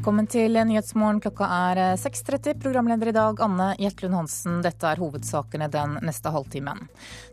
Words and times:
Velkommen 0.00 0.30
til 0.32 0.54
Nyhetsmorgen. 0.56 1.18
Klokka 1.20 1.44
er 1.44 1.78
6.30. 2.00 2.54
Programleder 2.62 3.10
i 3.10 3.12
dag 3.12 3.40
Anne 3.44 3.66
Jetlund 3.76 4.16
Hansen. 4.16 4.54
Dette 4.64 4.88
er 4.88 4.96
hovedsakene 4.96 5.66
den 5.68 5.98
neste 6.08 6.30
halvtimen. 6.32 6.86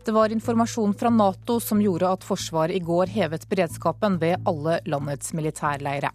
Det 0.04 0.12
var 0.12 0.28
informasjon 0.34 0.92
fra 1.00 1.08
Nato 1.08 1.56
som 1.64 1.80
gjorde 1.80 2.10
at 2.12 2.26
Forsvaret 2.28 2.76
i 2.76 2.82
går 2.84 3.08
hevet 3.14 3.46
beredskapen 3.48 4.18
ved 4.20 4.44
alle 4.44 4.82
landets 4.84 5.32
militærleire. 5.32 6.10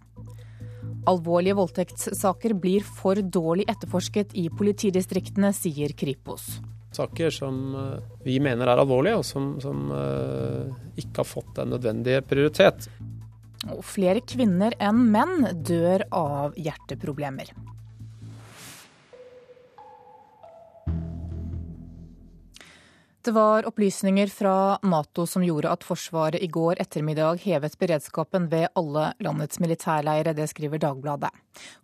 Alvorlige 1.10 1.56
voldtektssaker 1.58 2.54
blir 2.54 2.86
for 2.86 3.18
dårlig 3.18 3.66
etterforsket 3.74 4.38
i 4.38 4.46
politidistriktene, 4.46 5.50
sier 5.58 5.90
Kripos. 5.98 6.60
Saker 6.94 7.34
som 7.34 7.58
eh, 7.74 7.98
vi 8.30 8.38
mener 8.38 8.70
er 8.70 8.84
alvorlige, 8.84 9.18
og 9.18 9.26
som, 9.26 9.56
som 9.58 9.90
uh, 9.90 10.70
ikke 10.94 11.24
har 11.24 11.26
fått 11.26 11.56
den 11.58 11.74
nødvendige 11.74 12.22
prioritet. 12.22 12.86
Og 13.72 13.84
flere 13.86 14.20
kvinner 14.20 14.76
enn 14.82 15.06
menn 15.14 15.48
dør 15.64 16.04
av 16.12 16.58
hjerteproblemer. 16.60 17.54
Det 23.24 23.32
var 23.32 23.64
opplysninger 23.64 24.26
fra 24.26 24.78
Nato 24.82 25.24
som 25.26 25.40
gjorde 25.46 25.70
at 25.72 25.84
Forsvaret 25.88 26.42
i 26.44 26.48
går 26.52 26.76
ettermiddag 26.82 27.40
hevet 27.46 27.78
beredskapen 27.80 28.50
ved 28.52 28.66
alle 28.76 29.06
landets 29.24 29.62
militærleire, 29.64 30.34
det 30.36 30.44
skriver 30.52 30.82
Dagbladet. 30.82 31.32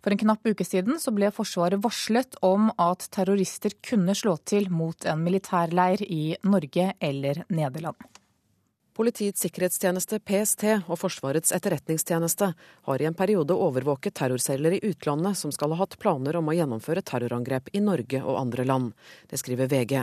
For 0.05 0.13
en 0.13 0.21
knapp 0.21 0.45
uke 0.45 0.67
siden 0.67 1.01
ble 1.17 1.33
Forsvaret 1.33 1.81
varslet 1.81 2.37
om 2.45 2.69
at 2.77 3.09
terrorister 3.09 3.73
kunne 3.81 4.13
slå 4.13 4.37
til 4.45 4.69
mot 4.69 5.01
en 5.01 5.25
militærleir 5.25 6.05
i 6.05 6.35
Norge 6.45 6.91
eller 7.01 7.41
Nederland. 7.49 8.20
Politiets 8.91 9.39
sikkerhetstjeneste, 9.39 10.17
PST, 10.19 10.65
og 10.91 10.97
Forsvarets 10.99 11.53
etterretningstjeneste 11.55 12.49
har 12.59 13.01
i 13.01 13.05
en 13.07 13.15
periode 13.15 13.55
overvåket 13.55 14.17
terrorceller 14.19 14.75
i 14.75 14.81
utlandet 14.83 15.39
som 15.39 15.53
skal 15.55 15.71
ha 15.71 15.79
hatt 15.79 15.95
planer 16.01 16.35
om 16.35 16.51
å 16.51 16.55
gjennomføre 16.57 17.03
terrorangrep 17.07 17.71
i 17.71 17.79
Norge 17.79 18.19
og 18.19 18.41
andre 18.41 18.65
land. 18.67 18.91
Det 19.31 19.39
skriver 19.39 19.71
VG. 19.71 20.01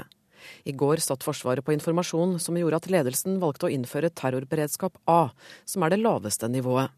I 0.65 0.73
går 0.73 1.05
satt 1.05 1.27
Forsvaret 1.27 1.67
på 1.67 1.75
informasjon 1.77 2.39
som 2.41 2.57
gjorde 2.57 2.81
at 2.81 2.89
ledelsen 2.95 3.37
valgte 3.43 3.69
å 3.69 3.75
innføre 3.75 4.09
terrorberedskap 4.09 4.97
A, 5.05 5.35
som 5.69 5.85
er 5.85 5.93
det 5.93 6.01
laveste 6.01 6.49
nivået. 6.49 6.95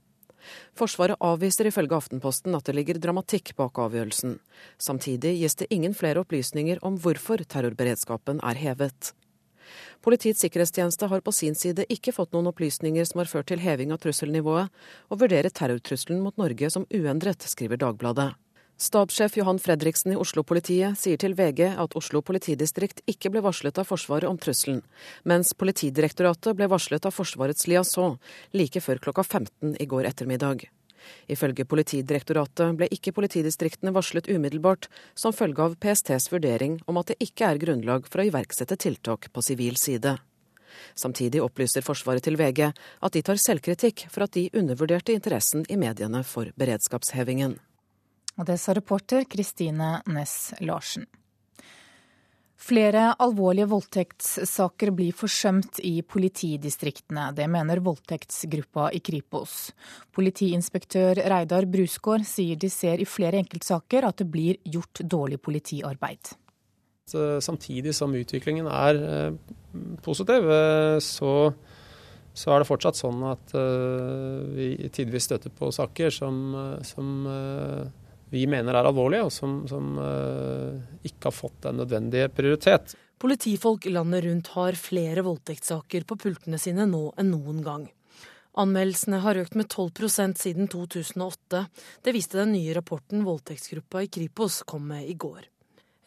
Forsvaret 0.78 1.18
avviser 1.20 1.68
ifølge 1.68 1.98
Aftenposten 1.98 2.54
at 2.56 2.70
det 2.70 2.76
ligger 2.78 3.00
dramatikk 3.02 3.56
bak 3.58 3.82
avgjørelsen. 3.82 4.38
Samtidig 4.78 5.34
gis 5.42 5.58
det 5.58 5.68
ingen 5.74 5.96
flere 5.96 6.22
opplysninger 6.22 6.84
om 6.86 7.02
hvorfor 7.02 7.42
terrorberedskapen 7.44 8.40
er 8.46 8.62
hevet. 8.62 9.12
Politiets 10.04 10.42
sikkerhetstjeneste 10.44 11.08
har 11.10 11.24
på 11.24 11.34
sin 11.34 11.56
side 11.58 11.86
ikke 11.92 12.14
fått 12.16 12.32
noen 12.34 12.50
opplysninger 12.50 13.08
som 13.08 13.22
har 13.22 13.30
ført 13.30 13.50
til 13.52 13.62
heving 13.62 13.94
av 13.94 14.02
trusselnivået, 14.02 14.70
og 15.10 15.24
vurderer 15.24 15.52
terrortrusselen 15.52 16.22
mot 16.24 16.36
Norge 16.40 16.70
som 16.72 16.86
uendret, 16.90 17.46
skriver 17.48 17.80
Dagbladet. 17.80 18.32
Stabssjef 18.80 19.34
Johan 19.36 19.58
Fredriksen 19.60 20.14
i 20.14 20.16
Oslo-politiet 20.16 20.96
sier 20.96 21.20
til 21.20 21.34
VG 21.36 21.66
at 21.82 21.96
Oslo 22.00 22.22
politidistrikt 22.24 23.02
ikke 23.12 23.28
ble 23.28 23.42
varslet 23.44 23.76
av 23.76 23.84
Forsvaret 23.84 24.24
om 24.30 24.40
trusselen, 24.40 24.80
mens 25.28 25.52
Politidirektoratet 25.52 26.56
ble 26.56 26.70
varslet 26.72 27.04
av 27.04 27.12
Forsvarets 27.12 27.68
liaison 27.68 28.16
like 28.56 28.80
før 28.80 29.04
klokka 29.04 29.26
15 29.26 29.76
i 29.76 29.90
går 29.90 30.08
ettermiddag. 30.08 30.70
Ifølge 31.30 31.66
Politidirektoratet 31.68 32.76
ble 32.78 32.88
ikke 32.94 33.14
politidistriktene 33.16 33.92
varslet 33.96 34.28
umiddelbart 34.30 34.88
som 35.14 35.34
følge 35.36 35.66
av 35.66 35.76
PSTs 35.82 36.30
vurdering 36.32 36.80
om 36.90 37.00
at 37.00 37.12
det 37.12 37.20
ikke 37.24 37.48
er 37.48 37.62
grunnlag 37.62 38.08
for 38.10 38.22
å 38.22 38.28
iverksette 38.30 38.78
tiltak 38.80 39.30
på 39.32 39.44
sivil 39.44 39.78
side. 39.80 40.16
Samtidig 40.94 41.42
opplyser 41.42 41.84
Forsvaret 41.84 42.24
til 42.24 42.38
VG 42.40 42.66
at 42.70 43.14
de 43.14 43.22
tar 43.26 43.40
selvkritikk 43.40 44.06
for 44.10 44.26
at 44.26 44.36
de 44.36 44.48
undervurderte 44.56 45.14
interessen 45.16 45.64
i 45.68 45.78
mediene 45.80 46.22
for 46.26 46.52
beredskapshevingen. 46.60 47.56
Og 48.38 48.46
det 48.48 48.60
sa 48.62 48.74
reporter 48.76 49.26
Kristine 49.28 49.98
Næss 50.08 50.54
Larsen. 50.64 51.08
Flere 52.60 53.06
alvorlige 53.24 53.70
voldtektssaker 53.70 54.90
blir 54.92 55.14
forsømt 55.16 55.78
i 55.86 56.02
politidistriktene. 56.04 57.30
Det 57.32 57.46
mener 57.48 57.80
voldtektsgruppa 57.80 58.90
i 58.92 59.00
Kripos. 59.00 59.70
Politiinspektør 60.12 61.22
Reidar 61.32 61.64
Brusgaard 61.70 62.26
sier 62.28 62.60
de 62.60 62.68
ser 62.68 63.00
i 63.00 63.08
flere 63.08 63.40
enkeltsaker 63.40 64.04
at 64.04 64.20
det 64.20 64.28
blir 64.28 64.60
gjort 64.68 65.00
dårlig 65.00 65.40
politiarbeid. 65.40 66.34
Samtidig 67.10 67.94
som 67.96 68.12
utviklingen 68.14 68.68
er 68.70 69.00
eh, 69.02 69.56
positiv, 70.04 70.44
eh, 70.52 70.98
så, 71.02 71.32
så 72.36 72.52
er 72.52 72.60
det 72.60 72.68
fortsatt 72.68 73.00
sånn 73.00 73.24
at 73.32 73.56
eh, 73.56 74.36
vi 74.52 74.68
tidvis 74.92 75.30
støtter 75.30 75.50
på 75.56 75.72
saker 75.74 76.12
som, 76.14 76.44
som 76.86 77.26
vi 78.30 78.46
mener 78.50 78.76
er 78.76 78.88
alvorlige, 78.88 79.26
og 79.26 79.32
som, 79.34 79.60
som 79.70 79.94
uh, 79.98 80.78
ikke 81.06 81.28
har 81.28 81.34
fått 81.34 81.62
den 81.66 81.80
nødvendige 81.82 82.30
prioritet. 82.34 82.94
Politifolk 83.20 83.84
landet 83.90 84.24
rundt 84.24 84.52
har 84.54 84.78
flere 84.80 85.24
voldtektssaker 85.26 86.06
på 86.08 86.16
pultene 86.22 86.60
sine 86.62 86.86
nå 86.88 87.10
enn 87.20 87.34
noen 87.34 87.60
gang. 87.66 87.88
Anmeldelsene 88.58 89.20
har 89.22 89.38
økt 89.38 89.54
med 89.58 89.68
12% 89.70 90.40
siden 90.40 90.70
2008. 90.72 91.64
Det 92.02 92.14
viste 92.16 92.40
den 92.40 92.54
nye 92.56 92.74
rapporten 92.74 93.22
voldtektsgruppa 93.26 94.06
i 94.06 94.10
Kripos 94.10 94.62
kom 94.66 94.88
med 94.90 95.06
i 95.06 95.14
går. 95.14 95.44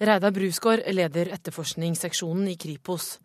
Reidar 0.04 0.34
Brusgaard 0.36 0.82
leder 0.92 1.30
etterforskningsseksjonen 1.32 2.50
i 2.52 2.58
Kripos. 2.60 3.20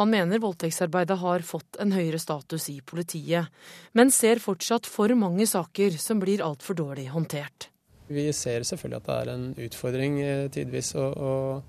Han 0.00 0.10
mener 0.10 0.42
voldtektsarbeidet 0.42 1.18
har 1.20 1.44
fått 1.46 1.78
en 1.84 1.92
høyere 1.94 2.18
status 2.18 2.66
i 2.72 2.80
politiet, 2.80 3.52
men 3.92 4.10
ser 4.10 4.42
fortsatt 4.42 4.88
for 4.90 5.14
mange 5.14 5.46
saker 5.46 5.94
som 6.00 6.18
blir 6.24 6.42
altfor 6.42 6.80
dårlig 6.80 7.10
håndtert. 7.14 7.68
Vi 8.12 8.26
ser 8.36 8.66
selvfølgelig 8.68 9.00
at 9.00 9.08
det 9.08 9.16
er 9.16 9.32
en 9.32 9.46
utfordring 9.66 10.18
eh, 10.20 10.44
tidvis 10.52 10.92
og, 11.00 11.16
og 11.16 11.62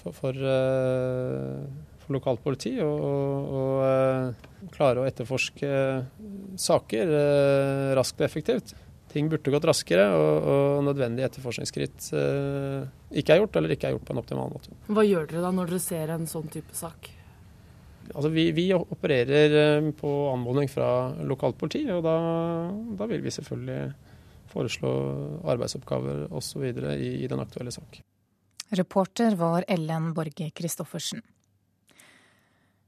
for, 0.00 0.16
for, 0.16 0.34
uh, 0.34 1.60
for, 2.00 2.14
lokalt 2.16 2.40
politi 2.42 2.72
å 2.82 2.90
uh, 3.84 4.46
klare 4.72 5.02
å 5.02 5.08
etterforske 5.08 5.68
saker 6.58 7.12
raskt 7.98 8.22
og 8.22 8.26
effektivt. 8.26 8.74
Ting 9.10 9.28
burde 9.30 9.52
gått 9.52 9.66
raskere, 9.66 10.06
og, 10.14 10.48
og 10.50 10.82
nødvendige 10.86 11.26
etterforskningsskritt 11.26 12.10
ikke 13.10 13.34
er 13.34 13.40
gjort, 13.40 13.56
eller 13.58 13.74
ikke 13.74 13.88
er 13.88 13.96
gjort 13.96 14.04
på 14.06 14.14
en 14.14 14.20
optimal 14.22 14.52
måte. 14.52 14.76
Hva 14.86 15.02
gjør 15.02 15.26
dere 15.32 15.42
da 15.42 15.50
når 15.54 15.72
dere 15.72 15.82
ser 15.82 16.12
en 16.14 16.28
sånn 16.30 16.46
type 16.52 16.76
sak? 16.78 17.10
Altså, 18.12 18.30
vi, 18.34 18.44
vi, 18.54 18.68
opererer 18.74 19.90
på 19.98 20.12
anmodning 20.30 20.70
fra 20.70 21.10
lokalt 21.26 21.58
politi, 21.58 21.82
og 21.90 22.04
da, 22.06 22.14
da 22.98 23.10
vil 23.10 23.22
vi 23.24 23.34
selvfølgelig 23.34 23.82
foreslå 24.50 24.92
arbeidsoppgaver 25.48 26.26
osv. 26.34 26.64
I, 26.94 27.10
i 27.24 27.28
den 27.30 27.42
aktuelle 27.42 27.72
sak. 27.74 28.02
Reporter 28.70 29.34
var 29.34 29.64
Ellen 29.68 30.12
Borge 30.14 30.50
Christoffersen. 30.54 31.22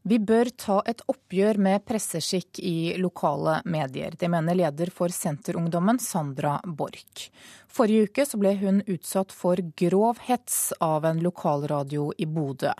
Vi 0.02 0.18
bør 0.18 0.48
ta 0.58 0.80
et 0.90 1.02
oppgjør 1.06 1.60
med 1.62 1.84
presseskikk 1.86 2.58
i 2.58 2.94
lokale 2.98 3.60
medier. 3.70 4.16
Det 4.18 4.26
mener 4.30 4.58
leder 4.58 4.90
for 4.90 5.14
Senterungdommen, 5.14 6.00
Sandra 6.02 6.56
Borch. 6.66 7.28
Forrige 7.70 8.10
uke 8.10 8.26
ble 8.42 8.56
hun 8.58 8.82
utsatt 8.90 9.30
for 9.30 9.62
grov 9.78 10.18
hets 10.26 10.72
av 10.82 11.06
en 11.06 11.22
lokalradio 11.22 12.10
i 12.18 12.26
Bodø. 12.26 12.74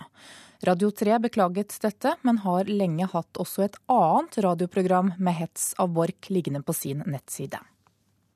Radio 0.67 0.91
3 0.91 1.19
beklaget 1.23 1.79
dette, 1.83 2.15
men 2.27 2.43
har 2.43 2.67
lenge 2.71 3.07
hatt 3.11 3.39
også 3.39 3.69
et 3.69 3.79
annet 3.91 4.39
radioprogram 4.43 5.15
med 5.15 5.39
hets 5.39 5.71
av 5.79 5.95
Borch 5.95 6.27
liggende 6.31 6.63
på 6.63 6.75
sin 6.75 7.03
nettside. 7.07 7.59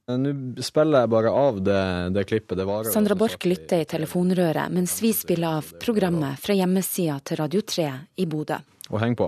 Nå 0.07 0.31
spiller 0.63 1.03
jeg 1.03 1.11
bare 1.11 1.31
av 1.35 1.57
det, 1.59 1.79
det 2.15 2.23
klippet. 2.29 2.55
Det 2.55 2.93
Sandra 2.93 3.15
Borch 3.19 3.43
lytter 3.43 3.83
i 3.83 3.87
telefonrøret 3.91 4.71
mens 4.71 4.93
vi 5.03 5.11
spiller 5.11 5.59
av 5.59 5.73
programmet 5.83 6.39
fra 6.39 6.55
hjemmesida 6.55 7.17
til 7.27 7.41
Radio 7.41 7.59
3 7.75 7.87
i 8.23 8.27
Bodø. 8.31 8.55
Og 8.87 9.01
heng 9.03 9.17
på. 9.19 9.27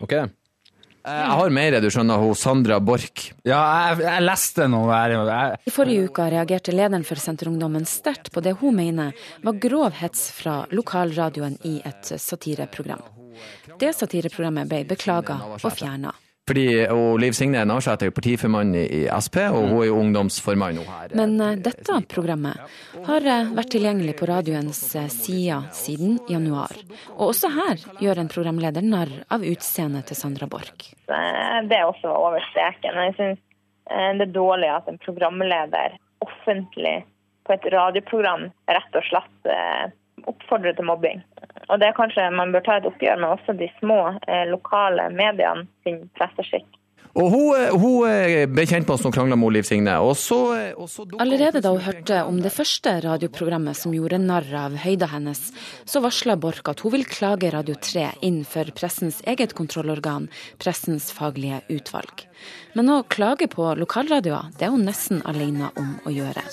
OK? 0.00 0.14
Eh, 1.08 1.18
jeg 1.20 1.34
har 1.40 1.52
mer, 1.52 1.76
du 1.84 1.88
skjønner, 1.92 2.20
hos 2.24 2.40
Sandra 2.46 2.78
Borch. 2.80 3.26
Ja, 3.44 3.58
jeg, 3.90 4.06
jeg 4.06 4.24
leste 4.24 4.70
noe 4.72 4.88
der. 4.88 5.14
Jeg... 5.28 5.60
I 5.68 5.74
forrige 5.74 6.06
uke 6.08 6.30
reagerte 6.32 6.72
lederen 6.72 7.04
for 7.04 7.20
Senterungdommen 7.20 7.84
sterkt 7.88 8.32
på 8.32 8.40
det 8.44 8.56
hun 8.62 8.78
mener 8.80 9.12
var 9.44 9.60
grov 9.60 10.00
hets 10.00 10.30
fra 10.32 10.62
lokalradioen 10.72 11.58
i 11.68 11.76
et 11.84 12.08
satireprogram. 12.08 13.04
Det 13.78 13.92
satireprogrammet 13.94 14.72
ble 14.72 14.82
beklaga 14.88 15.38
og 15.60 15.68
fjerna. 15.76 16.16
Fordi, 16.48 16.64
og 16.88 17.18
Liv 17.20 17.34
Signe 17.36 17.60
Navarsete 17.68 18.06
er 18.06 18.10
jo 18.10 18.16
partiformann 18.16 18.72
i 18.78 19.02
Sp, 19.20 19.36
og 19.52 19.66
hun 19.68 19.82
er 19.82 19.88
jo 19.90 19.98
ungdomsformann. 20.00 20.80
Her. 20.86 21.12
Men 21.18 21.34
uh, 21.42 21.50
dette 21.60 21.98
programmet 22.08 22.60
har 23.04 23.26
uh, 23.26 23.50
vært 23.56 23.72
tilgjengelig 23.74 24.14
på 24.16 24.28
radioens 24.30 24.80
uh, 24.96 25.04
sider 25.12 25.66
siden 25.76 26.16
januar. 26.30 26.72
Og 27.18 27.30
også 27.30 27.50
her 27.52 27.84
gjør 28.00 28.22
en 28.22 28.32
programleder 28.32 28.86
narr 28.86 29.12
av 29.34 29.44
utseendet 29.44 30.08
til 30.08 30.20
Sandra 30.20 30.48
Borch. 30.48 30.94
Det 31.08 31.76
er 31.76 31.84
også 31.84 32.12
over 32.14 32.44
streken. 32.50 32.96
Jeg 33.08 33.16
syns 33.18 33.44
det 33.88 34.26
er 34.26 34.32
dårlig 34.34 34.68
at 34.68 34.88
en 34.90 34.98
programleder 35.00 35.94
offentlig 36.24 36.98
på 37.48 37.54
et 37.54 37.64
radioprogram 37.72 38.50
rett 38.68 38.98
og 39.00 39.06
slett 39.08 39.48
oppfordrer 40.28 40.76
til 40.76 40.84
mobbing. 40.84 41.22
Og 41.68 41.80
det 41.80 41.90
er 41.90 41.96
kanskje 41.96 42.30
man 42.32 42.52
bør 42.54 42.64
ta 42.64 42.78
et 42.78 42.88
oppgjør 42.88 43.20
med 43.20 43.36
også 43.36 43.56
de 43.58 43.70
små 43.78 44.00
eh, 44.26 44.44
lokale 44.48 45.10
mediene 45.14 45.68
sin 45.84 46.04
presseskikk. 46.18 46.68
Og 47.18 47.32
hun, 47.32 47.78
hun 47.80 48.52
ble 48.52 48.64
kjent 48.68 48.86
med 48.86 48.94
oss 48.94 49.02
som 49.02 49.12
krangla 49.14 49.36
med 49.38 49.56
Liv 49.56 49.66
Signe. 49.66 49.94
Og 50.04 50.14
så, 50.20 50.38
og 50.78 50.86
så 50.92 51.06
Allerede 51.18 51.62
da 51.64 51.72
hun 51.74 51.82
hørte 51.82 52.20
om 52.28 52.38
det 52.44 52.52
første 52.54 52.92
radioprogrammet 53.02 53.78
som 53.78 53.94
gjorde 53.96 54.20
narr 54.22 54.46
av 54.60 54.76
høyda 54.78 55.08
hennes, 55.14 55.48
så 55.88 56.02
varsla 56.04 56.38
Borch 56.38 56.62
at 56.70 56.84
hun 56.84 56.94
vil 56.94 57.08
klage 57.08 57.50
Radio 57.54 57.74
3 57.74 58.10
inn 58.28 58.42
for 58.46 58.70
pressens 58.76 59.22
eget 59.26 59.56
kontrollorgan, 59.58 60.28
Pressens 60.62 61.10
faglige 61.14 61.62
utvalg. 61.72 62.28
Men 62.78 62.92
å 62.92 63.02
klage 63.10 63.48
på 63.50 63.66
lokalradioer, 63.80 64.52
det 64.58 64.68
er 64.68 64.74
hun 64.74 64.86
nesten 64.86 65.24
alene 65.26 65.72
om 65.80 65.96
å 66.06 66.14
gjøre. 66.14 66.46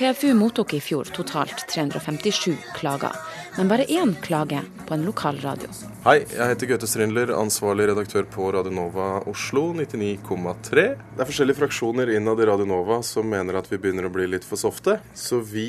PFU 0.00 0.34
mottok 0.34 0.74
i 0.74 0.78
fjor 0.80 1.04
totalt 1.04 1.66
357 1.68 2.54
klager, 2.74 3.12
men 3.56 3.68
bare 3.68 3.84
én 3.84 4.14
klage 4.22 4.62
på 4.88 4.94
en 4.96 5.02
lokalradio. 5.04 5.68
Hei, 6.06 6.22
jeg 6.24 6.54
heter 6.54 6.70
Gaute 6.70 6.88
Strindler, 6.88 7.34
ansvarlig 7.36 7.90
redaktør 7.90 8.24
på 8.24 8.46
Radio 8.56 8.72
Nova 8.72 9.10
Oslo 9.28 9.66
99,3. 9.76 10.86
Det 10.96 11.20
er 11.20 11.28
forskjellige 11.28 11.60
fraksjoner 11.60 12.14
innad 12.16 12.40
i 12.40 12.48
Radio 12.48 12.64
Nova 12.70 13.02
som 13.04 13.28
mener 13.28 13.60
at 13.60 13.68
vi 13.68 13.76
begynner 13.76 14.08
å 14.08 14.14
bli 14.14 14.24
litt 14.32 14.48
for 14.48 14.56
softe, 14.56 15.02
så 15.12 15.42
vi 15.44 15.68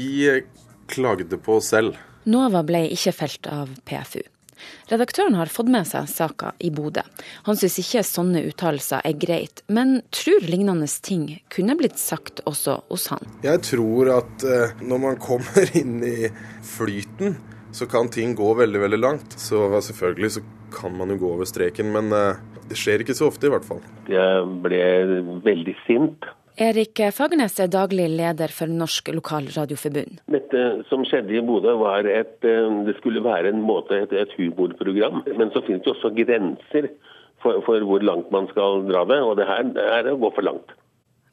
klagde 0.88 1.36
på 1.36 1.60
oss 1.60 1.74
selv. 1.75 2.00
Nova 2.24 2.63
ble 2.63 2.86
ikke 2.95 3.12
felt 3.12 3.51
av 3.51 3.75
PFU. 3.83 4.24
Redaktøren 4.92 5.38
har 5.40 5.52
fått 5.52 5.69
med 5.72 5.88
seg 5.88 6.10
saka 6.12 6.54
i 6.60 6.72
Bodø. 6.74 7.04
Han 7.48 7.60
syns 7.60 7.78
ikke 7.81 8.04
sånne 8.06 8.44
uttalelser 8.50 9.06
er 9.08 9.18
greit, 9.19 9.63
men 9.72 10.02
tror 10.16 10.44
lignende 10.48 10.90
ting 11.04 11.28
kunne 11.54 11.78
blitt 11.80 12.00
sagt 12.02 12.44
også 12.50 12.81
hos 12.90 13.08
han. 13.13 13.24
Jeg 13.46 13.63
tror 13.69 14.12
at 14.18 14.46
eh, 14.48 14.75
når 14.84 15.04
man 15.06 15.22
kommer 15.22 15.72
inn 15.81 16.02
i 16.06 16.31
flyten, 16.66 17.38
så 17.72 17.88
kan 17.88 18.10
ting 18.12 18.36
gå 18.36 18.54
veldig, 18.60 18.81
veldig 18.84 19.00
langt. 19.00 19.38
Så 19.40 19.63
selvfølgelig 19.81 20.31
så 20.38 20.44
kan 20.75 20.96
man 20.98 21.14
jo 21.14 21.22
gå 21.22 21.34
over 21.38 21.48
streken, 21.48 21.92
men 21.96 22.12
eh, 22.16 22.42
det 22.68 22.80
skjer 22.80 23.04
ikke 23.04 23.16
så 23.18 23.30
ofte 23.31 23.48
i 23.48 23.54
hvert 23.54 23.68
fall. 23.68 23.81
Jeg 24.12 24.46
ble 24.64 24.84
veldig 25.46 25.75
sint 25.86 26.28
Erik 26.59 27.00
Fagernes 27.15 27.56
er 27.63 27.69
daglig 27.71 28.09
leder 28.12 28.51
for 28.51 28.68
Norsk 28.68 29.07
Lokalradioforbund. 29.15 30.19
Dette 30.33 30.63
som 30.89 31.06
skjedde 31.07 31.38
i 31.38 31.44
Bodø 31.45 31.77
var 31.80 32.07
et, 32.09 32.38
eh, 32.44 32.83
det 32.88 32.98
skulle 32.98 33.24
være 33.24 33.53
en 33.53 33.62
måte, 33.63 33.95
et, 33.95 34.12
et 34.12 34.33
humorprogram. 34.36 35.24
Men 35.38 35.51
så 35.53 35.63
finnes 35.63 35.83
det 35.86 35.94
også 35.94 36.12
grenser 36.18 36.89
for, 37.42 37.62
for, 37.65 37.80
hvor 37.88 38.03
langt 38.03 38.31
man 38.31 38.50
skal 38.51 38.83
dra 38.89 39.06
det, 39.07 39.21
og 39.24 39.38
det 39.39 39.48
her 39.48 39.71
er 39.88 40.12
å 40.12 40.19
gå 40.19 40.31
for 40.36 40.44
langt. 40.44 40.75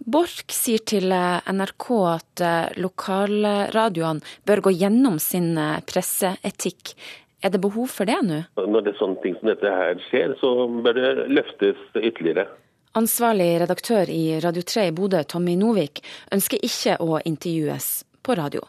Borch 0.07 0.45
sier 0.55 0.85
til 0.87 1.11
eh, 1.11 1.43
NRK 1.51 1.89
at 2.15 2.45
eh, 2.45 2.79
lokalradioene 2.79 4.37
bør 4.47 4.69
gå 4.69 4.77
gjennom 4.79 5.19
sin 5.19 5.59
presseetikk. 5.89 6.95
Er 7.43 7.51
det 7.55 7.61
behov 7.63 7.91
for 7.91 8.07
det 8.07 8.19
nå? 8.23 8.41
Når 8.59 8.87
det 8.87 8.95
er 8.95 9.03
sånne 9.03 9.21
ting 9.23 9.35
som 9.39 9.51
dette 9.51 9.71
her 9.71 9.99
skjer, 10.09 10.39
så 10.41 10.55
bør 10.83 10.95
det 10.95 11.29
løftes 11.35 11.85
ytterligere. 11.99 12.49
Ansvarlig 12.93 13.61
redaktør 13.61 14.11
i 14.11 14.41
Radio 14.41 14.63
3 14.63 14.87
i 14.89 14.93
Bodø, 14.93 15.23
Tommy 15.25 15.57
Novik, 15.61 16.01
ønsker 16.33 16.63
ikke 16.65 16.97
å 17.05 17.19
intervjues 17.21 17.89
på 18.23 18.35
radio. 18.35 18.63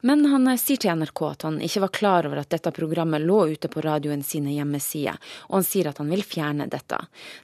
Men 0.00 0.24
han 0.30 0.46
sier 0.58 0.78
til 0.80 0.94
NRK 0.98 1.22
at 1.26 1.46
han 1.46 1.60
ikke 1.62 1.82
var 1.84 1.92
klar 1.98 2.28
over 2.28 2.42
at 2.42 2.50
dette 2.54 2.72
programmet 2.74 3.22
lå 3.22 3.40
ute 3.54 3.70
på 3.70 3.82
radioen 3.84 4.22
sine 4.26 4.54
hjemmesider, 4.54 5.18
og 5.48 5.58
han 5.58 5.66
sier 5.66 5.90
at 5.90 5.98
han 6.02 6.10
vil 6.10 6.22
fjerne 6.26 6.68
dette. 6.70 6.98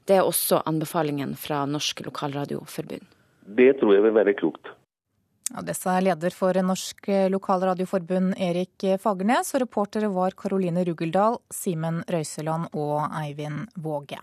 Det 0.06 0.20
er 0.20 0.26
også 0.26 0.62
anbefalingen 0.70 1.34
fra 1.38 1.64
Norsk 1.66 2.04
Lokalradioforbund. 2.06 3.06
Det 3.50 3.72
tror 3.80 3.96
jeg 3.96 4.06
vil 4.06 4.16
være 4.20 4.36
klokt. 4.38 4.70
Ja, 5.50 5.64
det 5.66 5.74
sa 5.74 5.96
leder 5.98 6.30
for 6.30 6.54
Norsk 6.62 7.10
Lokalradioforbund 7.34 8.36
Erik 8.38 8.86
Fagernes, 9.02 9.50
og 9.54 9.64
reportere 9.64 10.10
var 10.14 10.38
Karoline 10.38 10.86
Rugeldal, 10.86 11.40
Simen 11.50 12.04
Røiseland 12.06 12.70
og 12.70 13.10
Eivind 13.18 13.66
Våge. 13.74 14.22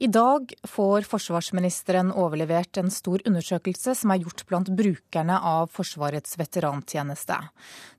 I 0.00 0.06
dag 0.06 0.52
får 0.62 1.02
forsvarsministeren 1.10 2.12
overlevert 2.14 2.78
en 2.78 2.90
stor 2.94 3.18
undersøkelse 3.26 3.96
som 3.98 4.12
er 4.14 4.20
gjort 4.22 4.44
blant 4.46 4.68
brukerne 4.78 5.34
av 5.42 5.72
Forsvarets 5.74 6.36
veterantjeneste. 6.38 7.34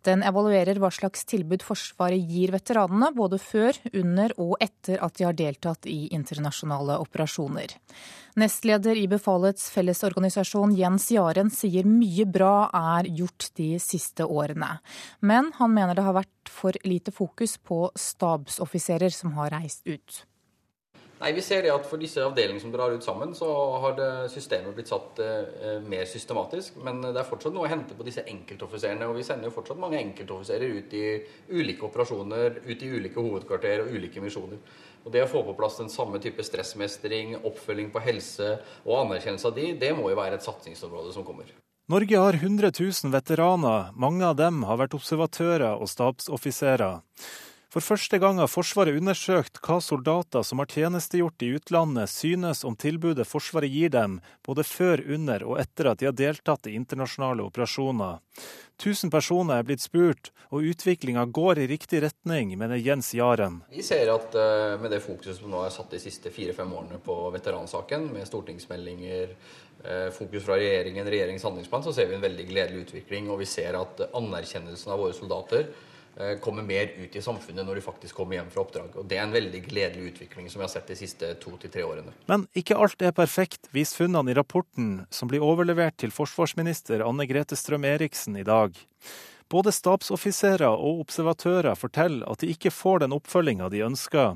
Den 0.07 0.23
evaluerer 0.23 0.79
hva 0.79 0.93
slags 0.95 1.27
tilbud 1.27 1.65
Forsvaret 1.67 2.23
gir 2.23 2.53
veteranene, 2.55 3.09
både 3.11 3.41
før, 3.43 3.75
under 3.91 4.31
og 4.39 4.55
etter 4.63 5.03
at 5.03 5.19
de 5.19 5.27
har 5.27 5.35
deltatt 5.35 5.91
i 5.91 6.07
internasjonale 6.15 7.01
operasjoner. 7.03 7.75
Nestleder 8.39 8.95
i 8.95 9.09
Befalets 9.11 9.67
Fellesorganisasjon 9.75 10.79
Jens 10.79 11.09
Jaren 11.11 11.51
sier 11.51 11.83
mye 11.83 12.23
bra 12.23 12.69
er 12.79 13.11
gjort 13.11 13.51
de 13.59 13.73
siste 13.83 14.23
årene. 14.23 14.77
Men 15.19 15.51
han 15.59 15.75
mener 15.75 15.99
det 15.99 16.07
har 16.07 16.21
vært 16.21 16.55
for 16.61 16.79
lite 16.87 17.11
fokus 17.11 17.59
på 17.59 17.89
stabsoffiserer 17.91 19.11
som 19.11 19.35
har 19.35 19.51
reist 19.59 19.83
ut. 19.83 20.23
Nei, 21.19 21.33
Vi 21.35 21.41
ser 21.43 21.65
det 21.65 21.71
at 21.73 21.87
for 21.87 21.99
disse 21.99 22.23
avdelingene 22.23 22.63
som 22.63 22.71
drar 22.71 22.93
ut 22.95 23.03
sammen, 23.03 23.33
så 23.35 23.47
har 23.83 23.97
systemet 24.31 24.75
blitt 24.77 24.87
satt 24.87 25.19
eh, 25.19 25.81
mer 25.83 26.07
systematisk. 26.07 26.77
Men 26.85 27.01
det 27.03 27.19
er 27.19 27.27
fortsatt 27.27 27.55
noe 27.55 27.67
å 27.67 27.71
hente 27.71 27.97
på 27.97 28.07
disse 28.07 28.23
enkeltoffiserene. 28.23 29.07
Og 29.09 29.19
vi 29.19 29.25
sender 29.27 29.49
jo 29.49 29.55
fortsatt 29.57 29.81
mange 29.81 29.99
enkeltoffiserer 29.99 30.77
ut 30.79 30.95
i 30.95 31.05
ulike 31.51 31.89
operasjoner, 31.89 32.61
ut 32.63 32.85
i 32.85 32.91
ulike 32.93 33.19
hovedkvarter 33.19 33.83
og 33.83 33.91
ulike 33.99 34.23
misjoner. 34.23 34.63
Og 35.03 35.11
Det 35.11 35.23
å 35.23 35.31
få 35.31 35.43
på 35.43 35.55
plass 35.59 35.79
den 35.79 35.91
samme 35.91 36.19
type 36.23 36.43
stressmestring, 36.43 37.35
oppfølging 37.43 37.91
på 37.91 38.03
helse 38.03 38.53
og 38.85 39.01
anerkjennelse 39.05 39.51
av 39.51 39.59
de, 39.59 39.73
det 39.79 39.91
må 39.97 40.11
jo 40.11 40.19
være 40.19 40.39
et 40.39 40.47
satsingsområde 40.47 41.11
som 41.15 41.27
kommer. 41.27 41.51
Norge 41.89 42.17
har 42.21 42.35
100 42.37 42.69
000 42.79 43.11
veteraner. 43.11 43.91
Mange 43.97 44.27
av 44.27 44.35
dem 44.37 44.61
har 44.69 44.77
vært 44.77 44.93
observatører 44.93 45.79
og 45.81 45.89
stabsoffiserer. 45.89 46.99
For 47.69 47.85
første 47.85 48.17
gang 48.17 48.39
har 48.41 48.49
Forsvaret 48.49 48.97
undersøkt 48.97 49.59
hva 49.61 49.75
soldater 49.85 50.41
som 50.41 50.57
har 50.57 50.71
tjenestegjort 50.73 51.43
i 51.45 51.51
utlandet, 51.53 52.09
synes 52.09 52.63
om 52.65 52.73
tilbudet 52.73 53.27
Forsvaret 53.29 53.69
gir 53.69 53.91
dem, 53.93 54.15
både 54.41 54.63
før, 54.65 55.03
under 55.05 55.45
og 55.45 55.59
etter 55.61 55.91
at 55.91 55.99
de 56.01 56.07
har 56.09 56.15
deltatt 56.17 56.65
i 56.65 56.73
internasjonale 56.73 57.45
operasjoner. 57.45 58.17
1000 58.79 59.13
personer 59.13 59.59
er 59.61 59.67
blitt 59.67 59.83
spurt, 59.83 60.31
og 60.49 60.65
utviklinga 60.65 61.27
går 61.29 61.61
i 61.61 61.67
riktig 61.69 62.01
retning, 62.07 62.55
mener 62.57 62.81
Jens 62.81 63.11
Jaren. 63.13 63.59
Vi 63.69 63.85
ser 63.85 64.09
at 64.15 64.33
uh, 64.33 64.73
med 64.81 64.89
det 64.89 65.03
fokuset 65.05 65.37
som 65.37 65.53
nå 65.53 65.61
er 65.61 65.75
satt 65.75 65.93
de 65.93 66.01
siste 66.01 66.33
fire-fem 66.33 66.73
årene 66.73 66.97
på 67.05 67.19
veteransaken, 67.35 68.07
med 68.15 68.25
stortingsmeldinger, 68.31 69.35
uh, 69.83 70.09
fokus 70.15 70.47
fra 70.47 70.57
regjeringen, 70.57 71.05
regjeringens 71.05 71.45
handlingsplan, 71.45 71.85
så 71.85 71.93
ser 71.93 72.09
vi 72.09 72.17
en 72.17 72.25
veldig 72.25 72.49
gledelig 72.49 72.87
utvikling. 72.87 73.29
Og 73.29 73.43
vi 73.43 73.49
ser 73.53 73.77
at 73.77 74.07
anerkjennelsen 74.09 74.95
av 74.95 75.05
våre 75.05 75.13
soldater 75.13 75.69
Eh, 75.69 75.88
kommer 76.43 76.65
mer 76.67 76.91
ut 76.99 77.15
i 77.15 77.21
samfunnet 77.23 77.63
når 77.65 77.79
de 77.79 77.83
faktisk 77.85 78.17
kommer 78.19 78.35
hjem 78.35 78.49
fra 78.51 78.63
oppdrag. 78.65 78.95
Og 78.99 79.07
Det 79.07 79.17
er 79.17 79.23
en 79.23 79.35
veldig 79.35 79.61
gledelig 79.69 80.13
utvikling 80.13 80.49
som 80.51 80.59
vi 80.59 80.65
har 80.67 80.73
sett 80.73 80.91
de 80.91 80.97
siste 80.99 81.31
to 81.39 81.55
til 81.61 81.71
tre 81.71 81.85
årene. 81.87 82.11
Men 82.27 82.45
ikke 82.59 82.77
alt 82.77 83.01
er 83.01 83.15
perfekt, 83.15 83.71
viser 83.75 84.03
funnene 84.03 84.33
i 84.33 84.37
rapporten 84.37 85.05
som 85.15 85.31
blir 85.31 85.45
overlevert 85.45 85.97
til 86.01 86.11
forsvarsminister 86.11 87.05
Anne 87.07 87.27
Grete 87.29 87.55
Strøm-Eriksen 87.59 88.39
i 88.39 88.47
dag. 88.47 88.75
Både 89.49 89.71
stabsoffiserer 89.73 90.69
og 90.69 91.05
observatører 91.07 91.77
forteller 91.79 92.27
at 92.29 92.43
de 92.43 92.51
ikke 92.53 92.73
får 92.73 93.05
den 93.05 93.15
oppfølginga 93.15 93.71
de 93.73 93.81
ønsker. 93.87 94.35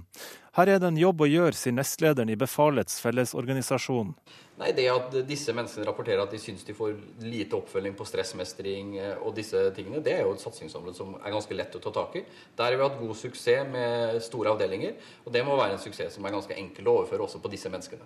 Her 0.54 0.70
er 0.70 0.78
det 0.78 0.86
en 0.92 0.98
jobb 1.02 1.24
å 1.26 1.26
gjøre, 1.26 1.58
sier 1.58 1.74
nestlederen 1.74 2.30
i 2.30 2.38
Befalets 2.38 3.00
Fellesorganisasjon. 3.02 4.12
Nei, 4.60 4.70
Det 4.78 4.86
at 4.92 5.16
disse 5.26 5.54
menneskene 5.56 5.88
rapporterer 5.88 6.22
at 6.22 6.30
de 6.30 6.38
syns 6.38 6.62
de 6.68 6.76
får 6.78 6.94
lite 7.26 7.58
oppfølging 7.58 7.96
på 7.98 8.06
stressmestring 8.06 8.92
eh, 9.02 9.16
og 9.26 9.34
disse 9.34 9.58
tingene, 9.74 10.04
det 10.06 10.14
er 10.14 10.22
jo 10.28 10.36
et 10.36 10.46
satsingsområde 10.46 10.94
som 11.00 11.16
er 11.18 11.34
ganske 11.34 11.58
lett 11.58 11.74
å 11.74 11.82
ta 11.82 11.90
tak 11.96 12.20
i. 12.22 12.26
Der 12.54 12.70
har 12.70 12.78
vi 12.78 12.86
hatt 12.86 13.02
god 13.02 13.18
suksess 13.18 13.66
med 13.74 14.22
store 14.22 14.54
avdelinger, 14.54 14.94
og 15.26 15.34
det 15.34 15.42
må 15.48 15.58
være 15.58 15.80
en 15.80 15.82
suksess 15.82 16.20
som 16.20 16.30
er 16.30 16.38
ganske 16.38 16.54
enkel 16.54 16.86
å 16.86 17.00
overføre 17.00 17.26
også 17.26 17.42
på 17.42 17.50
disse 17.50 17.74
menneskene. 17.74 18.06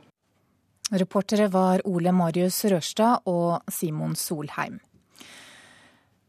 Reportere 0.95 1.49
var 1.51 1.83
Ole 1.83 2.15
Marius 2.15 2.63
Rørstad 2.71 3.27
og 3.27 3.59
Simon 3.67 4.15
Solheim. 4.15 4.79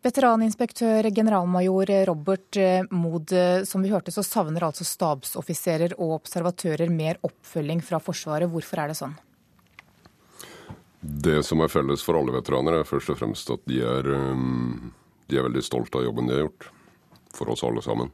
Veteraninspektør 0.09 1.05
generalmajor 1.13 1.91
Robert 2.09 2.57
eh, 2.57 2.85
Mood, 2.91 3.33
eh, 3.33 3.65
som 3.69 3.83
vi 3.85 3.91
hørte 3.93 4.13
så 4.15 4.23
savner 4.25 4.65
altså 4.65 4.87
stabsoffiserer 4.89 5.99
og 5.99 6.15
observatører 6.23 6.89
mer 6.89 7.19
oppfølging 7.27 7.83
fra 7.85 8.01
Forsvaret. 8.01 8.49
Hvorfor 8.49 8.81
er 8.81 8.89
det 8.89 8.97
sånn? 8.97 9.17
Det 11.01 11.43
som 11.45 11.61
er 11.61 11.73
felles 11.73 12.05
for 12.07 12.17
alle 12.17 12.33
veteraner, 12.39 12.79
er 12.79 12.89
først 12.89 13.13
og 13.13 13.19
fremst 13.21 13.53
at 13.53 13.61
de 13.69 13.83
er, 13.85 14.09
um, 14.33 14.95
de 15.29 15.39
er 15.39 15.45
veldig 15.45 15.65
stolte 15.67 16.01
av 16.01 16.07
jobben 16.09 16.31
de 16.31 16.39
har 16.39 16.47
gjort. 16.47 16.71
For 17.37 17.53
oss 17.53 17.65
alle 17.67 17.85
sammen. 17.85 18.09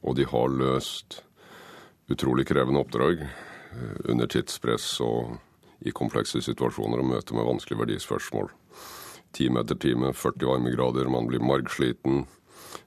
Og 0.00 0.14
de 0.16 0.24
har 0.30 0.54
løst 0.54 1.18
utrolig 2.12 2.46
krevende 2.46 2.80
oppdrag 2.80 3.24
eh, 3.24 3.98
under 4.12 4.30
tidspress 4.30 5.00
og 5.04 5.34
i 5.82 5.92
komplekse 5.92 6.40
situasjoner 6.44 7.02
og 7.02 7.10
møte 7.16 7.34
med 7.34 7.50
vanskelige 7.50 7.82
verdispørsmål. 7.82 8.52
Time 9.36 9.60
etter 9.60 9.76
time, 9.80 10.14
40 10.16 10.48
varmegrader, 10.48 11.10
man 11.12 11.28
blir 11.28 11.44
margsliten. 11.44 12.24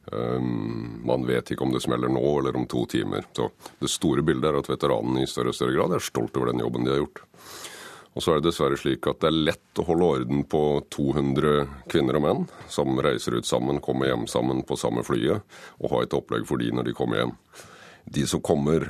Um, 0.09 1.01
man 1.05 1.25
vet 1.27 1.51
ikke 1.53 1.61
om 1.65 1.73
det 1.73 1.83
smeller 1.83 2.09
nå 2.09 2.23
eller 2.39 2.57
om 2.57 2.65
to 2.69 2.85
timer. 2.89 3.27
Så 3.37 3.51
det 3.79 3.91
store 3.93 4.25
bildet 4.25 4.49
er 4.49 4.57
at 4.57 4.69
veteranene 4.71 5.23
i 5.23 5.29
større 5.29 5.53
og 5.53 5.57
større 5.57 5.75
grad 5.77 5.93
er 5.93 6.05
stolt 6.05 6.37
over 6.39 6.49
den 6.49 6.63
jobben 6.63 6.87
de 6.87 6.95
har 6.95 7.03
gjort. 7.03 7.21
Og 8.17 8.23
så 8.25 8.33
er 8.33 8.39
det 8.39 8.49
dessverre 8.49 8.77
slik 8.81 9.05
at 9.07 9.21
det 9.21 9.29
er 9.29 9.43
lett 9.51 9.79
å 9.79 9.85
holde 9.85 10.07
orden 10.15 10.41
på 10.49 10.63
200 10.91 11.67
kvinner 11.91 12.17
og 12.17 12.25
menn 12.25 12.47
som 12.71 12.97
reiser 13.05 13.37
ut 13.37 13.47
sammen, 13.47 13.81
kommer 13.85 14.09
hjem 14.09 14.25
sammen 14.27 14.63
på 14.65 14.79
samme 14.81 15.05
flyet, 15.05 15.45
og 15.77 15.93
ha 15.93 16.01
et 16.03 16.15
opplegg 16.17 16.47
for 16.49 16.59
de 16.59 16.71
når 16.73 16.89
de 16.89 16.95
kommer 16.97 17.21
hjem. 17.21 17.35
De 18.09 18.25
som 18.27 18.41
kommer 18.41 18.89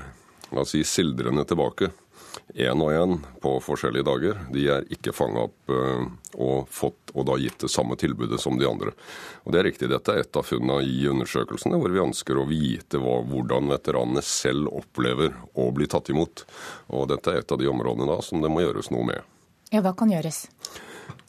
la 0.50 0.63
oss 0.63 0.72
si, 0.74 0.86
sildrende 0.88 1.44
tilbake 1.46 1.92
én 2.55 2.81
og 2.81 2.91
én 2.93 3.17
på 3.41 3.55
forskjellige 3.63 4.08
dager. 4.08 4.39
De 4.53 4.65
er 4.72 4.88
ikke 4.93 5.13
fanga 5.15 5.46
opp 5.48 5.74
uh, 5.74 6.08
og 6.39 6.69
fått 6.74 7.13
og 7.15 7.25
da 7.29 7.38
gitt 7.41 7.60
det 7.63 7.72
samme 7.74 7.98
tilbudet 8.00 8.39
som 8.41 8.58
de 8.60 8.67
andre. 8.69 8.93
Og 9.43 9.53
Det 9.53 9.60
er 9.60 9.67
riktig, 9.69 9.89
dette 9.89 10.13
er 10.13 10.24
et 10.24 10.39
av 10.39 10.46
funnene 10.46 10.81
i 10.86 11.08
undersøkelsene, 11.10 11.79
hvor 11.81 11.93
vi 11.93 12.03
ønsker 12.03 12.38
å 12.38 12.48
vite 12.50 13.01
hva, 13.01 13.19
hvordan 13.25 13.72
veteranene 13.74 14.24
selv 14.25 14.69
opplever 14.72 15.34
å 15.58 15.69
bli 15.75 15.89
tatt 15.89 16.12
imot. 16.13 16.46
Og 16.93 17.10
dette 17.10 17.34
er 17.34 17.41
et 17.41 17.51
av 17.51 17.62
de 17.62 17.69
områdene 17.72 18.10
da 18.10 18.19
som 18.25 18.43
det 18.43 18.51
må 18.53 18.63
gjøres 18.65 18.91
noe 18.93 19.08
med. 19.10 19.25
Ja, 19.74 19.81
Hva 19.86 19.93
kan 19.98 20.10
gjøres? 20.10 20.48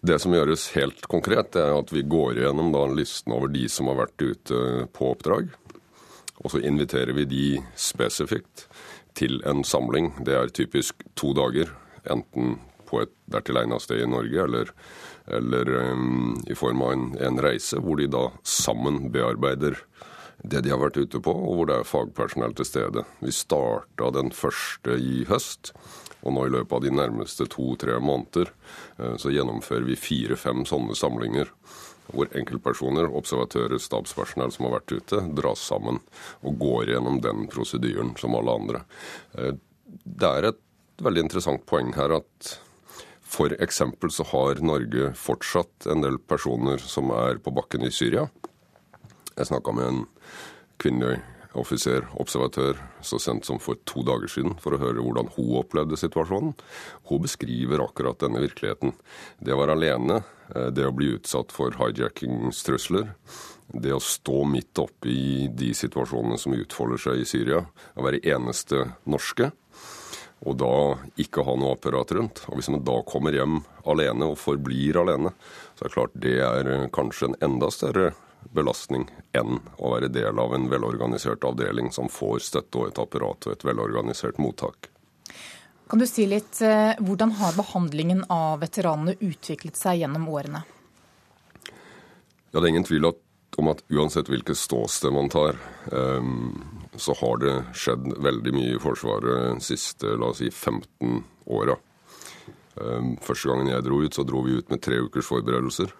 Det 0.00 0.16
som 0.22 0.32
gjøres 0.32 0.70
helt 0.76 1.04
konkret, 1.12 1.56
er 1.60 1.74
at 1.76 1.90
vi 1.92 2.02
går 2.08 2.40
gjennom 2.40 2.70
da 2.72 2.86
listen 2.88 3.34
over 3.36 3.50
de 3.52 3.66
som 3.68 3.90
har 3.90 3.98
vært 4.06 4.22
ute 4.24 4.86
på 4.96 5.10
oppdrag. 5.12 5.50
Og 6.40 6.54
så 6.54 6.62
inviterer 6.64 7.12
vi 7.12 7.26
de 7.28 7.46
spesifikt 7.76 8.64
til 9.20 9.40
en 9.48 9.62
samling. 9.66 10.12
Det 10.24 10.34
er 10.36 10.52
typisk 10.54 11.04
to 11.18 11.34
dager, 11.36 11.72
enten 12.10 12.58
på 12.90 13.04
et 13.04 13.12
dertil 13.30 13.60
egnet 13.60 13.84
sted 13.84 14.02
i 14.02 14.08
Norge 14.10 14.46
eller, 14.46 14.72
eller 15.30 15.70
um, 15.92 16.34
i 16.50 16.56
form 16.58 16.82
av 16.82 16.96
en, 16.96 17.06
en, 17.22 17.40
reise, 17.42 17.78
hvor 17.78 18.00
de 18.00 18.08
da 18.10 18.26
sammen 18.42 19.08
bearbeider 19.14 19.78
det 20.40 20.62
de 20.64 20.72
har 20.72 20.80
vært 20.80 20.96
ute 20.96 21.20
på, 21.20 21.32
og 21.32 21.58
hvor 21.58 21.68
det 21.68 21.76
er 21.76 21.88
fagpersonell 21.88 22.54
til 22.56 22.66
stede. 22.66 23.04
Vi 23.20 23.32
starta 23.34 24.08
den 24.16 24.32
første 24.32 24.96
i 24.96 25.26
høst. 25.28 25.74
Og 26.20 26.34
nå 26.36 26.42
i 26.44 26.52
løpet 26.52 26.74
av 26.76 26.82
de 26.84 26.90
nærmeste 26.92 27.46
to-tre 27.48 27.94
måneder 28.02 28.50
uh, 28.98 29.16
så 29.20 29.32
gjennomfører 29.32 29.86
vi 29.88 30.00
fire-fem 30.00 30.66
sånne 30.68 30.96
samlinger 30.98 31.52
hvor 32.14 32.30
enkeltpersoner, 32.36 33.10
observatører, 33.20 33.78
stabspersonell 33.82 34.52
som 34.54 34.68
har 34.68 34.78
vært 34.78 34.96
ute, 34.96 35.22
dras 35.38 35.62
sammen 35.70 36.00
og 36.40 36.58
går 36.60 36.94
gjennom 36.94 37.20
den 37.24 37.46
prosedyren 37.52 38.14
som 38.20 38.36
alle 38.38 38.56
andre. 38.62 38.82
Eh, 39.38 39.54
det 40.04 40.30
er 40.30 40.50
et 40.50 40.60
veldig 41.02 41.26
interessant 41.26 41.64
poeng 41.68 41.94
her 41.96 42.18
at 42.20 42.52
f.eks. 43.30 43.82
så 44.10 44.26
har 44.32 44.62
Norge 44.64 45.12
fortsatt 45.14 45.86
en 45.90 46.02
del 46.02 46.18
personer 46.18 46.82
som 46.82 47.12
er 47.14 47.38
på 47.42 47.52
bakken 47.54 47.86
i 47.86 47.92
Syria. 47.94 48.26
Jeg 49.36 49.48
snakka 49.52 49.74
med 49.76 49.86
en 49.86 50.00
kvinnelig 50.82 51.20
offiser, 51.58 52.06
observatør, 52.20 52.78
så 53.02 53.18
sent 53.18 53.46
som 53.48 53.58
for 53.62 53.78
to 53.88 54.04
dager 54.06 54.30
siden, 54.30 54.56
for 54.62 54.74
å 54.74 54.80
høre 54.80 55.02
hvordan 55.02 55.30
hun 55.36 55.56
opplevde 55.60 55.98
situasjonen. 55.98 56.54
Hun 57.10 57.22
beskriver 57.24 57.82
akkurat 57.84 58.20
denne 58.22 58.42
virkeligheten. 58.44 58.94
Det 59.42 59.54
å 59.54 59.60
være 59.60 59.76
alene, 59.78 60.22
eh, 60.54 60.70
det 60.70 60.86
å 60.86 60.94
bli 60.94 61.14
utsatt 61.16 61.52
for 61.52 61.74
hijackingstrusler, 61.78 63.14
det 63.72 63.94
å 63.94 64.02
stå 64.02 64.44
midt 64.46 64.78
oppe 64.78 65.10
i 65.10 65.48
de 65.48 65.72
situasjonene 65.74 66.38
som 66.38 66.54
utfolder 66.54 66.98
seg 66.98 67.20
i 67.20 67.28
Syria, 67.28 67.64
å 67.96 68.06
være 68.06 68.22
eneste 68.22 68.94
norske, 69.06 69.52
og 70.40 70.56
da 70.56 70.96
ikke 71.20 71.44
ha 71.44 71.54
noe 71.58 71.76
apparat 71.76 72.14
rundt. 72.16 72.44
Og 72.48 72.56
hvis 72.58 72.70
man 72.72 72.84
da 72.86 73.02
kommer 73.06 73.34
hjem 73.36 73.60
alene 73.84 74.30
og 74.30 74.38
forblir 74.40 74.96
alene, 74.96 75.34
så 75.76 75.84
er 75.84 75.88
det 75.88 75.94
klart 75.94 76.16
det 76.16 76.38
er 76.40 76.88
kanskje 76.94 77.30
en 77.30 77.40
enda 77.50 77.68
større 77.74 78.14
belastning 78.54 79.08
enn 79.36 79.60
å 79.78 79.94
være 79.94 80.10
del 80.12 80.38
av 80.38 80.54
en 80.54 80.68
velorganisert 80.70 81.44
avdeling 81.44 81.92
som 81.92 82.08
får 82.08 82.42
støtte 82.46 82.80
og 82.80 82.88
et 82.90 83.02
apparat 83.02 83.46
og 83.46 83.54
et 83.54 83.66
velorganisert 83.66 84.40
mottak. 84.42 84.90
Kan 85.90 85.98
du 85.98 86.06
si 86.06 86.26
litt, 86.26 86.62
eh, 86.62 86.94
Hvordan 86.98 87.32
har 87.32 87.52
behandlingen 87.52 88.24
av 88.30 88.60
veteranene 88.60 89.16
utviklet 89.18 89.76
seg 89.76 90.00
gjennom 90.00 90.28
årene? 90.28 90.62
Ja, 92.52 92.60
Det 92.60 92.62
er 92.62 92.68
ingen 92.68 92.84
tvil 92.84 93.12
om 93.58 93.68
at 93.68 93.82
uansett 93.90 94.28
hvilket 94.28 94.56
ståsted 94.56 95.12
man 95.12 95.28
tar, 95.28 95.56
ehm, 95.92 96.62
så 96.96 97.14
har 97.14 97.38
det 97.38 97.64
skjedd 97.74 98.06
veldig 98.18 98.52
mye 98.54 98.74
i 98.76 98.78
Forsvaret 98.78 99.54
de 99.54 99.60
siste 99.60 100.16
la 100.16 100.30
oss 100.30 100.38
si, 100.38 100.50
15 100.50 101.24
åra. 101.46 101.76
Ehm, 102.80 103.16
første 103.20 103.48
gangen 103.48 103.66
jeg 103.66 103.84
dro 103.84 104.00
ut, 104.02 104.14
så 104.14 104.24
dro 104.26 104.42
vi 104.42 104.58
ut 104.58 104.70
med 104.70 104.80
tre 104.80 104.96
ukers 104.96 105.26
forberedelser. 105.26 105.92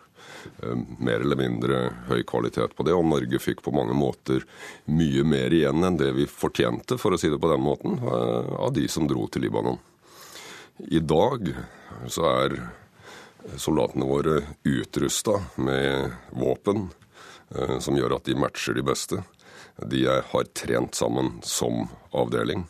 Eh, 0.62 0.76
mer 0.98 1.20
eller 1.20 1.36
mindre 1.36 1.78
høy 2.08 2.22
kvalitet 2.22 2.74
på 2.76 2.84
det. 2.86 2.94
Og 2.96 3.06
Norge 3.06 3.40
fikk 3.42 3.62
på 3.64 3.74
mange 3.74 3.96
måter 3.96 4.44
mye 4.90 5.24
mer 5.26 5.54
igjen 5.54 5.84
enn 5.86 5.98
det 6.00 6.12
vi 6.16 6.28
fortjente, 6.30 6.98
for 7.00 7.14
å 7.14 7.20
si 7.20 7.30
det 7.32 7.40
på 7.40 7.50
den 7.50 7.64
måten, 7.64 7.98
eh, 7.98 8.52
av 8.60 8.72
de 8.76 8.86
som 8.88 9.08
dro 9.08 9.26
til 9.28 9.46
Libanon. 9.46 9.78
I 10.90 11.00
dag 11.00 11.52
så 12.08 12.24
er 12.44 12.56
soldatene 13.56 14.08
våre 14.08 14.40
utrusta 14.64 15.40
med 15.56 16.12
våpen 16.32 16.88
eh, 17.54 17.78
som 17.78 17.96
gjør 17.96 18.16
at 18.16 18.24
de 18.24 18.34
matcher 18.34 18.74
de 18.74 18.84
beste. 18.84 19.22
De 19.80 20.04
har 20.04 20.44
trent 20.52 20.94
sammen 20.94 21.40
som 21.42 21.88
avdeling. 22.12 22.66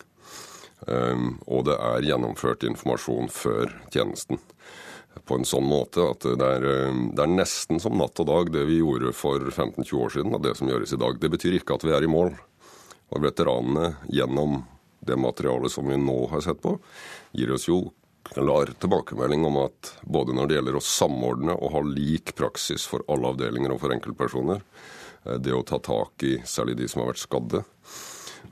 Og 1.46 1.64
det 1.66 1.74
er 1.74 2.06
gjennomført 2.06 2.62
informasjon 2.64 3.28
før 3.28 3.72
tjenesten 3.92 4.38
på 5.26 5.38
en 5.38 5.46
sånn 5.46 5.66
måte 5.66 6.04
at 6.12 6.24
det 6.24 6.46
er, 6.46 6.66
eh, 6.66 6.98
det 7.14 7.24
er, 7.24 7.32
nesten 7.32 7.80
som 7.82 7.96
natt 7.98 8.18
og 8.22 8.28
dag 8.30 8.52
det 8.54 8.66
vi 8.68 8.80
gjorde 8.80 9.12
for 9.16 9.42
15-20 9.50 9.94
år 9.98 10.14
siden, 10.16 10.34
og 10.34 10.42
det 10.44 10.56
som 10.58 10.70
gjøres 10.70 10.94
i 10.94 11.00
dag. 11.00 11.18
Det 11.20 11.30
betyr 11.32 11.58
ikke 11.58 11.78
at 11.78 11.86
vi 11.86 11.94
er 11.96 12.06
i 12.06 12.10
mål. 12.10 12.34
Og 13.10 13.24
veteranene, 13.24 13.96
gjennom 14.06 14.60
det 15.00 15.16
materialet 15.18 15.72
som 15.72 15.88
vi 15.88 15.96
nå 15.98 16.18
har 16.30 16.44
sett 16.44 16.60
på, 16.62 16.76
gir 17.34 17.50
oss 17.54 17.66
jo 17.66 17.88
klar 18.30 18.70
tilbakemelding 18.78 19.44
om 19.48 19.56
at 19.64 19.94
både 20.02 20.34
når 20.36 20.46
det 20.46 20.58
gjelder 20.58 20.78
å 20.78 20.84
samordne 20.84 21.56
og 21.56 21.72
ha 21.74 21.82
lik 21.86 22.34
praksis 22.38 22.84
for 22.86 23.02
alle 23.10 23.32
avdelinger 23.32 23.74
og 23.74 23.80
for 23.82 23.94
enkeltpersoner, 23.96 24.62
eh, 25.26 25.38
det 25.42 25.56
å 25.56 25.66
ta 25.66 25.80
tak 25.82 26.22
i 26.26 26.36
særlig 26.44 26.78
de 26.78 26.88
som 26.88 27.02
har 27.02 27.12
vært 27.12 27.24
skadde, 27.24 27.64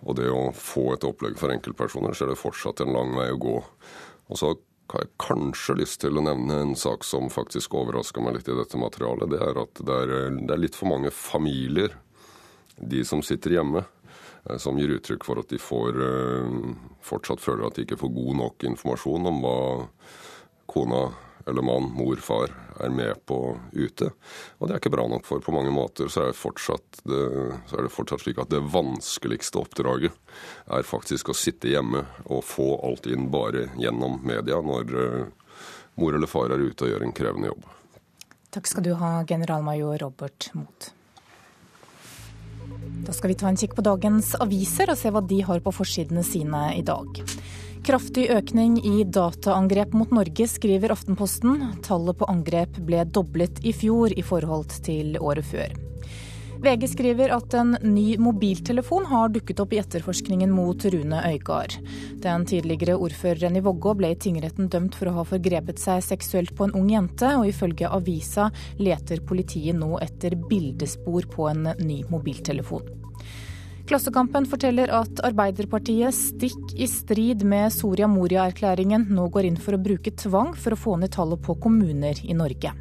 og 0.02 0.16
det 0.18 0.28
å 0.30 0.50
få 0.54 0.92
et 0.94 1.06
opplegg 1.06 1.38
for 1.38 1.52
enkeltpersoner, 1.52 2.14
så 2.14 2.26
er 2.26 2.32
det 2.32 2.40
fortsatt 2.40 2.82
en 2.82 2.94
lang 2.94 3.14
vei 3.16 3.30
å 3.32 3.40
gå. 3.40 3.56
Og 4.28 4.38
så 4.38 4.52
har 4.92 5.04
jeg 5.04 5.16
kanskje 5.20 5.76
lyst 5.82 6.00
til 6.00 6.16
å 6.16 6.24
nevne 6.24 6.62
en 6.62 6.74
sak 6.78 7.04
som 7.04 7.28
faktisk 7.32 7.74
overraska 7.76 8.22
meg 8.24 8.38
litt 8.38 8.48
i 8.48 8.56
dette 8.56 8.80
materialet. 8.80 9.28
Det 9.34 9.40
er 9.44 9.60
at 9.60 9.82
det 9.84 9.98
er, 10.04 10.12
det 10.38 10.54
er, 10.54 10.62
litt 10.62 10.78
for 10.78 10.88
mange 10.88 11.12
familier, 11.12 11.92
de 12.78 13.02
som 13.04 13.20
sitter 13.24 13.58
hjemme, 13.58 13.84
eh, 14.48 14.56
som 14.56 14.78
gir 14.80 14.94
uttrykk 14.96 15.26
for 15.28 15.42
at 15.42 15.52
de 15.52 15.60
får, 15.60 16.00
eh, 16.08 16.72
fortsatt 17.04 17.44
føler 17.44 17.68
at 17.68 17.76
de 17.76 17.84
ikke 17.84 18.00
får 18.00 18.14
god 18.16 18.40
nok 18.40 18.68
informasjon 18.70 19.32
om 19.32 19.42
hva 19.44 19.58
kona 20.68 21.02
eller 21.48 21.64
mann, 21.64 21.92
mor, 21.96 22.16
far 22.20 22.52
er 22.84 22.92
med 22.94 23.20
på 23.28 23.38
ute. 23.72 24.10
Og 24.58 24.68
det 24.68 24.74
er 24.74 24.82
ikke 24.82 24.92
bra 24.94 25.06
nok, 25.10 25.26
for 25.28 25.42
på 25.44 25.54
mange 25.54 25.72
måter 25.74 26.10
så 26.12 26.28
er, 26.28 26.34
det, 26.34 27.22
så 27.70 27.78
er 27.78 27.86
det 27.86 27.94
fortsatt 27.94 28.24
slik 28.24 28.40
at 28.42 28.52
det 28.52 28.62
vanskeligste 28.72 29.60
oppdraget 29.62 30.14
er 30.66 30.86
faktisk 30.86 31.32
å 31.32 31.36
sitte 31.36 31.70
hjemme 31.72 32.04
og 32.26 32.44
få 32.46 32.70
alt 32.86 33.08
inn 33.10 33.28
bare 33.32 33.68
gjennom 33.80 34.20
media 34.26 34.60
når 34.64 34.94
uh, 34.94 35.50
mor 35.98 36.14
eller 36.14 36.30
far 36.30 36.54
er 36.54 36.62
ute 36.62 36.86
og 36.86 36.92
gjør 36.92 37.06
en 37.06 37.16
krevende 37.16 37.52
jobb. 37.52 37.66
Takk 38.54 38.70
skal 38.70 38.86
du 38.86 38.94
ha, 38.96 39.18
generalmajor 39.28 39.98
Robert 40.04 40.50
Moth. 40.56 40.94
Da 43.04 43.14
skal 43.16 43.32
vi 43.32 43.38
ta 43.40 43.48
en 43.48 43.56
kikk 43.56 43.74
på 43.76 43.84
dagens 43.84 44.34
aviser 44.40 44.90
og 44.92 44.98
se 45.00 45.12
hva 45.12 45.22
de 45.24 45.40
har 45.44 45.60
på 45.64 45.72
forsidene 45.72 46.24
sine 46.26 46.62
i 46.76 46.84
dag. 46.84 47.20
Kraftig 47.88 48.26
økning 48.28 48.74
i 48.84 49.04
dataangrep 49.08 49.94
mot 49.96 50.10
Norge, 50.12 50.44
skriver 50.44 50.92
Aftenposten. 50.92 51.62
Tallet 51.86 52.18
på 52.20 52.26
angrep 52.28 52.76
ble 52.84 53.00
doblet 53.08 53.62
i 53.64 53.72
fjor 53.72 54.12
i 54.12 54.20
forhold 54.20 54.74
til 54.84 55.16
året 55.16 55.48
før. 55.48 55.72
VG 56.60 56.84
skriver 56.92 57.32
at 57.32 57.56
en 57.56 57.78
ny 57.86 58.18
mobiltelefon 58.20 59.08
har 59.08 59.32
dukket 59.32 59.64
opp 59.64 59.72
i 59.72 59.80
etterforskningen 59.80 60.52
mot 60.52 60.84
Rune 60.84 61.22
Øygard. 61.30 61.78
Den 62.20 62.44
tidligere 62.52 62.98
ordføreren 63.00 63.56
i 63.56 63.64
Vågå 63.64 63.96
ble 63.96 64.12
i 64.12 64.20
tingretten 64.20 64.68
dømt 64.68 64.98
for 64.98 65.08
å 65.08 65.16
ha 65.22 65.28
forgrepet 65.32 65.80
seg 65.80 66.04
seksuelt 66.04 66.52
på 66.58 66.68
en 66.68 66.76
ung 66.76 66.92
jente, 66.92 67.32
og 67.40 67.48
ifølge 67.48 67.88
avisa 67.88 68.50
leter 68.76 69.24
politiet 69.24 69.80
nå 69.80 69.94
etter 70.04 70.36
bildespor 70.36 71.32
på 71.32 71.48
en 71.54 71.70
ny 71.80 72.02
mobiltelefon. 72.12 72.97
Klassekampen 73.88 74.44
forteller 74.44 74.90
at 74.92 75.22
Arbeiderpartiet, 75.24 76.12
stikk 76.12 76.74
i 76.76 76.84
strid 76.90 77.40
med 77.48 77.72
Soria 77.72 78.04
Moria-erklæringen, 78.10 79.06
nå 79.16 79.30
går 79.32 79.48
inn 79.48 79.56
for 79.56 79.78
å 79.78 79.80
bruke 79.80 80.12
tvang 80.12 80.52
for 80.60 80.76
å 80.76 80.78
få 80.78 80.98
ned 81.00 81.14
tallet 81.14 81.40
på 81.40 81.56
kommuner 81.62 82.20
i 82.20 82.36
Norge. 82.36 82.74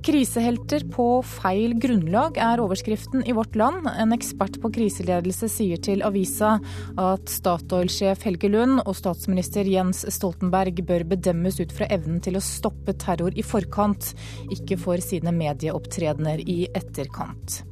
Krisehelter 0.00 0.86
på 0.88 1.04
feil 1.28 1.74
grunnlag 1.76 2.38
er 2.40 2.62
overskriften 2.64 3.26
i 3.28 3.34
Vårt 3.36 3.58
Land. 3.60 3.84
En 3.92 4.16
ekspert 4.16 4.56
på 4.62 4.70
kriseledelse 4.72 5.50
sier 5.52 5.82
til 5.84 6.00
avisa 6.06 6.54
at 6.96 7.28
Statoil-sjef 7.28 8.24
Helge 8.24 8.48
Lund 8.48 8.80
og 8.86 8.96
statsminister 8.96 9.68
Jens 9.68 10.06
Stoltenberg 10.16 10.80
bør 10.88 11.04
bedømmes 11.12 11.60
ut 11.60 11.76
fra 11.76 11.90
evnen 11.92 12.24
til 12.24 12.40
å 12.40 12.44
stoppe 12.44 12.96
terror 12.96 13.36
i 13.36 13.44
forkant, 13.44 14.14
ikke 14.48 14.80
for 14.80 15.04
sine 15.04 15.36
medieopptredener 15.36 16.40
i 16.48 16.62
etterkant. 16.72 17.66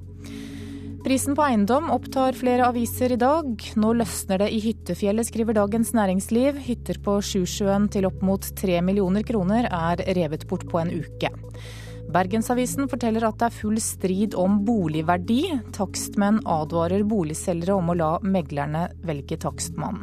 Prisen 1.04 1.36
på 1.38 1.42
eiendom 1.46 1.90
opptar 1.94 2.34
flere 2.34 2.66
aviser 2.66 3.12
i 3.14 3.18
dag. 3.20 3.52
Nå 3.78 3.92
løsner 4.00 4.42
det 4.42 4.48
i 4.50 4.58
hyttefjellet, 4.64 5.28
skriver 5.28 5.54
Dagens 5.54 5.92
Næringsliv. 5.94 6.58
Hytter 6.66 6.98
på 7.04 7.20
Sjusjøen 7.22 7.86
til 7.92 8.08
opp 8.08 8.18
mot 8.26 8.48
tre 8.58 8.80
millioner 8.82 9.22
kroner 9.26 9.68
er 9.70 10.02
revet 10.18 10.48
bort 10.50 10.66
på 10.68 10.80
en 10.82 10.90
uke. 10.90 11.30
Bergensavisen 12.10 12.88
forteller 12.90 13.28
at 13.28 13.38
det 13.38 13.46
er 13.46 13.56
full 13.60 13.78
strid 13.84 14.34
om 14.40 14.58
boligverdi. 14.66 15.42
Takstmenn 15.76 16.40
advarer 16.48 17.06
boligselgere 17.06 17.78
om 17.78 17.92
å 17.92 17.96
la 18.00 18.10
meglerne 18.24 18.88
velge 19.06 19.38
takstmann. 19.38 20.02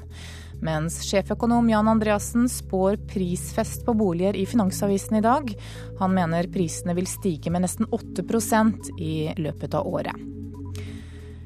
Mens 0.64 1.02
sjeføkonom 1.10 1.68
Jan 1.74 1.92
Andreassen 1.92 2.48
spår 2.50 3.02
prisfest 3.12 3.84
på 3.86 3.98
boliger 4.00 4.40
i 4.40 4.46
Finansavisen 4.48 5.20
i 5.20 5.26
dag. 5.26 5.52
Han 6.00 6.16
mener 6.16 6.48
prisene 6.56 6.96
vil 6.96 7.12
stige 7.12 7.52
med 7.52 7.68
nesten 7.68 7.92
8% 7.92 8.96
i 8.96 9.18
løpet 9.42 9.76
av 9.76 9.92
året. 9.92 10.45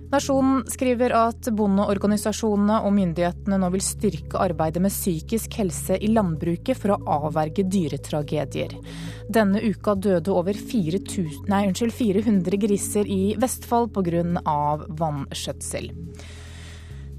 Nasjonen 0.09 0.63
skriver 0.65 1.13
at 1.13 1.51
bondeorganisasjonene 1.53 2.79
og 2.81 2.95
myndighetene 2.95 3.59
nå 3.61 3.67
vil 3.75 3.83
styrke 3.85 4.39
arbeidet 4.41 4.81
med 4.81 4.93
psykisk 4.93 5.59
helse 5.59 5.99
i 6.01 6.09
landbruket 6.09 6.79
for 6.81 6.95
å 6.95 7.19
avverge 7.27 7.67
dyretragedier. 7.69 8.73
Denne 9.29 9.61
uka 9.61 9.93
døde 9.93 10.33
over 10.33 10.57
4000, 10.57 11.45
nei, 11.51 11.67
unnskyld, 11.69 11.93
400 11.93 12.61
griser 12.65 13.05
i 13.05 13.35
Vestfold 13.37 13.93
pga. 13.93 14.23
vannskjøtsel. 14.97 15.91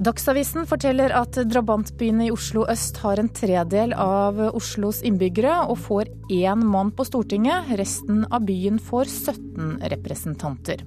Dagsavisen 0.00 0.66
forteller 0.66 1.12
at 1.14 1.37
drabantbyene 1.47 2.26
i 2.26 2.32
Oslo 2.35 2.64
øst 2.73 2.99
har 3.04 3.20
en 3.20 3.28
tredel 3.28 3.92
av 3.94 4.40
Oslos 4.49 5.02
innbyggere 5.06 5.61
og 5.68 5.76
får 5.85 6.11
én 6.32 6.64
mann 6.64 6.90
på 6.90 7.04
Stortinget. 7.06 7.70
Resten 7.78 8.25
av 8.32 8.49
byen 8.49 8.80
får 8.82 9.12
17 9.12 9.76
representanter. 9.92 10.82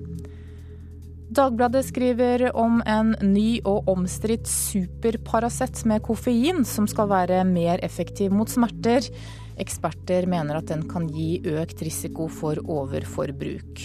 Dagbladet 1.34 1.86
skriver 1.88 2.52
om 2.54 2.82
en 2.86 3.16
ny 3.26 3.58
og 3.66 3.88
omstridt 3.90 4.46
super-Paracet 4.46 5.80
med 5.90 6.04
koffein 6.06 6.62
som 6.68 6.86
skal 6.90 7.10
være 7.10 7.40
mer 7.48 7.82
effektiv 7.82 8.36
mot 8.36 8.52
smerter. 8.52 9.08
Eksperter 9.58 10.28
mener 10.30 10.60
at 10.60 10.70
den 10.70 10.86
kan 10.92 11.08
gi 11.10 11.40
økt 11.56 11.82
risiko 11.82 12.28
for 12.30 12.62
overforbruk. 12.62 13.82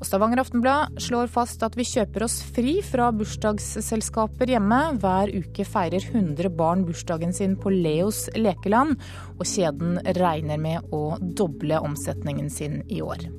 Og 0.00 0.04
Stavanger 0.08 0.42
Aftenblad 0.44 1.00
slår 1.00 1.32
fast 1.32 1.64
at 1.64 1.76
vi 1.80 1.88
kjøper 1.88 2.28
oss 2.28 2.40
fri 2.44 2.78
fra 2.84 3.08
bursdagsselskaper 3.12 4.52
hjemme. 4.52 4.80
Hver 5.00 5.32
uke 5.32 5.64
feirer 5.64 6.04
100 6.12 6.52
barn 6.60 6.84
bursdagen 6.88 7.32
sin 7.36 7.56
på 7.60 7.72
Leos 7.72 8.26
lekeland, 8.36 9.00
og 9.38 9.46
kjeden 9.48 10.00
regner 10.20 10.60
med 10.60 10.92
å 10.92 11.06
doble 11.20 11.80
omsetningen 11.80 12.52
sin 12.52 12.82
i 12.88 13.00
år. 13.04 13.30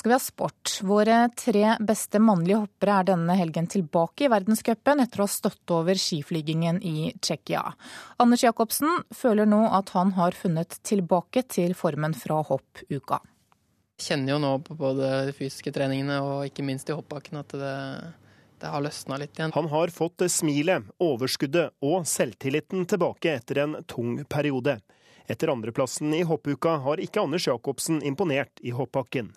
Skal 0.00 0.08
vi 0.08 0.14
ha 0.14 0.18
sport. 0.18 0.80
Våre 0.82 1.16
tre 1.36 1.74
beste 1.84 2.18
mannlige 2.24 2.62
hoppere 2.62 2.94
er 3.02 3.08
denne 3.10 3.34
helgen 3.36 3.66
tilbake 3.68 4.24
i 4.24 4.30
verdenscupen 4.32 5.02
etter 5.04 5.20
å 5.20 5.26
ha 5.26 5.32
stått 5.32 5.74
over 5.76 5.98
skiflygingen 6.00 6.78
i 6.80 7.10
Tsjekkia. 7.20 7.60
Anders 8.24 8.46
Jacobsen 8.46 9.02
føler 9.12 9.50
nå 9.50 9.58
at 9.76 9.92
han 9.92 10.14
har 10.16 10.32
funnet 10.32 10.78
tilbake 10.88 11.42
til 11.52 11.76
formen 11.76 12.16
fra 12.16 12.38
hoppuka. 12.48 13.20
Jeg 14.00 14.06
kjenner 14.06 14.38
jo 14.38 14.40
nå 14.40 14.54
på 14.64 14.78
både 14.80 15.10
de 15.28 15.34
fysiske 15.36 15.74
treningene 15.76 16.22
og 16.24 16.46
ikke 16.48 16.64
minst 16.64 16.88
i 16.88 16.96
hoppbakken 16.96 17.42
at 17.42 17.52
det, 17.60 17.74
det 18.64 18.72
har 18.72 18.80
løsna 18.80 19.20
litt 19.20 19.36
igjen. 19.36 19.52
Han 19.52 19.68
har 19.68 19.92
fått 19.92 20.24
smilet, 20.32 20.88
overskuddet 20.96 21.76
og 21.84 22.08
selvtilliten 22.08 22.88
tilbake 22.88 23.36
etter 23.36 23.66
en 23.66 23.76
tung 23.84 24.16
periode. 24.24 24.78
Etter 25.30 25.48
andreplassen 25.52 26.14
i 26.14 26.24
hoppuka 26.26 26.72
har 26.82 26.98
ikke 26.98 27.22
Anders 27.22 27.44
Jacobsen 27.46 28.00
imponert 28.02 28.50
i 28.66 28.72
hoppbakken. 28.74 29.28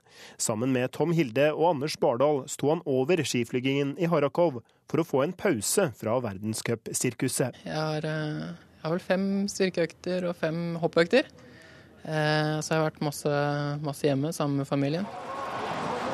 Sammen 0.42 0.74
med 0.74 0.90
Tom 0.96 1.12
Hilde 1.14 1.52
og 1.54 1.68
Anders 1.76 2.00
Bardal 2.02 2.48
sto 2.50 2.72
han 2.72 2.82
over 2.90 3.22
skiflygingen 3.22 3.94
i 4.02 4.10
Harakov 4.10 4.64
for 4.90 5.04
å 5.04 5.06
få 5.06 5.22
en 5.28 5.36
pause 5.38 5.92
fra 6.00 6.18
verdenscupsirkuset. 6.24 7.62
Jeg, 7.62 7.78
har, 7.78 8.10
eh, 8.10 8.50
jeg 8.50 8.88
har 8.88 8.96
vel 8.96 9.06
fem 9.06 9.28
styrkeøkter 9.54 10.26
og 10.32 10.36
fem 10.42 10.64
hoppøkter. 10.82 11.30
Eh, 12.04 12.58
så 12.58 12.74
jeg 12.74 12.80
har 12.80 12.90
vært 12.90 13.06
masse, 13.06 13.38
masse 13.86 14.10
hjemme 14.10 14.34
sammen 14.34 14.64
med 14.64 14.70
familien. 14.70 15.06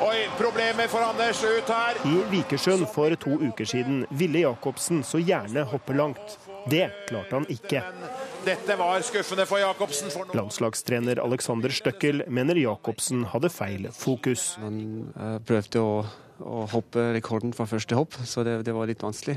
Oi, 0.04 0.28
problemer 0.36 0.92
for 0.92 1.04
Anders 1.04 1.40
ut 1.44 1.72
her. 1.72 1.96
I 2.04 2.20
Vikersund 2.30 2.84
for 2.92 3.16
to 3.20 3.38
uker 3.48 3.68
siden 3.68 4.04
ville 4.12 4.44
Jacobsen 4.44 5.00
så 5.04 5.20
gjerne 5.20 5.64
hoppe 5.72 5.96
langt. 5.96 6.36
Det 6.68 6.90
klarte 7.08 7.36
han 7.36 7.48
ikke. 7.52 7.82
Dette 8.40 8.72
var 8.76 9.02
skuffende 9.04 9.44
for 9.44 9.60
Jacobsen. 9.60 10.08
Landslagstrener 10.32 11.18
Alexander 11.20 11.72
Støkkel 11.76 12.22
mener 12.32 12.56
Jacobsen 12.56 13.26
hadde 13.28 13.50
feil 13.52 13.90
fokus. 13.92 14.54
Han 14.62 14.78
eh, 15.12 15.36
prøvde 15.44 15.82
å, 15.84 15.98
å 16.40 16.62
hoppe 16.72 17.10
rekorden 17.18 17.52
fra 17.52 17.66
første 17.68 17.98
hopp, 17.98 18.16
så 18.24 18.40
det, 18.46 18.62
det, 18.64 18.72
var 18.72 18.88
litt 18.88 19.04
vanskelig. 19.04 19.36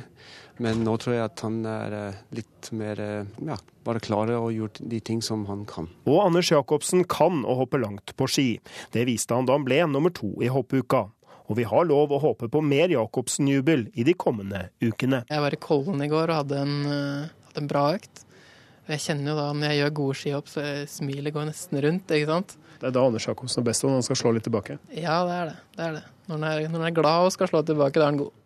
Men 0.64 0.86
nå 0.88 0.96
tror 1.04 1.18
jeg 1.18 1.26
at 1.26 1.44
han 1.44 1.60
er 1.68 1.98
eh, 2.00 2.24
litt 2.40 2.72
mer 2.80 3.04
eh, 3.04 3.36
ja, 3.44 3.60
bare 3.84 4.04
klare 4.08 4.40
og 4.40 4.56
gjort 4.56 4.80
de 4.80 5.04
ting 5.04 5.20
som 5.26 5.44
han 5.52 5.68
kan. 5.68 5.92
Og 6.08 6.24
Anders 6.24 6.56
Jacobsen 6.56 7.04
kan 7.04 7.44
å 7.44 7.60
hoppe 7.60 7.84
langt 7.84 8.16
på 8.16 8.32
ski. 8.32 8.50
Det 8.96 9.04
viste 9.12 9.36
han 9.36 9.52
da 9.52 9.60
han 9.60 9.68
ble 9.68 9.84
nummer 9.92 10.16
to 10.16 10.32
i 10.40 10.52
hoppuka. 10.54 11.10
Og 11.52 11.60
vi 11.60 11.68
har 11.68 11.92
lov 11.92 12.16
å 12.16 12.24
håpe 12.24 12.48
på 12.48 12.64
mer 12.64 12.94
Jacobsen-jubel 12.96 13.90
i 14.00 14.08
de 14.08 14.16
kommende 14.16 14.70
ukene. 14.80 15.26
Jeg 15.28 15.44
var 15.44 15.52
i 15.52 15.60
Kollen 15.60 16.06
i 16.06 16.08
går 16.08 16.30
og 16.30 16.46
hadde 16.46 16.64
en, 16.64 16.78
hadde 16.88 17.68
en 17.68 17.68
bra 17.68 17.90
økt. 17.98 18.30
Jeg 18.92 19.00
kjenner 19.00 19.32
jo 19.32 19.38
da 19.38 19.46
når 19.56 19.70
jeg 19.72 19.80
gjør 19.80 19.94
gode 20.00 20.16
skihopp, 20.20 20.50
så 20.52 20.64
smilet 20.92 21.36
går 21.36 21.48
nesten 21.48 21.80
rundt, 21.86 22.12
ikke 22.12 22.30
sant. 22.30 22.58
Det 22.82 22.90
er 22.90 22.96
da 22.98 23.04
Anders 23.08 23.28
Jacobsen 23.30 23.62
er 23.62 23.68
best 23.70 23.86
når 23.86 23.96
han 23.96 24.04
skal 24.10 24.20
slå 24.20 24.34
litt 24.36 24.44
tilbake? 24.44 24.76
Ja, 24.92 25.22
det 25.24 25.38
er 25.38 25.52
det. 25.52 25.56
det, 25.78 25.86
er 25.86 25.94
det. 26.00 26.04
Når, 26.28 26.34
han 26.36 26.44
er, 26.50 26.66
når 26.68 26.82
han 26.82 26.90
er 26.90 26.98
glad 26.98 27.28
og 27.30 27.32
skal 27.36 27.52
slå 27.52 27.64
tilbake, 27.64 27.96
da 27.96 28.10
er 28.10 28.12
han 28.12 28.20
god. 28.26 28.42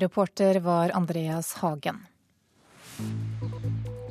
Reporter 0.00 0.62
var 0.64 0.94
Andreas 0.96 1.52
Hagen. 1.60 2.00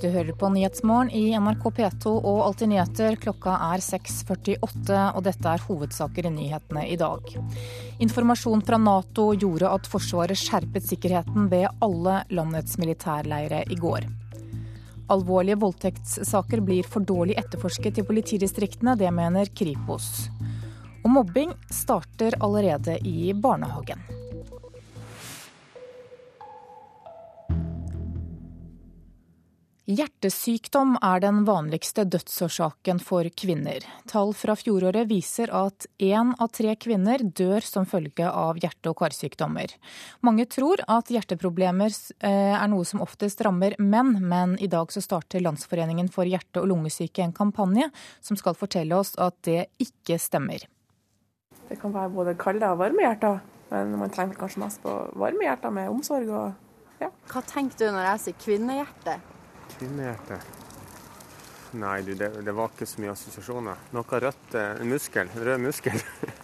Du 0.02 0.08
hører 0.10 0.34
på 0.34 0.50
Nyhetsmorgen 0.50 1.12
i 1.14 1.34
NRK 1.38 1.68
P2 1.78 2.14
og 2.18 2.40
Alltid 2.46 2.72
nyheter. 2.72 3.18
Klokka 3.22 3.54
er 3.72 3.82
6.48, 3.86 4.96
og 5.14 5.22
dette 5.26 5.52
er 5.52 5.66
hovedsaker 5.68 6.26
i 6.26 6.34
nyhetene 6.38 6.88
i 6.90 6.98
dag. 6.98 7.36
Informasjon 8.02 8.66
fra 8.66 8.82
Nato 8.82 9.32
gjorde 9.34 9.70
at 9.74 9.90
Forsvaret 9.90 10.42
skjerpet 10.42 10.90
sikkerheten 10.90 11.50
ved 11.54 11.70
alle 11.86 12.24
landets 12.34 12.78
militærleire 12.82 13.62
i 13.70 13.78
går. 13.78 14.10
Alvorlige 15.12 15.60
voldtektssaker 15.60 16.62
blir 16.64 16.88
for 16.88 17.04
dårlig 17.04 17.36
etterforsket 17.42 18.00
i 18.00 18.08
politidistriktene, 18.08 18.96
det 18.96 19.12
mener 19.12 19.52
Kripos. 19.52 20.30
Og 21.02 21.12
mobbing 21.18 21.52
starter 21.74 22.38
allerede 22.40 22.96
i 23.08 23.34
barnehagen. 23.34 24.21
Hjertesykdom 29.90 30.92
er 31.02 31.24
den 31.24 31.40
vanligste 31.48 32.04
dødsårsaken 32.06 33.00
for 33.02 33.26
kvinner. 33.34 33.82
Tall 34.06 34.30
fra 34.38 34.54
fjoråret 34.54 35.08
viser 35.10 35.50
at 35.58 35.88
én 35.98 36.36
av 36.38 36.52
tre 36.54 36.76
kvinner 36.78 37.24
dør 37.26 37.66
som 37.66 37.88
følge 37.90 38.28
av 38.30 38.60
hjerte- 38.62 38.92
og 38.92 39.00
karsykdommer. 39.00 39.74
Mange 40.22 40.46
tror 40.46 40.84
at 40.86 41.10
hjerteproblemer 41.10 41.90
eh, 41.90 42.54
er 42.54 42.70
noe 42.70 42.86
som 42.86 43.02
oftest 43.02 43.42
rammer 43.42 43.74
menn, 43.82 44.20
men 44.22 44.54
i 44.62 44.70
dag 44.70 44.94
så 44.94 45.02
starter 45.02 45.42
Landsforeningen 45.42 46.14
for 46.14 46.30
hjerte- 46.30 46.62
og 46.62 46.70
lungesyke 46.70 47.26
en 47.26 47.34
kampanje 47.34 47.90
som 48.22 48.38
skal 48.38 48.54
fortelle 48.54 48.94
oss 49.02 49.16
at 49.18 49.40
det 49.50 49.66
ikke 49.82 50.22
stemmer. 50.22 50.62
Det 51.72 51.82
kan 51.82 51.98
være 51.98 52.14
både 52.14 52.38
kalde 52.38 52.70
og 52.70 52.84
varme 52.86 53.02
hjerter, 53.08 53.42
men 53.74 53.98
man 53.98 54.14
tenker 54.14 54.46
kanskje 54.46 54.62
mest 54.62 54.86
på 54.86 54.94
varme 55.18 55.50
hjerter 55.50 55.74
med 55.74 55.90
omsorg 55.90 56.30
og 56.30 56.70
ja. 57.02 57.10
Hva 57.34 57.42
tenker 57.50 57.88
du 57.88 57.96
når 57.96 58.12
jeg 58.12 58.26
sier 58.28 58.42
kvinnehjerte? 58.44 59.20
Kvinnehjerte 59.82 60.36
Nei, 61.74 62.02
du, 62.06 62.12
det, 62.14 62.28
det, 62.46 62.52
var 62.54 62.70
ikke 62.70 62.86
så 62.86 63.00
mye 63.02 63.14
assosiasjoner. 63.16 63.80
Noe 63.96 64.20
rødt 64.22 64.56
en 64.60 64.90
muskel. 64.92 65.30
Rød 65.34 65.62
muskel. 65.64 65.96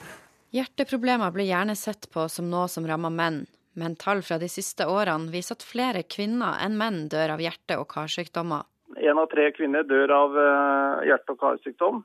Hjerteproblemer 0.56 1.34
blir 1.36 1.45
gjerne 1.45 1.76
sett 1.78 2.08
på 2.10 2.23
som 2.32 2.47
noe 2.50 2.65
som 2.71 2.88
rammer 2.88 3.12
menn, 3.13 3.41
men 3.78 3.97
tall 4.00 4.23
fra 4.26 4.39
de 4.41 4.47
siste 4.50 4.88
årene 4.89 5.30
viser 5.30 5.60
at 5.60 5.65
flere 5.67 6.02
kvinner 6.08 6.58
enn 6.63 6.80
menn 6.80 7.04
dør 7.12 7.36
av 7.36 7.43
hjerte- 7.43 7.78
og 7.78 7.86
karsykdommer. 7.91 8.65
En 8.97 9.21
av 9.21 9.28
tre 9.30 9.52
kvinner 9.54 9.86
dør 9.86 10.15
av 10.15 10.38
eh, 10.41 11.08
hjerte- 11.12 11.36
og 11.36 11.41
karsykdom, 11.43 12.00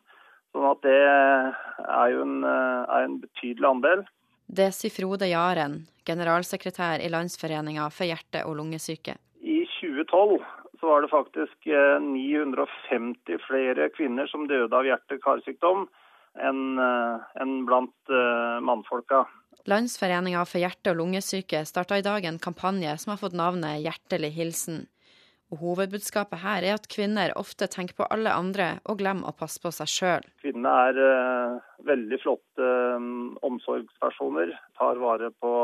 sånn 0.53 0.67
at 0.69 0.83
det 0.85 0.99
er 1.01 2.09
jo 2.13 2.27
en, 2.27 2.41
eh, 2.45 2.97
er 2.99 3.07
en 3.07 3.21
betydelig 3.23 3.71
andel. 3.71 4.03
Det 4.53 4.69
sier 4.77 4.93
Frode 4.93 5.31
Jaren, 5.31 5.85
generalsekretær 6.05 7.01
i 7.01 7.09
Landsforeninga 7.15 7.87
for 7.95 8.11
hjerte- 8.11 8.45
og 8.45 8.59
lungesyke. 8.59 9.17
I 9.41 9.63
2012 9.79 10.43
så 10.83 10.89
var 10.89 11.03
det 11.03 11.09
faktisk 11.09 11.67
950 12.01 13.33
eh, 13.33 13.39
flere 13.47 13.85
kvinner 13.95 14.27
som 14.27 14.49
døde 14.51 14.75
av 14.75 14.83
hjerte-karsykdom 14.83 15.85
enn 16.43 16.63
eh, 16.83 17.29
en 17.39 17.53
blant 17.69 18.11
uh, 18.11 18.59
mannfolka. 18.67 19.21
Landsforeninga 19.71 20.43
for 20.43 20.59
hjerte- 20.59 20.91
og 20.91 20.99
lungesyke 20.99 21.61
starta 21.69 22.01
i 22.01 22.03
dag 22.03 22.27
en 22.27 22.41
kampanje 22.43 22.97
som 22.99 23.13
har 23.13 23.21
fått 23.21 23.37
navnet 23.39 23.79
Hjertelig 23.85 24.33
hilsen. 24.35 24.81
Og 25.53 25.63
Hovedbudskapet 25.63 26.43
her 26.43 26.67
er 26.67 26.75
at 26.75 26.91
kvinner 26.91 27.37
ofte 27.39 27.71
tenker 27.71 28.01
på 28.01 28.11
alle 28.11 28.35
andre 28.35 28.73
og 28.83 28.99
glemmer 29.05 29.31
å 29.31 29.37
passe 29.39 29.63
på 29.63 29.71
seg 29.71 29.93
sjøl. 29.93 30.27
Kvinnene 30.43 30.75
er 30.89 31.63
veldig 31.87 32.19
flotte 32.25 32.73
omsorgspersoner. 33.47 34.51
Tar 34.81 34.99
vare 34.99 35.31
på 35.39 35.55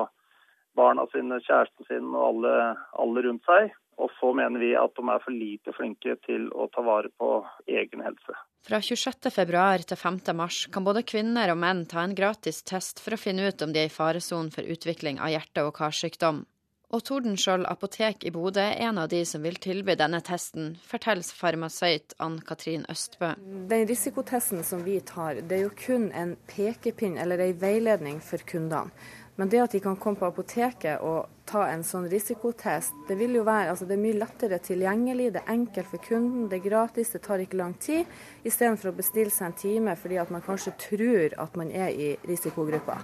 barna 0.79 1.11
sine, 1.11 1.43
kjæresten 1.43 1.91
sin 1.91 2.15
og 2.15 2.23
alle, 2.29 2.57
alle 3.03 3.27
rundt 3.27 3.51
seg. 3.51 3.75
Og 3.99 4.13
så 4.21 4.31
mener 4.37 4.63
vi 4.63 4.75
at 4.79 4.95
de 4.95 5.03
er 5.11 5.23
for 5.25 5.35
lite 5.35 5.75
flinke 5.75 6.15
til 6.27 6.47
å 6.55 6.69
ta 6.75 6.85
vare 6.87 7.11
på 7.19 7.33
egen 7.67 8.05
helse. 8.07 8.37
Fra 8.69 8.79
26.2 8.85 9.89
til 9.91 9.99
5.3 9.99 10.69
kan 10.75 10.87
både 10.87 11.03
kvinner 11.07 11.51
og 11.53 11.59
menn 11.63 11.83
ta 11.91 12.05
en 12.05 12.15
gratis 12.19 12.63
test 12.63 13.03
for 13.03 13.17
å 13.17 13.21
finne 13.21 13.49
ut 13.49 13.65
om 13.65 13.75
de 13.75 13.83
er 13.85 13.91
i 13.91 13.95
faresonen 13.95 14.53
for 14.55 14.67
utvikling 14.67 15.19
av 15.19 15.35
hjerte- 15.35 15.67
og 15.67 15.75
karsykdom. 15.79 16.45
Og 16.89 17.03
Tordenskjold 17.05 17.67
apotek 17.69 18.23
i 18.25 18.31
Bodø 18.33 18.63
er 18.65 18.79
en 18.87 18.97
av 19.03 19.11
de 19.13 19.19
som 19.29 19.43
vil 19.45 19.59
tilby 19.61 19.93
denne 20.01 20.23
testen, 20.25 20.71
forteller 20.89 21.37
farmasøyt 21.37 22.15
Ann-Katrin 22.25 22.87
Østbø. 22.89 23.35
Den 23.69 23.85
risikotesten 23.91 24.65
som 24.65 24.81
vi 24.87 24.97
tar, 25.05 25.43
det 25.43 25.59
er 25.59 25.67
jo 25.67 25.75
kun 25.77 26.07
en 26.17 26.33
pekepinn 26.49 27.19
eller 27.21 27.45
en 27.45 27.61
veiledning 27.61 28.23
for 28.25 28.41
kundene. 28.41 28.89
Men 29.39 29.49
det 29.49 29.61
at 29.63 29.75
de 29.77 29.79
kan 29.81 29.97
komme 29.97 30.19
på 30.19 30.27
apoteket 30.27 30.99
og 31.07 31.29
ta 31.47 31.69
en 31.71 31.85
sånn 31.87 32.09
risikotest, 32.11 32.97
det 33.07 33.15
vil 33.21 33.37
jo 33.39 33.45
være 33.47 33.71
altså 33.71 33.87
det 33.87 33.95
er 33.95 34.03
mye 34.03 34.19
lettere 34.19 34.59
tilgjengelig, 34.59 35.29
det 35.37 35.45
er 35.45 35.53
enkelt 35.55 35.91
for 35.93 36.03
kunden, 36.03 36.49
det 36.51 36.59
er 36.59 36.65
gratis, 36.67 37.13
det 37.15 37.23
tar 37.23 37.45
ikke 37.45 37.61
lang 37.61 37.77
tid. 37.79 38.11
Istedenfor 38.43 38.91
å 38.91 38.97
bestille 38.99 39.31
seg 39.31 39.53
en 39.53 39.57
time 39.63 39.95
fordi 40.01 40.19
at 40.19 40.35
man 40.35 40.43
kanskje 40.43 40.75
tror 40.89 41.39
at 41.47 41.57
man 41.61 41.71
er 41.71 41.95
i 41.95 42.11
risikogruppa. 42.27 42.99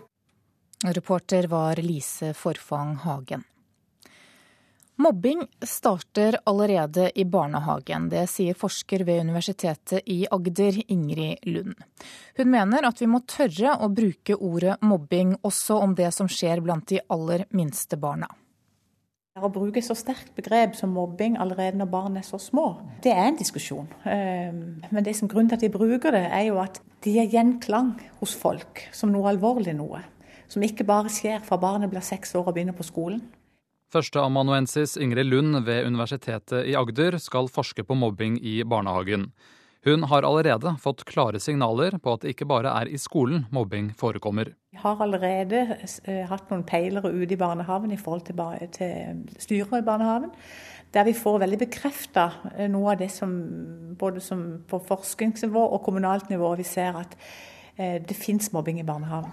Reporter 0.85 1.47
var 1.49 1.79
Lise 1.81 2.35
Forfang 2.35 2.97
Hagen. 3.07 3.47
Mobbing 4.97 5.47
starter 5.67 6.37
allerede 6.45 7.11
i 7.19 7.25
barnehagen. 7.25 8.07
Det 8.09 8.29
sier 8.31 8.55
forsker 8.55 9.03
ved 9.03 9.25
Universitetet 9.27 10.07
i 10.07 10.21
Agder, 10.31 10.79
Ingrid 10.87 11.43
Lund. 11.51 11.75
Hun 12.39 12.51
mener 12.53 12.87
at 12.87 13.03
vi 13.03 13.09
må 13.11 13.25
tørre 13.27 13.75
å 13.83 13.91
bruke 13.91 14.39
ordet 14.39 14.79
mobbing 14.87 15.35
også 15.43 15.81
om 15.83 15.99
det 15.99 16.13
som 16.15 16.31
skjer 16.31 16.63
blant 16.63 16.87
de 16.95 17.03
aller 17.11 17.43
minste 17.51 17.99
barna. 17.99 18.31
Å 19.35 19.51
bruke 19.51 19.83
så 19.83 19.99
sterkt 19.99 20.31
begrep 20.39 20.79
som 20.79 20.95
mobbing 20.95 21.41
allerede 21.43 21.75
når 21.81 21.91
barn 21.91 22.21
er 22.21 22.23
så 22.23 22.39
små, 22.39 22.69
det 23.03 23.11
er 23.11 23.33
en 23.33 23.41
diskusjon. 23.41 23.91
Men 24.07 25.03
det 25.03 25.17
som 25.19 25.27
grunnen 25.27 25.51
til 25.51 25.59
at 25.59 25.67
de 25.67 25.75
bruker 25.75 26.15
det, 26.15 26.29
er 26.31 26.53
jo 26.53 26.63
at 26.63 26.79
de 27.03 27.17
gir 27.17 27.33
gjenklang 27.35 27.97
hos 28.21 28.39
folk 28.39 28.87
som 28.95 29.11
noe 29.11 29.27
alvorlig 29.35 29.75
noe. 29.75 30.07
Som 30.47 30.63
ikke 30.63 30.87
bare 30.87 31.11
skjer 31.11 31.43
fra 31.43 31.59
barnet 31.59 31.91
blir 31.91 32.05
seks 32.05 32.37
år 32.39 32.47
og 32.47 32.55
begynner 32.55 32.79
på 32.79 32.87
skolen. 32.87 33.25
Førsteamanuensis 33.95 34.97
Ingrid 34.99 35.29
Lund 35.29 35.61
ved 35.69 35.87
Universitetet 35.87 36.67
i 36.67 36.73
Agder 36.75 37.15
skal 37.23 37.47
forske 37.47 37.85
på 37.87 37.95
mobbing 37.95 38.41
i 38.43 38.57
barnehagen. 38.67 39.29
Hun 39.85 40.07
har 40.11 40.27
allerede 40.27 40.73
fått 40.83 41.05
klare 41.07 41.39
signaler 41.39 41.95
på 42.03 42.15
at 42.17 42.25
det 42.25 42.33
ikke 42.33 42.49
bare 42.51 42.73
er 42.81 42.91
i 42.91 42.99
skolen 42.99 43.45
mobbing 43.55 43.93
forekommer. 44.01 44.51
Vi 44.75 44.81
har 44.83 45.03
allerede 45.05 45.61
hatt 46.31 46.51
noen 46.51 46.65
peilere 46.67 47.13
ute 47.13 47.37
i 47.37 47.39
barnehagen 47.39 47.93
i 47.95 48.01
forhold 48.01 48.25
til, 48.27 48.43
til 48.75 49.23
styret 49.39 49.77
i 49.79 49.87
barnehagen. 49.87 50.33
Der 50.95 51.07
vi 51.07 51.15
får 51.15 51.43
veldig 51.45 51.61
bekrefta 51.67 52.31
noe 52.73 52.97
av 52.97 53.03
det 53.03 53.13
som 53.15 53.37
både 54.01 54.25
som 54.25 54.43
på 54.67 54.81
forskningsnivå 54.89 55.69
og 55.69 55.85
kommunalt 55.87 56.33
nivå 56.33 56.55
vi 56.59 56.67
ser 56.67 56.99
at 56.99 57.15
det 57.77 58.19
fins 58.19 58.51
mobbing 58.55 58.81
i 58.83 58.89
barnehagen. 58.89 59.31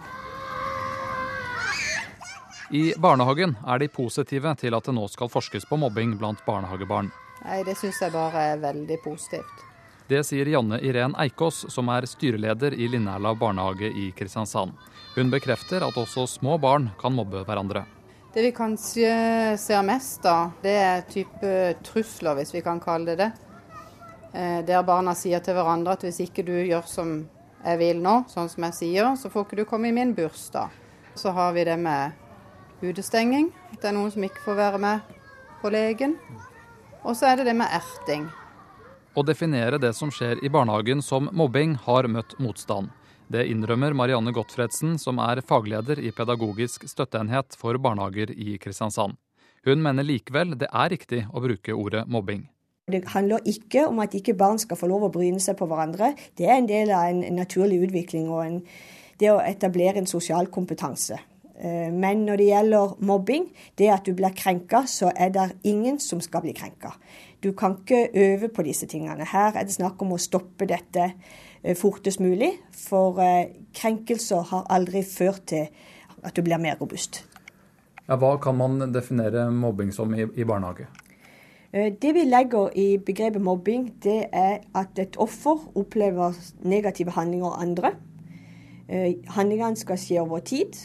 I 2.73 2.93
barnehagen 2.97 3.57
er 3.67 3.79
de 3.79 3.87
positive 3.91 4.53
til 4.55 4.75
at 4.77 4.85
det 4.87 4.93
nå 4.95 5.03
skal 5.11 5.27
forskes 5.27 5.65
på 5.67 5.75
mobbing 5.75 6.13
blant 6.15 6.39
barnehagebarn. 6.45 7.09
Nei, 7.43 7.63
Det 7.67 7.75
syns 7.75 7.99
jeg 7.99 8.13
bare 8.13 8.43
er 8.53 8.61
veldig 8.61 8.97
positivt. 9.03 9.65
Det 10.07 10.21
sier 10.23 10.47
Janne 10.47 10.79
Irén 10.79 11.11
Eikås, 11.19 11.65
som 11.67 11.89
er 11.91 12.07
styreleder 12.07 12.71
i 12.71 12.87
Linnærla 12.87 13.33
barnehage 13.35 13.91
i 13.91 14.05
Kristiansand. 14.15 14.71
Hun 15.17 15.33
bekrefter 15.33 15.83
at 15.83 15.99
også 15.99 16.23
små 16.27 16.55
barn 16.63 16.89
kan 17.01 17.11
mobbe 17.11 17.43
hverandre. 17.43 17.83
Det 18.31 18.47
vi 18.47 18.53
kanskje 18.55 19.11
ser 19.59 19.83
mest, 19.83 20.23
da, 20.23 20.51
det 20.63 20.77
er 20.79 21.05
type 21.11 21.53
trusler, 21.83 22.39
hvis 22.39 22.55
vi 22.55 22.63
kan 22.63 22.79
kalle 22.79 23.11
det 23.11 23.19
det. 23.19 23.31
Der 24.67 24.83
barna 24.87 25.11
sier 25.11 25.43
til 25.43 25.59
hverandre 25.59 25.99
at 25.99 26.07
hvis 26.07 26.23
ikke 26.23 26.47
du 26.47 26.55
gjør 26.55 26.87
som 26.87 27.17
jeg 27.65 27.83
vil 27.83 27.99
nå, 27.99 28.21
sånn 28.31 28.47
som 28.47 28.63
jeg 28.69 28.79
sier, 28.79 29.11
så 29.19 29.27
får 29.27 29.49
ikke 29.49 29.59
du 29.59 29.67
komme 29.67 29.91
i 29.91 29.95
min 29.95 30.15
bursdag. 30.15 30.71
Så 31.19 31.35
har 31.35 31.51
vi 31.51 31.67
det 31.67 31.75
med 31.75 32.15
utestenging. 32.83 33.51
Det 33.77 33.89
er 33.89 33.95
noen 33.97 34.11
som 34.13 34.25
ikke 34.25 34.43
får 34.45 34.57
være 34.59 34.81
med 34.81 35.17
på 35.61 35.71
legen. 35.73 36.17
Og 37.01 37.15
så 37.17 37.31
er 37.31 37.41
det 37.41 37.49
det 37.49 37.57
med 37.57 37.71
erting. 37.73 38.27
Å 39.11 39.23
definere 39.27 39.79
det 39.81 39.91
som 39.97 40.11
skjer 40.13 40.39
i 40.45 40.49
barnehagen 40.51 41.01
som 41.03 41.27
mobbing, 41.35 41.75
har 41.87 42.07
møtt 42.07 42.37
motstand. 42.39 42.91
Det 43.31 43.43
innrømmer 43.47 43.95
Marianne 43.95 44.31
Gottfredsen, 44.35 44.97
som 44.99 45.19
er 45.23 45.41
fagleder 45.47 45.99
i 45.99 46.11
pedagogisk 46.15 46.83
støtteenhet 46.87 47.55
for 47.59 47.79
barnehager 47.79 48.31
i 48.31 48.57
Kristiansand. 48.59 49.17
Hun 49.63 49.83
mener 49.83 50.07
likevel 50.07 50.55
det 50.59 50.67
er 50.71 50.91
riktig 50.91 51.21
å 51.31 51.43
bruke 51.43 51.75
ordet 51.75 52.05
mobbing. 52.11 52.47
Det 52.91 53.03
handler 53.13 53.45
ikke 53.47 53.85
om 53.87 54.01
at 54.03 54.15
ikke 54.17 54.35
barn 54.35 54.59
skal 54.59 54.79
få 54.79 54.89
lov 54.89 55.05
å 55.07 55.11
bryne 55.13 55.39
seg 55.39 55.55
på 55.59 55.67
hverandre. 55.69 56.11
Det 56.35 56.47
er 56.49 56.57
en 56.57 56.67
del 56.67 56.91
av 56.95 57.11
en 57.11 57.21
naturlig 57.37 57.81
utvikling 57.85 58.27
og 58.31 58.41
en, 58.45 58.57
det 59.21 59.29
å 59.31 59.39
etablere 59.43 60.01
en 60.01 60.09
sosial 60.09 60.49
kompetanse. 60.51 61.19
Men 61.61 62.23
når 62.25 62.41
det 62.41 62.45
gjelder 62.47 62.95
mobbing, 63.05 63.43
det 63.77 63.91
at 63.93 64.07
du 64.07 64.15
blir 64.17 64.33
krenka, 64.33 64.83
så 64.89 65.11
er 65.13 65.29
det 65.29 65.43
ingen 65.69 65.99
som 66.01 66.21
skal 66.23 66.41
bli 66.41 66.55
krenka. 66.57 66.95
Du 67.43 67.51
kan 67.57 67.75
ikke 67.77 68.07
øve 68.17 68.49
på 68.49 68.65
disse 68.65 68.87
tingene. 68.89 69.27
Her 69.29 69.53
er 69.53 69.67
det 69.67 69.75
snakk 69.75 70.01
om 70.01 70.15
å 70.15 70.21
stoppe 70.21 70.65
dette 70.69 71.11
fortest 71.77 72.21
mulig. 72.21 72.55
For 72.73 73.19
krenkelser 73.77 74.47
har 74.49 74.65
aldri 74.73 75.03
ført 75.05 75.45
til 75.51 75.69
at 76.23 76.33
du 76.33 76.41
blir 76.45 76.61
mer 76.61 76.81
robust. 76.81 77.21
Ja, 78.07 78.17
hva 78.17 78.33
kan 78.41 78.57
man 78.57 78.81
definere 78.93 79.51
mobbing 79.53 79.93
som 79.93 80.15
i, 80.17 80.25
i 80.25 80.47
barnehage? 80.47 80.87
Det 81.71 82.09
vi 82.17 82.25
legger 82.25 82.73
i 82.75 82.97
begrepet 82.99 83.41
mobbing, 83.41 83.85
det 84.03 84.25
er 84.33 84.57
at 84.75 84.97
et 84.99 85.13
offer 85.21 85.61
opplever 85.77 86.35
negative 86.67 87.13
handlinger 87.15 87.53
av 87.53 87.61
andre. 87.63 87.93
Handlingene 89.37 89.79
skal 89.79 90.01
skje 90.01 90.19
over 90.19 90.41
tid 90.43 90.75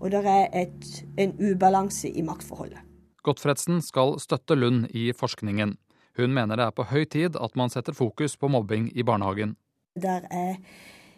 og 0.00 0.10
det 0.12 0.22
er 0.26 0.48
et, 0.52 0.90
en 1.18 1.32
ubalanse 1.40 2.10
i 2.10 2.22
maktforholdet. 2.22 2.82
Gottfredsen 3.26 3.80
skal 3.82 4.20
støtte 4.22 4.54
Lund 4.54 4.86
i 4.94 5.10
forskningen. 5.16 5.76
Hun 6.16 6.34
mener 6.34 6.56
det 6.56 6.66
er 6.66 6.76
på 6.76 6.86
høy 6.88 7.04
tid 7.04 7.36
at 7.40 7.56
man 7.58 7.72
setter 7.72 7.96
fokus 7.96 8.36
på 8.36 8.48
mobbing 8.48 8.90
i 8.94 9.04
barnehagen. 9.04 9.56
Det 9.96 10.20
er 10.30 10.60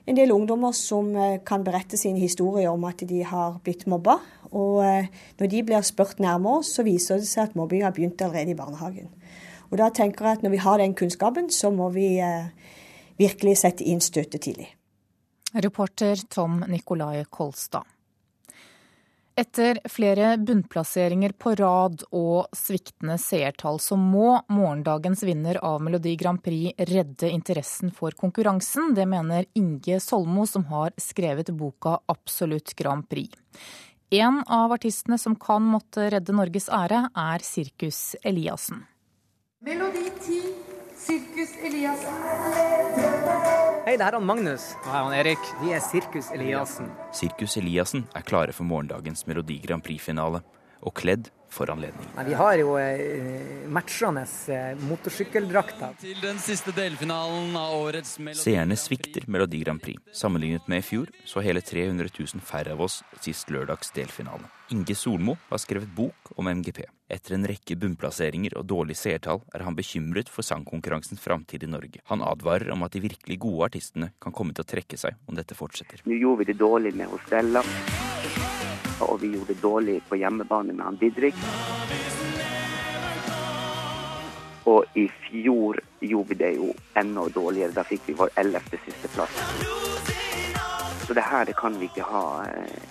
en 0.09 0.17
del 0.17 0.33
ungdommer 0.33 0.73
som 0.73 1.11
kan 1.47 1.65
berette 1.67 1.99
sin 2.01 2.17
historie 2.17 2.71
om 2.71 2.87
at 2.89 3.05
de 3.09 3.21
har 3.27 3.59
blitt 3.65 3.85
mobba. 3.91 4.17
Og 4.51 4.81
når 5.39 5.51
de 5.53 5.63
blir 5.63 5.85
spurt 5.85 6.23
nærmere, 6.23 6.65
så 6.65 6.83
viser 6.87 7.21
det 7.21 7.29
seg 7.29 7.51
at 7.51 7.59
mobbing 7.59 7.85
har 7.85 7.93
begynt 7.93 8.23
allerede 8.25 8.55
i 8.55 8.59
barnehagen. 8.59 9.13
Og 9.69 9.77
da 9.79 9.91
tenker 9.93 10.25
jeg 10.25 10.39
at 10.39 10.47
når 10.47 10.55
vi 10.57 10.63
har 10.65 10.81
den 10.81 10.97
kunnskapen, 10.97 11.51
så 11.53 11.71
må 11.71 11.91
vi 11.93 12.17
virkelig 13.19 13.59
sette 13.61 13.85
inn 13.85 14.01
støtet 14.01 14.41
tidlig. 14.47 14.71
Reporter 15.55 16.17
Tom 16.31 16.63
Nikolai 16.69 17.25
Kolstad. 17.31 17.85
Etter 19.39 19.79
flere 19.85 20.37
bunnplasseringer 20.37 21.31
på 21.39 21.53
rad 21.55 22.01
og 22.11 22.49
sviktende 22.59 23.15
seertall, 23.23 23.77
så 23.79 23.95
må 23.95 24.33
morgendagens 24.51 25.23
vinner 25.23 25.61
av 25.63 25.79
Melodi 25.87 26.17
Grand 26.19 26.43
Prix 26.43 26.75
redde 26.91 27.31
interessen 27.31 27.95
for 27.95 28.11
konkurransen. 28.19 28.97
Det 28.99 29.07
mener 29.07 29.47
Inge 29.55 30.01
Solmo, 30.03 30.43
som 30.43 30.67
har 30.73 30.91
skrevet 30.99 31.55
boka 31.55 32.01
Absolutt 32.11 32.75
Grand 32.75 33.07
Prix. 33.07 33.31
En 34.11 34.43
av 34.43 34.75
artistene 34.75 35.21
som 35.23 35.39
kan 35.39 35.63
måtte 35.63 36.11
redde 36.11 36.35
Norges 36.35 36.67
ære, 36.67 37.07
er 37.15 37.47
Sirkus 37.47 38.19
Eliassen. 38.27 38.89
Melodi 39.63 40.09
10, 40.19 40.51
Sirkus 40.99 41.55
Eliassen. 41.63 43.68
Hei, 43.89 43.95
det 43.97 44.05
her 44.05 44.19
er 44.19 44.21
han 44.21 44.27
Magnus. 44.29 44.65
Og 44.83 44.89
her 44.93 44.99
er 44.99 45.07
han 45.07 45.15
Erik. 45.17 45.45
Vi 45.63 45.71
er 45.73 45.81
Sirkus 45.81 46.27
Eliassen. 46.37 46.91
Sirkus 47.17 47.55
Eliassen 47.57 48.03
er 48.13 48.21
klare 48.21 48.53
for 48.53 48.69
morgendagens 48.69 49.25
Melodi 49.25 49.55
Grand 49.65 49.81
Prix-finale, 49.81 50.43
og 50.85 50.93
kledd 50.93 51.31
for 51.51 51.71
anledningen. 51.71 52.11
Nei, 52.17 52.25
vi 52.29 52.37
har 52.39 52.59
jo 52.61 52.75
eh, 52.81 53.69
matchende 53.73 54.25
eh, 54.53 54.75
motorsykkeldrakter. 54.89 55.97
Til 56.03 56.21
den 56.23 56.41
siste 56.43 56.75
delfinalen 56.77 57.57
av 57.59 57.77
årets 57.79 58.19
Melodi 58.19 58.45
Seerne 58.45 58.79
svikter 58.79 59.27
Melodi 59.31 59.63
Grand 59.65 59.83
Prix. 59.83 60.03
Sammenlignet 60.13 60.69
med 60.69 60.85
i 60.85 60.87
fjor 60.87 61.11
så 61.29 61.45
hele 61.45 61.65
300 61.65 62.13
000 62.13 62.45
færre 62.45 62.77
av 62.77 62.85
oss 62.89 63.03
sist 63.25 63.51
lørdags 63.55 63.93
delfinale. 63.97 64.49
Inge 64.71 64.95
Solmo 64.95 65.39
har 65.49 65.61
skrevet 65.63 65.89
bok 65.97 66.33
om 66.37 66.49
MGP. 66.49 66.83
Etter 67.09 67.39
en 67.39 67.47
rekke 67.49 67.77
bunnplasseringer 67.81 68.59
og 68.61 68.67
dårlige 68.69 69.01
seertall 69.01 69.41
er 69.57 69.65
han 69.65 69.77
bekymret 69.79 70.29
for 70.29 70.45
sangkonkurransens 70.45 71.23
framtid 71.25 71.65
i 71.65 71.71
Norge. 71.73 72.03
Han 72.13 72.21
advarer 72.21 72.75
om 72.75 72.85
at 72.85 72.93
de 72.93 73.01
virkelig 73.07 73.39
gode 73.41 73.71
artistene 73.71 74.11
kan 74.21 74.35
komme 74.37 74.53
til 74.53 74.67
å 74.67 74.69
trekke 74.69 75.01
seg 75.01 75.17
om 75.25 75.39
dette 75.39 75.57
fortsetter. 75.57 76.05
Nå 76.05 76.21
gjorde 76.21 76.43
vi 76.43 76.51
det 76.53 76.59
dårlig 76.61 76.93
med 77.01 77.09
Hostella, 77.09 77.65
og 79.01 79.21
vi 79.23 79.33
gjorde 79.35 79.55
det 79.55 79.63
dårlig 79.63 80.01
på 80.09 80.19
hjemmebane 80.19 80.73
med 80.73 80.85
han 80.85 80.97
Didrik. 81.01 81.35
Og 84.69 84.85
i 84.95 85.07
fjor 85.09 85.81
gjorde 86.01 86.29
vi 86.29 86.39
det 86.43 86.51
jo 86.57 86.73
enda 86.99 87.29
dårligere. 87.35 87.73
Da 87.73 87.85
fikk 87.89 88.09
vi 88.09 88.17
vår 88.19 88.35
ellevte 88.37 88.81
siste 88.85 89.09
plass. 89.15 89.39
Så 91.07 91.15
det 91.17 91.25
her 91.25 91.47
det 91.49 91.57
kan 91.57 91.79
vi 91.81 91.89
ikke 91.89 92.05
ha 92.05 92.25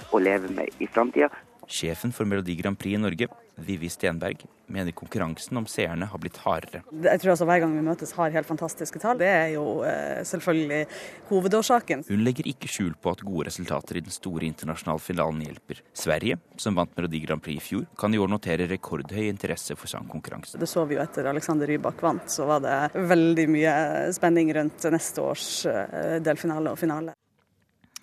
å 0.10 0.20
leve 0.20 0.50
med 0.50 0.82
i 0.82 0.88
framtida. 0.90 1.30
Sjefen 1.68 2.14
for 2.16 2.26
Melodi 2.26 2.56
Grand 2.56 2.80
Prix 2.80 2.96
i 2.96 3.00
Norge, 3.02 3.28
Vivi 3.60 3.90
Stenberg, 3.90 4.46
mener 4.72 4.94
konkurransen 4.96 5.58
om 5.60 5.66
seerne 5.68 6.08
har 6.08 6.20
blitt 6.22 6.38
hardere. 6.40 6.80
Jeg 7.04 7.20
tror 7.20 7.34
altså 7.34 7.48
Hver 7.50 7.60
gang 7.64 7.74
vi 7.76 7.84
møtes 7.84 8.14
har 8.16 8.32
helt 8.32 8.48
fantastiske 8.48 9.02
tall. 9.04 9.20
Det 9.20 9.28
er 9.28 9.50
jo 9.56 9.66
eh, 9.88 10.22
selvfølgelig 10.28 10.86
hovedårsaken. 11.28 12.06
Hun 12.08 12.24
legger 12.24 12.48
ikke 12.48 12.72
skjul 12.72 12.94
på 13.02 13.12
at 13.12 13.26
gode 13.28 13.50
resultater 13.50 14.00
i 14.00 14.06
den 14.06 14.16
store 14.16 14.48
internasjonale 14.48 15.04
finalen 15.04 15.44
hjelper. 15.44 15.84
Sverige, 15.92 16.40
som 16.56 16.80
vant 16.80 16.96
Melodi 16.96 17.22
Grand 17.26 17.44
Prix 17.44 17.60
i 17.60 17.66
fjor, 17.68 17.86
kan 18.00 18.16
i 18.16 18.22
år 18.22 18.32
notere 18.32 18.70
rekordhøy 18.72 19.28
interesse 19.28 19.76
for 19.76 19.92
sangkonkurransen. 19.92 20.62
Det 20.64 20.72
så 20.72 20.88
vi 20.88 20.96
jo 20.96 21.04
etter 21.04 21.28
Alexander 21.28 21.68
Rybak 21.68 22.00
vant, 22.04 22.32
så 22.32 22.48
var 22.48 22.64
det 22.64 22.80
veldig 22.96 23.48
mye 23.52 23.78
spenning 24.16 24.56
rundt 24.56 24.88
neste 24.96 25.28
års 25.34 25.52
eh, 25.68 26.18
delfinale 26.24 26.72
og 26.72 26.80
finale. 26.80 27.18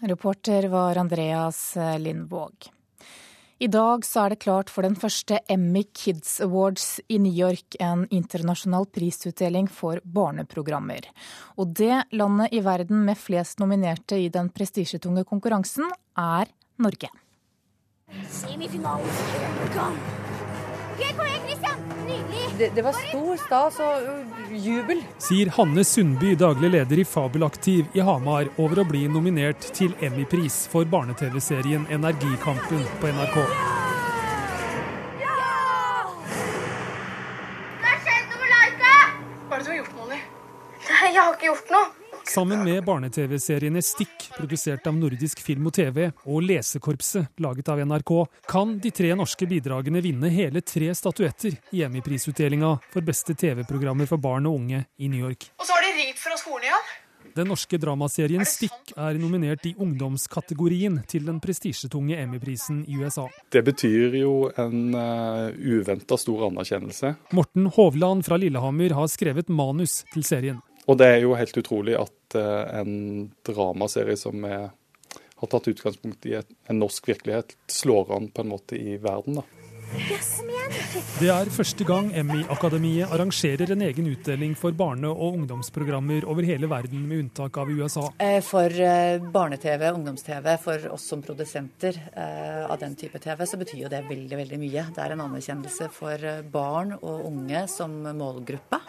Reporter 0.04 0.68
var 0.68 0.98
Andreas 1.00 1.78
Lindvåg. 2.02 2.73
I 3.62 3.68
dag 3.70 4.02
så 4.02 4.24
er 4.24 4.32
det 4.32 4.40
klart 4.42 4.70
for 4.72 4.82
den 4.82 4.96
første 4.98 5.38
Emmy 5.50 5.84
Kids 5.94 6.40
Awards 6.42 6.98
i 7.06 7.20
New 7.22 7.30
York, 7.30 7.76
en 7.78 8.02
internasjonal 8.10 8.88
prisutdeling 8.90 9.68
for 9.70 10.02
barneprogrammer. 10.02 11.06
Og 11.62 11.70
det 11.78 12.02
landet 12.18 12.50
i 12.50 12.64
verden 12.66 13.04
med 13.06 13.20
flest 13.20 13.62
nominerte 13.62 14.18
i 14.18 14.28
den 14.28 14.50
prestisjetunge 14.50 15.22
konkurransen 15.28 15.86
er 16.18 16.50
Norge. 16.82 17.12
Semifinalen. 18.26 19.24
Igjen, 19.30 19.58
Christian! 19.62 19.98
Nydelig! 20.02 20.23
Det, 22.58 22.68
det 22.74 22.82
var 22.86 22.92
stor 22.94 23.36
stas 23.36 23.78
og 23.82 24.02
jubel. 24.54 25.00
Sier 25.18 25.48
Hanne 25.56 25.82
Sundby, 25.84 26.36
daglig 26.38 26.70
leder 26.70 27.00
i 27.02 27.04
Fabelaktiv 27.08 27.96
i 27.98 28.04
Hamar, 28.06 28.46
over 28.62 28.78
å 28.78 28.84
bli 28.86 29.08
nominert 29.10 29.66
til 29.74 29.90
Emmy-pris 29.98 30.60
for 30.70 30.86
barne-TV-serien 30.86 31.88
Energikampen 31.90 32.84
på 33.02 33.10
NRK. 33.10 33.40
Det 37.82 37.90
har 37.90 38.00
skjedd 38.06 38.30
noe, 38.30 38.52
Laika! 38.54 38.94
Hva 39.48 39.58
er 39.58 39.58
det 39.58 39.66
du 39.66 39.72
har 39.72 39.78
gjort, 39.82 39.98
Molly? 39.98 40.22
Nei, 40.86 41.10
jeg 41.10 41.20
har 41.20 41.34
ikke 41.34 41.50
gjort 41.50 41.74
noe. 41.74 42.03
Sammen 42.26 42.64
med 42.64 42.84
barne-TV-seriene 42.84 43.82
Stikk, 43.84 44.30
produsert 44.36 44.86
av 44.88 44.96
Nordisk 44.96 45.42
Film 45.44 45.68
og 45.68 45.74
TV, 45.76 46.06
og 46.24 46.40
Lesekorpset, 46.46 47.28
laget 47.44 47.68
av 47.68 47.82
NRK, 47.84 48.12
kan 48.48 48.72
de 48.80 48.92
tre 48.96 49.12
norske 49.18 49.46
bidragene 49.48 50.00
vinne 50.04 50.32
hele 50.32 50.64
tre 50.64 50.88
statuetter 50.96 51.58
i 51.76 51.84
Emmy-prisutdelinga 51.84 52.72
for 52.94 53.04
beste 53.04 53.36
TV-programmer 53.36 54.08
for 54.08 54.22
barn 54.24 54.48
og 54.48 54.56
unge 54.62 54.86
i 54.96 55.12
New 55.12 55.20
York. 55.20 55.50
Og 55.60 55.68
så 55.68 55.76
har 55.76 55.84
de 55.84 55.92
ringt 56.00 56.22
fra 56.22 56.40
skolen 56.40 56.70
igjen. 56.70 56.92
Den 57.34 57.48
norske 57.50 57.78
dramaserien 57.82 58.46
Stikk 58.46 58.92
er 58.94 59.16
nominert 59.18 59.64
i 59.66 59.74
ungdomskategorien 59.82 61.00
til 61.10 61.24
den 61.26 61.40
prestisjetunge 61.42 62.16
Emmy-prisen 62.22 62.84
i 62.88 63.00
USA. 63.00 63.26
Det 63.50 63.64
betyr 63.66 64.14
jo 64.20 64.36
en 64.54 64.94
uh, 64.94 65.50
uventa 65.50 66.18
stor 66.20 66.46
anerkjennelse. 66.48 67.16
Morten 67.34 67.66
Hovland 67.74 68.22
fra 68.28 68.38
Lillehammer 68.38 68.94
har 68.94 69.10
skrevet 69.10 69.50
manus 69.50 70.04
til 70.14 70.24
serien. 70.26 70.62
Og 70.84 70.98
det 71.00 71.10
er 71.10 71.20
jo 71.24 71.36
helt 71.38 71.56
utrolig 71.56 71.96
at 71.98 72.38
uh, 72.38 72.80
en 72.80 73.30
dramaserie 73.46 74.16
som 74.20 74.44
er, 74.48 74.70
har 75.40 75.52
tatt 75.52 75.70
utgangspunkt 75.72 76.28
i 76.28 76.36
et, 76.40 76.56
en 76.68 76.80
norsk 76.82 77.08
virkelighet, 77.14 77.56
slår 77.72 78.12
an 78.18 78.30
på 78.34 78.44
en 78.44 78.52
måte 78.52 78.78
i 78.78 78.98
verden. 79.02 79.40
da. 79.40 79.64
Det 81.20 81.28
er 81.30 81.50
første 81.54 81.84
gang 81.86 82.08
Emmy-akademiet 82.18 83.12
arrangerer 83.14 83.70
en 83.70 83.84
egen 83.86 84.08
utdeling 84.10 84.56
for 84.58 84.74
barne- 84.74 85.12
og 85.12 85.36
ungdomsprogrammer 85.38 86.26
over 86.26 86.46
hele 86.46 86.66
verden, 86.70 87.04
med 87.08 87.24
unntak 87.24 87.58
av 87.62 87.70
USA. 87.70 88.08
Eh, 88.18 88.40
for 88.42 88.66
eh, 88.66 89.22
barne-TV, 89.22 89.86
ungdoms-TV, 89.92 90.50
for 90.64 90.88
oss 90.96 91.06
som 91.12 91.22
produsenter 91.22 92.00
eh, 92.10 92.64
av 92.66 92.78
den 92.82 92.96
type 92.98 93.22
TV, 93.22 93.46
så 93.46 93.60
betyr 93.60 93.84
jo 93.84 93.92
det 93.92 94.02
veldig, 94.08 94.40
veldig 94.42 94.60
mye. 94.64 94.88
Det 94.96 95.04
er 95.04 95.14
en 95.14 95.26
anerkjennelse 95.28 95.90
for 95.94 96.28
barn 96.50 96.96
og 96.98 97.28
unge 97.30 97.66
som 97.70 98.00
målgruppe. 98.18 98.82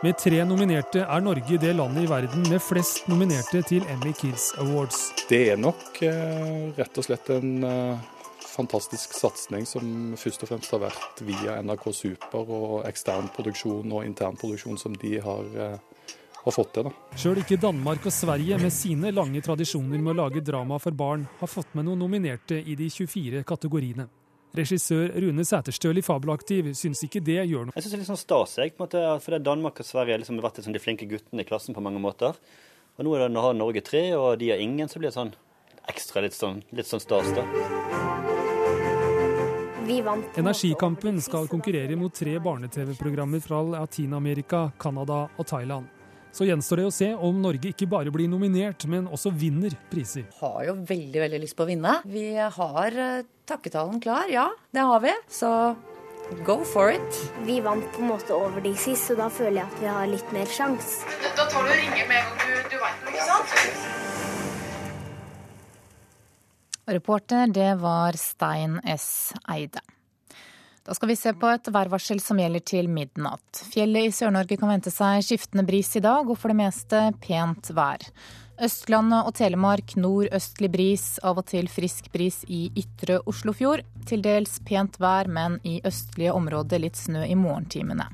Med 0.00 0.16
tre 0.16 0.38
nominerte 0.48 1.02
er 1.04 1.20
Norge 1.20 1.58
det 1.60 1.74
landet 1.76 2.06
i 2.06 2.08
verden 2.08 2.46
med 2.48 2.62
flest 2.64 3.04
nominerte 3.10 3.60
til 3.68 3.84
Emmy 3.92 4.14
Kids 4.16 4.46
Awards. 4.56 5.10
Det 5.28 5.40
er 5.52 5.58
nok 5.60 5.98
eh, 6.08 6.70
rett 6.78 6.96
og 6.96 7.04
slett 7.04 7.28
en 7.34 7.66
eh, 7.68 8.06
fantastisk 8.40 9.12
satsing 9.18 9.66
som 9.68 10.14
først 10.16 10.46
og 10.46 10.50
fremst 10.54 10.72
har 10.72 10.80
vært 10.86 11.20
via 11.28 11.58
NRK 11.60 11.84
Super 11.98 12.48
og 12.48 12.78
ekstern 12.88 13.28
produksjon 13.34 13.92
og 13.92 14.06
intern 14.08 14.40
produksjon 14.40 14.80
som 14.80 14.96
de 15.02 15.18
har, 15.20 15.52
eh, 15.66 16.16
har 16.46 16.56
fått 16.56 16.72
til. 16.78 16.88
Sjøl 17.20 17.42
ikke 17.44 17.60
Danmark 17.60 18.08
og 18.08 18.16
Sverige 18.16 18.56
med 18.62 18.72
sine 18.72 19.12
lange 19.12 19.44
tradisjoner 19.44 20.00
med 20.00 20.14
å 20.14 20.20
lage 20.22 20.40
drama 20.40 20.80
for 20.80 20.96
barn, 20.96 21.28
har 21.42 21.52
fått 21.58 21.76
med 21.76 21.90
noen 21.90 22.00
nominerte 22.06 22.56
i 22.56 22.72
de 22.72 22.88
24 22.88 23.44
kategoriene. 23.44 24.08
Regissør 24.56 25.12
Rune 25.22 25.44
Sæterstøl 25.46 26.00
i 26.00 26.02
Fabelaktiv 26.02 26.72
syns 26.74 27.04
ikke 27.06 27.20
det 27.22 27.38
gjør 27.46 27.68
noe. 27.68 27.74
Jeg 27.76 27.84
syns 27.84 27.92
det 27.92 27.98
er 27.98 28.02
litt 28.02 28.10
sånn 28.10 28.18
stas, 28.18 28.56
jeg, 28.58 28.72
på 28.74 28.82
en 28.82 28.88
måte, 28.88 29.02
for 29.22 29.36
det 29.36 29.44
Danmark 29.46 29.78
og 29.78 29.86
Sverige 29.86 30.16
har 30.16 30.22
liksom 30.22 30.40
vært 30.42 30.58
liksom 30.58 30.74
de 30.74 30.82
flinke 30.82 31.06
guttene 31.10 31.44
i 31.44 31.46
klassen 31.46 31.76
på 31.76 31.84
mange 31.84 32.02
måter. 32.02 32.34
Og 32.98 33.06
nå 33.06 33.14
er 33.14 33.28
det, 33.28 33.44
har 33.44 33.54
Norge 33.54 33.84
tre, 33.86 34.02
og 34.18 34.40
de 34.40 34.50
har 34.50 34.58
ingen, 34.62 34.90
så 34.90 34.98
blir 34.98 35.12
det 35.12 35.18
sånn 35.18 35.30
ekstra 35.90 36.24
litt 36.24 36.34
sånn, 36.34 36.64
litt 36.74 36.90
sånn 36.90 37.02
stas, 37.02 37.30
da. 37.38 37.46
Energikampen 40.38 41.22
skal 41.22 41.48
konkurrere 41.50 41.96
mot 41.98 42.14
tre 42.14 42.36
barne-TV-programmer 42.42 43.42
fra 43.42 43.62
Latin-Amerika, 43.72 44.68
Canada 44.78 45.24
og 45.36 45.46
Thailand. 45.46 45.88
Så 46.30 46.46
gjenstår 46.46 46.78
det 46.78 46.86
å 46.86 46.92
se 46.94 47.08
om 47.14 47.40
Norge 47.42 47.72
ikke 47.72 47.88
bare 47.90 48.12
blir 48.14 48.30
nominert, 48.30 48.84
men 48.86 49.08
også 49.10 49.32
vinner 49.34 49.74
priser. 49.90 50.28
Har 50.38 50.62
jo 50.68 50.76
veldig 50.86 51.24
veldig 51.24 51.40
lyst 51.42 51.56
på 51.58 51.66
å 51.66 51.70
vinne. 51.70 51.96
Vi 52.06 52.28
har 52.38 52.98
uh, 53.02 53.26
takketalen 53.50 54.00
klar, 54.02 54.30
ja. 54.32 54.48
Det 54.70 54.86
har 54.86 55.00
vi. 55.04 55.14
Så 55.28 55.50
go 56.46 56.60
for 56.64 56.90
it. 56.94 57.22
Vi 57.46 57.60
vant 57.60 57.86
på 57.92 58.02
en 58.02 58.08
måte 58.12 58.34
over 58.34 58.60
de 58.64 58.74
sist, 58.78 59.10
så 59.10 59.18
da 59.18 59.28
føler 59.32 59.62
jeg 59.62 59.66
at 59.66 59.80
vi 59.82 59.88
har 59.90 60.10
litt 60.10 60.32
mer 60.34 60.46
sjans. 60.50 61.00
Da 61.36 61.46
tar 61.50 61.66
du 61.66 61.70
og 61.70 61.76
ringer 61.76 62.06
med 62.08 62.18
en 62.22 62.26
gang 62.30 62.38
du, 62.46 62.52
du 62.70 62.76
veit 62.80 62.98
noe, 63.04 63.14
ikke 63.14 63.26
sant? 63.28 63.48
Reporter, 66.90 67.46
det 67.54 67.72
var 67.78 68.18
Stein 68.18 68.80
S. 68.88 69.32
Eide. 69.50 69.82
Da 70.86 70.94
skal 70.96 71.10
vi 71.12 71.16
se 71.18 71.30
på 71.36 71.46
et 71.52 71.68
værvarsel 71.70 72.18
som 72.24 72.38
gjelder 72.40 72.62
til 72.66 72.88
midnatt. 72.90 73.60
Fjellet 73.70 74.08
i 74.08 74.14
Sør-Norge 74.14 74.56
kan 74.58 74.72
vente 74.72 74.90
seg 74.90 75.22
skiftende 75.22 75.62
bris 75.68 75.92
i 75.94 76.02
dag, 76.02 76.26
og 76.26 76.38
for 76.40 76.50
det 76.50 76.58
meste 76.58 77.02
pent 77.22 77.70
vær. 77.76 78.02
Østlandet 78.60 79.24
og 79.24 79.32
Telemark 79.38 79.94
nordøstlig 79.96 80.68
bris, 80.68 81.04
av 81.24 81.38
og 81.40 81.46
til 81.48 81.68
frisk 81.72 82.10
bris 82.12 82.42
i 82.44 82.66
ytre 82.76 83.22
Oslofjord. 83.30 83.80
Til 84.08 84.20
dels 84.20 84.58
pent 84.68 84.98
vær, 85.00 85.30
men 85.32 85.56
i 85.64 85.78
østlige 85.86 86.34
områder 86.36 86.82
litt 86.82 86.98
snø 87.00 87.24
i 87.24 87.38
morgentimene. 87.40 88.04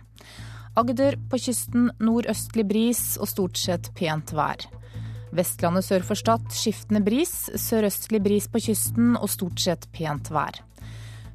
Agder 0.79 1.17
på 1.31 1.41
kysten 1.43 1.89
nordøstlig 1.99 2.67
bris 2.69 3.03
og 3.19 3.31
stort 3.33 3.59
sett 3.59 3.91
pent 3.99 4.31
vær. 4.37 4.69
Vestlandet 5.35 5.89
sør 5.89 6.07
for 6.07 6.21
Stad 6.21 6.47
skiftende 6.55 7.03
bris, 7.03 7.35
sørøstlig 7.59 8.23
bris 8.23 8.47
på 8.47 8.63
kysten 8.69 9.17
og 9.19 9.27
stort 9.33 9.59
sett 9.65 9.89
pent 9.97 10.31
vær. 10.31 10.63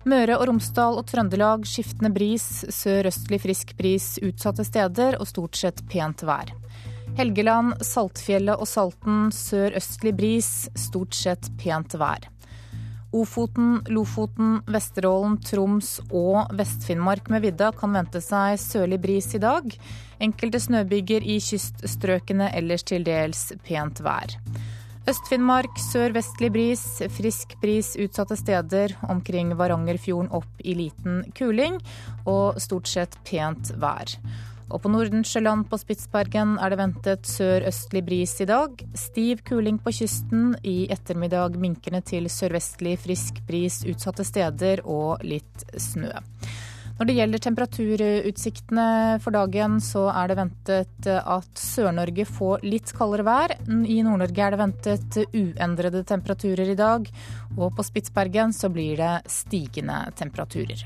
Møre 0.08 0.39
og 0.39 0.47
Romsdal 0.47 0.95
og 0.97 1.06
Trøndelag 1.12 1.67
skiftende 1.67 2.13
bris, 2.15 2.47
sørøstlig 2.71 3.41
frisk 3.43 3.76
bris 3.78 4.15
utsatte 4.24 4.63
steder 4.65 5.19
og 5.19 5.28
stort 5.30 5.60
sett 5.60 5.84
pent 5.91 6.24
vær. 6.26 6.56
Helgeland, 7.17 7.76
Saltfjellet 7.84 8.62
og 8.62 8.67
Salten 8.69 9.32
sørøstlig 9.36 10.13
bris, 10.15 10.52
stort 10.80 11.15
sett 11.17 11.50
pent 11.60 11.97
vær. 12.00 12.30
Ofoten, 13.12 13.82
Lofoten, 13.91 14.62
Vesterålen, 14.71 15.36
Troms 15.43 15.97
og 16.08 16.54
Vest-Finnmark 16.56 17.28
med 17.34 17.43
vidda 17.43 17.74
kan 17.76 17.91
vente 17.97 18.21
seg 18.24 18.56
sørlig 18.62 19.02
bris 19.04 19.28
i 19.36 19.41
dag. 19.43 19.67
Enkelte 20.24 20.62
snøbyger 20.63 21.26
i 21.28 21.36
kyststrøkene, 21.43 22.47
ellers 22.56 22.88
til 22.88 23.04
dels 23.04 23.50
pent 23.67 24.00
vær. 24.06 24.38
Øst-Finnmark 25.12 25.82
sørvestlig 25.82 26.52
bris, 26.54 26.86
frisk 27.12 27.58
bris 27.60 27.95
utsatte 28.00 28.38
steder. 28.39 28.95
Omkring 29.12 29.52
Varangerfjorden 29.60 30.32
opp 30.32 30.63
i 30.63 30.78
liten 30.78 31.26
kuling, 31.36 31.82
og 32.24 32.62
stort 32.63 32.88
sett 32.88 33.19
pent 33.28 33.74
vær. 33.82 34.15
Og 34.72 34.80
på 34.84 34.92
Nordensjøland 34.92 35.68
på 35.70 35.80
Spitsbergen 35.82 36.56
er 36.64 36.72
det 36.72 36.80
ventet 36.80 37.28
sørøstlig 37.28 38.04
bris 38.08 38.38
i 38.44 38.48
dag. 38.50 38.82
Stiv 38.96 39.44
kuling 39.48 39.78
på 39.84 39.94
kysten. 40.00 40.54
I 40.64 40.88
ettermiddag 40.94 41.60
minkende 41.60 42.00
til 42.08 42.30
sørvestlig 42.32 42.98
frisk 43.04 43.42
bris 43.48 43.82
utsatte 43.84 44.26
steder 44.28 44.86
og 44.88 45.26
litt 45.28 45.66
snø. 45.76 46.14
Når 47.02 47.08
det 47.10 47.16
gjelder 47.18 47.42
temperaturutsiktene 47.42 48.88
for 49.24 49.34
dagen, 49.34 49.80
så 49.82 50.06
er 50.14 50.30
det 50.30 50.38
ventet 50.38 51.08
at 51.10 51.50
Sør-Norge 51.58 52.28
får 52.30 52.62
litt 52.68 52.94
kaldere 52.94 53.26
vær. 53.26 53.56
I 53.66 53.98
Nord-Norge 54.06 54.46
er 54.46 54.54
det 54.54 54.62
ventet 54.62 55.20
uendrede 55.34 56.06
temperaturer 56.06 56.70
i 56.70 56.78
dag. 56.78 57.10
Og 57.58 57.74
på 57.74 57.90
Spitsbergen 57.90 58.54
så 58.54 58.70
blir 58.70 59.02
det 59.02 59.16
stigende 59.34 60.04
temperaturer. 60.20 60.86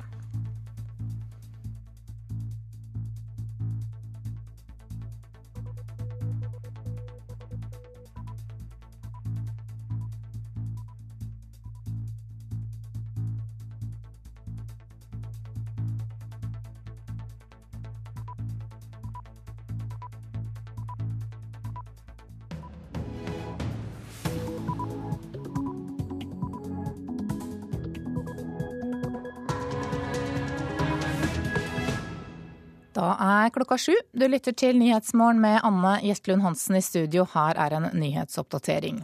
Da 32.95 33.09
er 33.19 33.49
klokka 33.51 33.75
sju. 33.77 33.93
Du 34.15 34.23
lytter 34.27 34.55
til 34.55 34.77
Nyhetsmorgen 34.79 35.41
med 35.43 35.59
Anne 35.67 35.97
Gjestlund 35.99 36.45
Hansen 36.45 36.77
i 36.79 36.81
studio. 36.83 37.25
Her 37.33 37.57
er 37.59 37.73
en 37.75 37.89
nyhetsoppdatering. 37.91 39.01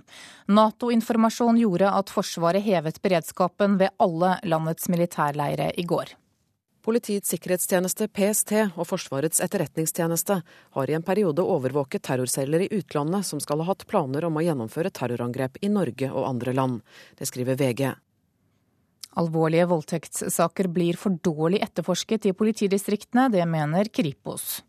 Nato-informasjon 0.47 1.60
gjorde 1.60 1.89
at 1.91 2.13
Forsvaret 2.13 2.63
hevet 2.63 3.01
beredskapen 3.04 3.75
ved 3.82 3.91
alle 3.99 4.38
landets 4.47 4.88
militærleire 4.88 5.73
i 5.75 5.84
går. 5.84 6.13
Politiets 6.82 7.34
sikkerhetstjeneste, 7.34 8.08
PST, 8.08 8.54
og 8.73 8.88
Forsvarets 8.89 9.43
etterretningstjeneste 9.43 10.39
har 10.77 10.89
i 10.89 10.95
en 10.95 11.06
periode 11.06 11.43
overvåket 11.43 12.08
terrorceller 12.08 12.63
i 12.63 12.71
utlandet 12.80 13.27
som 13.27 13.43
skal 13.43 13.60
ha 13.60 13.67
hatt 13.73 13.86
planer 13.91 14.25
om 14.25 14.39
å 14.39 14.45
gjennomføre 14.45 14.93
terrorangrep 14.95 15.60
i 15.62 15.69
Norge 15.69 16.10
og 16.10 16.30
andre 16.30 16.56
land. 16.56 16.80
Det 17.19 17.27
skriver 17.27 17.60
VG. 17.60 17.91
Alvorlige 19.19 19.67
voldtektssaker 19.67 20.69
blir 20.71 20.95
for 21.00 21.17
dårlig 21.19 21.60
etterforsket 21.65 22.30
i 22.30 22.36
politidistriktene, 22.38 23.28
det 23.34 23.43
mener 23.50 23.89
Kripos. 23.91 24.62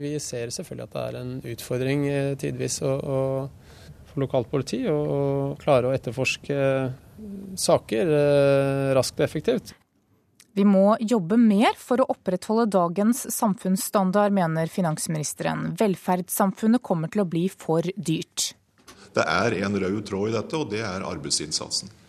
Vi 0.00 0.14
ser 0.20 0.52
selvfølgelig 0.52 0.88
at 0.88 0.96
det 0.96 1.04
er 1.04 1.16
en 1.20 1.32
utfordring 1.54 2.06
eh, 2.08 2.32
tidvis 2.40 2.80
å, 2.84 2.92
å, 3.00 3.18
for 4.10 4.24
lokalt 4.24 4.50
politi 4.52 4.82
å 4.88 5.56
klare 5.60 5.88
å 5.88 5.94
etterforske 5.96 6.56
saker 7.60 8.12
eh, 8.16 8.90
raskt 8.96 9.20
og 9.20 9.26
effektivt. 9.28 9.74
Vi 10.56 10.64
må 10.66 10.96
jobbe 11.00 11.38
mer 11.40 11.76
for 11.78 12.02
å 12.02 12.08
opprettholde 12.10 12.66
dagens 12.74 13.22
samfunnsstandard, 13.32 14.34
mener 14.34 14.72
finansministeren. 14.72 15.70
Velferdssamfunnet 15.78 16.82
kommer 16.84 17.12
til 17.12 17.22
å 17.22 17.28
bli 17.28 17.46
for 17.52 17.86
dyrt. 17.96 18.50
Det 19.14 19.24
er 19.24 19.56
en 19.64 19.78
rød 19.84 20.02
tråd 20.10 20.32
i 20.32 20.36
dette, 20.36 20.58
og 20.58 20.72
det 20.74 20.82
er 20.84 21.06
arbeidsinnsatsen 21.06 21.99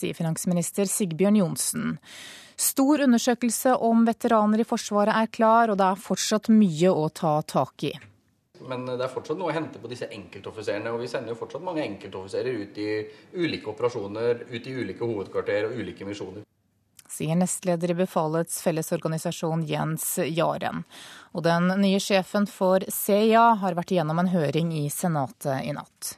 sier 0.00 0.16
finansminister 0.16 0.88
Sigbjørn 0.90 1.38
Johnsen. 1.40 1.96
Stor 2.60 3.00
undersøkelse 3.06 3.78
om 3.86 4.04
veteraner 4.04 4.60
i 4.60 4.68
Forsvaret 4.68 5.16
er 5.16 5.32
klar, 5.32 5.72
og 5.72 5.78
det 5.80 5.86
er 5.86 6.06
fortsatt 6.08 6.50
mye 6.52 6.92
å 6.92 7.08
ta 7.08 7.38
tak 7.48 7.86
i. 7.88 7.94
Men 8.68 8.84
det 8.84 9.00
er 9.00 9.12
fortsatt 9.12 9.38
noe 9.40 9.48
å 9.48 9.56
hente 9.56 9.80
på 9.80 9.88
disse 9.88 10.10
enkeltoffiserene. 10.12 10.92
Og 10.92 11.00
vi 11.00 11.08
sender 11.08 11.32
jo 11.32 11.40
fortsatt 11.40 11.64
mange 11.64 11.84
enkeltoffiserer 11.86 12.60
ut 12.60 12.78
i 12.80 12.90
ulike 13.40 13.72
operasjoner, 13.72 14.44
ut 14.50 14.68
i 14.68 14.76
ulike 14.76 15.06
hovedkvarter 15.06 15.70
og 15.70 15.80
ulike 15.80 16.08
misjoner. 16.08 16.44
Sier 17.10 17.34
nestleder 17.34 17.90
i 17.90 17.98
Befalets 17.98 18.60
fellesorganisasjon 18.62 19.64
Jens 19.66 20.06
Jaren. 20.28 20.84
Og 21.34 21.42
den 21.48 21.72
nye 21.80 21.98
sjefen 22.02 22.46
for 22.46 22.84
CIA 22.86 23.54
har 23.64 23.78
vært 23.78 23.96
igjennom 23.96 24.22
en 24.22 24.30
høring 24.30 24.70
i 24.84 24.86
Senatet 24.94 25.64
i 25.66 25.74
natt. 25.74 26.14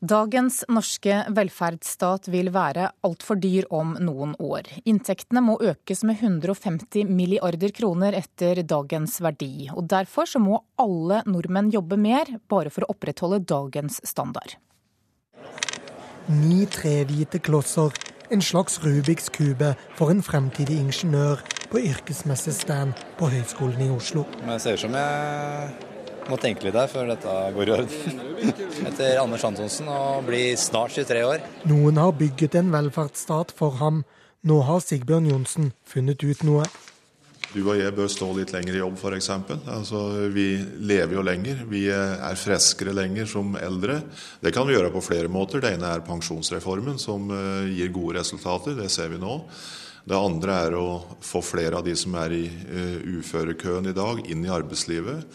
Dagens 0.00 0.62
norske 0.72 1.12
velferdsstat 1.36 2.30
vil 2.32 2.48
være 2.54 2.86
altfor 3.04 3.36
dyr 3.36 3.66
om 3.68 3.90
noen 4.00 4.30
år. 4.40 4.64
Inntektene 4.88 5.42
må 5.44 5.58
økes 5.60 6.00
med 6.08 6.22
150 6.24 7.04
milliarder 7.04 7.68
kroner 7.76 8.16
etter 8.16 8.62
dagens 8.64 9.18
verdi. 9.20 9.68
og 9.68 9.90
Derfor 9.92 10.24
så 10.24 10.40
må 10.40 10.62
alle 10.80 11.20
nordmenn 11.28 11.68
jobbe 11.68 12.00
mer, 12.00 12.32
bare 12.48 12.72
for 12.72 12.86
å 12.86 12.94
opprettholde 12.94 13.42
dagens 13.44 14.00
standard. 14.08 14.56
Ni 16.32 16.64
trehvite 16.64 17.42
klosser, 17.44 17.92
en 18.32 18.40
slags 18.40 18.80
Rubiks 18.80 19.28
kube 19.28 19.74
for 20.00 20.08
en 20.08 20.24
fremtidig 20.24 20.80
ingeniør 20.80 21.44
på 21.68 21.84
yrkesmessestand 21.92 22.96
på 23.20 23.28
Høgskolen 23.36 23.84
i 23.84 23.92
Oslo. 23.92 24.24
Det 24.48 24.60
ser 24.64 24.80
ut 24.80 24.86
som 24.88 24.96
jeg 24.96 25.89
må 26.30 26.38
tenke 26.40 26.66
litt 26.66 26.76
der 26.76 26.90
før 26.90 27.10
dette 27.10 27.34
går 27.56 27.70
i 27.70 27.74
orden. 27.74 28.20
Heter 28.86 29.18
Anders 29.22 29.44
Antonsen 29.46 29.90
og 29.90 30.24
blir 30.28 30.54
snart 30.60 30.94
23 30.96 31.24
år. 31.26 31.42
Noen 31.70 31.98
har 32.00 32.14
bygget 32.18 32.56
en 32.60 32.70
velferdsstat 32.74 33.52
for 33.56 33.80
ham. 33.82 34.04
Nå 34.46 34.62
har 34.68 34.80
Sigbjørn 34.84 35.28
Johnsen 35.28 35.74
funnet 35.88 36.22
ut 36.24 36.46
noe. 36.48 36.68
Du 37.50 37.64
og 37.64 37.74
jeg 37.80 37.90
bør 37.96 38.06
stå 38.06 38.28
litt 38.36 38.52
lenger 38.54 38.76
i 38.76 38.80
jobb, 38.80 38.94
f.eks. 38.94 39.28
Altså, 39.74 40.00
vi 40.30 40.52
lever 40.86 41.16
jo 41.16 41.24
lenger. 41.26 41.64
Vi 41.66 41.82
er 41.90 42.38
friskere 42.38 42.94
lenger 42.94 43.26
som 43.26 43.56
eldre. 43.58 43.98
Det 44.38 44.52
kan 44.54 44.68
vi 44.68 44.76
gjøre 44.76 44.92
på 44.94 45.02
flere 45.02 45.30
måter. 45.32 45.58
Det 45.62 45.74
ene 45.74 45.90
er 45.90 46.04
pensjonsreformen, 46.06 47.00
som 47.02 47.26
eh, 47.34 47.72
gir 47.74 47.90
gode 47.94 48.20
resultater. 48.20 48.78
Det 48.78 48.86
ser 48.92 49.10
vi 49.10 49.18
nå. 49.18 49.40
Det 50.06 50.16
andre 50.16 50.60
er 50.68 50.76
å 50.78 50.86
få 51.26 51.42
flere 51.44 51.80
av 51.80 51.84
de 51.86 51.96
som 51.98 52.14
er 52.22 52.32
i 52.32 52.44
uh, 52.48 53.18
uførekøen 53.18 53.90
i 53.90 53.96
dag, 53.96 54.22
inn 54.32 54.46
i 54.46 54.52
arbeidslivet 54.52 55.26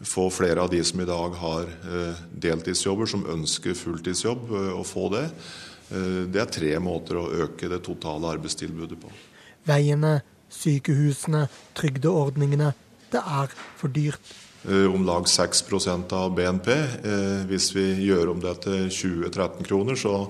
få 0.00 0.30
flere 0.30 0.62
av 0.62 0.70
de 0.70 0.84
som 0.84 1.00
i 1.00 1.06
dag 1.08 1.34
har 1.40 1.62
eh, 1.62 2.20
deltidsjobber, 2.30 3.06
som 3.06 3.26
ønsker 3.26 3.74
fulltidsjobb, 3.74 4.50
eh, 4.50 4.72
å 4.78 4.84
få 4.86 5.08
det. 5.14 5.24
Eh, 5.90 6.24
det 6.30 6.42
er 6.42 6.52
tre 6.54 6.74
måter 6.82 7.18
å 7.18 7.28
øke 7.46 7.70
det 7.70 7.82
totale 7.86 8.30
arbeidstilbudet 8.36 8.98
på. 9.02 9.10
Veiene, 9.68 10.20
sykehusene, 10.54 11.48
trygdeordningene. 11.78 12.72
Det 13.12 13.22
er 13.22 13.56
for 13.78 13.92
dyrt. 13.92 14.36
Om 14.68 15.04
lag 15.06 15.28
6% 15.30 16.10
av 16.12 16.32
BNP. 16.34 16.72
Hvis 17.48 17.68
vi 17.76 17.84
gjør 18.08 18.32
om 18.32 18.40
det 18.42 18.56
til 18.64 18.88
2013-kroner, 18.90 19.96
så 19.96 20.26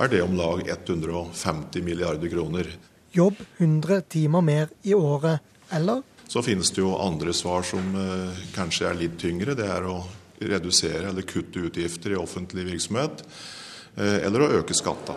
er 0.00 0.12
det 0.12 0.20
om 0.22 0.36
lag 0.38 0.62
150 0.70 1.82
milliarder 1.84 2.30
kroner. 2.32 2.70
Jobb 3.12 3.42
100 3.58 4.06
timer 4.08 4.40
mer 4.46 4.70
i 4.86 4.94
året, 4.94 5.42
eller 5.74 6.00
så 6.32 6.42
finnes 6.42 6.70
det 6.70 6.80
jo 6.80 6.94
andre 6.96 7.32
svar 7.36 7.62
som 7.62 7.92
eh, 7.92 8.44
kanskje 8.54 8.86
er 8.88 8.96
litt 8.96 9.18
tyngre. 9.20 9.52
Det 9.52 9.66
er 9.68 9.84
å 9.84 9.98
redusere 10.40 11.10
eller 11.10 11.26
kutte 11.28 11.66
utgifter 11.66 12.14
i 12.14 12.16
offentlig 12.16 12.64
virksomhet, 12.70 13.20
eh, 14.00 14.22
eller 14.24 14.40
å 14.40 14.46
øke 14.62 14.72
skatta. 14.72 15.12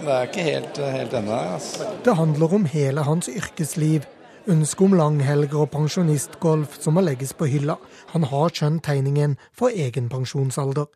Det 0.00 0.14
er 0.14 0.30
ikke 0.30 0.44
helt, 0.46 0.80
helt 0.80 1.16
ennå. 1.20 1.40
Altså. 1.58 1.90
Det 2.06 2.14
handler 2.16 2.54
om 2.56 2.64
hele 2.72 3.04
hans 3.04 3.28
yrkesliv. 3.28 4.06
Ønsket 4.48 4.86
om 4.86 4.96
langhelger 4.96 5.66
og 5.66 5.72
pensjonistgolf 5.74 6.78
som 6.80 6.96
må 6.96 7.04
legges 7.04 7.34
på 7.36 7.50
hylla. 7.50 7.76
Han 8.14 8.24
har 8.30 8.56
skjønt 8.56 8.86
tegningen 8.86 9.36
for 9.52 9.74
egen 9.74 10.08
pensjonsalder. 10.08 10.88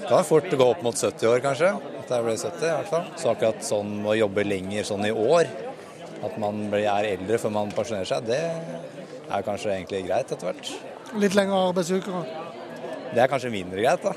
Det 0.00 0.10
kan 0.10 0.26
fort 0.26 0.50
gå 0.50 0.66
opp 0.66 0.82
mot 0.82 0.98
70 0.98 1.30
år, 1.30 1.44
kanskje. 1.46 1.76
At 2.02 2.10
jeg 2.10 2.26
ble 2.26 2.36
70 2.40 2.66
i 2.66 2.74
hvert 2.74 2.90
fall. 2.90 3.08
Så 3.22 3.30
akkurat 3.36 3.62
sånn 3.70 4.00
å 4.02 4.18
jobbe 4.18 4.48
lenger 4.48 4.90
sånn 4.90 5.06
i 5.06 5.14
år, 5.14 5.46
at 6.24 6.38
man 6.40 6.64
er 6.72 7.10
eldre 7.12 7.38
før 7.40 7.52
man 7.54 7.74
pensjonerer 7.74 8.08
seg, 8.08 8.28
det 8.28 8.40
er 9.26 9.44
kanskje 9.46 9.74
egentlig 9.74 10.04
greit 10.06 10.32
etter 10.32 10.50
hvert. 10.50 10.72
Litt 11.20 11.36
lengre 11.36 11.60
arbeidsuker? 11.68 12.24
Det 13.12 13.22
er 13.22 13.30
kanskje 13.30 13.52
mindre 13.52 13.82
greit, 13.82 14.06
da. 14.06 14.14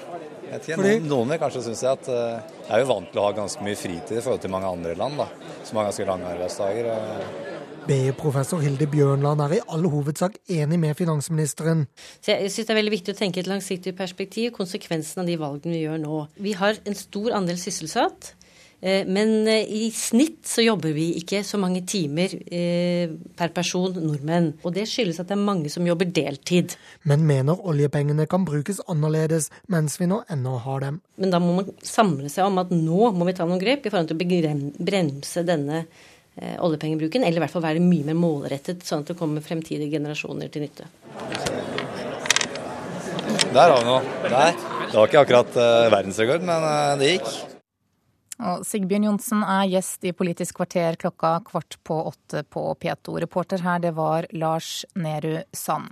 Fordi... 0.49 0.95
Noen 1.05 1.29
vil 1.29 1.41
kanskje 1.41 1.61
synes 1.67 1.83
at 1.85 2.09
uh, 2.09 2.39
jeg 2.63 2.73
er 2.73 2.81
jo 2.81 2.89
vant 2.89 3.11
til 3.11 3.21
å 3.21 3.27
ha 3.27 3.35
ganske 3.37 3.65
mye 3.65 3.77
fritid 3.77 4.17
i 4.17 4.23
forhold 4.23 4.41
til 4.41 4.53
mange 4.53 4.71
andre 4.71 4.95
land, 4.97 5.19
da, 5.21 5.27
som 5.67 5.79
har 5.79 5.89
ganske 5.91 6.07
lange 6.09 6.31
arbeidsdager. 6.31 6.89
Og... 6.95 7.59
BI-professor 7.89 8.61
Hilde 8.61 8.85
Bjørnland 8.89 9.41
er 9.45 9.55
i 9.57 9.61
all 9.73 9.85
hovedsak 9.89 10.35
enig 10.51 10.77
med 10.81 10.97
finansministeren. 10.97 11.87
Så 12.21 12.35
jeg 12.35 12.51
synes 12.51 12.67
Det 12.67 12.73
er 12.73 12.79
veldig 12.81 12.93
viktig 12.93 13.15
å 13.15 13.17
tenke 13.17 13.41
et 13.41 13.49
langsiktig 13.49 13.95
perspektiv, 13.97 14.51
konsekvensen 14.57 15.23
av 15.23 15.29
de 15.29 15.37
valgene 15.41 15.77
vi 15.77 15.85
gjør 15.85 16.01
nå. 16.03 16.19
Vi 16.37 16.53
har 16.59 16.81
en 16.85 16.97
stor 16.97 17.33
andel 17.39 17.57
sysselsatt. 17.61 18.33
Eh, 18.81 19.07
men 19.07 19.47
eh, 19.47 19.67
i 19.67 19.91
snitt 19.91 20.47
så 20.47 20.63
jobber 20.63 20.93
vi 20.95 21.09
ikke 21.19 21.41
så 21.43 21.59
mange 21.59 21.81
timer 21.87 22.31
eh, 22.47 23.11
per 23.35 23.51
person 23.55 23.95
nordmenn. 23.95 24.53
Og 24.63 24.73
det 24.75 24.87
skyldes 24.89 25.19
at 25.19 25.31
det 25.31 25.35
er 25.35 25.43
mange 25.43 25.71
som 25.71 25.87
jobber 25.87 26.07
deltid. 26.15 26.77
Men 27.09 27.25
mener 27.27 27.59
oljepengene 27.59 28.27
kan 28.29 28.47
brukes 28.47 28.79
annerledes 28.87 29.49
mens 29.71 29.99
vi 29.99 30.07
nå 30.09 30.21
ennå 30.31 30.55
har 30.63 30.85
dem. 30.85 31.01
Men 31.19 31.35
da 31.35 31.41
må 31.43 31.57
man 31.59 31.73
samle 31.83 32.31
seg 32.31 32.47
om 32.47 32.61
at 32.63 32.71
nå 32.71 33.11
må 33.15 33.27
vi 33.27 33.35
ta 33.35 33.47
noen 33.47 33.61
grep 33.61 33.85
i 33.85 33.91
forhold 33.91 34.13
til 34.13 34.47
å 34.47 34.55
bremse 34.79 35.43
denne 35.47 35.83
oljepengebruken. 36.39 37.25
Eller 37.27 37.41
i 37.41 37.43
hvert 37.43 37.51
fall 37.51 37.65
være 37.65 37.83
mye 37.83 38.05
mer 38.07 38.15
målrettet, 38.15 38.85
sånn 38.87 39.03
at 39.03 39.11
det 39.11 39.17
kommer 39.19 39.43
fremtidige 39.43 39.91
generasjoner 39.97 40.47
til 40.53 40.63
nytte. 40.63 40.87
Der 43.49 43.65
har 43.65 43.75
vi 43.75 43.85
noe. 43.89 43.99
Der. 44.23 44.55
Det 44.87 44.95
var 44.95 45.11
ikke 45.11 45.23
akkurat 45.25 45.61
verdensrekord, 45.91 46.47
men 46.47 46.69
det 47.01 47.15
gikk. 47.17 47.48
Og 48.39 48.63
Sigbjørn 48.63 49.09
Johnsen 49.09 49.41
er 49.43 49.65
gjest 49.67 50.05
i 50.07 50.13
Politisk 50.15 50.61
kvarter 50.61 50.95
klokka 50.99 51.33
kvart 51.47 51.75
på 51.83 51.97
åtte 52.11 52.45
på 52.47 52.61
P2. 52.79 53.17
Reporter 53.25 53.63
her, 53.65 53.81
det 53.83 53.91
var 53.97 54.27
Lars 54.31 54.85
Nehru 54.95 55.41
Sand. 55.51 55.91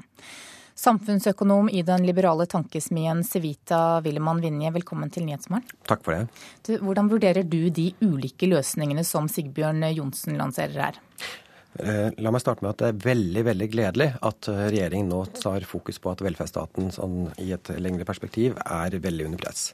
Samfunnsøkonom 0.78 1.72
i 1.74 1.82
den 1.82 2.06
liberale 2.06 2.46
tankesmien 2.46 3.24
Civita 3.26 4.00
Willemann 4.06 4.40
Vinje, 4.44 4.70
velkommen 4.76 5.10
til 5.10 5.26
Nyhetsmorgen. 5.26 5.66
Takk 5.90 6.06
for 6.06 6.14
det. 6.14 6.44
Du, 6.68 6.76
hvordan 6.86 7.10
vurderer 7.10 7.44
du 7.44 7.72
de 7.74 7.90
ulike 8.06 8.48
løsningene 8.48 9.04
som 9.08 9.28
Sigbjørn 9.32 9.82
Johnsen 9.90 10.38
lanserer 10.38 10.78
her? 10.86 11.02
Eh, 11.82 12.14
la 12.22 12.32
meg 12.34 12.46
starte 12.46 12.64
med 12.64 12.76
at 12.76 12.84
det 12.84 12.92
er 12.94 13.04
veldig 13.10 13.44
veldig 13.50 13.70
gledelig 13.74 14.10
at 14.30 14.52
eh, 14.54 14.64
regjeringen 14.70 15.12
nå 15.12 15.24
tar 15.42 15.66
fokus 15.68 16.00
på 16.02 16.14
at 16.14 16.24
velferdsstaten 16.26 16.94
sånn, 16.94 17.20
i 17.42 17.52
et 17.58 17.74
lengre 17.82 18.06
perspektiv 18.08 18.56
er 18.64 19.02
veldig 19.02 19.28
under 19.32 19.44
press. 19.44 19.72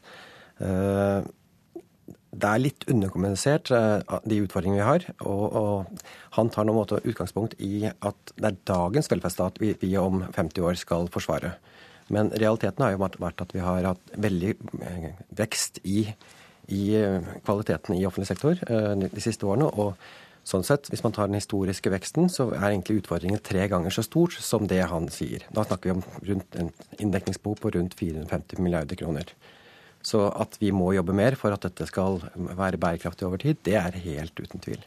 Eh, 2.33 2.39
det 2.39 2.49
er 2.49 2.61
litt 2.61 2.85
underkommunisert, 2.89 3.71
eh, 3.71 4.19
de 4.25 4.41
utfordringene 4.43 4.81
vi 4.81 4.87
har. 4.87 5.05
Og, 5.21 5.53
og, 5.53 6.03
han 6.33 6.49
tar 6.49 6.65
noen 6.65 6.79
måte 6.81 7.01
utgangspunkt 7.03 7.53
i 7.61 7.85
at 7.85 8.33
det 8.35 8.49
er 8.49 8.61
dagens 8.65 9.09
velferdsstat 9.11 9.59
vi, 9.61 9.75
vi, 9.79 9.95
om 9.97 10.23
50 10.33 10.61
år 10.65 10.75
skal 10.75 11.07
forsvare. 11.13 11.53
Men 12.09 12.31
realiteten 12.33 12.83
har 12.83 12.95
jo 12.95 13.03
vært 13.05 13.41
at 13.41 13.53
vi 13.53 13.61
har 13.63 13.85
hatt 13.93 14.17
veldig 14.17 14.55
eh, 14.81 15.11
vekst 15.37 15.79
i, 15.85 16.07
i 16.73 16.83
kvaliteten 17.45 17.95
i 17.95 18.05
offentlig 18.07 18.29
sektor 18.31 18.55
de 18.55 19.23
siste 19.23 19.45
årene. 19.45 19.67
og 19.67 19.97
Sånn 20.43 20.65
sett, 20.67 20.89
Hvis 20.91 21.03
man 21.05 21.13
tar 21.15 21.29
den 21.29 21.39
historiske 21.39 21.87
veksten, 21.87 22.27
så 22.27 22.49
er 22.51 22.73
egentlig 22.73 22.99
utfordringen 22.99 23.39
tre 23.39 23.63
ganger 23.71 23.93
så 23.95 24.03
stor 24.03 24.33
som 24.43 24.67
det 24.67 24.81
han 24.91 25.07
sier. 25.07 25.45
Da 25.55 25.63
snakker 25.63 25.87
vi 25.87 25.93
om 25.95 26.03
rundt 26.27 26.57
en 26.59 26.71
inndekningsbehov 26.99 27.61
på 27.63 27.71
rundt 27.77 27.95
450 27.95 28.59
milliarder 28.59 28.99
kroner. 28.99 29.31
Så 30.03 30.25
at 30.27 30.57
vi 30.59 30.73
må 30.75 30.91
jobbe 30.97 31.15
mer 31.15 31.37
for 31.39 31.55
at 31.55 31.63
dette 31.63 31.87
skal 31.87 32.19
være 32.35 32.79
bærekraftig 32.81 33.27
over 33.27 33.39
tid, 33.39 33.61
det 33.63 33.77
er 33.79 33.95
helt 34.03 34.35
uten 34.39 34.63
tvil. 34.63 34.83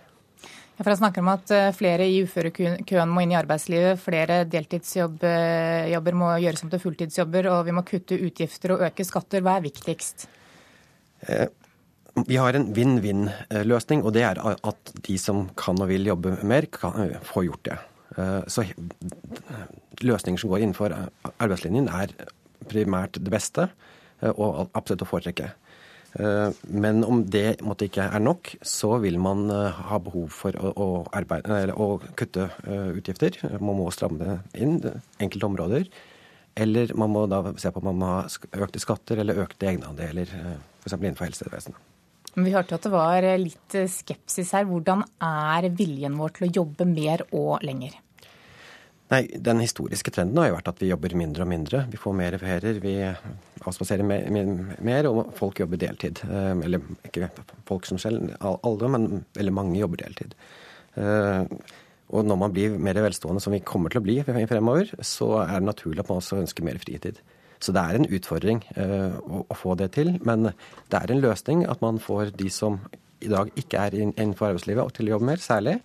Ja, 0.77 0.83
for 0.83 0.93
jeg 0.93 1.01
snakker 1.01 1.25
om 1.25 1.31
at 1.33 1.53
eh, 1.57 1.71
Flere 1.73 2.05
i 2.05 2.19
uførekøen 2.27 3.13
må 3.13 3.23
inn 3.25 3.33
i 3.33 3.39
arbeidslivet. 3.39 3.97
Flere 4.03 4.43
deltidsjobber 4.53 6.19
må 6.21 6.35
gjøres 6.43 6.67
om 6.67 6.73
til 6.73 6.83
fulltidsjobber. 6.83 7.49
Og 7.55 7.63
vi 7.65 7.77
må 7.79 7.85
kutte 7.89 8.19
utgifter 8.21 8.75
og 8.75 8.85
øke 8.91 9.07
skatter. 9.09 9.45
Hva 9.45 9.57
er 9.57 9.65
viktigst? 9.71 10.27
Eh, 11.33 11.49
vi 12.29 12.37
har 12.41 12.57
en 12.57 12.69
vinn-vinn-løsning, 12.77 14.05
og 14.05 14.13
det 14.17 14.25
er 14.29 14.41
at 14.45 14.95
de 15.09 15.19
som 15.21 15.47
kan 15.57 15.81
og 15.81 15.89
vil 15.91 16.09
jobbe 16.09 16.37
mer, 16.49 16.69
kan 16.73 16.97
eh, 17.07 17.19
få 17.25 17.47
gjort 17.49 17.65
det. 17.71 17.81
Eh, 18.21 18.41
så 18.53 18.69
løsninger 20.05 20.41
som 20.41 20.53
går 20.53 20.65
innenfor 20.65 20.93
arbeidslinjen, 21.41 21.89
er 21.89 22.13
primært 22.69 23.17
det 23.17 23.33
beste 23.33 23.71
eh, 23.71 23.86
og 24.23 24.71
absolutt 24.77 25.05
å 25.05 25.09
foretrekke. 25.11 25.53
Men 26.73 27.03
om 27.05 27.21
det 27.29 27.59
måtte 27.67 27.91
ikke 27.91 28.07
er 28.09 28.23
nok, 28.25 28.55
så 28.65 28.95
vil 29.03 29.19
man 29.21 29.51
ha 29.51 29.99
behov 30.01 30.31
for 30.33 30.57
å, 30.57 30.71
å, 30.73 30.87
arbeide, 31.13 31.75
å 31.77 31.99
kutte 32.17 32.47
utgifter. 32.97 33.37
Man 33.61 33.77
må 33.83 33.91
stramme 33.93 34.39
inn 34.57 34.79
enkelte 35.21 35.51
områder. 35.51 35.91
Eller 36.57 36.95
man 36.97 37.13
må 37.13 37.27
da 37.29 37.43
se 37.61 37.69
på 37.69 37.83
om 37.83 37.91
man 37.91 38.01
må 38.01 38.15
ha 38.15 38.65
økte 38.65 38.81
skatter 38.81 39.21
eller 39.21 39.43
økte 39.45 39.69
egenandeler, 39.69 40.33
f.eks. 40.81 40.97
innenfor 40.97 41.29
helsevesenet. 41.29 41.93
Men 42.37 42.49
vi 42.49 42.53
hørte 42.53 42.77
at 42.77 42.85
det 42.85 42.93
var 42.93 43.25
litt 43.41 43.77
skepsis 43.93 44.55
her. 44.57 44.67
Hvordan 44.69 45.05
er 45.25 45.69
viljen 45.77 46.17
vår 46.21 46.35
til 46.37 46.49
å 46.49 46.53
jobbe 46.63 46.89
mer 46.89 47.25
og 47.31 47.65
lenger? 47.65 47.97
Nei, 49.13 49.23
Den 49.39 49.63
historiske 49.63 50.11
trenden 50.11 50.41
har 50.43 50.51
jo 50.51 50.57
vært 50.57 50.73
at 50.73 50.81
vi 50.83 50.91
jobber 50.91 51.15
mindre 51.17 51.45
og 51.45 51.51
mindre. 51.53 51.85
Vi 51.93 52.01
får 52.01 52.17
mer 52.19 52.37
ferier, 52.41 52.81
vi 52.83 52.97
avspaserer 53.71 54.07
mer, 54.07 55.09
og 55.11 55.33
folk 55.39 55.61
jobber 55.63 55.81
deltid. 55.81 56.23
Eh, 56.27 56.53
eller 56.67 56.85
ikke 57.07 57.31
folk 57.69 57.89
som 57.89 58.01
selv, 58.01 58.33
alle, 58.41 58.93
men 58.93 59.25
veldig 59.37 59.55
mange 59.55 59.81
jobber 59.81 60.03
deltid. 60.05 60.37
Eh, 60.97 61.57
og 62.15 62.27
når 62.27 62.39
man 62.39 62.55
blir 62.55 62.77
mer 62.79 62.99
velstående, 63.03 63.43
som 63.43 63.55
vi 63.55 63.65
kommer 63.67 63.91
til 63.91 64.01
å 64.01 64.07
bli 64.07 64.21
fremover, 64.23 64.93
så 65.03 65.33
er 65.43 65.59
det 65.59 65.71
naturlig 65.71 66.05
at 66.05 66.13
man 66.13 66.21
også 66.23 66.39
ønsker 66.45 66.67
mer 66.67 66.79
fritid. 66.79 67.19
Så 67.59 67.73
det 67.75 67.83
er 67.83 67.97
en 67.97 68.07
utfordring 68.13 68.61
uh, 68.77 69.17
å, 69.41 69.57
få 69.57 69.75
det 69.81 69.89
til. 69.97 70.13
Men 70.29 70.51
det 70.93 71.01
er 71.01 71.11
en 71.11 71.23
løsning 71.25 71.65
at 71.67 71.81
man 71.83 71.99
får 71.99 72.31
de 72.37 72.51
som 72.53 72.77
i 73.25 73.31
dag 73.33 73.51
ikke 73.59 73.81
er 73.81 73.97
innenfor 73.97 74.53
arbeidslivet, 74.53 74.93
til 74.95 75.09
å 75.09 75.17
jobbe 75.17 75.31
mer, 75.33 75.43
særlig. 75.43 75.79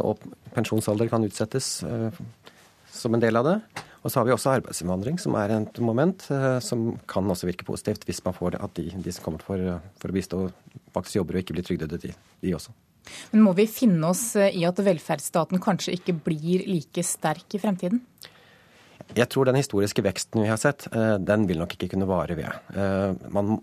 Og 0.00 0.22
pensjonsalder 0.54 1.10
kan 1.10 1.26
utsettes 1.26 1.80
som 2.94 3.16
en 3.16 3.22
del 3.22 3.36
av 3.40 3.48
det. 3.48 3.56
Og 4.00 4.08
så 4.08 4.20
har 4.20 4.28
vi 4.28 4.32
også 4.32 4.54
arbeidsinnvandring, 4.56 5.18
som 5.20 5.34
er 5.36 5.52
et 5.58 5.80
moment 5.84 6.22
som 6.64 6.86
kan 7.10 7.26
også 7.28 7.50
virke 7.50 7.66
positivt 7.68 8.06
hvis 8.08 8.22
man 8.24 8.32
får 8.32 8.54
det 8.54 8.60
at 8.64 8.78
de, 8.78 8.86
de 9.04 9.12
som 9.12 9.26
kommer 9.26 9.44
for, 9.44 9.60
for, 10.00 10.08
å 10.08 10.16
bistå, 10.16 10.38
faktisk 10.96 11.18
jobber 11.18 11.36
og 11.36 11.42
ikke 11.42 11.56
blir 11.58 11.66
trygdet, 11.66 11.92
de, 12.00 12.14
de 12.40 12.54
også. 12.56 12.72
Men 13.34 13.44
må 13.44 13.52
vi 13.58 13.68
finne 13.68 14.08
oss 14.08 14.24
i 14.40 14.64
at 14.64 14.80
velferdsstaten 14.86 15.60
kanskje 15.60 15.98
ikke 15.98 16.16
blir 16.30 16.64
like 16.70 17.04
sterk 17.04 17.58
i 17.58 17.60
fremtiden? 17.60 18.00
Jeg 19.16 19.26
tror 19.32 19.48
den 19.48 19.58
historiske 19.58 20.02
veksten 20.06 20.44
vi 20.44 20.50
har 20.50 20.58
sett, 20.60 20.86
eh, 20.94 21.16
den 21.18 21.46
vil 21.48 21.58
nok 21.58 21.74
ikke 21.74 21.88
kunne 21.94 22.06
vare 22.06 22.36
ved. 22.38 22.50
Eh, 22.78 23.14
man 23.34 23.58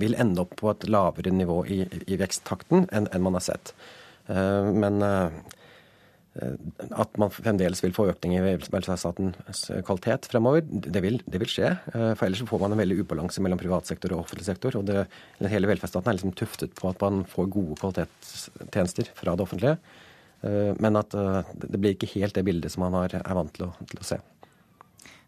vil 0.00 0.16
ende 0.16 0.40
opp 0.44 0.54
på 0.56 0.70
et 0.70 0.86
lavere 0.88 1.32
nivå 1.32 1.58
i, 1.66 1.82
i 2.06 2.16
veksttakten 2.20 2.86
enn, 2.88 3.08
enn 3.12 3.24
man 3.24 3.36
har 3.36 3.44
sett. 3.44 3.74
Eh, 4.32 4.70
men 4.72 5.02
at 6.32 7.18
man 7.20 7.28
fremdeles 7.32 7.82
vil 7.84 7.92
få 7.92 8.06
økning 8.08 8.38
i 8.38 8.42
velferdsstatens 8.44 9.66
kvalitet 9.84 10.28
fremover, 10.32 10.64
det 10.64 11.02
vil, 11.04 11.18
det 11.28 11.40
vil, 11.42 11.50
skje. 11.52 11.74
For 11.92 12.24
ellers 12.24 12.40
får 12.48 12.62
man 12.62 12.72
en 12.72 12.80
veldig 12.80 13.02
ubalanse 13.02 13.44
mellom 13.44 13.60
privat 13.60 13.90
sektor 13.90 14.14
og 14.14 14.22
offentlig 14.24 14.46
sektor. 14.48 14.78
Og 14.80 14.86
det, 14.88 15.04
hele 15.52 15.68
velferdsstaten 15.68 16.08
er 16.08 16.16
liksom 16.16 16.32
tuftet 16.40 16.72
på 16.78 16.88
at 16.88 17.04
man 17.04 17.26
får 17.28 17.52
gode 17.52 17.76
kvalitetstjenester 17.82 19.12
fra 19.18 19.36
det 19.36 19.44
offentlige. 19.44 19.76
Men 20.80 20.98
at 20.98 21.12
det 21.12 21.76
blir 21.78 21.92
ikke 21.94 22.14
helt 22.16 22.34
det 22.38 22.46
bildet 22.48 22.72
som 22.72 22.86
man 22.86 22.96
er 23.04 23.20
vant 23.36 23.52
til 23.52 23.68
å, 23.68 23.74
til 23.92 24.00
å 24.00 24.08
se. 24.14 24.22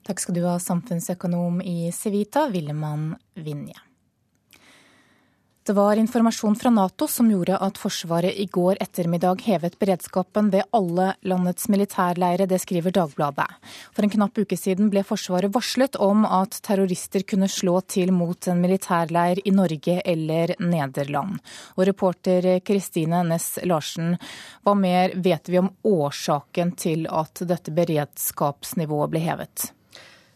Takk 0.04 0.20
skal 0.20 0.36
du 0.36 0.44
ha, 0.44 0.58
samfunnsøkonom 0.60 1.62
i 1.64 1.90
Civita, 1.96 2.48
Villemann 2.52 3.12
Vinje. 3.40 3.76
Det 5.66 5.72
var 5.72 5.96
informasjon 5.96 6.56
fra 6.56 6.70
Nato 6.70 7.06
som 7.08 7.30
gjorde 7.30 7.56
at 7.56 7.78
Forsvaret 7.80 8.36
i 8.36 8.44
går 8.52 8.76
ettermiddag 8.84 9.40
hevet 9.46 9.78
beredskapen 9.80 10.50
ved 10.52 10.66
alle 10.76 11.06
landets 11.24 11.70
militærleire, 11.72 12.44
det 12.44 12.58
skriver 12.60 12.92
Dagbladet. 12.92 13.46
For 13.96 14.04
en 14.04 14.12
knapp 14.12 14.36
uke 14.36 14.58
siden 14.60 14.90
ble 14.92 15.00
Forsvaret 15.08 15.54
varslet 15.54 15.96
om 15.96 16.26
at 16.28 16.58
terrorister 16.68 17.24
kunne 17.24 17.48
slå 17.48 17.78
til 17.88 18.12
mot 18.12 18.48
en 18.52 18.60
militærleir 18.60 19.40
i 19.40 19.54
Norge 19.56 20.02
eller 20.04 20.52
Nederland. 20.60 21.38
Og 21.78 21.88
reporter 21.88 22.58
Kristine 22.60 23.22
Næss 23.24 23.56
Larsen, 23.64 24.18
hva 24.68 24.76
mer 24.76 25.16
vet 25.16 25.48
vi 25.48 25.62
om 25.62 25.72
årsaken 25.80 26.76
til 26.76 27.08
at 27.08 27.40
dette 27.48 27.72
beredskapsnivået 27.72 29.16
ble 29.16 29.24
hevet? 29.30 29.70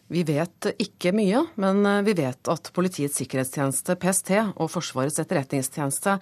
Vi 0.09 0.23
vet 0.25 0.65
ikke 0.81 1.11
mye, 1.13 1.43
men 1.61 1.83
eh, 1.85 1.99
vi 2.07 2.15
vet 2.17 2.49
at 2.49 2.71
Politiets 2.73 3.19
sikkerhetstjeneste, 3.21 3.93
PST, 4.01 4.31
og 4.57 4.71
Forsvarets 4.73 5.19
etterretningstjeneste 5.21 6.15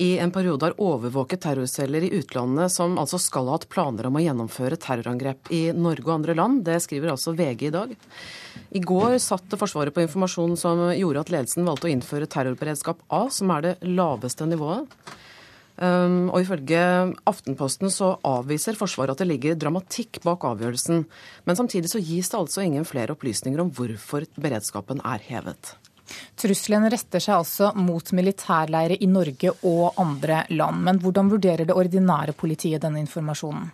i 0.00 0.14
en 0.24 0.32
periode 0.32 0.70
har 0.70 0.78
overvåket 0.80 1.42
terrorceller 1.44 2.06
i 2.06 2.12
utlandet 2.16 2.72
som 2.72 2.96
altså 3.00 3.20
skal 3.20 3.50
ha 3.50 3.58
hatt 3.58 3.68
planer 3.68 4.08
om 4.08 4.16
å 4.16 4.22
gjennomføre 4.24 4.80
terrorangrep 4.80 5.52
i 5.52 5.66
Norge 5.76 6.08
og 6.08 6.14
andre 6.16 6.38
land. 6.38 6.62
Det 6.64 6.78
skriver 6.86 7.12
altså 7.12 7.36
VG 7.36 7.66
i 7.68 7.74
dag. 7.74 7.92
I 8.72 8.80
går 8.80 9.18
satte 9.20 9.60
Forsvaret 9.60 9.92
på 9.92 10.06
informasjon 10.06 10.56
som 10.56 10.86
gjorde 10.96 11.26
at 11.26 11.34
ledelsen 11.36 11.68
valgte 11.68 11.90
å 11.90 11.92
innføre 11.92 12.30
terrorberedskap 12.32 13.04
A, 13.12 13.26
som 13.28 13.52
er 13.52 13.68
det 13.68 13.76
laveste 13.84 14.48
nivået. 14.48 14.88
Um, 15.74 16.28
og 16.30 16.44
ifølge 16.44 16.80
Aftenposten 17.26 17.90
så 17.90 18.12
avviser 18.22 18.78
Forsvaret 18.78 19.16
at 19.16 19.24
det 19.24 19.26
ligger 19.26 19.56
dramatikk 19.58 20.20
bak 20.22 20.46
avgjørelsen. 20.46 21.02
Men 21.46 21.58
samtidig 21.58 21.90
så 21.90 22.02
gis 22.02 22.30
det 22.30 22.38
altså 22.38 22.62
ingen 22.62 22.86
flere 22.86 23.16
opplysninger 23.16 23.62
om 23.62 23.72
hvorfor 23.74 24.28
beredskapen 24.38 25.02
er 25.02 25.24
hevet. 25.26 25.74
Trusselen 26.38 26.86
retter 26.92 27.22
seg 27.22 27.38
altså 27.40 27.70
mot 27.78 28.12
militærleire 28.14 28.98
i 29.00 29.08
Norge 29.10 29.54
og 29.66 29.98
andre 30.00 30.44
land. 30.52 30.84
Men 30.86 31.00
hvordan 31.02 31.32
vurderer 31.32 31.66
det 31.66 31.74
ordinære 31.74 32.36
politiet 32.38 32.84
denne 32.84 33.02
informasjonen? 33.02 33.72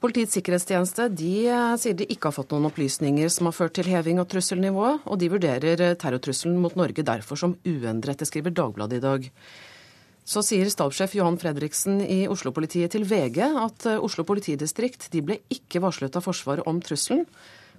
Politiets 0.00 0.32
sikkerhetstjeneste 0.38 1.10
de 1.12 1.32
eh, 1.52 1.74
sier 1.76 1.96
de 1.96 2.06
ikke 2.08 2.30
har 2.30 2.32
fått 2.32 2.54
noen 2.54 2.70
opplysninger 2.70 3.28
som 3.32 3.50
har 3.50 3.56
ført 3.56 3.74
til 3.76 3.90
heving 3.92 4.20
av 4.22 4.30
trusselnivået, 4.32 5.02
og 5.04 5.18
de 5.20 5.28
vurderer 5.28 5.82
eh, 5.84 5.96
terrortrusselen 6.00 6.56
mot 6.60 6.76
Norge 6.76 7.04
derfor 7.04 7.36
som 7.36 7.52
uendret. 7.68 8.16
Det 8.22 8.28
skriver 8.30 8.54
Dagbladet 8.56 8.96
i 8.96 9.04
dag. 9.04 9.28
Så 10.30 10.44
sier 10.46 10.68
stabssjef 10.70 11.16
Johan 11.18 11.40
Fredriksen 11.42 11.96
i 12.04 12.20
Oslo-politiet 12.30 12.92
til 12.94 13.02
VG 13.08 13.40
at 13.42 13.86
eh, 13.90 13.98
Oslo 13.98 14.22
politidistrikt 14.28 15.08
de 15.10 15.24
ble 15.26 15.40
ikke 15.50 15.82
varslet 15.82 16.14
av 16.14 16.22
Forsvaret 16.22 16.68
om 16.70 16.78
trusselen, 16.86 17.24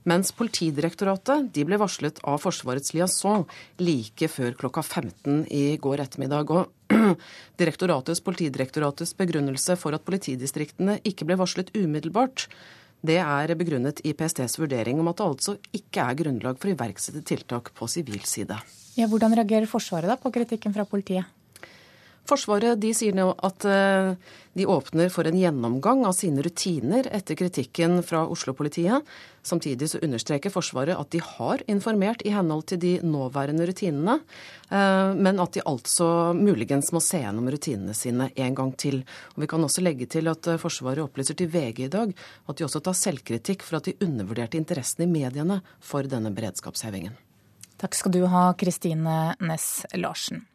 mens 0.04 0.34
Politidirektoratet 0.36 1.47
de 1.56 1.64
ble 1.64 1.80
varslet 1.80 2.20
av 2.28 2.41
Forsvarets 2.43 2.91
liaison 2.97 3.45
like 3.80 4.28
før 4.34 4.58
klokka 4.60 4.84
15 4.84 5.45
i 5.47 5.64
går 5.80 6.04
ettermiddag. 6.04 6.52
Og 6.52 6.91
direktoratets, 7.62 8.20
Politidirektoratets 8.28 9.16
begrunnelse 9.16 9.80
for 9.80 9.95
at 9.95 10.04
politidistriktene 10.04 10.99
ikke 11.08 11.32
ble 11.32 11.39
varslet 11.39 11.72
umiddelbart, 11.78 12.49
det 13.02 13.22
er 13.24 13.56
begrunnet 13.58 14.04
i 14.04 14.12
PSTs 14.12 14.60
vurdering 14.60 14.99
om 14.99 15.08
at 15.10 15.22
det 15.22 15.30
altså 15.32 15.56
ikke 15.72 16.04
er 16.04 16.20
grunnlag 16.20 16.60
for 16.60 16.68
å 16.68 16.76
iverksette 16.76 17.24
tiltak 17.32 17.72
på 17.80 17.88
sivil 17.89 18.20
side. 18.28 18.60
Ja, 18.99 19.08
hvordan 19.08 19.39
reagerer 19.39 19.72
Forsvaret 19.72 20.12
da 20.12 20.20
på 20.20 20.36
kritikken 20.36 20.76
fra 20.76 20.84
politiet? 20.84 21.32
Forsvaret 22.30 22.80
de 22.80 22.91
sier 22.95 23.15
nå 23.17 23.32
at 23.43 23.65
eh, 23.67 24.13
de 24.53 24.65
åpner 24.69 25.09
for 25.11 25.28
en 25.28 25.38
gjennomgang 25.38 26.03
av 26.05 26.13
sine 26.15 26.43
rutiner 26.45 27.07
etter 27.11 27.36
kritikken 27.39 28.01
fra 28.05 28.22
Oslo-politiet. 28.30 29.07
Samtidig 29.43 29.89
så 29.89 29.99
understreker 30.05 30.53
Forsvaret 30.53 30.99
at 30.99 31.09
de 31.11 31.22
har 31.26 31.63
informert 31.72 32.22
i 32.22 32.34
henhold 32.36 32.67
til 32.69 32.82
de 32.84 32.91
nåværende 33.01 33.65
rutinene, 33.67 34.19
eh, 34.69 35.15
men 35.17 35.41
at 35.41 35.57
de 35.57 35.65
altså 35.65 36.32
muligens 36.38 36.93
må 36.93 37.01
se 37.03 37.24
gjennom 37.24 37.49
rutinene 37.51 37.97
sine 37.97 38.30
en 38.36 38.59
gang 38.59 38.76
til. 38.78 39.01
Og 39.34 39.43
vi 39.43 39.49
kan 39.51 39.65
også 39.65 39.84
legge 39.84 40.07
til 40.11 40.30
at 40.32 40.51
eh, 40.51 40.61
Forsvaret 40.61 41.03
opplyser 41.03 41.39
til 41.41 41.49
VG 41.51 41.88
i 41.88 41.91
dag 41.91 42.13
at 42.13 42.61
de 42.61 42.67
også 42.69 42.84
tar 42.86 42.99
selvkritikk 43.01 43.65
for 43.65 43.82
at 43.82 43.89
de 43.89 43.97
undervurderte 44.05 44.61
interessen 44.61 45.07
i 45.07 45.09
mediene 45.09 45.63
for 45.82 46.05
denne 46.05 46.32
beredskapshevingen. 46.38 47.17
Takk 47.82 47.97
skal 47.97 48.13
du 48.13 48.22
ha, 48.30 48.51
Kristine 48.53 49.34
Næss 49.41 49.88
Larsen. 49.97 50.45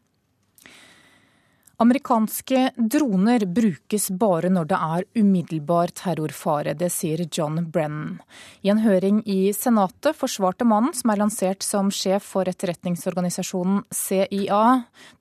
Amerikanske 1.78 2.70
droner 2.76 3.44
brukes 3.46 4.10
bare 4.10 4.48
når 4.48 4.68
det 4.70 4.76
er 4.80 5.02
umiddelbar 5.20 5.90
terrorfare. 5.92 6.72
Det 6.72 6.88
sier 6.88 7.20
John 7.28 7.66
Brennan. 7.68 8.22
I 8.64 8.70
en 8.72 8.80
høring 8.80 9.18
i 9.28 9.52
Senatet 9.52 10.16
forsvarte 10.16 10.64
mannen, 10.64 10.94
som 10.96 11.12
er 11.12 11.20
lansert 11.20 11.66
som 11.66 11.90
sjef 11.92 12.24
for 12.32 12.48
etterretningsorganisasjonen 12.48 13.84
CIA, 13.92 14.62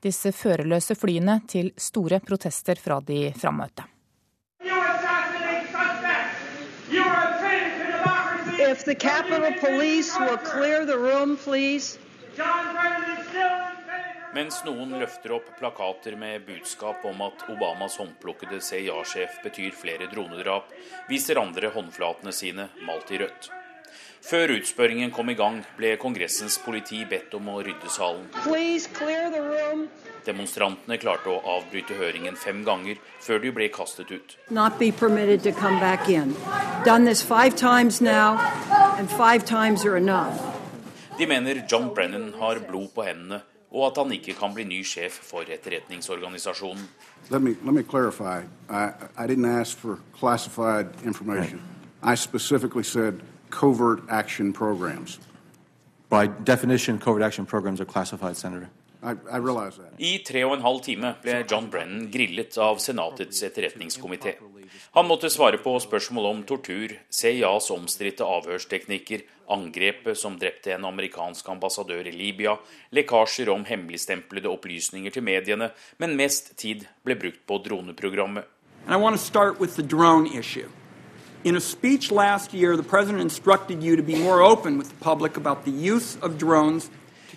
disse 0.00 0.32
førerløse 0.32 0.96
flyene 0.96 1.42
til 1.44 1.74
store 1.76 2.22
protester 2.24 2.80
fra 2.80 3.02
de 3.04 3.34
frammøtte. 3.36 3.84
If 8.66 8.84
the 8.84 8.94
Capitol 8.94 9.52
Police 9.60 10.18
will 10.18 10.38
clear 10.38 10.86
the 10.86 10.98
room, 10.98 11.36
please. 11.36 11.98
John 12.36 12.74
Brennan 12.74 13.18
is 13.18 13.26
still 13.28 13.75
mens 14.34 14.62
noen 14.66 14.96
løfter 15.00 15.34
opp 15.36 15.52
plakater 15.58 16.16
med 16.18 16.46
budskap 16.46 17.04
om 17.06 17.20
at 17.26 17.44
Obamas 17.52 17.98
håndplukkede 18.00 18.60
CIA-sjef 18.60 19.42
betyr 19.44 19.76
flere 19.76 20.08
dronedrap, 20.12 20.72
viser 21.10 21.40
andre 21.42 21.70
håndflatene 21.74 22.34
sine 22.34 22.68
malt 22.86 23.12
i 23.14 23.22
rødt. 23.22 23.50
Før 24.26 24.56
utspørringen 24.56 25.12
kom 25.14 25.28
i 25.30 25.36
gang, 25.38 25.60
ble 25.78 25.92
Kongressens 26.02 26.56
politi 26.58 27.04
bedt 27.06 27.34
om 27.38 27.46
å 27.52 27.60
rydde 27.62 27.90
salen. 27.94 28.26
Demonstrantene 30.26 30.98
klarte 30.98 31.30
å 31.30 31.38
avbryte 31.54 31.94
høringen 31.94 32.34
fem 32.34 32.64
ganger 32.66 32.98
før 33.22 33.38
de 33.44 33.52
ble 33.54 33.68
kastet 33.70 34.10
ut. 34.10 34.36
Now, 34.50 34.66
de 41.18 41.26
mener 41.26 41.62
John 41.70 41.94
Brennan 41.94 42.32
har 42.40 42.58
blod 42.66 42.90
på 42.96 43.06
hendene 43.06 43.44
og 43.76 43.86
at 43.86 44.02
han 44.02 44.12
ikke 44.12 44.34
kan 44.40 44.54
bli 44.54 44.64
ny 44.64 44.82
sjef 44.84 45.12
for 45.30 45.44
etterretningsorganisasjonen. 45.56 46.88
Let 47.30 47.42
me, 47.42 47.56
let 47.64 47.74
me 47.74 47.82
clarify. 47.82 48.42
I, 48.70 48.90
I 49.18 49.26
didn't 49.26 49.60
ask 49.60 49.78
for 49.78 49.98
classified 50.20 50.86
information. 51.04 51.60
I 52.02 52.14
specifically 52.14 52.84
said 52.84 53.20
covert 53.50 54.00
action 54.08 54.52
programs. 54.52 55.20
By 56.08 56.26
definition, 56.46 56.98
covert 56.98 57.22
action 57.22 57.46
programs 57.46 57.80
are 57.80 57.84
classified, 57.84 58.36
Senator. 58.36 58.68
I 59.98 60.22
tre 60.26 60.44
og 60.44 60.54
en 60.56 60.62
halv 60.64 60.80
time 60.82 61.12
ble 61.22 61.44
John 61.50 61.68
Brennan 61.70 62.08
grillet 62.10 62.56
av 62.58 62.80
Senatets 62.82 63.42
etterretningskomité. 63.42 64.32
Han 64.94 65.08
måtte 65.08 65.30
svare 65.32 65.58
på 65.62 65.74
spørsmål 65.82 66.26
om 66.30 66.42
tortur, 66.48 66.92
CIAs 67.10 67.70
omstridte 67.74 68.26
avhørsteknikker, 68.26 69.24
angrepet 69.52 70.18
som 70.18 70.38
drepte 70.40 70.74
en 70.74 70.84
amerikansk 70.88 71.48
ambassadør 71.48 72.08
i 72.08 72.14
Libya, 72.14 72.56
lekkasjer 72.94 73.50
om 73.52 73.64
hemmeligstemplede 73.68 74.50
opplysninger 74.50 75.14
til 75.14 75.26
mediene, 75.26 75.70
men 75.98 76.16
mest 76.18 76.54
tid 76.60 76.86
ble 77.06 77.18
brukt 77.18 77.42
på 77.46 77.60
droneprogrammet. 77.64 78.44
In 81.44 81.54
a 81.54 81.60
speech 81.60 82.10
last 82.10 82.54
year, 82.54 82.76
the 82.76 82.82
president 82.82 83.20
instructed 83.20 83.82
you 83.82 83.94
to 83.94 84.02
be 84.02 84.16
more 84.16 84.42
open 84.42 84.78
with 84.78 84.88
the 84.88 85.04
public 85.04 85.36
about 85.36 85.64
the 85.64 85.70
use 85.70 86.18
of 86.20 86.38
drones 86.38 86.90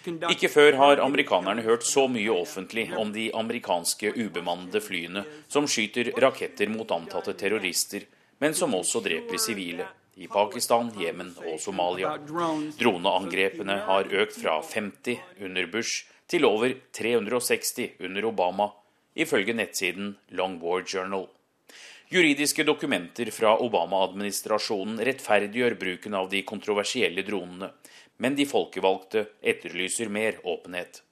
ikke 0.05 0.49
før 0.51 0.77
har 0.79 1.01
amerikanerne 1.03 1.63
hørt 1.65 1.85
så 1.87 2.07
mye 2.11 2.31
offentlig 2.33 2.89
om 2.97 3.13
de 3.13 3.29
amerikanske 3.35 4.13
ubemannede 4.15 4.81
flyene 4.83 5.25
som 5.47 5.67
skyter 5.67 6.11
raketter 6.21 6.69
mot 6.71 6.91
antatte 6.91 7.33
terrorister, 7.39 8.05
men 8.39 8.55
som 8.55 8.75
også 8.75 9.01
dreper 9.05 9.41
sivile 9.41 9.87
i 10.19 10.27
Pakistan, 10.27 10.91
Jemen 10.99 11.31
og 11.47 11.59
Somalia. 11.63 12.17
Droneangrepene 12.79 13.79
har 13.87 14.09
økt 14.11 14.39
fra 14.41 14.59
50 14.63 15.43
under 15.47 15.67
Bush 15.71 16.07
til 16.29 16.45
over 16.45 16.75
360 16.93 17.99
under 18.03 18.27
Obama, 18.27 18.69
ifølge 19.15 19.55
nettsiden 19.55 20.17
Longboard 20.35 20.91
Journal. 20.91 21.27
Juridiske 22.09 22.63
dokumenter 22.65 23.29
fra 23.29 23.51
Obama-administrasjonen 23.61 24.97
rettferdiggjør 25.05 25.75
bruken 25.77 26.15
av 26.17 26.31
de 26.31 26.39
kontroversielle 26.41 27.21
dronene, 27.21 27.67
men 28.17 28.33
de 28.33 28.47
folkevalgte 28.49 29.27
etterlyser 29.45 30.09
mer 30.09 30.39
åpenhet. 30.41 31.03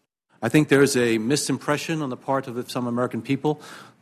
I 0.42 0.50
think 0.50 0.70
there 0.70 0.82
is 0.82 0.98
a 0.98 1.20
misimpression 1.20 2.02
on 2.02 2.10
the 2.10 2.18
part 2.18 2.48
of 2.48 2.58
some 2.72 2.90
American 2.90 3.22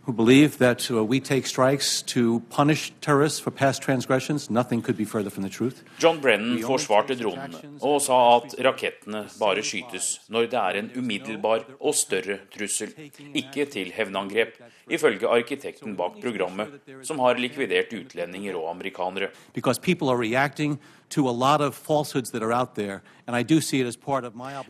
who 0.05 0.13
believe 0.13 0.59
that 0.59 0.89
uh, 0.91 1.03
we 1.03 1.19
take 1.19 1.47
strikes 1.47 2.03
to 2.03 2.41
punish 2.49 2.93
terrorists 3.01 3.39
for 3.39 3.51
past 3.51 3.81
transgressions. 3.81 4.49
Nothing 4.49 4.81
could 4.81 4.97
be 4.97 5.05
further 5.05 5.31
from 5.31 5.43
the 5.43 5.49
truth. 5.49 5.83
John 5.97 6.21
Brennan 6.21 6.61
forsvarte 6.61 7.17
dronene 7.17 7.79
og 7.81 8.01
sa 8.05 8.19
at 8.37 8.53
rakettene 8.67 9.25
bare 9.39 9.63
skytes 9.65 10.19
når 10.29 10.49
det 10.51 10.59
er 10.61 10.79
en 10.81 10.91
umiddelbar 10.95 11.65
og 11.79 11.95
større 11.95 12.37
trussel, 12.53 12.93
ikke 13.33 13.65
til 13.65 13.91
hevnangrep, 13.95 14.59
ifølge 14.89 15.27
arkitekten 15.27 15.97
bak 15.97 16.21
programmet, 16.21 16.77
som 17.03 17.19
har 17.19 17.41
likvidert 17.41 17.93
utlendinger 17.93 18.55
og 18.55 18.69
amerikanere. 18.75 19.31
Because 19.53 19.79
people 19.79 20.09
are 20.09 20.17
reacting 20.17 20.79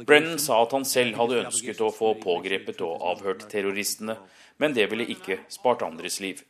Brennan 0.06 0.40
sa 0.40 0.62
at 0.62 0.72
han 0.72 0.86
selv 0.86 1.16
hadde 1.16 1.40
ønsket 1.46 1.82
å 1.82 1.92
få 1.96 2.14
pågrepet 2.22 2.82
og 2.86 3.06
avhørt 3.14 3.48
terroristene, 3.50 4.18
men 4.58 4.74
det 4.74 4.88
ville 4.92 5.08
ikke 5.12 5.40
spart 5.50 5.84
andres 5.86 6.20
liv. 6.20 6.42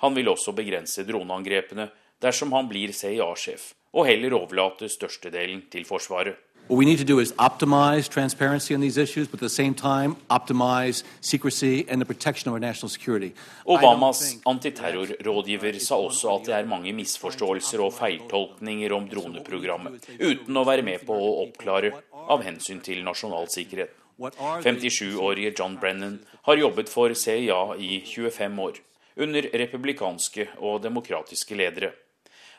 Han 0.00 0.14
vil 0.16 0.28
også 0.32 0.52
begrense 0.56 1.04
droneangrepene 1.04 1.90
dersom 2.22 2.52
han 2.52 2.68
blir 2.68 2.92
CIA-sjef, 2.92 3.72
og 3.92 4.06
heller 4.06 4.36
overlate 4.36 4.88
størstedelen 4.88 5.66
til 5.72 5.84
Forsvaret. 5.88 6.36
What 6.70 6.78
we 6.78 6.84
need 6.84 6.98
to 6.98 7.04
do 7.04 7.18
is 7.18 7.34
optimize 7.36 8.08
transparency 8.08 8.72
on 8.74 8.80
these 8.80 8.96
issues, 8.96 9.26
but 9.26 9.38
at 9.38 9.40
the 9.40 9.48
same 9.48 9.74
time 9.74 10.16
optimize 10.30 11.02
secrecy 11.20 11.84
and 11.88 12.00
the 12.00 12.04
protection 12.04 12.48
of 12.48 12.52
our 12.52 12.60
national 12.60 12.88
security. 12.88 13.32
Obamas 13.66 14.36
antiterrorrådgiver 14.46 15.80
sa 15.80 15.94
også 15.94 16.34
at 16.34 16.46
det 16.46 16.54
er 16.54 16.66
mange 16.66 16.92
misforståelser 16.92 17.82
og 17.82 17.92
feiltolkninger 17.92 18.94
om 18.94 19.08
droneprogrammet, 19.08 20.06
uten 20.20 20.56
å 20.56 20.64
være 20.64 20.82
med 20.86 21.02
på 21.06 21.16
å 21.16 21.32
oppklare 21.48 21.90
av 22.12 22.46
hensyn 22.46 22.78
til 22.80 23.02
nasjonal 23.02 23.50
sikkerhet. 23.50 23.96
57-årige 24.20 25.54
John 25.58 25.78
Brennan 25.80 26.20
har 26.42 26.56
jobbet 26.56 26.88
for 26.88 27.14
CIA 27.14 27.76
i 27.78 28.02
25 28.06 28.58
år, 28.58 28.80
under 29.16 29.42
republikanske 29.42 30.48
og 30.58 30.82
demokratiske 30.82 31.54
ledere. 31.54 31.92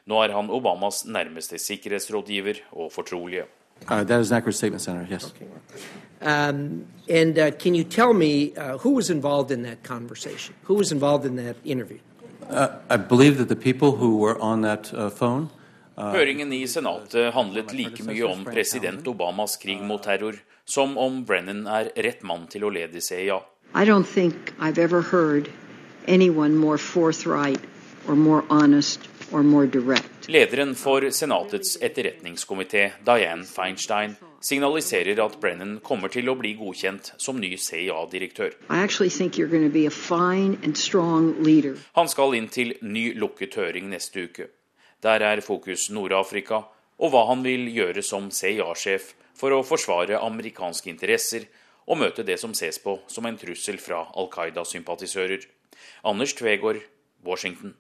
Nå 0.06 0.22
er 0.24 0.34
han 0.34 0.50
Obamas 0.50 1.06
nærmeste 1.06 1.58
sikkerhetsrådgiver 1.60 2.64
og 2.72 2.92
fortrolige. 2.92 3.44
Uh, 3.90 4.04
that 4.04 4.22
is 4.22 4.32
an 4.32 4.38
accurate 4.38 4.58
statement, 4.58 4.82
Senator. 4.82 5.08
Yes. 5.12 5.34
Okay. 5.34 5.46
Um, 6.22 6.86
and 7.10 7.36
can 7.60 7.76
you 7.76 7.84
tell 7.84 8.14
me 8.14 8.54
who 8.84 8.92
was 8.92 9.10
involved 9.10 9.52
in 9.52 9.64
that 9.64 9.84
conversation? 9.84 10.56
Who 10.64 10.76
was 10.76 10.92
involved 10.92 11.26
in 11.26 11.36
that 11.38 11.56
interview? 11.66 11.98
I 12.90 12.98
believe 12.98 13.38
that 13.38 13.50
the 13.50 13.56
people 13.56 13.92
who 13.92 14.18
were 14.18 14.38
on 14.42 14.62
that 14.62 14.92
phone 15.18 15.50
Høringen 15.96 16.54
i 16.54 16.68
Senatet 16.68 17.34
handlet 17.34 17.74
like 17.74 18.04
mye 18.04 18.24
om 18.26 18.46
president 18.46 19.08
Obamas 19.08 19.58
krig 19.62 19.82
mot 19.84 20.04
terror 20.04 20.40
som 20.66 20.98
om 20.98 21.24
Brennan 21.26 21.68
er 21.68 21.92
rett 21.96 22.24
mann 22.24 22.48
til 22.50 22.64
å 22.64 22.72
lede 22.72 23.02
CIA. 23.04 23.42
I 23.74 23.86
don't 23.86 24.08
think 24.08 24.54
I've 24.60 24.78
ever 24.78 25.02
heard 25.02 25.50
anyone 26.06 26.56
more 26.58 26.78
forthright 26.78 27.62
or 28.08 28.16
more 28.16 28.44
honest 28.50 29.00
or 29.32 29.44
more 29.44 29.66
direct 29.66 30.28
Lederen 30.28 30.76
for 30.76 31.02
Senatets 31.12 31.78
etterretningskomité, 31.82 32.92
Diane 33.06 33.44
Feinstein, 33.44 34.16
signaliserer 34.40 35.20
at 35.26 35.40
Brennan 35.42 35.80
kommer 35.80 36.10
til 36.10 36.30
å 36.30 36.36
bli 36.36 36.54
godkjent 36.60 37.14
som 37.18 37.40
ny 37.40 37.58
CIA-direktør. 37.58 38.52
Han 41.96 42.08
skal 42.08 42.36
inn 42.36 42.48
til 42.50 42.74
ny 42.82 43.06
lukket 43.16 43.56
høring 43.56 43.90
neste 43.90 44.28
uke. 44.28 44.48
Der 45.02 45.26
er 45.26 45.42
fokus 45.42 45.90
Nord-Afrika 45.90 46.62
og 47.00 47.12
hva 47.12 47.26
han 47.32 47.44
vil 47.44 47.68
gjøre 47.74 48.04
som 48.06 48.30
CIA-sjef 48.32 49.14
for 49.34 49.56
å 49.56 49.64
forsvare 49.66 50.22
amerikanske 50.22 50.92
interesser 50.92 51.48
og 51.92 52.00
møte 52.00 52.24
det 52.24 52.40
som 52.40 52.56
ses 52.56 52.80
på 52.80 52.96
som 53.12 53.28
en 53.28 53.38
trussel 53.40 53.80
fra 53.84 54.06
Al 54.16 54.32
Qaida-sympatisører. 54.32 55.44
Anders 56.08 56.34
Tvegård, 56.40 56.80
Washington. 57.28 57.76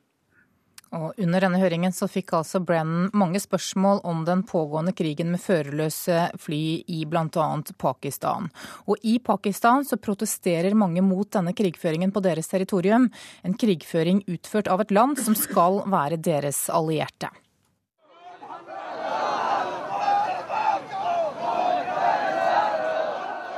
Og 0.91 1.15
under 1.23 1.39
denne 1.39 1.59
høringen 1.61 1.93
så 1.95 2.09
fikk 2.11 2.33
altså 2.35 2.59
Brennan 2.67 3.07
mange 3.15 3.39
spørsmål 3.39 4.01
om 4.07 4.25
den 4.27 4.41
pågående 4.43 4.91
krigen 4.91 5.29
med 5.31 5.39
førerløse 5.39 6.25
fly 6.43 6.59
i 6.91 7.05
bl.a. 7.07 7.45
Pakistan. 7.79 8.49
Og 8.91 8.99
i 9.07 9.15
Pakistan 9.23 9.87
så 9.87 9.95
protesterer 9.95 10.75
mange 10.75 11.03
mot 11.05 11.29
denne 11.31 11.55
krigføringen 11.55 12.11
på 12.11 12.23
deres 12.25 12.51
territorium. 12.51 13.07
En 13.47 13.55
krigføring 13.55 14.25
utført 14.27 14.67
av 14.67 14.83
et 14.83 14.91
land 14.91 15.15
som 15.23 15.37
skal 15.37 15.79
være 15.87 16.19
deres 16.19 16.65
allierte. 16.67 17.31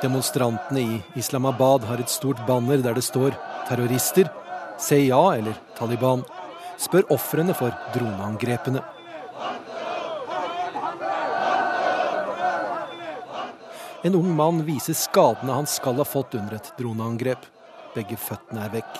Demonstrantene 0.03 0.81
i 0.81 1.01
Islamabad 1.15 1.83
har 1.87 2.01
et 2.03 2.09
stort 2.11 2.41
banner 2.47 2.81
der 2.83 2.93
det 2.93 3.03
står 3.03 3.31
'terrorister', 3.67 4.27
CIA 4.77 5.35
eller 5.37 5.55
Taliban 5.77 6.25
spør 6.77 7.07
ofrene 7.09 7.53
for 7.55 7.71
droneangrepene. 7.93 8.81
En 14.03 14.15
ung 14.15 14.35
mann 14.35 14.59
viser 14.67 14.93
skadene 14.93 15.55
han 15.55 15.65
skal 15.65 15.95
ha 15.95 16.03
fått 16.03 16.35
under 16.35 16.55
et 16.55 16.73
droneangrep. 16.77 17.45
begge 17.95 18.17
føttene 18.17 18.65
er 18.65 18.69
vekk. 18.73 18.99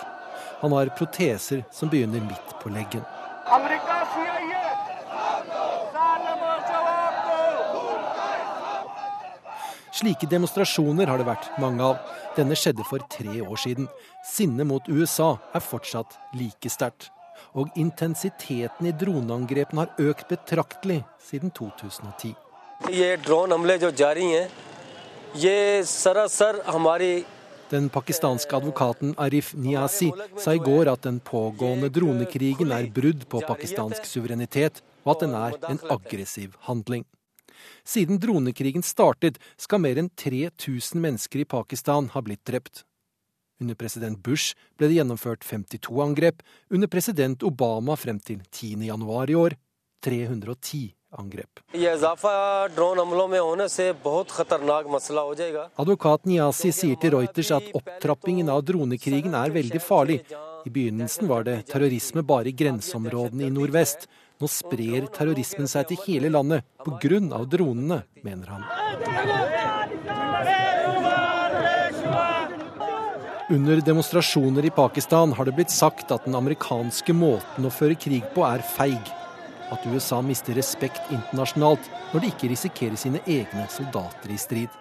Han 0.61 0.71
har 0.71 0.95
proteser 0.97 1.65
som 1.71 1.89
begynner 1.89 2.21
midt 2.21 2.55
på 2.61 2.69
leggen. 2.69 3.01
Slike 10.03 10.27
demonstrasjoner 10.27 11.07
har 11.07 11.21
det 11.21 11.25
vært 11.29 11.45
mange 11.63 11.79
av. 11.79 11.99
Denne 12.35 12.57
skjedde 12.59 12.83
for 12.83 12.99
tre 13.07 13.37
år 13.39 13.59
siden. 13.61 13.85
Sinnet 14.27 14.67
mot 14.67 14.89
USA 14.91 15.37
er 15.55 15.63
fortsatt 15.63 16.17
like 16.35 16.67
sterkt. 16.67 17.07
Og 17.55 17.71
intensiteten 17.79 18.89
i 18.89 18.91
droneangrepene 18.99 19.85
har 19.85 20.09
økt 20.09 20.27
betraktelig 20.27 21.05
siden 21.23 21.55
2010. 21.55 22.33
Den 27.71 27.89
pakistanske 27.95 28.59
advokaten 28.59 29.15
Arif 29.15 29.55
Niasi 29.55 30.11
sa 30.35 30.51
i 30.51 30.63
går 30.67 30.91
at 30.97 31.07
den 31.07 31.23
pågående 31.23 31.87
dronekrigen 31.87 32.75
er 32.75 32.91
brudd 32.91 33.23
på 33.31 33.39
pakistansk 33.47 34.03
suverenitet, 34.03 34.83
og 35.07 35.15
at 35.15 35.27
den 35.29 35.41
er 35.47 35.61
en 35.71 35.83
aggressiv 35.95 36.59
handling. 36.67 37.07
Siden 37.83 38.19
dronekrigen 38.21 38.85
startet, 38.85 39.39
skal 39.57 39.83
mer 39.83 39.99
enn 40.01 40.09
3000 40.09 41.01
mennesker 41.01 41.43
i 41.43 41.49
Pakistan 41.49 42.09
ha 42.13 42.23
blitt 42.25 42.45
drept. 42.49 42.83
Under 43.61 43.77
president 43.79 44.19
Bush 44.23 44.57
ble 44.77 44.89
det 44.89 44.97
gjennomført 44.97 45.45
52 45.45 46.01
angrep, 46.03 46.41
under 46.73 46.89
president 46.91 47.43
Obama 47.47 47.95
frem 47.95 48.19
til 48.19 48.41
10. 48.51 48.81
januar 48.89 49.29
i 49.29 49.37
år 49.39 49.55
310 50.03 50.91
angrep. 51.17 51.61
Advokat 55.77 56.25
Niasi 56.25 56.71
sier 56.73 56.99
til 56.99 57.13
Reuters 57.15 57.51
at 57.55 57.69
opptrappingen 57.77 58.49
av 58.49 58.63
dronekrigen 58.67 59.37
er 59.37 59.53
veldig 59.53 59.81
farlig. 59.83 60.19
I 60.63 60.71
begynnelsen 60.73 61.29
var 61.29 61.45
det 61.47 61.57
terrorisme 61.69 62.23
bare 62.25 62.49
i 62.49 62.57
grenseområdene 62.57 63.47
i 63.47 63.53
nordvest. 63.53 64.07
Nå 64.43 64.49
sprer 64.51 65.05
terrorismen 65.15 65.69
seg 65.71 65.85
til 65.87 66.01
hele 66.03 66.27
landet 66.27 66.65
pga. 66.83 67.45
dronene, 67.47 68.01
mener 68.27 68.47
han. 68.51 68.63
Under 73.55 73.79
demonstrasjoner 73.79 74.65
i 74.65 74.69
Pakistan 74.69 75.31
har 75.31 75.45
det 75.45 75.53
blitt 75.55 75.71
sagt 75.71 76.11
at 76.11 76.25
den 76.25 76.35
amerikanske 76.35 77.15
måten 77.15 77.63
å 77.63 77.71
føre 77.71 77.95
krig 77.95 78.25
på 78.35 78.43
er 78.43 78.59
feig. 78.59 79.13
At 79.71 79.85
USA 79.87 80.19
mister 80.21 80.59
respekt 80.59 81.07
internasjonalt 81.07 81.87
når 82.11 82.19
de 82.25 82.31
ikke 82.33 82.49
risikerer 82.51 82.99
sine 82.99 83.21
egne 83.23 83.69
soldater 83.71 84.33
i 84.33 84.41
strid. 84.41 84.75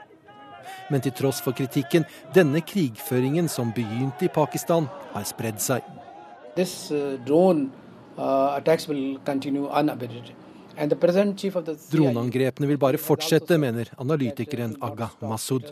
Men 0.91 1.07
til 1.07 1.15
tross 1.15 1.39
for 1.45 1.55
kritikken, 1.55 2.03
denne 2.35 2.65
krigføringen 2.67 3.47
som 3.47 3.71
begynte 3.71 4.27
i 4.27 4.35
Pakistan, 4.41 4.91
har 5.15 5.23
spredd 5.23 5.63
seg. 5.63 5.87
This, 6.57 6.91
uh, 6.91 7.15
drone 7.23 7.71
Uh, 8.13 8.61
Droneangrepene 11.93 12.69
vil 12.69 12.79
bare 12.81 13.01
fortsette, 13.01 13.59
mener 13.61 13.89
analytikeren 14.01 14.75
Agha 14.85 15.11
Masud. 15.21 15.69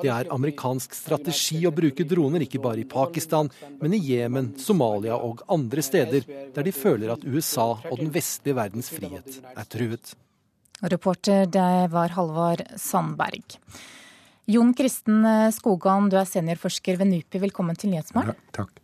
Det 0.00 0.10
er 0.12 0.30
amerikansk 0.32 0.94
strategi 0.96 1.62
å 1.68 1.72
bruke 1.76 2.04
droner 2.08 2.44
ikke 2.46 2.60
bare 2.64 2.80
i 2.80 2.88
Pakistan, 2.88 3.50
men 3.80 3.96
i 3.96 4.00
Jemen, 4.00 4.54
Somalia 4.60 5.16
og 5.16 5.44
andre 5.52 5.84
steder 5.84 6.24
der 6.54 6.64
de 6.64 6.72
føler 6.76 7.12
at 7.12 7.24
USA 7.24 7.74
og 7.76 7.98
den 8.00 8.12
vestlige 8.12 8.56
verdens 8.56 8.88
frihet 8.92 9.40
er 9.52 9.68
truet. 9.68 10.16
Reporter 10.84 11.46
det 11.48 11.68
var 11.92 12.16
Halvard 12.16 12.64
Sandberg. 12.80 13.60
Jon 14.46 14.72
Kristen 14.78 15.24
Skogan, 15.52 16.08
du 16.12 16.16
er 16.20 16.28
seniorforsker 16.28 17.00
ved 17.00 17.08
NUPI. 17.10 17.40
Velkommen 17.48 17.76
til 17.80 17.90
Nyhetsmorgen. 17.92 18.36
Ja, 18.36 18.52
takk. 18.60 18.82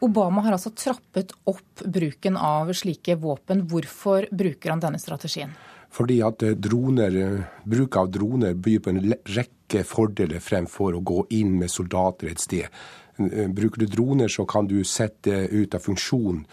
Obama 0.00 0.44
har 0.46 0.54
altså 0.54 0.70
trappet 0.70 1.32
opp 1.50 1.82
bruken 1.84 2.36
av 2.36 2.70
slike 2.76 3.16
våpen. 3.18 3.64
Hvorfor 3.70 4.28
bruker 4.30 4.70
han 4.70 4.82
denne 4.82 5.00
strategien? 5.02 5.56
Fordi 5.90 6.20
at 6.22 6.42
eh, 6.42 6.54
droner, 6.54 7.16
eh, 7.16 7.42
bruk 7.64 7.96
av 7.96 8.10
droner 8.12 8.54
byr 8.54 8.80
på 8.84 8.92
en 8.92 9.02
rekke 9.08 9.82
fordeler 9.88 10.42
fremfor 10.44 10.96
å 10.96 11.04
gå 11.04 11.26
inn 11.40 11.56
med 11.58 11.72
soldater 11.72 12.30
et 12.30 12.42
sted. 12.42 12.68
Eh, 13.18 13.48
bruker 13.50 13.82
du 13.82 13.88
droner, 13.90 14.28
så 14.30 14.46
kan 14.46 14.68
du 14.68 14.78
sette 14.86 15.48
ut 15.50 15.74
av 15.74 15.82
funksjon 15.82 16.44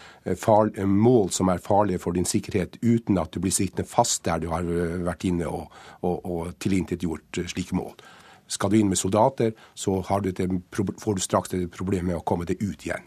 mål 0.90 1.30
som 1.36 1.52
er 1.52 1.62
farlige 1.62 2.02
for 2.02 2.18
din 2.18 2.26
sikkerhet, 2.26 2.80
uten 2.82 3.20
at 3.22 3.36
du 3.36 3.44
blir 3.44 3.54
sittende 3.54 3.86
fast 3.86 4.24
der 4.26 4.42
du 4.42 4.50
har 4.50 4.66
vært 5.06 5.28
inne 5.28 5.52
og, 5.52 5.68
og, 6.02 6.26
og 6.26 6.56
tilintetgjort 6.60 7.46
slike 7.46 7.78
mål. 7.78 7.94
Skal 8.48 8.72
du 8.72 8.80
inn 8.80 8.90
med 8.90 8.98
soldater, 8.98 9.54
så 9.74 10.00
du 10.22 10.30
et, 10.30 10.42
får 10.72 11.18
du 11.18 11.22
straks 11.22 11.54
et 11.54 11.70
problem 11.74 12.12
med 12.12 12.18
å 12.20 12.26
komme 12.26 12.46
deg 12.46 12.62
ut 12.62 12.86
igjen. 12.86 13.06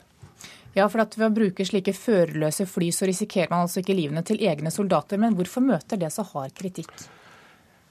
Ja, 0.75 0.89
for 0.89 1.03
at 1.03 1.17
Ved 1.19 1.27
å 1.31 1.35
bruke 1.35 1.67
slike 1.67 1.95
førerløse 1.97 2.67
fly, 2.69 2.91
så 2.95 3.09
risikerer 3.09 3.51
man 3.51 3.67
altså 3.67 3.83
ikke 3.83 3.97
livene 3.97 4.23
til 4.27 4.43
egne 4.45 4.71
soldater. 4.71 5.19
Men 5.21 5.37
hvorfor 5.39 5.65
møter 5.65 6.01
det 6.01 6.13
så 6.15 6.27
hard 6.33 6.55
kritikk? 6.59 6.93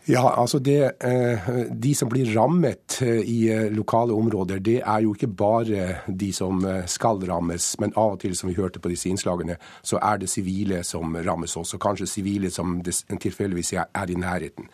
Ja, 0.08 0.34
altså 0.40 0.60
det, 0.60 0.92
eh, 1.04 1.50
De 1.72 1.96
som 1.96 2.10
blir 2.10 2.30
rammet 2.36 3.02
eh, 3.02 3.20
i 3.28 3.50
eh, 3.52 3.72
lokale 3.76 4.14
områder, 4.14 4.60
det 4.60 4.78
er 4.80 5.02
jo 5.04 5.12
ikke 5.14 5.28
bare 5.28 5.88
de 6.08 6.30
som 6.34 6.64
skal 6.88 7.20
rammes, 7.28 7.76
men 7.80 7.92
av 7.96 8.16
og 8.16 8.22
til, 8.22 8.36
som 8.36 8.48
vi 8.48 8.56
hørte 8.56 8.80
på 8.80 8.90
disse 8.90 9.10
innslagene, 9.10 9.58
så 9.84 10.00
er 10.00 10.22
det 10.22 10.30
sivile 10.32 10.80
som 10.84 11.16
rammes 11.16 11.58
også. 11.58 11.78
Kanskje 11.78 12.08
sivile 12.08 12.52
som 12.52 12.80
tilfeldigvis 13.20 13.74
er 13.74 14.08
i 14.08 14.16
nærheten. 14.16 14.72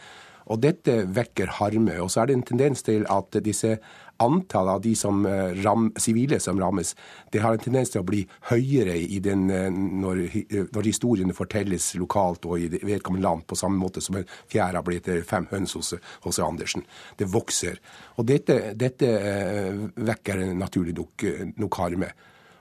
Og 0.52 0.62
dette 0.64 1.04
vekker 1.16 1.60
harme. 1.60 2.00
Og 2.04 2.12
så 2.12 2.24
er 2.24 2.32
det 2.32 2.38
en 2.38 2.48
tendens 2.48 2.84
til 2.84 3.06
at 3.12 3.38
disse 3.46 3.78
antallet 4.24 4.72
av 4.72 4.82
de 4.82 4.94
som 4.96 5.26
eh, 5.26 5.54
ram, 5.64 5.89
sivile 6.00 6.39
som 6.39 6.60
rammes, 6.62 6.94
det 7.34 7.41
har 7.44 7.56
en 7.56 7.64
tendens 7.64 7.91
til 7.94 8.04
å 8.04 8.08
bli 8.08 8.22
høyere 8.50 8.96
den, 9.24 9.48
eh, 9.52 9.70
når, 9.74 10.24
eh, 10.30 10.68
når 10.74 10.89
historiene 10.89 11.36
fortelles 11.36 11.94
lokalt 12.00 12.46
og 12.46 12.62
i 12.62 12.70
vedkommende 12.74 13.26
land, 13.26 13.46
på 13.48 13.58
samme 13.60 13.80
måte 13.80 14.04
som 14.04 14.20
en 14.20 14.28
fjær 14.52 14.78
har 14.78 14.86
blitt 14.86 15.10
fem 15.28 15.48
høns 15.52 15.74
hos, 15.78 15.94
hos 16.26 16.39
Andersen. 16.44 16.86
Det 17.18 17.30
vokser. 17.32 17.80
Og 18.18 18.28
dette, 18.30 18.76
dette 18.78 19.10
vekker 19.96 20.46
naturlig 20.58 20.96
nok, 20.98 21.26
nok 21.58 21.82
harme. 21.82 22.14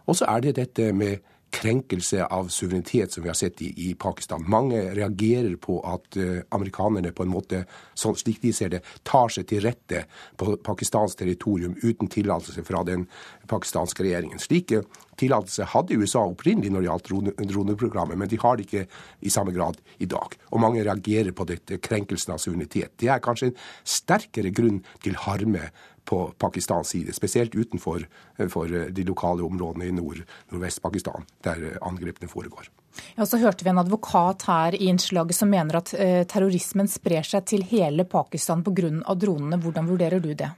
Og 0.09 0.19
så 0.19 0.27
er 0.33 0.43
det 0.43 0.57
dette 0.59 0.91
med 0.97 1.21
krenkelse 1.53 2.25
av 2.27 2.49
suverenitet 2.49 3.13
som 3.13 3.23
vi 3.23 3.31
har 3.31 3.37
sett 3.39 3.63
i, 3.63 3.69
i 3.91 3.95
Pakistan. 3.95 4.45
Mange 4.49 4.81
reagerer 4.97 5.55
på 5.61 5.79
at 5.87 6.17
uh, 6.17 6.41
amerikanerne 6.57 7.13
på 7.13 7.27
en 7.27 7.33
måte, 7.33 7.65
sånn, 7.99 8.17
slik 8.19 8.41
de 8.43 8.53
ser 8.57 8.73
det, 8.73 8.83
tar 9.09 9.33
seg 9.33 9.47
til 9.51 9.63
rette 9.67 10.05
på 10.41 10.57
pakistansk 10.65 11.21
territorium 11.21 11.77
uten 11.83 12.11
tillatelse 12.13 12.65
fra 12.67 12.83
den 12.89 13.07
pakistanske 13.51 14.07
regjeringen. 14.07 14.41
Slike 14.43 14.83
tillatelser 15.21 15.69
hadde 15.75 15.99
USA 16.01 16.25
opprinnelig 16.25 16.73
når 16.73 16.85
det 16.85 16.91
gjaldt 16.91 17.47
droneprogrammet, 17.53 18.19
men 18.19 18.31
de 18.33 18.41
har 18.43 18.57
det 18.57 18.67
ikke 18.67 18.87
i 19.21 19.33
samme 19.33 19.55
grad 19.55 19.79
i 20.03 20.09
dag. 20.11 20.37
Og 20.51 20.63
mange 20.63 20.85
reagerer 20.85 21.35
på 21.37 21.47
dette 21.49 21.79
krenkelsen 21.85 22.35
av 22.35 22.43
suverenitet. 22.43 22.97
Det 23.01 23.13
er 23.13 23.23
kanskje 23.23 23.53
en 23.53 23.59
sterkere 23.85 24.55
grunn 24.55 24.81
til 25.05 25.19
harme 25.27 25.69
på 26.05 26.35
Pakistans 26.39 26.89
side, 26.89 27.13
spesielt 27.13 27.55
utenfor 27.55 28.07
de 28.91 29.05
lokale 29.05 29.43
områdene 29.43 29.87
i 29.89 29.95
nord, 29.95 30.23
nordvest-Pakistan, 30.51 31.27
der 31.45 31.79
angrepene 31.83 32.29
foregår. 32.29 32.69
Ja, 33.17 33.27
så 33.27 33.39
hørte 33.41 33.65
vi 33.65 33.71
en 33.73 33.81
advokat 33.81 34.45
her 34.49 34.77
i 34.77 34.89
innslaget 34.91 35.37
som 35.37 35.51
mener 35.53 35.79
at 35.81 35.93
eh, 35.95 36.23
terrorismen 36.29 36.89
sprer 36.91 37.27
seg 37.27 37.47
til 37.49 37.65
hele 37.71 38.05
Pakistan 38.09 38.65
pga. 38.65 38.91
dronene. 39.15 39.59
Hvordan 39.61 39.89
vurderer 39.89 40.21
du 40.21 40.33
det? 40.35 40.51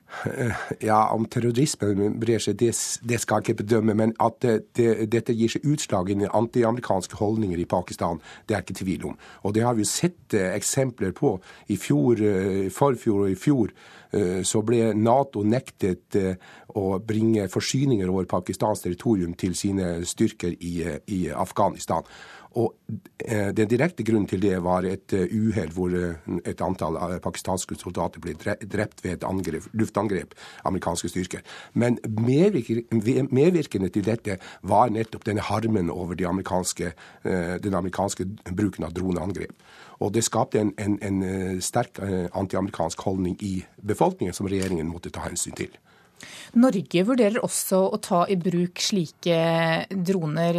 Ja, 0.80 1.09
Om 1.14 1.26
terrorismen 1.26 2.18
brer 2.20 2.43
seg, 2.43 2.59
det, 2.59 2.74
det 3.03 3.20
skal 3.20 3.41
jeg 3.41 3.49
ikke 3.49 3.62
bedømme. 3.64 3.95
Men 3.95 4.14
at 4.20 4.41
det, 4.43 4.74
det, 4.76 5.11
dette 5.12 5.35
gir 5.35 5.51
seg 5.51 5.66
utslag 5.66 6.11
i 6.11 6.18
antiamerikanske 6.26 7.16
holdninger 7.18 7.59
i 7.59 7.68
Pakistan, 7.68 8.20
det 8.49 8.57
er 8.57 8.64
ikke 8.64 8.80
tvil 8.82 9.11
om. 9.12 9.18
Og 9.43 9.55
det 9.55 9.66
har 9.66 9.74
vi 9.78 9.87
sett 9.89 10.35
eh, 10.35 10.55
eksempler 10.55 11.14
på 11.16 11.37
i 11.68 11.78
fjor, 11.80 12.22
eh, 12.22 12.70
forfjor 12.74 13.26
og 13.26 13.35
i 13.35 13.39
fjor 13.39 13.74
Eh, 14.14 14.43
så 14.47 14.62
ble 14.62 14.93
Nato 14.95 15.43
nektet 15.47 16.16
eh, 16.18 16.37
å 16.78 16.99
bringe 17.03 17.49
forsyninger 17.51 18.11
over 18.11 18.28
Pakistans 18.30 18.85
territorium 18.85 19.35
til 19.39 19.57
sine 19.59 19.97
styrker 20.07 20.55
i, 20.55 20.74
eh, 20.87 21.01
i 21.11 21.20
Afghanistan. 21.30 22.07
Og 22.55 22.74
Den 23.24 23.68
direkte 23.70 24.05
grunnen 24.05 24.28
til 24.28 24.42
det 24.42 24.59
var 24.62 24.84
et 24.86 25.12
uhell 25.14 25.70
hvor 25.72 25.94
et 25.94 26.61
antall 26.62 26.98
pakistanske 27.24 27.74
soldater 27.80 28.20
ble 28.20 28.34
drept 28.36 29.00
ved 29.05 29.12
et 29.14 29.24
angrep, 29.24 29.64
luftangrep 29.72 30.34
amerikanske 30.68 31.09
styrker. 31.09 31.40
Men 31.72 31.98
medvirkende 32.20 33.88
til 33.88 34.05
dette 34.07 34.36
var 34.62 34.92
nettopp 34.92 35.24
denne 35.26 35.46
harmen 35.46 35.90
over 35.90 36.14
de 36.14 36.28
amerikanske, 36.28 36.92
den 37.24 37.74
amerikanske 37.74 38.28
bruken 38.52 38.84
av 38.84 38.92
droneangrep. 38.94 39.57
Og 40.05 40.12
det 40.14 40.26
skapte 40.26 40.61
en, 40.61 40.74
en, 40.78 40.98
en 41.02 41.62
sterk 41.64 41.98
antiamerikansk 42.34 43.00
holdning 43.07 43.38
i 43.40 43.64
befolkningen 43.82 44.36
som 44.36 44.50
regjeringen 44.50 44.90
måtte 44.90 45.14
ta 45.14 45.24
hensyn 45.26 45.57
til. 45.57 45.72
Norge 46.61 47.03
vurderer 47.07 47.43
også 47.43 47.81
å 47.95 47.99
ta 48.03 48.23
i 48.31 48.37
bruk 48.41 48.81
slike 48.83 49.39
droner. 49.91 50.59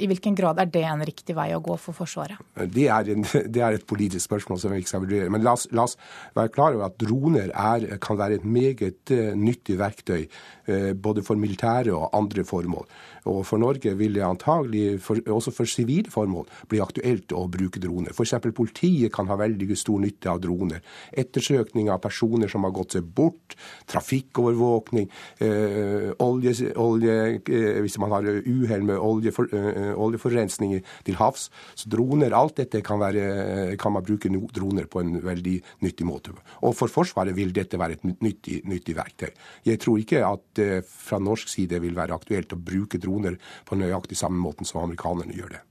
I 0.00 0.08
hvilken 0.08 0.36
grad 0.38 0.60
er 0.62 0.70
det 0.72 0.84
en 0.88 1.04
riktig 1.04 1.36
vei 1.36 1.50
å 1.54 1.60
gå 1.64 1.76
for 1.80 1.96
Forsvaret? 1.96 2.40
Det 2.72 2.86
er, 2.88 3.10
en, 3.14 3.26
det 3.54 3.64
er 3.64 3.76
et 3.76 3.86
politisk 3.86 4.24
spørsmål 4.26 4.62
som 4.62 4.72
vi 4.72 4.80
ikke 4.82 4.92
skal 4.94 5.04
vurdere. 5.04 5.30
Men 5.32 5.44
la 5.46 5.54
oss, 5.58 5.68
la 5.76 5.84
oss 5.86 5.98
være 6.36 6.54
klar 6.54 6.76
over 6.76 6.88
at 6.88 6.98
droner 7.00 7.52
er, 7.52 7.86
kan 8.02 8.18
være 8.20 8.40
et 8.40 8.48
meget 8.48 9.14
uh, 9.14 9.30
nyttig 9.36 9.78
verktøy 9.80 10.24
uh, 10.24 10.92
både 10.96 11.24
for 11.26 11.40
militære 11.40 11.94
og 11.96 12.10
andre 12.16 12.46
formål. 12.48 12.88
Og 13.28 13.42
for 13.46 13.60
Norge 13.60 13.92
vil 13.98 14.16
det 14.16 14.24
antagelig, 14.24 15.00
for, 15.04 15.20
også 15.28 15.52
for 15.54 15.68
sivile 15.68 16.12
formål, 16.12 16.48
bli 16.70 16.80
aktuelt 16.82 17.34
å 17.36 17.46
bruke 17.52 17.82
droner. 17.82 18.14
F.eks. 18.14 18.36
politiet 18.56 19.12
kan 19.14 19.28
ha 19.30 19.38
veldig 19.40 19.76
stor 19.78 20.00
nytte 20.02 20.30
av 20.32 20.40
droner. 20.42 20.80
Ettersøkning 21.12 21.90
av 21.92 22.00
personer 22.04 22.50
som 22.50 22.64
har 22.66 22.74
gått 22.76 22.96
seg 22.96 23.04
bort, 23.04 23.56
trafikkovervåkning, 23.90 25.10
øh, 25.46 26.10
olje, 26.24 26.70
olje 26.80 27.16
øh, 27.40 27.80
hvis 27.84 27.98
man 28.00 28.14
har 28.16 28.30
uhell 28.30 28.86
med 28.86 28.96
oljefor, 28.96 29.50
øh, 29.52 29.92
oljeforurensning 30.00 30.78
til 31.04 31.20
havs. 31.20 31.48
Så 31.74 31.90
droner, 31.92 32.34
alt 32.36 32.56
dette 32.62 32.82
kan, 32.86 33.00
være, 33.00 33.76
kan 33.80 33.92
man 33.92 34.06
bruke 34.06 34.30
droner 34.54 34.88
på 34.90 35.02
en 35.02 35.18
veldig 35.24 35.58
nyttig 35.84 36.06
måte. 36.06 36.34
Og 36.62 36.74
for 36.76 36.90
Forsvaret 36.92 37.34
vil 37.36 37.52
dette 37.54 37.78
være 37.80 37.98
et 37.98 38.22
nyttig, 38.22 38.60
nyttig 38.68 38.96
verktøy. 38.96 39.30
Jeg 39.66 39.80
tror 39.82 40.00
ikke 40.00 40.22
at 40.26 40.60
eh, 40.62 40.82
fra 40.86 41.18
norsk 41.22 41.50
side 41.50 41.80
vil 41.82 41.96
være 41.96 42.16
aktuelt 42.16 42.54
å 42.54 42.60
bruke 42.60 42.98
droner 42.98 43.09
droner 43.10 43.40
på 43.66 43.78
nøyaktig 43.78 44.18
samme 44.22 44.40
måten 44.40 44.68
som 44.68 44.84
amerikanerne 44.84 45.34
gjør 45.36 45.58
det. 45.58 45.64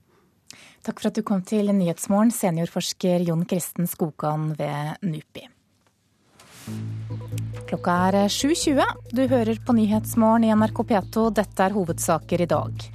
Takk 0.84 1.00
for 1.00 1.10
at 1.10 1.16
du 1.18 1.24
kom 1.26 1.42
til 1.44 1.72
Nyhetsmorgen, 1.76 2.32
seniorforsker 2.32 3.26
Jon 3.28 3.44
Kristen 3.48 3.88
Skogan 3.88 4.54
ved 4.56 5.00
NUPI. 5.04 5.48
Klokka 7.68 7.96
er 8.08 8.16
7.20. 8.32 8.80
Du 9.14 9.22
hører 9.30 9.60
på 9.66 9.74
Nyhetsmorgen 9.76 10.46
i 10.46 10.54
NRK 10.56 10.80
P2. 10.88 11.26
Dette 11.36 11.66
er 11.66 11.76
hovedsaker 11.76 12.42
i 12.42 12.48
dag. 12.50 12.86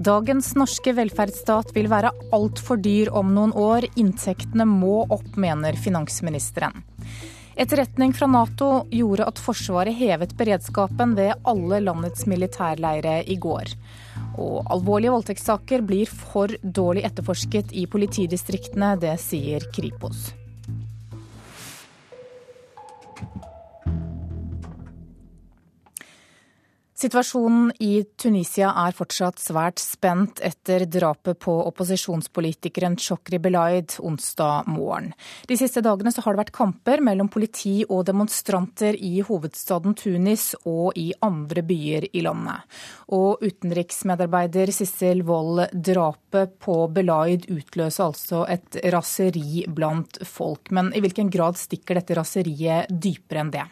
Dagens 0.00 0.52
norske 0.58 0.94
velferdsstat 0.96 1.74
vil 1.76 1.90
være 1.92 2.14
altfor 2.34 2.80
dyr 2.82 3.12
om 3.18 3.34
noen 3.34 3.52
år. 3.58 3.88
Inntektene 4.00 4.66
må 4.68 5.02
opp, 5.04 5.34
mener 5.36 5.78
finansministeren. 5.78 6.84
Etterretning 7.62 8.10
fra 8.12 8.26
Nato 8.26 8.68
gjorde 8.90 9.26
at 9.30 9.38
Forsvaret 9.38 9.94
hevet 9.94 10.32
beredskapen 10.34 11.12
ved 11.14 11.44
alle 11.46 11.78
landets 11.84 12.24
militærleire 12.26 13.20
i 13.30 13.36
går. 13.38 13.70
Og 14.42 14.66
alvorlige 14.74 15.12
voldtektssaker 15.14 15.84
blir 15.86 16.10
for 16.10 16.50
dårlig 16.62 17.04
etterforsket 17.06 17.70
i 17.78 17.86
politidistriktene, 17.86 18.96
det 18.98 19.14
sier 19.22 19.62
Kripos. 19.76 20.32
Situasjonen 27.02 27.72
i 27.82 28.04
Tunisia 28.14 28.68
er 28.78 28.94
fortsatt 28.94 29.40
svært 29.42 29.80
spent 29.82 30.38
etter 30.46 30.84
drapet 30.86 31.40
på 31.42 31.54
opposisjonspolitikeren 31.66 32.94
Chokri 32.94 33.40
Belaid 33.42 33.96
onsdag 33.98 34.68
morgen. 34.70 35.08
De 35.50 35.56
siste 35.58 35.82
dagene 35.82 36.12
har 36.14 36.36
det 36.36 36.42
vært 36.44 36.54
kamper 36.54 37.02
mellom 37.02 37.26
politi 37.32 37.80
og 37.88 38.04
demonstranter 38.06 38.94
i 38.94 39.16
hovedstaden 39.26 39.98
Tunis 39.98 40.52
og 40.62 40.94
i 40.94 41.08
andre 41.26 41.66
byer 41.66 42.06
i 42.12 42.22
landet. 42.22 42.70
Og 43.10 43.42
utenriksmedarbeider 43.42 44.70
Sissel 44.70 45.26
Wold, 45.26 45.66
drapet 45.74 46.54
på 46.62 46.84
Belaid 46.94 47.50
utløser 47.50 48.12
altså 48.12 48.46
et 48.46 48.78
raseri 48.94 49.66
blant 49.66 50.22
folk. 50.22 50.70
Men 50.70 50.94
i 50.94 51.02
hvilken 51.02 51.34
grad 51.34 51.58
stikker 51.58 51.98
dette 51.98 52.22
raseriet 52.22 52.94
dypere 52.94 53.42
enn 53.42 53.56
det? 53.58 53.70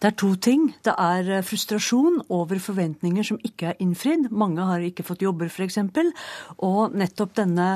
Det 0.00 0.10
er 0.10 0.16
to 0.18 0.32
ting. 0.40 0.68
Det 0.86 0.94
er 0.98 1.30
eh, 1.38 1.44
frustrasjon 1.46 2.22
over 2.32 2.60
forventninger 2.62 3.26
som 3.26 3.40
ikke 3.44 3.72
er 3.72 3.82
innfridd. 3.82 4.30
Mange 4.30 4.64
har 4.66 4.84
ikke 4.84 5.06
fått 5.06 5.24
jobber, 5.24 5.50
f.eks. 5.50 5.78
Og 6.66 6.96
nettopp 6.96 7.34
denne 7.38 7.68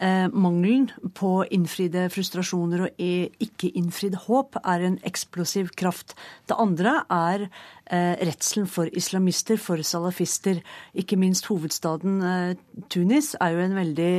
eh, 0.00 0.26
mangelen 0.32 0.88
på 1.18 1.42
innfridde 1.54 2.08
frustrasjoner 2.14 2.86
og 2.86 3.02
ikke 3.02 3.72
innfridd 3.78 4.18
håp 4.26 4.60
er 4.64 4.86
en 4.88 4.98
eksplosiv 5.08 5.72
kraft. 5.78 6.16
Det 6.48 6.58
andre 6.58 7.00
er 7.12 7.48
eh, 7.48 8.14
redselen 8.28 8.68
for 8.70 8.90
islamister, 8.92 9.58
for 9.60 9.82
salafister. 9.82 10.62
Ikke 10.98 11.18
minst 11.20 11.48
hovedstaden 11.50 12.22
eh, 12.22 12.54
Tunis 12.90 13.34
er 13.40 13.54
jo 13.54 13.64
en 13.64 13.78
veldig 13.78 14.12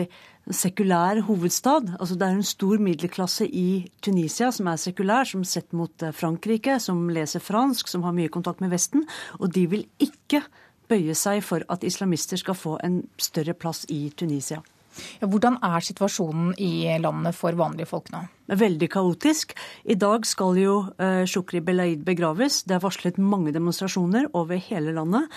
sekulær 0.49 1.21
hovedstad. 1.27 1.95
Altså 1.99 2.15
det 2.15 2.27
er 2.27 2.37
en 2.37 2.47
stor 2.47 2.81
middelklasse 2.81 3.47
i 3.47 3.89
Tunisia 4.01 4.51
som 4.55 4.67
er 4.71 4.79
sekulær, 4.81 5.27
som 5.29 5.43
sett 5.43 5.73
mot 5.73 6.03
eh, 6.03 6.15
Frankrike, 6.15 6.79
som 6.79 7.07
leser 7.13 7.43
fransk, 7.43 7.87
som 7.87 8.03
har 8.07 8.15
mye 8.17 8.31
kontakt 8.33 8.61
med 8.61 8.73
Vesten. 8.73 9.05
Og 9.39 9.53
de 9.53 9.67
vil 9.69 9.85
ikke 9.99 10.43
bøye 10.89 11.13
seg 11.15 11.43
for 11.45 11.65
at 11.69 11.85
islamister 11.85 12.39
skal 12.41 12.57
få 12.57 12.77
en 12.83 13.03
større 13.21 13.53
plass 13.53 13.85
i 13.89 14.09
Tunisia. 14.17 14.63
Hvordan 15.21 15.59
er 15.63 15.85
situasjonen 15.85 16.53
i 16.57 16.89
landet 17.01 17.37
for 17.37 17.57
vanlige 17.57 17.89
folk 17.89 18.11
nå? 18.15 18.25
veldig 18.57 18.89
kaotisk. 18.91 19.53
I 19.89 19.97
dag 19.99 20.25
skal 20.27 20.57
jo 20.59 20.75
uh, 20.97 21.23
Shukri 21.29 21.61
Belaid 21.63 22.03
begraves. 22.05 22.63
Det 22.65 22.77
er 22.77 22.83
varslet 22.83 23.19
mange 23.21 23.53
demonstrasjoner 23.55 24.29
over 24.37 24.59
hele 24.69 24.93
landet. 24.95 25.29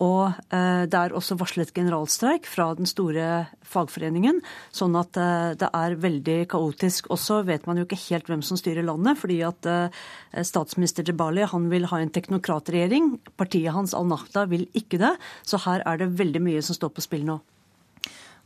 Og 0.00 0.30
uh, 0.30 0.84
det 0.86 0.96
er 0.96 1.16
også 1.16 1.38
varslet 1.40 1.72
generalstreik 1.76 2.46
fra 2.48 2.70
den 2.78 2.88
store 2.88 3.48
fagforeningen. 3.66 4.40
Sånn 4.74 4.96
at 4.98 5.18
uh, 5.18 5.52
det 5.58 5.70
er 5.74 5.98
veldig 6.00 6.38
kaotisk. 6.52 7.10
Også 7.12 7.42
vet 7.48 7.66
man 7.68 7.80
jo 7.80 7.88
ikke 7.88 8.02
helt 8.08 8.30
hvem 8.30 8.44
som 8.46 8.60
styrer 8.60 8.86
landet, 8.86 9.18
fordi 9.20 9.40
at 9.46 9.66
statsminister 10.46 11.06
Jebali 11.06 11.44
han 11.48 11.68
vil 11.72 11.88
ha 11.90 12.00
en 12.00 12.12
teknokratregjering. 12.12 13.16
Partiet 13.40 13.74
hans 13.74 13.94
Al-Nahda 13.96 14.46
vil 14.50 14.68
ikke 14.78 15.00
det. 15.02 15.14
Så 15.46 15.60
her 15.66 15.84
er 15.86 16.00
det 16.00 16.12
veldig 16.20 16.42
mye 16.44 16.62
som 16.64 16.78
står 16.78 16.94
på 16.94 17.04
spill 17.04 17.26
nå. 17.26 17.40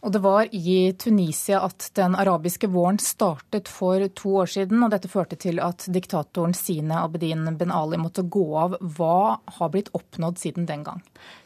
Og 0.04 0.12
det 0.12 0.20
var 0.20 0.48
i 0.52 0.92
Tunisia 1.00 1.62
at 1.64 1.86
den 1.96 2.12
arabiske 2.14 2.68
våren 2.68 2.98
startet 3.00 3.70
for 3.72 4.02
to 4.12 4.34
år 4.42 4.50
siden, 4.52 4.82
og 4.84 4.92
dette 4.92 5.08
førte 5.08 5.38
til 5.40 5.62
at 5.64 5.86
diktatoren 5.88 6.52
Sine 6.52 6.98
Abedin 7.00 7.48
Ben 7.56 7.72
Ali 7.72 7.96
måtte 7.96 8.26
gå 8.28 8.44
av. 8.60 8.76
Hva 8.84 9.38
har 9.56 9.72
blitt 9.72 9.88
oppnådd 9.96 10.42
siden 10.42 10.68
den 10.68 10.84
gang? 10.84 11.00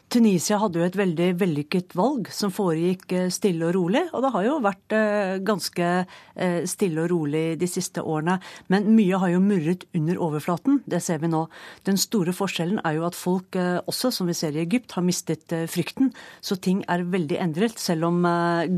Tunisia 0.09 0.57
hadde 0.57 0.79
jo 0.79 0.85
et 0.87 0.95
veldig 0.97 1.27
vellykket 1.37 1.93
valg 1.97 2.31
som 2.33 2.49
foregikk 2.53 3.11
eh, 3.13 3.27
stille 3.33 3.67
og 3.67 3.75
rolig. 3.75 4.01
Og 4.17 4.23
det 4.25 4.31
har 4.33 4.45
jo 4.47 4.55
vært 4.65 4.95
eh, 4.97 5.33
ganske 5.45 5.89
eh, 5.99 6.63
stille 6.69 7.03
og 7.03 7.11
rolig 7.11 7.43
de 7.61 7.69
siste 7.69 8.01
årene. 8.01 8.39
Men 8.73 8.89
mye 8.95 9.19
har 9.21 9.29
jo 9.35 9.43
murret 9.43 9.85
under 9.97 10.21
overflaten. 10.25 10.79
Det 10.89 11.01
ser 11.05 11.21
vi 11.21 11.29
nå. 11.29 11.43
Den 11.85 12.01
store 12.01 12.33
forskjellen 12.33 12.81
er 12.81 12.97
jo 12.97 13.05
at 13.05 13.17
folk 13.17 13.57
også, 13.59 14.09
som 14.15 14.29
vi 14.29 14.37
ser 14.37 14.57
i 14.57 14.63
Egypt, 14.63 14.95
har 14.97 15.05
mistet 15.05 15.53
frykten. 15.69 16.09
Så 16.41 16.57
ting 16.57 16.81
er 16.89 17.05
veldig 17.05 17.37
endret, 17.43 17.77
selv 17.81 18.09
om 18.09 18.25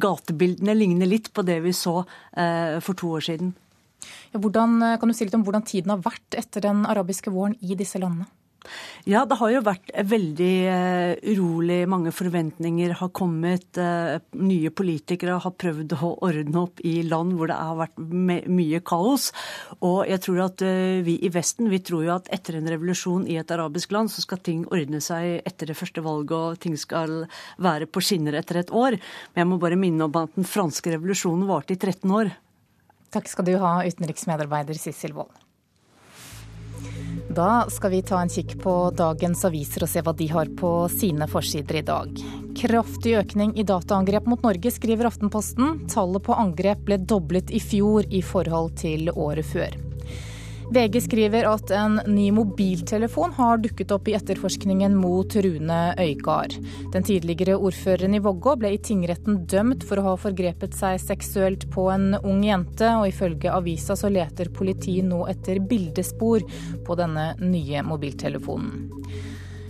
gatebildene 0.01 0.75
ligner 0.75 1.09
litt 1.09 1.31
på 1.35 1.45
det 1.47 1.61
vi 1.63 1.73
så 1.75 2.01
for 2.33 2.97
to 2.97 3.13
år 3.17 3.25
siden. 3.29 3.55
Hvordan, 4.35 4.79
kan 4.99 5.11
du 5.11 5.15
si 5.15 5.27
litt 5.27 5.37
om 5.37 5.45
hvordan 5.47 5.65
tiden 5.67 5.93
har 5.93 6.03
vært 6.03 6.39
etter 6.39 6.67
den 6.67 6.85
arabiske 6.89 7.33
våren 7.33 7.57
i 7.61 7.77
disse 7.79 8.01
landene? 8.01 8.29
Ja, 9.09 9.23
det 9.25 9.39
har 9.39 9.49
jo 9.49 9.61
vært 9.65 9.89
veldig 10.05 10.55
uh, 10.69 11.13
urolig. 11.33 11.79
Mange 11.89 12.13
forventninger 12.13 12.93
har 12.99 13.09
kommet. 13.17 13.65
Uh, 13.77 14.21
nye 14.37 14.69
politikere 14.69 15.39
har 15.41 15.55
prøvd 15.57 15.95
å 15.97 16.11
ordne 16.21 16.61
opp 16.61 16.83
i 16.85 16.99
land 17.07 17.33
hvor 17.37 17.49
det 17.49 17.57
har 17.57 17.79
vært 17.79 17.97
mye 17.97 18.81
kaos. 18.85 19.31
Og 19.81 20.05
jeg 20.09 20.21
tror 20.27 20.43
at 20.45 20.65
uh, 20.65 21.01
vi 21.05 21.17
i 21.25 21.33
Vesten 21.33 21.71
vi 21.73 21.81
tror 21.81 22.05
jo 22.05 22.13
at 22.19 22.29
etter 22.33 22.59
en 22.59 22.69
revolusjon 22.69 23.25
i 23.25 23.39
et 23.41 23.55
arabisk 23.57 23.95
land, 23.95 24.13
så 24.13 24.21
skal 24.23 24.43
ting 24.45 24.67
ordne 24.69 25.01
seg 25.01 25.41
etter 25.49 25.73
det 25.73 25.79
første 25.79 26.05
valget, 26.05 26.37
og 26.37 26.61
ting 26.61 26.77
skal 26.77 27.23
være 27.61 27.89
på 27.89 28.05
skinner 28.05 28.37
etter 28.37 28.61
et 28.61 28.73
år. 28.73 28.99
Men 29.33 29.45
jeg 29.45 29.51
må 29.51 29.61
bare 29.61 29.79
minne 29.79 30.05
om 30.05 30.21
at 30.21 30.37
den 30.37 30.47
franske 30.47 30.93
revolusjonen 30.93 31.49
varte 31.49 31.73
i 31.73 31.81
13 31.81 32.05
år. 32.21 32.35
Takk 33.11 33.27
skal 33.27 33.49
du 33.49 33.57
ha, 33.59 33.79
utenriksmedarbeider 33.83 34.77
Sissel 34.79 35.17
Wold. 35.17 35.33
Da 37.31 37.65
skal 37.71 37.91
vi 37.91 38.01
ta 38.03 38.19
en 38.21 38.29
kikk 38.29 38.57
på 38.59 38.71
dagens 38.97 39.45
aviser 39.47 39.85
og 39.85 39.89
se 39.91 40.01
hva 40.03 40.11
de 40.17 40.25
har 40.33 40.49
på 40.59 40.71
sine 40.91 41.27
forsider 41.31 41.79
i 41.79 41.83
dag. 41.87 42.23
Kraftig 42.59 43.13
økning 43.21 43.53
i 43.55 43.63
dataangrep 43.63 44.27
mot 44.27 44.43
Norge, 44.43 44.73
skriver 44.75 45.07
Aftenposten. 45.07 45.85
Tallet 45.93 46.25
på 46.25 46.35
angrep 46.35 46.83
ble 46.89 46.99
doblet 46.99 47.53
i 47.55 47.63
fjor 47.63 48.09
i 48.11 48.19
forhold 48.25 48.75
til 48.83 49.13
året 49.15 49.47
før. 49.47 49.79
VG 50.71 51.01
skriver 51.03 51.43
at 51.49 51.71
en 51.75 51.97
ny 52.07 52.29
mobiltelefon 52.31 53.33
har 53.35 53.59
dukket 53.59 53.89
opp 53.91 54.05
i 54.07 54.13
etterforskningen 54.15 54.93
mot 54.95 55.35
Rune 55.43 55.79
Øygard. 55.99 56.53
Den 56.93 57.03
tidligere 57.03 57.57
ordføreren 57.59 58.15
i 58.15 58.21
Vågå 58.23 58.53
ble 58.61 58.71
i 58.71 58.79
tingretten 58.79 59.41
dømt 59.51 59.83
for 59.83 59.99
å 59.99 60.05
ha 60.05 60.13
forgrepet 60.21 60.77
seg 60.77 61.01
seksuelt 61.03 61.65
på 61.73 61.89
en 61.91 62.15
ung 62.21 62.45
jente, 62.47 62.87
og 62.87 63.09
ifølge 63.09 63.51
avisa 63.51 63.97
så 63.99 64.07
leter 64.15 64.53
politiet 64.55 65.09
nå 65.09 65.25
etter 65.33 65.59
bildespor 65.59 66.47
på 66.87 66.97
denne 67.01 67.33
nye 67.43 67.83
mobiltelefonen. 67.83 68.87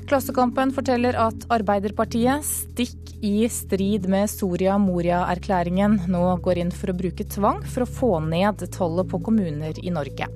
Klassekampen 0.05 0.69
forteller 0.75 1.17
at 1.17 1.47
Arbeiderpartiet, 1.49 2.45
stikk 2.45 3.15
i 3.25 3.47
strid 3.49 4.05
med 4.11 4.29
Soria 4.29 4.77
Moria-erklæringen, 4.77 5.97
nå 6.13 6.23
går 6.45 6.61
inn 6.61 6.73
for 6.75 6.93
å 6.93 6.97
bruke 7.01 7.25
tvang 7.25 7.65
for 7.65 7.87
å 7.87 7.91
få 7.97 8.13
ned 8.29 8.61
tallet 8.77 9.09
på 9.09 9.23
kommuner 9.31 9.81
i 9.81 9.97
Norge. 9.97 10.29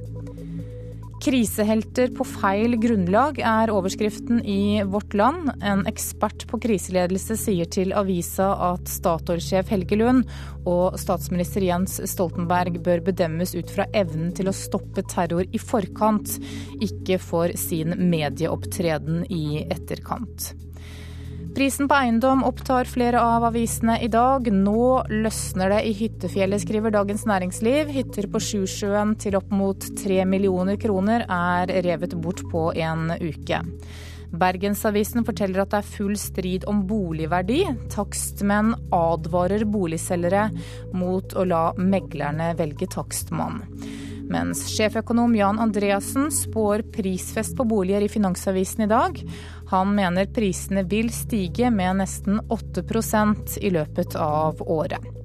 Krisehelter 1.24 2.12
på 2.16 2.26
feil 2.28 2.76
grunnlag 2.82 3.40
er 3.40 3.72
overskriften 3.74 4.42
i 4.46 4.84
Vårt 4.84 5.14
Land. 5.16 5.48
En 5.64 5.86
ekspert 5.88 6.44
på 6.50 6.60
kriseledelse 6.62 7.38
sier 7.40 7.70
til 7.72 7.96
avisa 7.96 8.50
at 8.74 8.92
Statoil-sjef 8.92 9.72
Helge 9.72 9.98
Lund 10.02 10.26
og 10.68 11.00
statsminister 11.00 11.66
Jens 11.66 11.98
Stoltenberg 12.12 12.82
bør 12.84 13.06
bedømmes 13.08 13.56
ut 13.56 13.72
fra 13.72 13.88
evnen 13.96 14.36
til 14.36 14.52
å 14.52 14.56
stoppe 14.56 15.06
terror 15.08 15.48
i 15.48 15.62
forkant, 15.62 16.36
ikke 16.84 17.18
for 17.24 17.56
sin 17.58 17.96
medieopptreden 18.12 19.24
i 19.32 19.64
etterkant. 19.66 20.52
Prisen 21.56 21.88
på 21.88 21.96
eiendom 21.96 22.42
opptar 22.44 22.84
flere 22.84 23.22
av 23.24 23.46
avisene 23.48 23.94
i 24.04 24.10
dag. 24.12 24.50
Nå 24.52 25.06
løsner 25.08 25.72
det 25.72 25.78
i 25.88 25.94
hyttefjellet, 25.96 26.60
skriver 26.66 26.92
Dagens 26.92 27.24
Næringsliv. 27.30 27.94
Hytter 27.96 28.28
på 28.28 28.42
Sjusjøen 28.44 29.14
til 29.24 29.38
opp 29.40 29.54
mot 29.56 29.88
tre 30.02 30.20
millioner 30.28 30.76
kroner 30.76 31.24
er 31.32 31.72
revet 31.88 32.18
bort 32.20 32.44
på 32.52 32.68
en 32.76 33.08
uke. 33.24 33.62
Bergensavisen 34.36 35.24
forteller 35.24 35.64
at 35.64 35.72
det 35.72 35.80
er 35.80 35.94
full 35.96 36.18
strid 36.20 36.68
om 36.68 36.84
boligverdi. 36.90 37.62
Takstmenn 37.94 38.76
advarer 38.92 39.64
boligselgere 39.64 40.50
mot 40.92 41.40
å 41.40 41.48
la 41.48 41.70
meglerne 41.80 42.52
velge 42.60 42.92
takstmann. 42.98 43.64
Mens 44.26 44.64
sjeføkonom 44.74 45.36
Jan 45.38 45.60
Andreassen 45.62 46.32
spår 46.34 46.82
prisfest 46.96 47.54
på 47.58 47.66
boliger 47.70 48.02
i 48.02 48.10
Finansavisen 48.10 48.86
i 48.88 48.90
dag. 48.90 49.20
Han 49.72 49.96
mener 49.98 50.30
prisene 50.30 50.84
vil 50.86 51.12
stige 51.14 51.72
med 51.74 52.02
nesten 52.04 52.42
8% 52.54 53.58
i 53.62 53.74
løpet 53.74 54.16
av 54.16 54.62
året. 54.62 55.16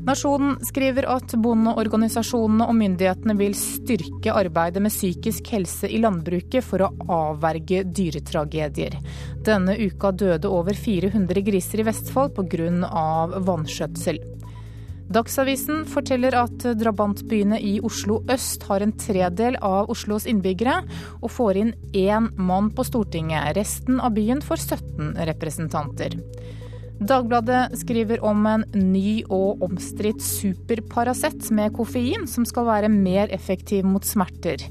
Nasjonen 0.00 0.54
skriver 0.64 1.04
at 1.12 1.34
bondeorganisasjonene 1.36 2.64
og 2.70 2.76
myndighetene 2.78 3.34
vil 3.36 3.52
styrke 3.58 4.32
arbeidet 4.32 4.80
med 4.80 4.94
psykisk 4.94 5.50
helse 5.52 5.90
i 5.92 6.00
landbruket 6.00 6.64
for 6.64 6.86
å 6.86 6.88
avverge 7.12 7.82
dyretragedier. 7.84 8.96
Denne 9.44 9.76
uka 9.76 10.14
døde 10.16 10.48
over 10.48 10.74
400 10.74 11.44
griser 11.44 11.84
i 11.84 11.88
Vestfold 11.90 12.32
pga. 12.38 12.70
vanskjøtsel. 13.44 14.22
Dagsavisen 15.10 15.82
forteller 15.90 16.36
at 16.38 16.62
drabantbyene 16.78 17.58
i 17.66 17.72
Oslo 17.82 18.20
øst 18.30 18.62
har 18.68 18.84
en 18.84 18.92
tredel 18.94 19.56
av 19.58 19.90
Oslos 19.90 20.26
innbyggere, 20.30 20.76
og 21.18 21.32
får 21.34 21.58
inn 21.58 21.72
én 21.98 22.28
mann 22.38 22.68
på 22.70 22.84
Stortinget. 22.86 23.56
Resten 23.58 23.98
av 23.98 24.14
byen 24.14 24.38
får 24.44 24.62
17 24.78 25.16
representanter. 25.32 26.14
Dagbladet 27.00 27.78
skriver 27.80 28.22
om 28.22 28.46
en 28.46 28.64
ny 28.76 29.22
og 29.32 29.64
omstridt 29.66 30.22
superparasett 30.22 31.48
med 31.56 31.74
koffein, 31.74 32.28
som 32.30 32.46
skal 32.46 32.68
være 32.68 32.92
mer 32.92 33.32
effektiv 33.34 33.88
mot 33.88 34.06
smerter. 34.06 34.62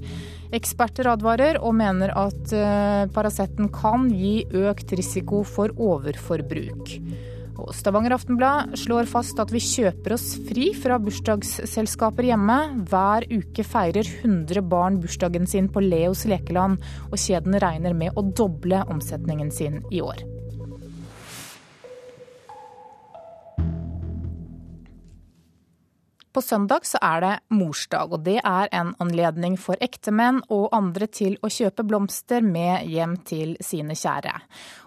Eksperter 0.56 1.10
advarer 1.12 1.60
og 1.60 1.76
mener 1.78 2.14
at 2.16 2.40
parasetten 2.48 3.12
Paraceten 3.14 3.68
kan 3.74 4.08
gi 4.14 4.46
økt 4.56 4.94
risiko 4.96 5.44
for 5.44 5.74
overforbruk. 5.76 6.96
Og 7.60 7.76
Stavanger 7.76 8.16
Aftenblad 8.16 8.76
slår 8.80 9.10
fast 9.10 9.40
at 9.42 9.52
vi 9.54 9.62
kjøper 9.64 10.16
oss 10.16 10.32
fri 10.48 10.72
fra 10.78 11.00
bursdagsselskaper 11.04 12.30
hjemme. 12.32 12.58
Hver 12.90 13.28
uke 13.30 13.66
feirer 13.68 14.08
100 14.08 14.64
barn 14.72 15.00
bursdagen 15.04 15.48
sin 15.50 15.70
på 15.72 15.84
Leos 15.84 16.26
lekeland, 16.30 16.80
og 17.12 17.20
kjeden 17.20 17.60
regner 17.62 17.96
med 17.98 18.16
å 18.16 18.26
doble 18.26 18.84
omsetningen 18.90 19.52
sin 19.54 19.82
i 19.92 20.04
år. 20.06 20.39
På 26.34 26.42
søndag 26.42 26.86
så 26.86 27.00
er 27.02 27.22
det 27.24 27.32
morsdag, 27.58 28.12
og 28.14 28.22
det 28.28 28.38
er 28.46 28.70
en 28.76 28.92
anledning 29.02 29.56
for 29.58 29.80
ektemenn 29.82 30.44
og 30.54 30.70
andre 30.78 31.08
til 31.10 31.40
å 31.42 31.50
kjøpe 31.50 31.86
blomster 31.90 32.46
med 32.46 32.86
hjem 32.86 33.16
til 33.26 33.56
sine 33.66 33.98
kjære. 33.98 34.36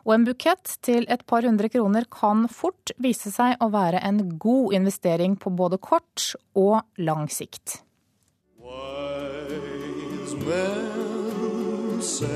Og 0.06 0.14
en 0.14 0.26
bukett 0.28 0.76
til 0.86 1.06
et 1.10 1.26
par 1.26 1.42
hundre 1.42 1.68
kroner 1.72 2.06
kan 2.06 2.46
fort 2.46 2.94
vise 3.02 3.34
seg 3.34 3.58
å 3.58 3.72
være 3.74 4.04
en 4.06 4.38
god 4.38 4.78
investering 4.78 5.34
på 5.34 5.50
både 5.50 5.80
kort 5.82 6.30
og 6.54 6.82
lang 7.02 7.26
sikt. 7.26 7.82
Wise 10.42 12.26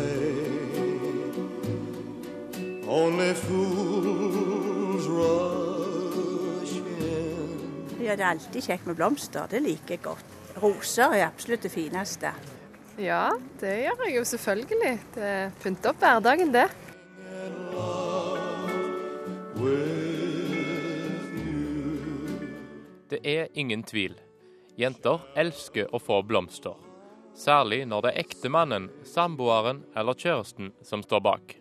only 2.89 3.35
fools 3.35 5.07
rush 5.07 5.66
ja, 8.07 8.15
det 8.15 8.23
er 8.23 8.35
alltid 8.37 8.63
kjekt 8.69 8.87
med 8.87 8.99
blomster. 8.99 9.49
Det 9.51 9.61
liker 9.65 9.97
jeg 9.97 10.05
godt. 10.05 10.35
Roser 10.63 11.17
er 11.17 11.27
absolutt 11.27 11.67
det 11.67 11.73
fineste. 11.73 12.31
Ja, 13.03 13.29
det 13.61 13.73
gjør 13.83 14.05
jeg 14.07 14.15
jo 14.17 14.25
selvfølgelig. 14.31 14.93
Det 15.17 15.33
pynter 15.61 15.91
opp 15.91 16.05
hverdagen, 16.05 16.55
det. 16.55 16.69
Det 23.11 23.21
er 23.23 23.51
ingen 23.55 23.83
tvil. 23.87 24.17
Jenter 24.79 25.27
elsker 25.39 25.91
å 25.95 26.01
få 26.03 26.23
blomster. 26.27 26.79
Særlig 27.37 27.83
når 27.91 28.07
det 28.07 28.15
er 28.15 28.25
ektemannen, 28.25 28.89
samboeren 29.05 29.83
eller 29.97 30.17
kjæresten 30.17 30.73
som 30.85 31.03
står 31.05 31.23
bak. 31.27 31.57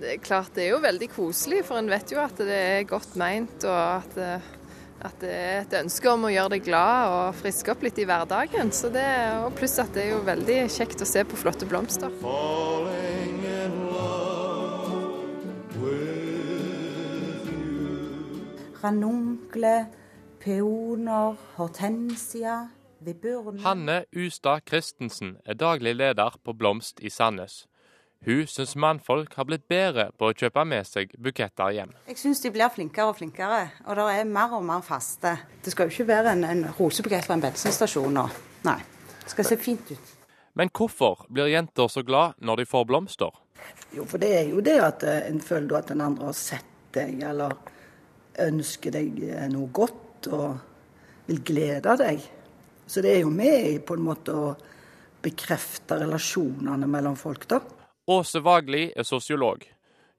Det 0.00 0.14
er 0.14 0.22
klart 0.24 0.54
det 0.56 0.64
er 0.64 0.72
jo 0.72 0.80
veldig 0.80 1.10
koselig, 1.12 1.60
for 1.68 1.76
en 1.76 1.90
vet 1.92 2.14
jo 2.14 2.22
at 2.22 2.38
det 2.40 2.56
er 2.56 2.88
godt 2.88 3.18
meint 3.20 3.66
og 3.68 3.76
at 3.76 4.16
at 5.00 5.20
det 5.22 5.30
er 5.32 5.62
et 5.62 5.76
ønske 5.80 6.10
om 6.12 6.26
å 6.28 6.32
gjøre 6.32 6.54
deg 6.56 6.66
glad 6.66 7.12
og 7.14 7.38
friske 7.40 7.72
opp 7.72 7.84
litt 7.86 8.00
i 8.00 8.06
hverdagen. 8.08 8.72
Så 8.74 8.90
det, 8.92 9.06
og 9.44 9.54
pluss 9.56 9.78
at 9.80 9.94
det 9.96 10.06
er 10.06 10.10
jo 10.14 10.24
veldig 10.26 10.58
kjekt 10.72 11.04
å 11.04 11.08
se 11.08 11.24
på 11.24 11.40
flotte 11.40 11.68
blomster. 11.68 12.12
Ranunkle, 18.80 19.74
peoner, 20.40 21.40
hortensia, 21.56 22.60
Hanne 23.64 24.04
Ustad 24.12 24.66
Christensen 24.68 25.38
er 25.48 25.56
daglig 25.56 25.94
leder 25.96 26.34
på 26.44 26.52
Blomst 26.52 27.00
i 27.00 27.08
Sandnes. 27.08 27.69
Hun 28.26 28.46
syns 28.46 28.74
mannfolk 28.76 29.32
har 29.38 29.46
blitt 29.48 29.62
bedre 29.72 30.10
på 30.20 30.28
å 30.28 30.34
kjøpe 30.36 30.60
med 30.68 30.84
seg 30.84 31.14
buketter 31.24 31.72
hjem. 31.72 31.94
Jeg 32.10 32.18
syns 32.20 32.42
de 32.44 32.50
blir 32.52 32.68
flinkere 32.68 33.08
og 33.08 33.16
flinkere, 33.16 33.60
og 33.86 33.96
det 33.96 34.04
er 34.12 34.28
mer 34.28 34.52
og 34.58 34.66
mer 34.68 34.82
faste. 34.84 35.38
Det 35.64 35.72
skal 35.72 35.88
jo 35.88 35.94
ikke 35.94 36.10
være 36.10 36.34
en, 36.36 36.44
en 36.44 36.66
rosebukett 36.76 37.24
fra 37.24 37.38
en 37.38 37.44
bensinstasjon 37.46 38.12
nå. 38.18 38.26
Nei. 38.68 38.76
Det 39.24 39.32
skal 39.32 39.48
se 39.48 39.58
fint 39.62 39.94
ut. 39.94 40.12
Men 40.60 40.68
hvorfor 40.68 41.24
blir 41.32 41.48
jenter 41.48 41.88
så 41.88 42.04
glad 42.04 42.36
når 42.44 42.60
de 42.60 42.68
får 42.68 42.86
blomster? 42.92 43.40
Jo, 43.96 44.04
for 44.04 44.20
det 44.20 44.34
er 44.36 44.52
jo 44.52 44.60
det 44.68 44.76
at 44.84 45.08
eh, 45.08 45.24
en 45.30 45.40
føler 45.40 45.80
at 45.80 45.88
den 45.88 46.04
andre 46.04 46.28
har 46.28 46.36
sett 46.36 46.92
deg, 46.92 47.24
eller 47.24 47.56
ønsker 48.50 49.00
deg 49.00 49.16
eh, 49.30 49.48
noe 49.48 49.72
godt 49.72 50.28
og 50.28 51.24
vil 51.30 51.40
glede 51.40 51.96
deg. 52.04 52.20
Så 52.84 53.00
det 53.00 53.16
er 53.16 53.22
jo 53.24 53.32
med 53.32 53.80
på 53.88 53.96
en 53.96 54.08
måte 54.12 54.36
å 54.36 54.54
bekrefte 55.24 56.02
relasjonene 56.04 56.84
mellom 56.84 57.16
folk, 57.16 57.48
da. 57.48 57.64
Åse 58.10 58.40
Vagli 58.40 58.88
er 58.96 59.06
sosiolog. 59.06 59.62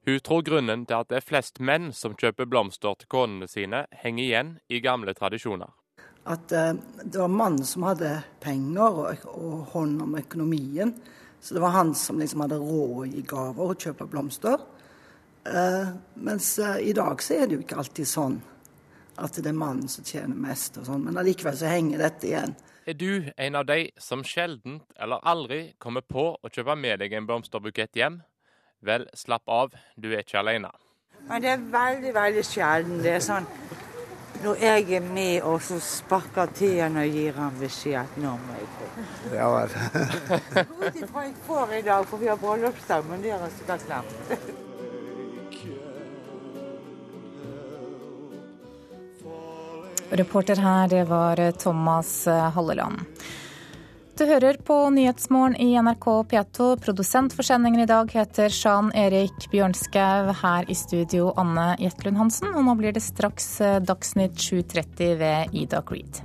Hun 0.06 0.20
tror 0.24 0.42
grunnen 0.42 0.86
til 0.88 0.96
at 0.96 1.10
det 1.10 1.18
er 1.18 1.24
flest 1.26 1.58
menn 1.60 1.90
som 1.92 2.14
kjøper 2.16 2.48
blomster 2.48 2.94
til 2.96 3.10
konene 3.12 3.44
sine, 3.50 3.82
henger 4.00 4.24
igjen 4.24 4.52
i 4.72 4.80
gamle 4.80 5.12
tradisjoner. 5.12 5.68
At 6.24 6.54
uh, 6.56 6.72
det 7.04 7.20
var 7.20 7.28
mannen 7.28 7.66
som 7.68 7.84
hadde 7.84 8.14
penger 8.40 8.96
og, 9.02 9.26
og, 9.28 9.58
hånd 9.74 10.00
om 10.06 10.16
økonomien. 10.22 10.94
Så 11.42 11.58
det 11.58 11.60
var 11.66 11.76
han 11.76 11.92
som 11.98 12.22
liksom 12.22 12.46
hadde 12.46 12.62
råd 12.62 13.12
i 13.12 13.26
gaver 13.28 13.74
å 13.74 13.76
kjøpe 13.76 14.08
blomster. 14.08 14.64
Eh, 15.42 15.88
mens 16.22 16.52
uh, 16.62 16.78
i 16.80 16.94
dag 16.96 17.20
så 17.20 17.36
er 17.36 17.48
det 17.50 17.58
jo 17.58 17.64
ikke 17.66 17.80
alltid 17.82 18.08
sånn 18.08 18.40
at 19.16 19.36
det 19.38 19.50
er 19.50 19.56
mannen 19.56 19.88
som 19.90 20.04
tjener 20.04 20.36
mest 20.38 20.78
og 20.80 20.86
sånn. 20.88 21.04
Men 21.06 21.20
allikevel 21.20 21.56
så 21.58 21.70
henger 21.72 22.02
dette 22.02 22.28
igjen. 22.30 22.54
Er 22.86 22.96
du 22.98 23.30
en 23.36 23.58
av 23.58 23.66
de 23.68 23.90
som 24.00 24.24
sjelden 24.26 24.80
eller 24.98 25.22
aldri 25.22 25.60
kommer 25.78 26.02
på 26.02 26.32
å 26.34 26.50
kjøpe 26.50 26.74
med 26.78 26.98
deg 27.02 27.14
en 27.14 27.28
blomsterbukett 27.28 27.94
hjem? 27.98 28.22
Vel, 28.82 29.06
slapp 29.14 29.46
av, 29.46 29.76
du 29.94 30.10
er 30.10 30.24
ikke 30.24 30.40
alene. 30.40 30.72
Men 31.28 31.44
det 31.44 31.52
er 31.52 31.62
veldig, 31.70 32.14
veldig 32.16 32.42
sjelden. 32.46 32.98
Det 33.04 33.12
er 33.14 33.22
sånn 33.22 33.46
når 34.42 34.56
jeg 34.58 34.92
er 34.96 35.04
med, 35.06 35.42
og 35.42 35.60
så 35.62 35.78
sparker 35.78 36.50
til 36.58 36.80
han 36.80 36.96
og 36.98 37.06
gir 37.06 37.36
han 37.38 37.54
beskjed 37.60 38.00
at 38.00 38.16
nå 38.18 38.32
må 38.42 38.56
jeg 38.58 38.66
gå. 38.78 38.88
Ja 39.36 39.46
vel. 39.54 39.76
Ut 40.82 40.98
ifra 41.04 41.24
jeg 41.28 41.36
får 41.46 41.76
i 41.78 41.84
dag, 41.86 42.10
for 42.10 42.18
vi 42.18 42.32
har 42.32 42.42
bryllupsdag, 42.42 43.06
men 43.06 43.22
det 43.22 43.36
har 43.36 43.46
jeg 43.46 43.56
sikkert 43.60 43.86
glemt. 43.86 44.61
Reporter 50.12 50.60
her, 50.60 50.88
det 50.88 51.04
var 51.08 51.40
Thomas 51.56 52.26
Halleland. 52.26 53.00
Du 54.18 54.26
hører 54.28 54.58
på 54.60 54.74
Nyhetsmorgen 54.90 55.56
i 55.56 55.72
NRK 55.80 56.04
P2. 56.28 56.66
Produsent 56.84 57.32
for 57.32 57.42
sendingen 57.48 57.80
i 57.80 57.86
dag 57.88 58.12
heter 58.12 58.52
Sjan 58.52 58.90
Erik 58.92 59.48
Bjørnskaug. 59.50 60.28
Her 60.42 60.68
i 60.68 60.76
studio 60.76 61.30
Anne 61.40 61.72
Jetlund 61.80 62.20
Hansen. 62.20 62.52
Og 62.52 62.66
nå 62.66 62.74
blir 62.76 62.92
det 62.92 63.00
straks 63.00 63.48
Dagsnytt 63.88 64.36
7.30 64.36 65.16
ved 65.22 65.56
Ida 65.56 65.80
Creed. 65.88 66.20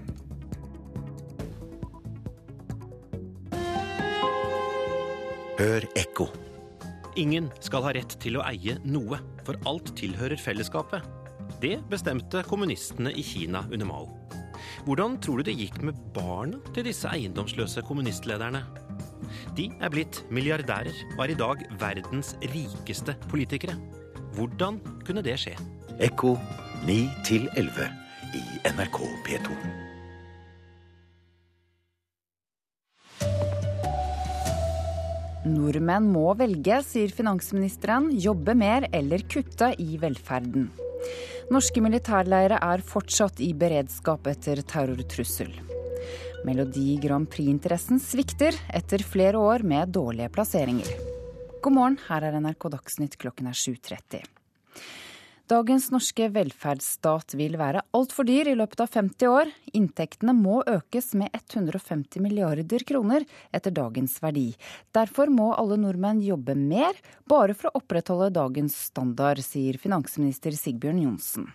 Hør 5.58 5.88
ekko. 5.96 6.28
Ingen 7.18 7.48
skal 7.66 7.88
ha 7.88 7.96
rett 7.96 8.20
til 8.22 8.36
å 8.38 8.44
eie 8.52 8.76
noe, 8.84 9.24
for 9.48 9.58
alt 9.66 9.96
tilhører 9.98 10.38
fellesskapet. 10.38 11.17
Det 11.58 11.80
bestemte 11.90 12.44
kommunistene 12.46 13.10
i 13.18 13.24
Kina 13.26 13.64
under 13.72 13.88
Mao. 13.90 14.12
Hvordan 14.86 15.18
tror 15.22 15.42
du 15.42 15.48
det 15.50 15.58
gikk 15.58 15.80
med 15.86 15.98
barna 16.14 16.60
til 16.76 16.86
disse 16.86 17.10
eiendomsløse 17.10 17.82
kommunistlederne? 17.88 18.62
De 19.58 19.72
er 19.82 19.90
blitt 19.92 20.22
milliardærer 20.30 20.94
og 21.16 21.24
er 21.26 21.34
i 21.34 21.40
dag 21.40 21.66
verdens 21.82 22.36
rikeste 22.54 23.18
politikere. 23.32 23.74
Hvordan 24.38 24.78
kunne 25.08 25.26
det 25.26 25.40
skje? 25.42 25.58
Ekko 25.98 26.36
9 26.86 27.00
11 27.58 27.90
i 28.38 28.46
NRK 28.78 29.02
P2. 29.26 29.60
Nordmenn 35.48 36.10
må 36.12 36.34
velge, 36.38 36.82
sier 36.86 37.10
finansministeren. 37.10 38.12
Jobbe 38.20 38.54
mer 38.54 38.86
eller 38.94 39.24
kutte 39.32 39.72
i 39.82 39.96
velferden. 40.02 40.68
Norske 41.54 41.82
militærleire 41.84 42.60
er 42.60 42.84
fortsatt 42.84 43.42
i 43.44 43.54
beredskap 43.58 44.28
etter 44.28 44.62
terrortrussel. 44.68 45.54
Melodi 46.48 46.98
Grand 47.02 47.30
Prix-interessen 47.32 48.02
svikter 48.04 48.56
etter 48.76 49.04
flere 49.04 49.40
år 49.42 49.66
med 49.68 49.94
dårlige 49.96 50.30
plasseringer. 50.34 50.90
God 51.64 51.74
morgen, 51.74 52.00
her 52.08 52.28
er 52.28 52.38
NRK 52.40 52.70
Dagsnytt 52.78 53.18
klokken 53.20 53.50
er 53.50 53.58
7.30. 53.58 54.22
Dagens 55.48 55.86
norske 55.94 56.26
velferdsstat 56.36 57.32
vil 57.40 57.54
være 57.56 57.80
altfor 57.96 58.26
dyr 58.28 58.50
i 58.52 58.56
løpet 58.60 58.82
av 58.84 58.90
50 58.92 59.30
år. 59.32 59.52
Inntektene 59.80 60.34
må 60.36 60.58
økes 60.68 61.14
med 61.16 61.32
150 61.32 62.20
milliarder 62.20 62.84
kroner 62.84 63.24
etter 63.56 63.72
dagens 63.72 64.18
verdi. 64.20 64.50
Derfor 64.92 65.32
må 65.32 65.54
alle 65.56 65.78
nordmenn 65.80 66.20
jobbe 66.20 66.52
mer, 66.60 67.00
bare 67.32 67.56
for 67.56 67.70
å 67.70 67.80
opprettholde 67.80 68.34
dagens 68.36 68.76
standard, 68.90 69.40
sier 69.40 69.80
finansminister 69.80 70.52
Sigbjørn 70.52 71.00
Johnsen. 71.06 71.48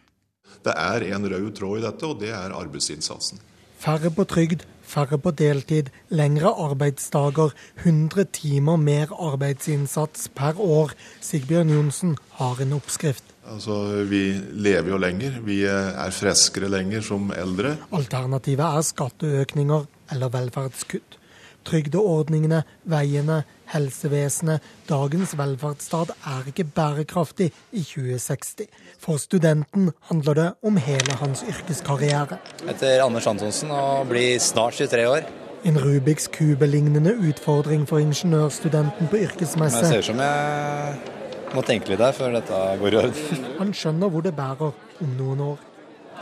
Det 0.64 0.72
er 0.72 1.05
en 1.12 1.28
rød 1.28 1.51
tråd 1.59 1.82
i 1.82 1.84
dette, 1.84 2.09
og 2.09 2.22
det 2.22 2.30
er 2.32 2.55
arbeidsinnsatsen. 2.57 3.45
Færre 3.82 4.09
på 4.14 4.24
trygd, 4.30 4.64
færre 4.88 5.18
på 5.20 5.34
deltid, 5.36 5.90
lengre 6.09 6.55
arbeidsdager, 6.64 7.53
100 7.84 8.24
timer 8.40 8.80
mer 8.80 9.12
arbeidsinnsats 9.12 10.30
per 10.32 10.57
år. 10.57 10.97
Sigbjørn 11.20 11.74
Johnsen 11.76 12.16
har 12.40 12.64
en 12.64 12.72
oppskrift. 12.78 13.32
Altså, 13.51 14.05
Vi 14.07 14.40
lever 14.53 14.90
jo 14.90 14.99
lenger. 15.01 15.40
Vi 15.45 15.62
er 15.66 16.11
friskere 16.14 16.68
lenger 16.70 17.03
som 17.03 17.32
eldre. 17.34 17.76
Alternativet 17.93 18.62
er 18.66 18.86
skatteøkninger 18.86 19.88
eller 20.12 20.30
velferdskutt. 20.32 21.18
Trygdeordningene, 21.62 22.62
veiene, 22.90 23.43
helsevesenet. 23.70 24.62
Dagens 24.88 25.36
velferdsstat 25.38 26.11
er 26.26 26.49
ikke 26.51 26.64
bærekraftig 26.64 27.53
i 27.72 27.82
2060. 27.86 28.66
For 28.99 29.16
studenten 29.22 29.93
handler 30.11 30.34
det 30.34 30.49
om 30.62 30.76
hele 30.76 31.18
hans 31.22 31.45
yrkeskarriere. 31.47 32.38
Jeg 32.64 32.74
heter 32.74 33.05
Anders 33.05 33.26
Antonsen 33.26 33.70
og 33.70 34.09
blir 34.11 34.38
snart 34.43 34.74
23 34.74 35.09
år. 35.09 35.30
En 35.64 35.78
Rubiks 35.78 36.26
kube-lignende 36.26 37.14
utfordring 37.28 37.86
for 37.88 38.03
ingeniørstudenten 38.03 39.09
på 39.09 39.22
yrkesmesse. 39.22 39.82
Men 39.82 39.93
jeg 39.93 39.93
ser 39.93 39.99
ut 39.99 40.11
som 40.11 40.18
jeg 40.18 41.21
må 41.57 41.62
tenke 41.66 41.92
litt 41.92 42.00
der 42.00 42.14
før 42.16 42.36
dette 42.36 42.61
går 42.80 42.94
i 42.94 43.00
orden. 43.03 43.46
Han 43.61 43.72
skjønner 43.76 44.12
hvor 44.12 44.24
det 44.24 44.34
bærer 44.36 44.72
om 45.05 45.16
noen 45.18 45.44
år. 45.53 45.64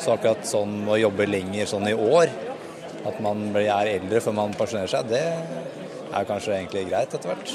Så 0.00 0.14
akkurat 0.14 0.46
sånn 0.48 0.88
å 0.88 0.96
jobbe 1.00 1.26
lenger 1.28 1.68
sånn 1.68 1.88
i 1.90 1.94
år, 1.94 2.30
at 3.06 3.20
man 3.24 3.50
er 3.56 3.94
eldre 3.96 4.20
før 4.24 4.36
man 4.36 4.56
pensjonerer 4.56 4.92
seg, 4.92 5.10
det 5.12 5.24
er 6.10 6.26
kanskje 6.28 6.56
egentlig 6.56 6.88
greit 6.90 7.14
etter 7.16 7.32
hvert. 7.32 7.54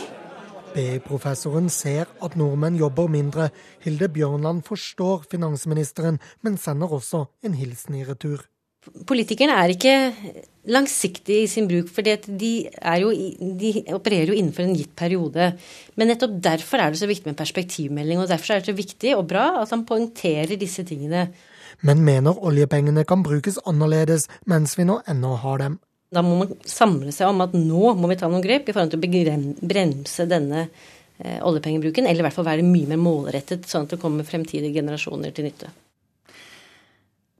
BI-professoren 0.75 1.69
ser 1.71 2.09
at 2.25 2.35
nordmenn 2.35 2.75
jobber 2.75 3.07
mindre. 3.07 3.47
Hilde 3.83 4.09
Bjørnland 4.11 4.65
forstår 4.67 5.23
finansministeren, 5.31 6.19
men 6.43 6.59
sender 6.59 6.91
også 6.91 7.25
en 7.47 7.55
hilsen 7.55 7.95
i 7.95 8.03
retur. 8.07 8.43
Politikerne 9.09 9.55
er 9.57 9.73
ikke 9.73 9.95
langsiktige 10.71 11.45
i 11.45 11.49
sin 11.49 11.67
bruk, 11.69 11.89
for 11.93 12.05
de, 12.05 12.51
jo, 13.01 13.09
de, 13.59 13.71
opererer 13.93 14.31
jo 14.31 14.37
innenfor 14.37 14.65
en 14.65 14.77
gitt 14.77 14.93
periode. 14.97 15.51
Men 15.97 16.11
nettopp 16.11 16.37
derfor 16.43 16.81
er 16.81 16.93
det 16.93 17.01
så 17.01 17.09
viktig 17.09 17.29
med 17.29 17.39
perspektivmelding, 17.39 18.21
og 18.21 18.29
derfor 18.31 18.55
er 18.55 18.63
det 18.63 18.71
så 18.71 18.77
viktig 18.77 19.15
og 19.17 19.27
bra 19.29 19.47
at 19.61 19.73
han 19.73 19.85
poengterer 19.87 20.57
disse 20.59 20.85
tingene. 20.87 21.27
Men 21.85 22.03
mener 22.05 22.39
oljepengene 22.45 23.05
kan 23.07 23.23
brukes 23.25 23.59
annerledes 23.67 24.29
mens 24.49 24.77
vi 24.79 24.87
nå 24.87 25.01
ennå 25.11 25.35
har 25.43 25.61
dem. 25.61 25.79
Da 26.13 26.21
må 26.23 26.37
man 26.39 26.53
samle 26.69 27.11
seg 27.13 27.29
om 27.29 27.41
at 27.43 27.55
nå 27.57 27.95
må 27.99 28.09
vi 28.09 28.17
ta 28.19 28.29
noen 28.31 28.43
grep 28.43 28.69
i 28.69 28.75
forhold 28.75 28.93
til 28.93 29.01
å 29.01 29.65
bremse 29.65 30.27
denne 30.29 30.67
eh, 30.67 31.41
oljepengebruken, 31.41 32.07
eller 32.07 32.23
i 32.23 32.27
hvert 32.27 32.37
fall 32.37 32.47
være 32.47 32.65
mye 32.65 32.93
mer 32.93 33.01
målrettet, 33.01 33.67
sånn 33.67 33.89
at 33.89 33.95
det 33.95 34.01
kommer 34.01 34.27
fremtidige 34.27 34.79
generasjoner 34.79 35.35
til 35.35 35.49
nytte. 35.49 35.73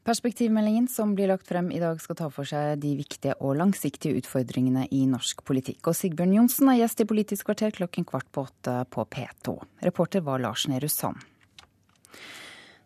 Perspektivmeldingen 0.05 0.85
som 0.87 1.15
blir 1.17 1.31
lagt 1.31 1.47
frem 1.49 1.71
i 1.73 1.79
dag 1.81 1.97
skal 1.97 2.17
ta 2.19 2.27
for 2.29 2.45
seg 2.45 2.77
de 2.77 2.91
viktige 2.93 3.33
og 3.41 3.55
langsiktige 3.57 4.19
utfordringene 4.19 4.83
i 4.93 4.99
norsk 5.09 5.41
politikk. 5.41 5.79
Og 5.89 5.97
Sigbjørn 5.97 6.35
Johnsen 6.35 6.69
er 6.69 6.83
gjest 6.83 7.01
i 7.01 7.07
Politisk 7.09 7.49
kvarter 7.49 7.73
klokken 7.73 8.05
kvart 8.05 8.29
på 8.29 8.43
åtte 8.45 8.75
på 8.93 9.07
P2. 9.15 9.55
Reporter 9.87 10.21
var 10.27 10.43
Lars 10.43 10.67
Nehru 10.69 10.91
Sand. 10.93 11.25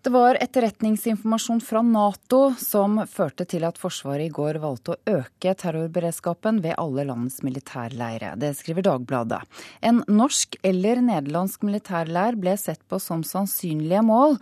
Det 0.01 0.09
var 0.09 0.37
etterretningsinformasjon 0.39 1.59
fra 1.61 1.81
Nato 1.83 2.53
som 2.55 3.01
førte 3.11 3.43
til 3.51 3.65
at 3.67 3.75
Forsvaret 3.81 4.29
i 4.29 4.31
går 4.31 4.55
valgte 4.63 4.93
å 4.93 5.17
øke 5.17 5.51
terrorberedskapen 5.59 6.61
ved 6.63 6.77
alle 6.79 7.03
landets 7.09 7.41
militærleire. 7.43 8.29
Det 8.39 8.53
skriver 8.55 8.85
Dagbladet. 8.87 9.41
En 9.83 9.99
norsk 10.07 10.55
eller 10.63 11.01
nederlandsk 11.03 11.65
militærleir 11.67 12.37
ble 12.39 12.53
sett 12.61 12.79
på 12.87 12.95
som 13.03 13.25
sannsynlige 13.27 13.99
mål. 14.07 14.37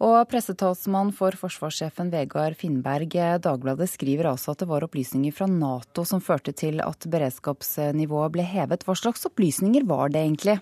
Og 0.00 0.16
pressetalsmann 0.32 1.12
for 1.18 1.36
forsvarssjefen 1.36 2.08
Vegard 2.14 2.56
Finnberg, 2.56 3.12
Dagbladet 3.44 3.90
skriver 3.92 4.30
altså 4.30 4.54
at 4.54 4.64
det 4.64 4.70
var 4.70 4.86
opplysninger 4.88 5.36
fra 5.36 5.50
Nato 5.50 6.06
som 6.08 6.24
førte 6.24 6.56
til 6.56 6.80
at 6.80 7.04
beredskapsnivået 7.04 8.32
ble 8.38 8.48
hevet. 8.48 8.88
Hva 8.88 8.96
slags 8.96 9.28
opplysninger 9.28 9.84
var 9.92 10.08
det 10.08 10.24
egentlig? 10.24 10.56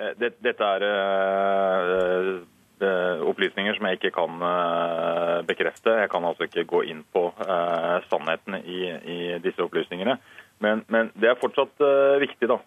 Eh, 0.00 0.16
dette 0.16 0.72
er 0.72 0.88
Eh, 0.88 2.40
opplysninger 2.86 3.76
som 3.76 3.86
jeg 3.88 3.98
ikke 3.98 4.12
kan 4.14 4.44
eh, 4.46 5.36
bekrefte. 5.48 5.96
Jeg 6.02 6.10
kan 6.12 6.26
altså 6.26 6.46
ikke 6.46 6.66
gå 6.68 6.82
inn 6.90 7.02
på 7.12 7.26
eh, 7.44 7.96
sannheten 8.10 8.60
i, 8.60 8.80
i 8.88 9.18
disse 9.44 9.62
opplysningene. 9.64 10.18
Men, 10.60 10.82
men, 10.92 11.08
det 11.16 11.30
er 11.30 11.38
fortsatt 11.40 11.80
viktig 12.20 12.44
da, 12.50 12.58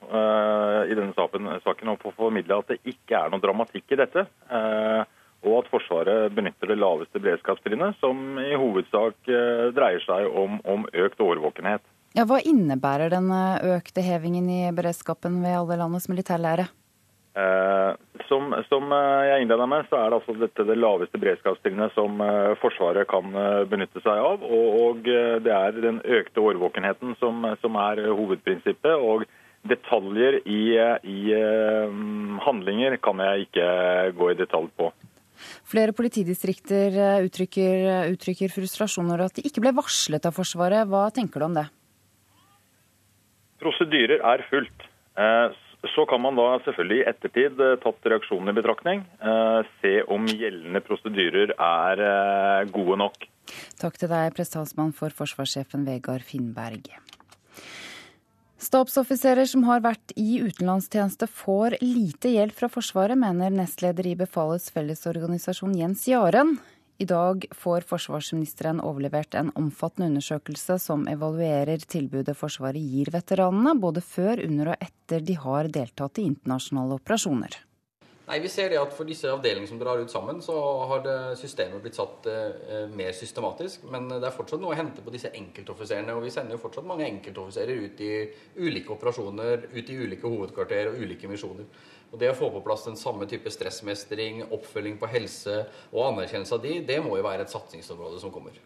i 0.90 0.96
denne 0.98 1.14
saken, 1.14 1.92
å 1.92 2.00
få 2.02 2.10
formidle 2.18 2.58
at 2.58 2.72
det 2.72 2.80
ikke 2.90 3.20
er 3.20 3.30
noe 3.30 3.44
dramatikk 3.44 3.94
i 3.94 4.00
dette. 4.00 4.24
og 5.46 5.54
at 5.60 5.70
Forsvaret 5.70 6.34
benytter 6.34 6.74
det 6.74 6.80
laveste 6.82 7.22
beredskapstrinnet, 7.22 8.00
som 8.02 8.42
i 8.42 8.58
hovedsak 8.58 9.30
dreier 9.78 10.02
seg 10.08 10.26
om, 10.26 10.58
om 10.66 10.90
økt 10.90 11.22
årvåkenhet. 11.22 11.86
Ja, 12.18 12.26
hva 12.26 12.42
innebærer 12.42 13.14
den 13.14 13.30
økte 13.30 14.02
hevingen 14.02 14.50
i 14.50 14.64
beredskapen 14.74 15.44
ved 15.46 15.60
alle 15.60 15.78
landets 15.78 16.10
militærlære? 16.10 16.72
Eh, 17.34 17.96
som, 18.28 18.52
som, 18.70 18.92
eh, 18.94 19.24
jeg 19.26 19.42
innleda 19.42 19.66
med, 19.66 19.88
så 19.90 19.98
er 19.98 20.12
det 20.12 20.18
altså 20.20 20.36
dette 20.38 20.66
det 20.70 20.76
laveste 20.78 21.18
beredskapstrinnet 21.18 21.96
som 21.96 22.22
eh, 22.22 22.52
Forsvaret 22.62 23.10
kan 23.10 23.34
benytte 23.70 24.04
seg 24.04 24.20
av. 24.22 24.44
Og, 24.46 24.68
og 24.84 25.08
det 25.46 25.54
er 25.54 25.80
den 25.82 26.02
økte 26.04 26.44
årvåkenheten 26.44 27.16
som, 27.22 27.48
som 27.64 27.80
er 27.82 28.04
hovedprinsippet. 28.12 28.94
og 28.94 29.26
Detaljer 29.64 30.42
i, 30.44 30.76
i 31.08 31.20
handlinger 32.44 32.98
kan 33.00 33.22
jeg 33.24 33.46
ikke 33.46 33.68
gå 34.18 34.28
i 34.34 34.36
detalj 34.36 34.68
på. 34.76 34.90
Flere 35.72 35.96
politidistrikter 35.96 36.98
uttrykker, 37.24 38.10
uttrykker 38.12 38.52
frustrasjon 38.52 39.08
over 39.08 39.24
at 39.30 39.40
de 39.40 39.46
ikke 39.48 39.64
ble 39.64 39.72
varslet 39.78 40.28
av 40.28 40.36
Forsvaret. 40.36 40.84
Hva 40.92 41.06
tenker 41.16 41.40
du 41.40 41.48
om 41.48 41.56
det? 41.56 41.64
Prosedyrer 43.64 44.20
er 44.20 44.44
fulgt. 44.52 44.84
Så 45.92 46.06
kan 46.08 46.22
man 46.24 46.38
da 46.40 46.60
selvfølgelig 46.64 47.02
i 47.02 47.08
ettertid, 47.12 47.60
eh, 47.60 47.76
tatt 47.84 48.08
reaksjonen 48.08 48.54
i 48.54 48.56
betraktning, 48.56 49.04
eh, 49.20 49.68
se 49.82 49.94
om 50.08 50.26
gjeldende 50.26 50.80
prosedyrer 50.80 51.52
er 51.60 52.04
eh, 52.08 52.70
gode 52.72 52.98
nok. 53.04 53.28
Takk 53.82 53.98
til 54.00 54.08
deg, 54.08 54.32
pressetalsmann 54.38 54.94
for 54.96 55.12
forsvarssjefen 55.12 55.84
Vegard 55.84 56.24
Finnberg. 56.24 56.88
Stabsoffiserer 58.64 59.44
som 59.44 59.66
har 59.68 59.82
vært 59.84 60.14
i 60.16 60.40
utenlandstjeneste 60.40 61.28
får 61.28 61.76
lite 61.84 62.32
hjelp 62.32 62.56
fra 62.56 62.70
Forsvaret, 62.72 63.20
mener 63.20 63.52
nestleder 63.52 64.08
i 64.08 64.16
Befalets 64.16 64.72
Fellesorganisasjon 64.72 65.76
Jens 65.76 66.06
Jaren. 66.08 66.56
I 67.02 67.06
dag 67.10 67.46
får 67.58 67.88
forsvarsministeren 67.90 68.78
overlevert 68.84 69.34
en 69.40 69.50
omfattende 69.58 70.12
undersøkelse 70.12 70.78
som 70.80 71.08
evaluerer 71.10 71.82
tilbudet 71.90 72.38
Forsvaret 72.38 72.78
gir 72.86 73.10
veteranene, 73.14 73.74
både 73.82 74.04
før, 74.06 74.44
under 74.46 74.76
og 74.76 74.84
etter 74.86 75.24
de 75.26 75.38
har 75.42 75.72
deltatt 75.74 76.22
i 76.22 76.28
internasjonale 76.30 77.00
operasjoner. 77.02 77.58
Nei, 78.24 78.38
vi 78.40 78.48
ser 78.48 78.70
det 78.72 78.78
at 78.80 78.94
For 78.96 79.08
disse 79.08 79.28
avdelingene 79.28 79.68
som 79.68 79.80
drar 79.82 80.00
ut 80.00 80.12
sammen, 80.12 80.38
så 80.46 80.54
har 80.88 81.10
systemet 81.36 81.82
blitt 81.84 81.98
satt 81.98 82.30
eh, 82.32 82.86
mer 82.94 83.12
systematisk. 83.18 83.84
Men 83.92 84.08
det 84.14 84.24
er 84.24 84.36
fortsatt 84.36 84.62
noe 84.64 84.72
å 84.72 84.78
hente 84.80 85.04
på 85.04 85.12
disse 85.12 85.34
enkeltoffiserene. 85.36 86.16
Og 86.16 86.24
vi 86.24 86.32
sender 86.32 86.56
jo 86.56 86.62
fortsatt 86.62 86.88
mange 86.88 87.10
enkeltoffiserer 87.10 87.84
ut 87.84 88.06
i 88.06 88.14
ulike 88.64 88.96
operasjoner, 88.96 89.68
ut 89.74 89.92
i 89.92 90.00
ulike 90.00 90.30
hovedkvarter 90.30 90.94
og 90.94 91.04
ulike 91.04 91.32
misjoner. 91.32 91.68
Og 92.14 92.20
Det 92.22 92.30
å 92.30 92.38
få 92.38 92.52
på 92.54 92.62
plass 92.62 92.86
den 92.86 93.00
samme 93.00 93.26
type 93.30 93.50
stressmestring, 93.50 94.44
oppfølging 94.54 95.00
på 95.02 95.10
helse 95.10 95.64
og 95.90 96.12
anerkjennelse 96.12 96.60
av 96.60 96.62
de, 96.62 96.78
det 96.86 97.00
må 97.02 97.18
jo 97.18 97.26
være 97.26 97.48
et 97.48 97.54
satsingsområde 97.54 98.22
som 98.22 98.34
kommer. 98.34 98.60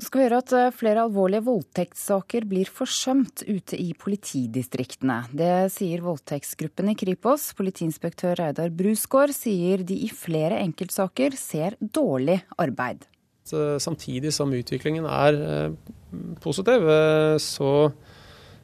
Så 0.00 0.06
skal 0.08 0.20
vi 0.20 0.24
høre 0.24 0.40
at 0.40 0.52
eh, 0.56 0.72
flere 0.72 1.02
alvorlige 1.04 1.44
voldtektssaker 1.44 2.46
blir 2.48 2.70
forsømt 2.72 3.44
ute 3.44 3.76
i 3.76 3.90
politidistriktene. 4.00 5.18
Det 5.36 5.68
sier 5.74 6.00
voldtektsgruppen 6.02 6.88
i 6.90 6.96
Kripos. 6.96 7.50
Politiinspektør 7.58 8.38
Reidar 8.40 8.72
Brusgaard 8.72 9.34
sier 9.36 9.84
de 9.84 9.98
i 10.06 10.08
flere 10.08 10.62
enkeltsaker 10.64 11.36
ser 11.38 11.76
dårlig 11.80 12.40
arbeid. 12.56 13.04
Samtidig 13.50 14.32
som 14.32 14.52
utviklingen 14.56 15.04
er 15.04 15.36
eh, 15.36 15.92
positiv, 16.40 16.88
eh, 16.88 17.36
så, 17.42 17.90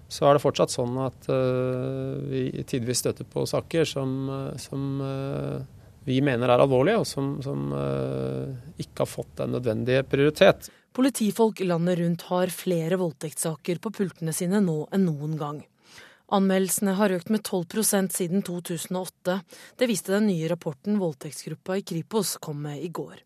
så 0.08 0.28
er 0.28 0.36
det 0.36 0.42
fortsatt 0.44 0.70
sånn 0.70 0.98
at 1.02 1.26
vi 2.30 2.64
tidvis 2.68 3.00
støter 3.02 3.26
på 3.26 3.42
saker 3.48 3.88
som, 3.88 4.12
som 4.60 5.00
vi 6.06 6.20
mener 6.22 6.52
er 6.52 6.62
alvorlige, 6.62 7.00
og 7.02 7.08
som, 7.10 7.32
som 7.42 7.72
ikke 8.78 9.02
har 9.02 9.10
fått 9.10 9.32
den 9.42 9.56
nødvendige 9.56 10.04
prioritet. 10.06 10.70
Politifolk 10.96 11.60
landet 11.60 11.98
rundt 11.98 12.22
har 12.30 12.54
flere 12.54 12.96
voldtektssaker 12.96 13.82
på 13.84 13.90
pultene 13.98 14.32
sine 14.32 14.62
nå 14.64 14.84
enn 14.94 15.08
noen 15.10 15.34
gang. 15.36 15.58
Anmeldelsene 16.32 16.94
har 16.98 17.12
økt 17.14 17.28
med 17.30 17.44
12% 17.44 18.16
siden 18.16 18.42
2008. 18.46 19.36
Det 19.78 19.90
viste 19.90 20.14
den 20.14 20.26
nye 20.30 20.48
rapporten 20.50 20.96
voldtektsgruppa 20.98 21.76
i 21.78 21.84
Kripos 21.86 22.38
kom 22.42 22.64
med 22.64 22.80
i 22.80 22.88
går. 22.88 23.25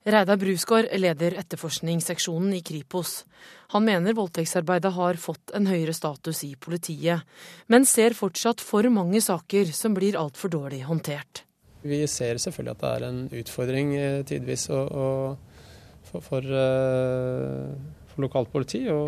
Reidar 0.00 0.38
Brusgaard 0.40 0.88
leder 0.96 1.34
etterforskningsseksjonen 1.42 2.54
i 2.56 2.62
Kripos. 2.64 3.26
Han 3.74 3.84
mener 3.84 4.14
voldtektsarbeidet 4.16 4.94
har 4.96 5.18
fått 5.20 5.52
en 5.52 5.66
høyere 5.68 5.92
status 5.92 6.40
i 6.46 6.54
politiet, 6.56 7.26
men 7.68 7.84
ser 7.84 8.16
fortsatt 8.16 8.64
for 8.64 8.88
mange 8.88 9.20
saker 9.20 9.68
som 9.76 9.92
blir 9.92 10.16
altfor 10.16 10.48
dårlig 10.54 10.86
håndtert. 10.88 11.42
Vi 11.84 12.00
ser 12.08 12.40
selvfølgelig 12.40 12.72
at 12.72 12.80
det 12.80 12.92
er 12.94 13.06
en 13.10 13.20
utfordring 13.42 13.92
eh, 13.98 14.22
tidvis 14.28 14.66
å, 14.72 14.86
for, 16.08 16.24
for, 16.24 16.48
eh, 16.48 18.00
for 18.12 18.24
lokalt 18.24 18.52
politi 18.52 18.82
å 18.92 19.02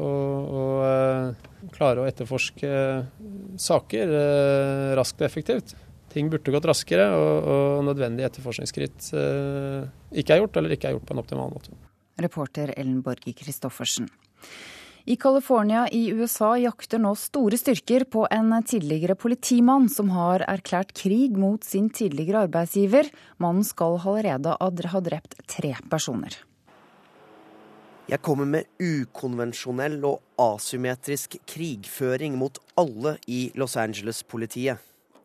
eh, 0.85 1.49
klare 1.73 2.05
å 2.05 2.09
etterforske 2.09 2.75
saker 3.61 4.15
raskt 5.01 5.25
og 5.25 5.29
effektivt. 5.31 5.75
Ting 6.13 6.29
burde 6.33 6.53
gått 6.53 6.69
raskere, 6.69 7.07
og, 7.17 7.49
og 7.49 7.87
nødvendige 7.89 8.29
etterforskningsskritt 8.29 9.09
ikke 10.13 10.35
er 10.37 10.43
gjort, 10.43 10.59
eller 10.61 10.77
ikke 10.77 10.91
er 10.91 10.99
gjort 10.99 11.09
på 11.09 11.17
en 11.17 11.23
optimal 11.23 11.51
måte. 11.55 11.73
Reporter 12.21 12.75
Ellen 12.77 13.01
Borge 13.03 13.33
Christoffersen. 13.33 14.11
I 15.05 15.17
California 15.17 15.89
i 15.89 16.13
USA 16.15 16.53
jakter 16.61 17.01
nå 17.03 17.11
store 17.19 17.59
styrker 17.59 18.05
på 18.07 18.23
en 18.31 18.53
tidligere 18.63 19.17
politimann 19.19 19.89
som 19.91 20.13
har 20.15 20.45
erklært 20.47 20.93
krig 20.95 21.35
mot 21.35 21.65
sin 21.67 21.89
tidligere 21.91 22.45
arbeidsgiver. 22.47 23.11
Mannen 23.43 23.67
skal 23.67 23.99
allerede 23.99 24.55
ha 24.61 25.01
drept 25.03 25.35
tre 25.51 25.75
personer. 25.91 26.37
Jeg 28.07 28.23
kommer 28.23 28.47
med 28.47 28.71
ukonvensjonell 28.79 29.99
og 30.07 30.23
asymmetrisk 30.39 31.39
krigføring 31.51 32.39
mot 32.39 32.59
alle 32.79 33.17
i 33.27 33.49
Los 33.59 33.75
Angeles-politiet. 33.81 34.79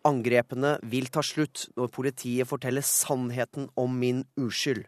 Angrepene 0.08 0.78
vil 0.88 1.10
ta 1.12 1.24
slutt 1.26 1.68
når 1.76 1.92
politiet 1.92 2.48
forteller 2.48 2.86
sannheten 2.86 3.68
om 3.76 3.98
min 4.00 4.24
uskyld. 4.40 4.86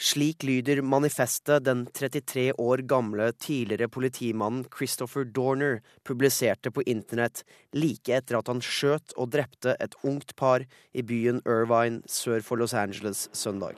Slik 0.00 0.46
lyder 0.48 0.78
manifestet 0.80 1.66
den 1.66 1.82
33 1.92 2.46
år 2.56 2.80
gamle 2.88 3.26
tidligere 3.36 3.90
politimannen 3.92 4.62
Christopher 4.72 5.26
Dorner 5.28 5.82
publiserte 6.08 6.72
på 6.72 6.86
internett 6.88 7.42
like 7.76 8.14
etter 8.16 8.38
at 8.38 8.48
han 8.48 8.62
skjøt 8.64 9.12
og 9.18 9.34
drepte 9.34 9.74
et 9.76 9.98
ungt 10.00 10.32
par 10.40 10.64
i 10.96 11.04
byen 11.04 11.42
Irvine 11.44 12.00
sør 12.08 12.40
for 12.46 12.56
Los 12.56 12.72
Angeles 12.72 13.26
søndag. 13.36 13.76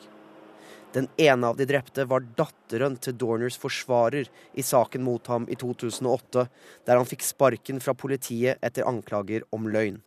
Den 0.95 1.09
ene 1.16 1.51
av 1.51 1.59
de 1.59 1.66
drepte 1.66 2.05
var 2.07 2.22
datteren 2.38 3.01
til 3.03 3.16
Dorners 3.18 3.59
forsvarer 3.59 4.30
i 4.55 4.62
saken 4.62 5.03
mot 5.03 5.26
ham 5.32 5.49
i 5.51 5.59
2008, 5.59 6.47
der 6.86 7.01
han 7.01 7.09
fikk 7.09 7.24
sparken 7.26 7.80
fra 7.82 7.97
politiet 7.99 8.62
etter 8.62 8.86
anklager 8.86 9.49
om 9.51 9.70
løgn. 9.72 10.03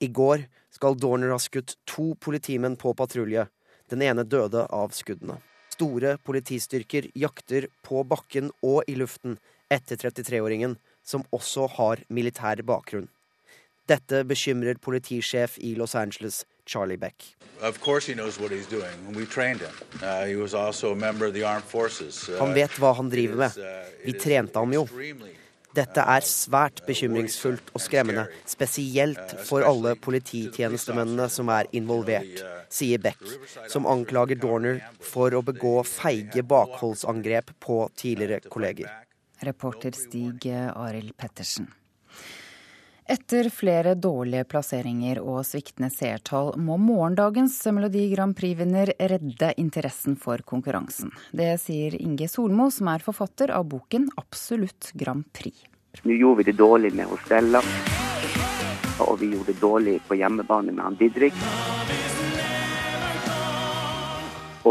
I 0.00 0.08
går 0.08 0.46
skal 0.72 0.96
Dorner 0.96 1.34
ha 1.34 1.38
skutt 1.38 1.76
to 1.84 2.14
politimenn 2.20 2.76
på 2.80 2.94
patrulje. 2.96 3.46
Den 3.90 4.02
ene 4.02 4.24
døde 4.24 4.64
av 4.72 4.94
skuddene. 4.96 5.36
Store 5.74 6.16
politistyrker 6.24 7.10
jakter 7.16 7.66
på 7.84 8.02
bakken 8.08 8.50
og 8.64 8.88
i 8.88 8.96
luften 8.96 9.38
etter 9.70 9.96
33-åringen, 10.00 10.76
som 11.04 11.24
også 11.36 11.66
har 11.76 12.04
militær 12.08 12.62
bakgrunn. 12.66 13.08
Dette 13.90 14.22
bekymrer 14.24 14.78
politisjef 14.78 15.56
i 15.58 15.74
Los 15.74 15.94
Angeles, 15.98 16.44
Charlie 16.66 16.96
Beck. 17.00 17.36
Uh, 17.60 17.74
han 22.38 22.54
vet 22.54 22.78
hva 22.78 22.92
han 23.00 23.10
driver 23.10 23.36
med. 23.42 23.58
Uh, 23.58 23.66
Vi 24.04 24.14
trente 24.20 24.62
ham 24.62 24.72
jo. 24.78 24.86
Dette 25.76 26.02
er 26.02 26.24
svært 26.26 26.82
bekymringsfullt 26.86 27.70
og 27.76 27.82
skremmende, 27.84 28.24
spesielt 28.48 29.36
for 29.46 29.62
alle 29.66 29.94
polititjenestemennene 30.02 31.28
som 31.30 31.52
er 31.54 31.70
involvert, 31.78 32.42
sier 32.72 32.98
Beck, 33.02 33.22
som 33.70 33.86
anklager 33.86 34.40
Dorner 34.40 34.82
for 35.12 35.34
å 35.36 35.44
begå 35.46 35.76
feige 35.86 36.42
bakholdsangrep 36.42 37.54
på 37.62 37.84
tidligere 37.94 38.50
kolleger. 38.50 38.90
Reporter 39.46 39.94
Stig 39.96 40.50
Arild 40.50 41.14
Pettersen. 41.16 41.70
Etter 43.10 43.48
flere 43.50 43.96
dårlige 43.98 44.44
plasseringer 44.46 45.18
og 45.18 45.40
sviktende 45.42 45.88
seertall 45.90 46.52
må 46.62 46.76
morgendagens 46.78 47.56
Melodi 47.74 48.04
Grand 48.12 48.36
Prix-vinner 48.38 48.92
redde 49.10 49.48
interessen 49.58 50.14
for 50.14 50.44
konkurransen. 50.46 51.10
Det 51.34 51.48
sier 51.58 51.96
Inge 51.98 52.28
Solmo, 52.30 52.68
som 52.70 52.92
er 52.92 53.02
forfatter 53.02 53.50
av 53.50 53.66
boken 53.72 54.06
'Absolutt 54.14 54.92
Grand 54.94 55.26
Prix'. 55.34 55.66
Nå 56.06 56.20
gjorde 56.20 56.36
vi 56.36 56.52
det 56.52 56.56
dårlig 56.62 56.94
med 56.94 57.10
Hostella, 57.10 57.64
og 59.02 59.18
vi 59.18 59.32
gjorde 59.34 59.52
det 59.52 59.60
dårlig 59.60 59.98
på 60.06 60.14
hjemmebane 60.14 60.70
med 60.70 60.84
han 60.84 60.94
Didrik. 60.94 61.34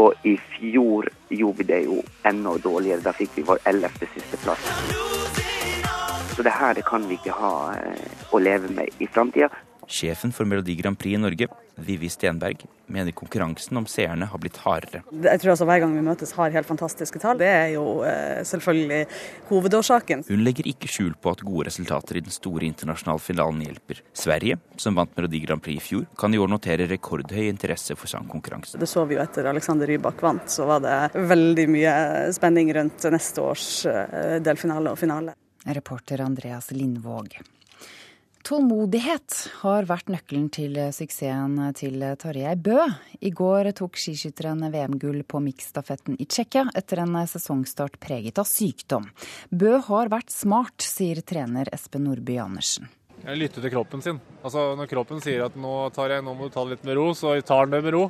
Og 0.00 0.14
i 0.24 0.38
fjor 0.56 1.12
gjorde 1.28 1.58
vi 1.58 1.64
det 1.74 1.84
jo 1.84 2.00
enda 2.24 2.56
dårligere. 2.56 3.04
Da 3.04 3.12
fikk 3.12 3.36
vi 3.36 3.42
vår 3.52 3.60
ellevte 3.68 4.08
siste 4.16 4.40
plass. 4.40 5.19
Så 6.40 6.44
det 6.44 6.54
her 6.56 6.72
det 6.72 6.86
kan 6.88 7.02
vi 7.04 7.18
ikke 7.18 7.34
ha 7.36 7.56
eh, 7.76 8.12
å 8.32 8.38
leve 8.40 8.70
med 8.72 8.88
i 8.96 9.04
framtida. 9.12 9.50
Sjefen 9.90 10.32
for 10.32 10.48
Melodi 10.48 10.72
Grand 10.78 10.96
Prix 10.96 11.18
i 11.18 11.20
Norge, 11.20 11.48
Vivi 11.84 12.08
Stenberg, 12.08 12.62
mener 12.88 13.12
konkurransen 13.12 13.76
om 13.76 13.84
seerne 13.84 14.24
har 14.30 14.40
blitt 14.40 14.56
hardere. 14.62 15.02
Jeg 15.10 15.42
tror 15.42 15.52
altså 15.52 15.66
Hver 15.68 15.82
gang 15.82 15.92
vi 15.98 16.04
møtes 16.06 16.32
har 16.38 16.54
helt 16.54 16.68
fantastiske 16.68 17.20
tall. 17.20 17.36
Det 17.42 17.50
er 17.50 17.74
jo 17.74 17.82
eh, 18.08 18.40
selvfølgelig 18.48 19.02
hovedårsaken. 19.50 20.24
Hun 20.30 20.46
legger 20.46 20.70
ikke 20.72 20.88
skjul 20.88 21.12
på 21.20 21.34
at 21.34 21.44
gode 21.44 21.66
resultater 21.68 22.22
i 22.22 22.24
den 22.24 22.32
store 22.32 22.64
internasjonale 22.70 23.20
finalen 23.20 23.60
hjelper. 23.66 24.00
Sverige, 24.16 24.56
som 24.80 24.96
vant 24.96 25.12
Melodi 25.20 25.42
Grand 25.44 25.60
Prix 25.60 25.76
i 25.76 25.86
fjor, 25.90 26.08
kan 26.16 26.32
i 26.32 26.40
år 26.40 26.48
notere 26.54 26.88
rekordhøy 26.88 27.50
interesse 27.50 27.98
for 28.00 28.08
sangkonkurransen. 28.08 28.80
Det 28.80 28.88
så 28.88 29.04
vi 29.04 29.20
jo 29.20 29.24
etter 29.26 29.52
Alexander 29.52 29.92
Rybak 29.92 30.24
vant, 30.24 30.48
så 30.48 30.72
var 30.72 30.80
det 30.88 30.96
veldig 31.20 31.68
mye 31.76 31.94
spenning 32.32 32.72
rundt 32.80 33.10
neste 33.12 33.44
års 33.44 33.70
eh, 33.92 34.40
delfinale 34.40 34.96
og 34.96 35.04
finale. 35.04 35.36
Reporter 35.64 36.20
Andreas 36.24 36.70
Lindvåg. 36.70 37.36
Tålmodighet 38.46 39.34
har 39.60 39.84
vært 39.84 40.08
nøkkelen 40.10 40.46
til 40.50 40.78
suksessen 40.96 41.58
til 41.76 42.00
Tarjei 42.18 42.54
Bø. 42.56 42.86
I 43.20 43.30
går 43.36 43.68
tok 43.76 44.00
skiskytteren 44.00 44.64
VM-gull 44.72 45.20
på 45.28 45.42
miksstafetten 45.44 46.16
i 46.16 46.24
Tsjekkia 46.24 46.64
etter 46.74 47.02
en 47.04 47.18
sesongstart 47.28 48.00
preget 48.00 48.40
av 48.40 48.48
sykdom. 48.48 49.10
Bø 49.52 49.76
har 49.90 50.10
vært 50.10 50.32
smart, 50.32 50.80
sier 50.80 51.20
trener 51.20 51.68
Espen 51.76 52.08
Nordby 52.08 52.40
Andersen. 52.40 52.88
Jeg 53.20 53.36
lytter 53.36 53.60
til 53.60 53.74
kroppen 53.76 54.00
sin. 54.00 54.18
Altså 54.40 54.70
Når 54.80 54.88
kroppen 54.88 55.20
sier 55.20 55.44
at 55.44 55.56
nå, 55.60 55.74
Tarjei, 55.92 56.22
nå 56.24 56.32
må 56.32 56.48
du 56.48 56.54
ta 56.54 56.64
det 56.64 56.78
litt 56.78 56.86
med 56.88 56.96
ro, 56.96 57.10
så 57.12 57.36
tar 57.44 57.66
han 57.66 57.76
det 57.76 57.84
med 57.84 57.92
ro. 57.92 58.06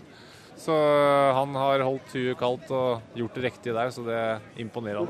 Så 0.60 0.74
eh, 0.76 1.34
han 1.34 1.54
har 1.56 1.80
holdt 1.86 2.12
huet 2.12 2.36
kaldt 2.40 2.70
og 2.76 3.16
gjort 3.16 3.36
det 3.38 3.44
riktige 3.46 3.72
der, 3.76 3.90
så 3.94 4.04
det 4.04 4.22
imponerer 4.60 5.00
han. 5.00 5.08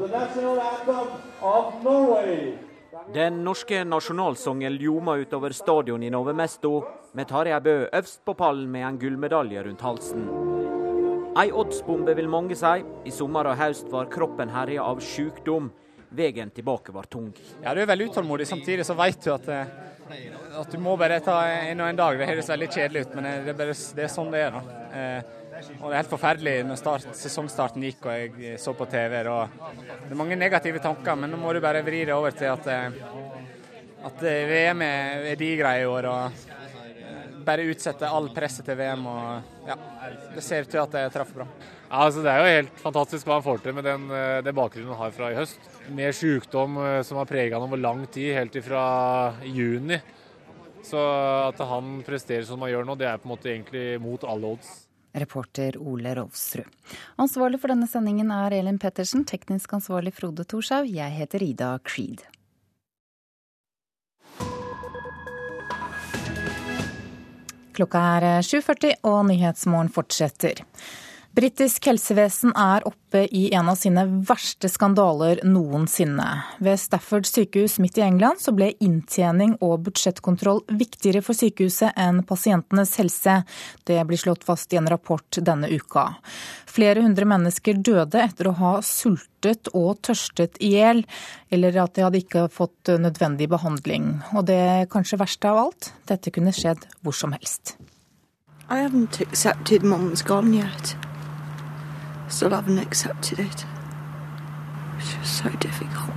Den 3.14 3.40
norske 3.46 3.82
nasjonalsangen 3.86 4.76
ljomer 4.78 5.24
utover 5.24 5.54
stadion 5.56 6.02
i 6.06 6.10
Novemesto, 6.12 6.84
med 7.18 7.26
Tarjei 7.30 7.58
Bø 7.64 7.76
øverst 7.88 8.22
på 8.26 8.34
pallen 8.38 8.70
med 8.70 8.86
en 8.86 8.98
gullmedalje 9.02 9.64
rundt 9.66 9.82
halsen. 9.82 10.28
Ei 11.40 11.50
oddsbombe, 11.54 12.14
vil 12.18 12.28
mange 12.30 12.56
si. 12.58 12.82
I 13.06 13.12
sommer 13.14 13.46
og 13.50 13.58
høst 13.58 13.90
var 13.90 14.10
kroppen 14.10 14.50
herja 14.54 14.82
av 14.86 15.02
sykdom. 15.02 15.70
Veien 16.14 16.50
tilbake 16.54 16.92
var 16.94 17.06
tung. 17.10 17.30
Ja, 17.62 17.74
Du 17.74 17.80
er 17.82 17.86
veldig 17.90 18.10
utålmodig. 18.10 18.46
Samtidig 18.50 18.86
så 18.86 18.94
vet 18.98 19.22
du 19.22 19.30
at, 19.34 19.48
eh, 19.48 19.66
at 20.58 20.70
du 20.70 20.78
må 20.82 20.96
bare 20.98 21.20
ta 21.22 21.42
en 21.46 21.80
og 21.80 21.88
en 21.88 21.96
dag. 21.96 22.18
Det 22.18 22.26
høres 22.26 22.50
veldig 22.50 22.68
kjedelig 22.70 23.04
ut, 23.06 23.14
men 23.14 23.26
eh, 23.30 23.44
det 23.46 23.54
er, 23.54 23.58
bare, 23.62 23.76
det 23.96 24.04
er 24.04 24.10
sånn 24.10 24.30
det 24.34 24.42
er. 24.46 24.58
da. 24.58 24.62
Eh, 25.60 25.80
og 25.80 25.88
Det 25.88 25.94
er 25.94 26.02
helt 26.02 26.12
forferdelig 26.12 26.54
når 26.66 26.78
start, 26.80 27.08
sesongstarten 27.16 27.84
gikk 27.84 28.06
og 28.08 28.38
jeg 28.40 28.60
så 28.60 28.74
på 28.76 28.88
TV. 28.90 29.20
Og 29.30 29.58
det 30.04 30.12
er 30.12 30.18
mange 30.18 30.38
negative 30.38 30.82
tanker, 30.82 31.18
men 31.18 31.32
nå 31.32 31.40
må 31.40 31.52
du 31.54 31.60
bare 31.62 31.84
vri 31.86 32.04
det 32.08 32.16
over 32.16 32.34
til 32.36 32.50
at, 32.52 32.70
at 34.10 34.22
VM 34.22 34.86
er, 34.86 35.34
de 35.36 35.50
greie 35.60 35.84
i 35.84 35.90
år. 35.90 36.10
og 36.10 36.46
bare 37.40 37.64
utsette 37.72 38.06
all 38.06 38.28
presset 38.34 38.66
til 38.68 38.76
VM. 38.78 39.06
og 39.08 39.66
ja, 39.66 39.76
Det 40.34 40.42
ser 40.44 40.66
ut 40.66 40.70
til 40.70 40.82
at 40.82 40.92
det 40.92 41.06
traff 41.12 41.32
bra. 41.34 41.46
Ja, 41.90 42.04
altså 42.04 42.22
Det 42.22 42.30
er 42.30 42.38
jo 42.38 42.56
helt 42.56 42.82
fantastisk 42.84 43.26
hva 43.26 43.40
han 43.40 43.46
får 43.46 43.62
til 43.64 43.74
med 43.74 43.84
den, 43.84 44.06
den 44.44 44.54
bakgrunnen 44.54 44.92
han 44.92 45.02
har 45.06 45.16
fra 45.16 45.32
i 45.32 45.38
høst. 45.38 45.58
Med 45.90 46.14
sykdom 46.14 46.76
som 47.02 47.18
har 47.18 47.26
prega 47.26 47.56
han 47.56 47.66
over 47.66 47.80
lang 47.80 48.04
tid, 48.06 48.34
helt 48.36 48.54
ifra 48.60 49.34
juni. 49.42 49.98
Så 50.86 51.00
at 51.48 51.58
han 51.68 51.98
presterer 52.06 52.46
som 52.48 52.62
han 52.62 52.70
gjør 52.72 52.86
nå, 52.86 52.96
det 52.96 53.08
er 53.08 53.18
på 53.20 53.28
en 53.28 53.34
måte 53.34 53.50
egentlig 53.52 53.98
mot 54.00 54.22
alle 54.24 54.54
odds. 54.54 54.89
Reporter 55.12 55.78
Ole 55.78 56.14
Rolfsrud. 56.14 56.68
Ansvarlig 57.18 57.60
for 57.60 57.72
denne 57.72 57.88
sendingen 57.90 58.30
er 58.34 58.54
Elin 58.56 58.78
Pettersen, 58.78 59.24
teknisk 59.24 59.72
ansvarlig 59.74 60.14
Frode 60.14 60.44
Thorshaug. 60.44 60.88
Jeg 60.90 61.16
heter 61.16 61.42
Ida 61.42 61.72
Creed. 61.84 62.26
Klokka 67.76 68.00
er 68.18 68.42
7.40 68.44 68.98
og 69.08 69.22
Nyhetsmorgen 69.30 69.88
fortsetter. 69.94 70.64
Britisk 71.30 71.86
helsevesen 71.86 72.50
er 72.58 72.82
oppe 72.88 73.20
i 73.30 73.44
en 73.54 73.68
av 73.70 73.76
sine 73.78 74.02
verste 74.26 74.66
skandaler 74.66 75.38
noensinne. 75.46 76.26
Ved 76.58 76.80
Stafford 76.82 77.28
sykehus 77.28 77.76
midt 77.78 78.00
i 78.00 78.02
England 78.02 78.40
så 78.42 78.50
ble 78.50 78.72
inntjening 78.82 79.52
og 79.62 79.84
budsjettkontroll 79.86 80.64
viktigere 80.74 81.22
for 81.22 81.38
sykehuset 81.38 81.94
enn 81.94 82.24
pasientenes 82.26 82.96
helse. 82.98 83.36
Det 83.86 84.00
blir 84.08 84.18
slått 84.18 84.42
fast 84.48 84.74
i 84.74 84.80
en 84.80 84.90
rapport 84.90 85.38
denne 85.38 85.70
uka. 85.70 86.08
Flere 86.66 87.04
hundre 87.04 87.28
mennesker 87.30 87.78
døde 87.78 88.24
etter 88.24 88.50
å 88.50 88.56
ha 88.58 88.72
sultet 88.82 89.70
og 89.70 90.00
tørstet 90.02 90.58
i 90.58 90.72
hjel, 90.74 91.04
eller 91.54 91.78
at 91.84 91.94
de 91.94 92.04
hadde 92.08 92.24
ikke 92.24 92.48
fått 92.50 92.90
nødvendig 92.98 93.46
behandling. 93.54 94.16
Og 94.34 94.48
det 94.50 94.90
kanskje 94.90 95.20
verste 95.22 95.54
av 95.54 95.62
alt, 95.62 95.92
dette 96.10 96.34
kunne 96.34 96.50
skjedd 96.50 96.88
hvor 97.04 97.14
som 97.14 97.38
helst. 97.38 97.76
I 98.66 98.82
haven't 98.82 99.22
accepted 99.22 99.86
mum's 99.86 100.26
gone 100.26 100.58
yet. 100.58 100.96
Still 102.30 102.50
haven't 102.50 102.78
accepted 102.78 103.40
it. 103.40 103.66
It's 104.98 105.14
just 105.18 105.42
so 105.42 105.48
difficult. 105.60 106.14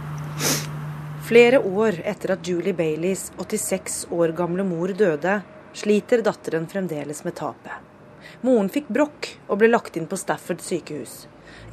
Flere 1.24 1.60
år 1.60 1.94
etter 2.04 2.32
at 2.32 2.48
Julie 2.48 2.74
Baileys 2.74 3.32
86 3.38 4.08
år 4.12 4.28
gamle 4.38 4.64
mor 4.64 4.88
døde, 4.94 5.42
sliter 5.74 6.22
datteren 6.22 6.68
fremdeles 6.70 7.24
med 7.24 7.34
tapet. 7.40 7.80
Moren 8.46 8.70
fikk 8.70 8.92
brokk 8.94 9.30
og 9.48 9.58
ble 9.62 9.72
lagt 9.72 9.98
inn 9.98 10.06
på 10.12 10.20
Stafford 10.20 10.62
sykehus. 10.62 11.24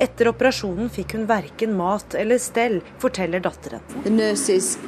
Etter 0.01 0.31
operasjonen 0.31 0.89
fikk 0.93 1.19
hun 1.19 1.29
verken 1.29 1.77
mat 1.77 2.17
eller 2.17 2.41
stell, 2.41 2.79
forteller 3.03 3.45
datteren. 3.45 3.85
Nurses, 4.09 4.79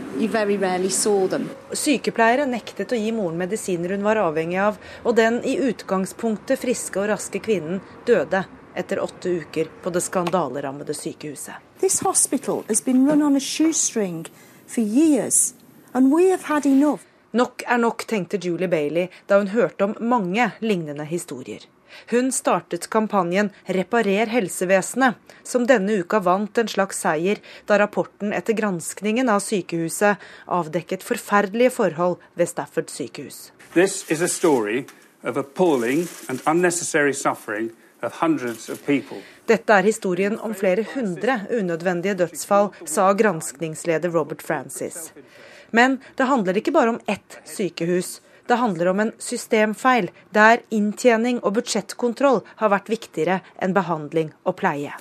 Sykepleiere 1.77 2.49
nektet 2.49 2.93
å 2.93 3.03
gi 3.03 3.12
moren 3.12 3.37
medisiner 3.45 3.93
hun 3.97 4.09
var 4.09 4.20
avhengig 4.24 4.62
av, 4.65 4.81
og 5.05 5.20
den 5.20 5.43
i 5.45 5.59
utgangspunktet 5.69 6.65
friske 6.65 7.05
og 7.05 7.12
raske 7.12 7.45
kvinnen 7.45 7.85
døde 8.09 8.47
etter 8.74 9.01
åtte 9.01 9.28
uker 9.28 9.69
på 9.82 9.90
det 9.90 10.01
skandalerammede 10.01 10.94
sykehuset. 10.94 11.55
Nok 17.32 17.62
er 17.66 17.78
nok, 17.81 18.05
tenkte 18.05 18.36
Julie 18.36 18.69
Bailey 18.69 19.09
da 19.27 19.39
hun 19.40 19.49
hørte 19.55 19.85
om 19.85 19.94
mange 20.01 20.51
lignende 20.61 21.05
historier. 21.09 21.65
Hun 22.11 22.32
startet 22.32 22.90
kampanjen 22.90 23.51
'Reparer 23.65 24.27
helsevesenet', 24.27 25.15
som 25.43 25.66
denne 25.66 25.93
uka 26.01 26.20
vant 26.20 26.59
en 26.59 26.69
slags 26.69 27.01
seier 27.01 27.40
da 27.66 27.78
rapporten 27.78 28.32
etter 28.32 28.53
granskningen 28.53 29.28
av 29.28 29.40
sykehuset 29.40 30.16
avdekket 30.47 31.03
forferdelige 31.03 31.70
forhold 31.70 32.19
ved 32.35 32.49
Stafford 32.49 32.89
sykehus. 32.90 33.53
This 33.73 34.11
is 34.11 34.23
a 34.23 34.28
story 34.28 34.85
of 35.24 35.36
appalling 35.36 36.09
and 36.28 36.40
unnecessary 36.47 37.12
suffering 37.12 37.70
dette 39.47 39.74
er 39.74 39.87
historien 39.87 40.39
om 40.41 40.55
flere 40.55 40.85
hundre 40.95 41.41
unødvendige 41.51 42.15
dødsfall, 42.19 42.70
sa 42.85 43.12
granskningsleder 43.15 44.11
Robert 44.11 44.43
Francis. 44.43 45.12
Men 45.70 46.01
det 46.19 46.27
handler 46.27 46.59
ikke 46.59 46.74
bare 46.74 46.95
om 46.97 47.01
ett 47.07 47.39
sykehus. 47.45 48.20
Det 48.47 48.59
handler 48.59 48.91
om 48.91 49.01
en 49.01 49.12
systemfeil 49.19 50.11
der 50.35 50.65
inntjening 50.70 51.39
og 51.43 51.55
budsjettkontroll 51.61 52.43
har 52.59 52.73
vært 52.74 52.91
viktigere 52.91 53.41
enn 53.62 53.74
behandling 53.74 54.33
og 54.45 54.57
pleie. 54.59 54.93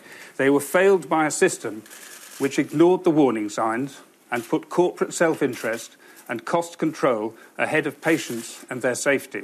and 4.31 4.47
put 4.47 4.69
corporate 4.69 5.11
self-interest 5.11 5.97
and 6.29 6.45
cost 6.45 6.77
control 6.77 7.33
ahead 7.57 7.85
of 7.85 7.99
patients 8.01 8.65
and 8.69 8.81
their 8.81 8.95
safety. 8.95 9.41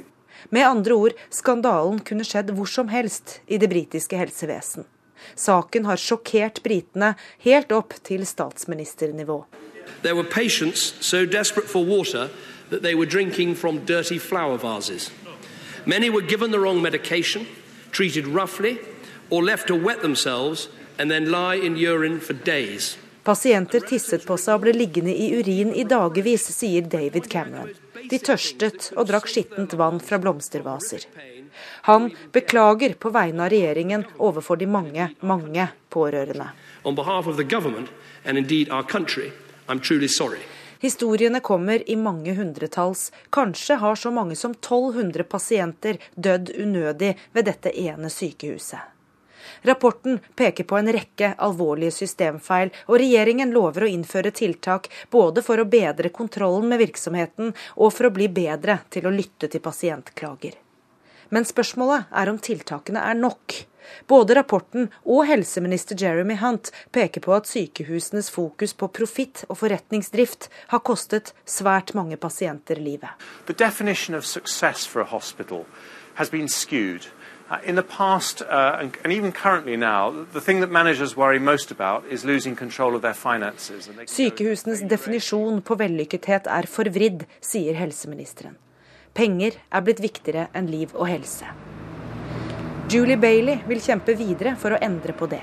Med 0.50 0.66
andre 0.66 0.94
ord, 0.94 1.12
skandalen 1.30 1.98
kunne 2.00 2.24
skjedd 2.24 2.54
hvor 2.56 2.68
som 2.70 2.88
helst 2.88 3.40
i 3.46 3.58
det 3.60 3.68
britiske 3.68 4.16
helsevesen. 4.16 4.86
Saken 5.36 5.84
har 5.84 6.00
sjokkert 6.00 6.62
britene 6.64 7.14
helt 7.44 7.72
opp 7.72 7.94
til 8.06 8.24
statsministernivå. 8.26 9.44
There 10.02 10.14
were 10.14 10.24
patients 10.24 10.94
so 11.00 11.24
desperate 11.26 11.68
for 11.68 11.84
water 11.84 12.28
that 12.70 12.82
they 12.82 12.94
were 12.94 13.06
drinking 13.06 13.54
from 13.54 13.84
dirty 13.84 14.18
flower 14.18 14.56
vases. 14.56 15.10
Many 15.86 16.10
were 16.10 16.26
given 16.26 16.50
the 16.50 16.58
wrong 16.58 16.82
medication, 16.82 17.46
treated 17.92 18.26
roughly, 18.26 18.78
or 19.30 19.42
left 19.42 19.66
to 19.68 19.74
wet 19.74 20.00
themselves 20.02 20.68
and 20.98 21.10
then 21.10 21.30
lie 21.30 21.56
in 21.56 21.76
urine 21.76 22.20
for 22.20 22.32
days. 22.34 22.98
Pasienter 23.24 23.80
tisset 23.80 24.24
på 24.24 24.36
seg 24.40 24.56
og 24.56 24.62
ble 24.64 24.72
liggende 24.72 25.12
i 25.12 25.28
urin 25.36 25.74
i 25.76 25.84
dagevis, 25.84 26.46
sier 26.56 26.86
David 26.88 27.28
Cameron. 27.28 27.74
De 28.10 28.18
tørstet 28.18 28.90
og 28.96 29.08
drakk 29.08 29.26
skittent 29.30 29.74
vann 29.78 29.98
fra 30.00 30.18
blomstervaser. 30.22 31.06
Han 31.88 32.10
beklager 32.32 32.94
på 33.00 33.10
vegne 33.14 33.46
av 33.46 33.50
regjeringen 33.52 34.04
overfor 34.18 34.60
de 34.60 34.68
mange, 34.70 35.08
mange 35.20 35.68
pårørende. 35.90 36.50
Historiene 40.80 41.40
kommer 41.40 41.90
i 41.90 41.96
mange 41.96 42.34
hundretalls. 42.38 43.08
Kanskje 43.34 43.80
har 43.82 43.96
så 43.96 44.10
mange 44.14 44.36
som 44.36 44.54
1200 44.54 45.24
pasienter 45.24 45.98
dødd 46.14 46.54
unødig 46.54 47.16
ved 47.32 47.50
dette 47.50 47.74
ene 47.74 48.10
sykehuset. 48.10 48.97
Rapporten 49.62 50.20
peker 50.36 50.64
på 50.64 50.78
en 50.78 50.92
rekke 50.92 51.32
alvorlige 51.38 51.94
systemfeil, 52.00 52.72
og 52.86 53.00
regjeringen 53.02 53.52
lover 53.54 53.86
å 53.86 53.90
innføre 53.90 54.34
tiltak 54.34 54.88
både 55.10 55.44
for 55.46 55.60
å 55.60 55.68
bedre 55.68 56.12
kontrollen 56.14 56.68
med 56.70 56.82
virksomheten 56.84 57.52
og 57.76 57.92
for 57.92 58.08
å 58.08 58.14
bli 58.14 58.30
bedre 58.32 58.80
til 58.90 59.08
å 59.08 59.14
lytte 59.14 59.50
til 59.50 59.64
pasientklager. 59.64 60.56
Men 61.28 61.44
spørsmålet 61.44 62.08
er 62.16 62.30
om 62.30 62.38
tiltakene 62.40 63.02
er 63.04 63.18
nok. 63.18 63.54
Både 64.08 64.34
rapporten 64.36 64.88
og 65.04 65.24
helseminister 65.28 65.96
Jeremy 66.00 66.36
Hunt 66.40 66.70
peker 66.92 67.24
på 67.24 67.34
at 67.36 67.48
sykehusenes 67.48 68.30
fokus 68.32 68.74
på 68.76 68.88
profitt 68.92 69.44
og 69.48 69.60
forretningsdrift 69.62 70.48
har 70.72 70.84
kostet 70.84 71.32
svært 71.48 71.94
mange 71.96 72.16
pasienter 72.20 72.80
livet. 72.80 73.08
Uh, 77.50 77.56
in 77.64 77.76
the 77.76 77.82
past, 77.82 78.42
uh, 78.42 78.76
and, 78.78 78.98
and, 79.02 79.10
even 79.10 79.32
currently 79.32 79.74
now, 79.74 80.10
the 80.34 80.40
thing 80.40 80.60
that 80.60 80.70
managers 80.70 81.16
worry 81.16 81.38
most 81.38 81.70
about 81.70 82.04
is 82.10 82.22
losing 82.22 82.54
control 82.54 82.94
of 82.94 83.00
their 83.00 83.14
finances. 83.14 83.88
Sykehusenes 84.04 84.82
definisjon 84.84 85.62
på 85.62 85.76
vellykkethet 85.80 86.44
er 86.44 86.68
forvridd, 86.68 87.24
sier 87.40 87.78
helseministeren. 87.78 88.58
Penger 89.16 89.56
er 89.72 89.80
blitt 89.86 90.02
viktigere 90.04 90.50
enn 90.52 90.68
liv 90.68 90.92
og 90.92 91.08
helse. 91.08 91.48
Julie 92.92 93.16
Bailey 93.16 93.62
vil 93.70 93.80
kjempe 93.80 94.12
videre 94.18 94.52
for 94.60 94.76
å 94.76 94.82
endre 94.84 95.16
på 95.16 95.30
det. 95.32 95.40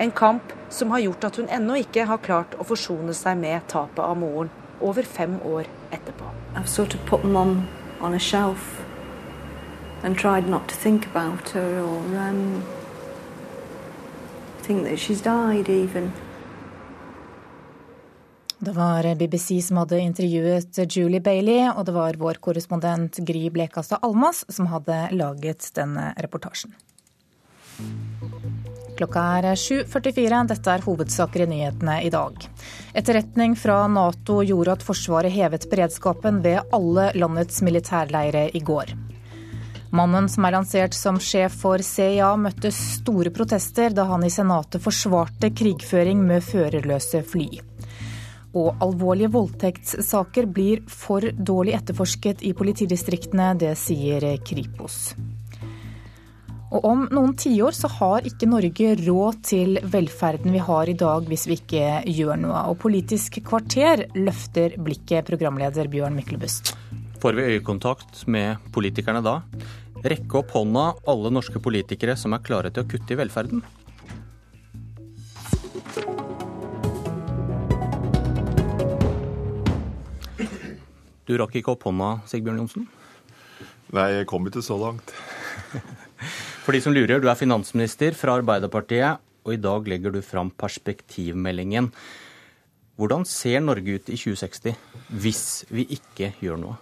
En 0.00 0.10
kamp 0.10 0.54
som 0.72 0.90
har 0.96 1.04
gjort 1.04 1.26
at 1.28 1.36
hun 1.36 1.52
ennå 1.52 1.76
ikke 1.82 2.06
har 2.08 2.22
klart 2.24 2.56
å 2.56 2.64
forsone 2.64 3.12
seg 3.12 3.36
med 3.44 3.68
tapet 3.68 4.00
av 4.00 4.16
moren 4.16 4.48
over 4.80 5.04
fem 5.04 5.36
år 5.44 5.68
etterpå. 5.92 6.32
I've 6.56 6.68
sort 6.68 6.96
of 6.96 7.04
put 7.04 7.28
mom 7.28 7.68
on 8.00 8.16
a 8.16 8.18
shelf 8.18 8.81
and 10.02 10.18
tried 10.18 10.48
not 10.48 10.68
to 10.68 10.74
think 10.74 11.06
about 11.06 11.48
her 11.50 11.80
or 11.80 11.98
um, 12.18 12.62
think 14.62 14.84
that 14.84 14.98
she's 14.98 15.20
died 15.20 15.68
even. 15.68 16.12
Det 18.58 18.72
var 18.72 19.14
BBC 19.14 19.62
som 19.62 19.76
hadde 19.76 19.98
intervjuet 19.98 20.78
Julie 20.96 21.20
Bailey, 21.20 21.70
og 21.76 21.86
det 21.86 21.92
var 21.92 22.14
vår 22.14 22.34
korrespondent 22.34 23.16
Gry 23.18 23.50
Blekastad 23.50 23.98
Almas 24.02 24.44
som 24.48 24.68
hadde 24.70 25.08
laget 25.18 25.66
denne 25.74 26.12
reportasjen. 26.22 26.70
Klokka 28.96 29.24
er 29.40 29.48
7.44. 29.58 30.46
Dette 30.52 30.76
er 30.76 30.84
hovedsaker 30.86 31.42
i 31.42 31.48
nyhetene 31.50 31.96
i 32.06 32.10
dag. 32.14 32.46
Etterretning 32.94 33.56
fra 33.58 33.80
Nato 33.90 34.42
gjorde 34.46 34.76
at 34.76 34.86
Forsvaret 34.86 35.34
hevet 35.34 35.66
beredskapen 35.70 36.38
ved 36.44 36.62
alle 36.70 37.08
landets 37.18 37.64
militærleire 37.66 38.50
i 38.54 38.62
går. 38.62 38.94
Mannen 39.92 40.24
som 40.32 40.46
er 40.48 40.54
lansert 40.54 40.94
som 40.96 41.18
sjef 41.20 41.58
for 41.60 41.82
CIA, 41.84 42.30
møtte 42.40 42.70
store 42.72 43.28
protester 43.34 43.92
da 43.92 44.06
han 44.08 44.24
i 44.24 44.30
Senatet 44.32 44.80
forsvarte 44.80 45.50
krigføring 45.52 46.22
med 46.24 46.40
førerløse 46.46 47.20
fly. 47.28 47.50
Og 48.56 48.80
alvorlige 48.84 49.28
voldtektssaker 49.34 50.48
blir 50.48 50.80
for 50.88 51.28
dårlig 51.36 51.76
etterforsket 51.76 52.40
i 52.48 52.54
politidistriktene, 52.56 53.52
det 53.60 53.74
sier 53.80 54.24
Kripos. 54.40 55.12
Og 56.72 56.86
om 56.88 57.04
noen 57.12 57.34
tiår 57.36 57.76
så 57.76 57.90
har 57.98 58.24
ikke 58.24 58.48
Norge 58.48 58.94
råd 59.02 59.42
til 59.44 59.76
velferden 59.92 60.56
vi 60.56 60.62
har 60.70 60.88
i 60.88 60.96
dag 60.96 61.28
hvis 61.28 61.44
vi 61.50 61.58
ikke 61.60 61.90
gjør 62.08 62.40
noe. 62.46 62.64
Og 62.72 62.78
Politisk 62.80 63.42
kvarter 63.44 64.06
løfter 64.16 64.78
blikket, 64.80 65.28
programleder 65.28 65.92
Bjørn 65.92 66.16
Myklebust. 66.16 66.72
Får 67.20 67.36
vi 67.36 67.44
øyekontakt 67.52 68.24
med 68.26 68.56
politikerne 68.72 69.20
da? 69.22 69.42
Rekke 70.02 70.40
opp 70.40 70.50
hånda 70.56 70.88
alle 71.06 71.30
norske 71.30 71.60
politikere 71.62 72.16
som 72.18 72.34
er 72.34 72.42
klare 72.42 72.72
til 72.74 72.82
å 72.82 72.88
kutte 72.90 73.14
i 73.14 73.18
velferden. 73.20 73.62
Du 81.22 81.36
rakk 81.38 81.54
ikke 81.60 81.76
opp 81.76 81.86
hånda, 81.86 82.16
Sigbjørn 82.26 82.64
Johnsen? 82.64 82.88
Nei, 83.94 84.08
jeg 84.18 84.28
kom 84.28 84.48
ikke 84.50 84.64
så 84.64 84.74
langt. 84.80 85.14
For 86.64 86.74
de 86.74 86.82
som 86.82 86.94
lurer, 86.94 87.22
du 87.22 87.28
er 87.30 87.38
finansminister 87.38 88.16
fra 88.18 88.34
Arbeiderpartiet, 88.40 89.22
og 89.46 89.54
i 89.54 89.60
dag 89.62 89.86
legger 89.90 90.14
du 90.14 90.20
fram 90.22 90.50
perspektivmeldingen. 90.50 91.92
Hvordan 92.98 93.24
ser 93.26 93.62
Norge 93.62 93.98
ut 93.98 94.10
i 94.10 94.18
2060 94.18 94.74
hvis 95.22 95.44
vi 95.70 95.86
ikke 95.94 96.34
gjør 96.42 96.58
noe? 96.60 96.76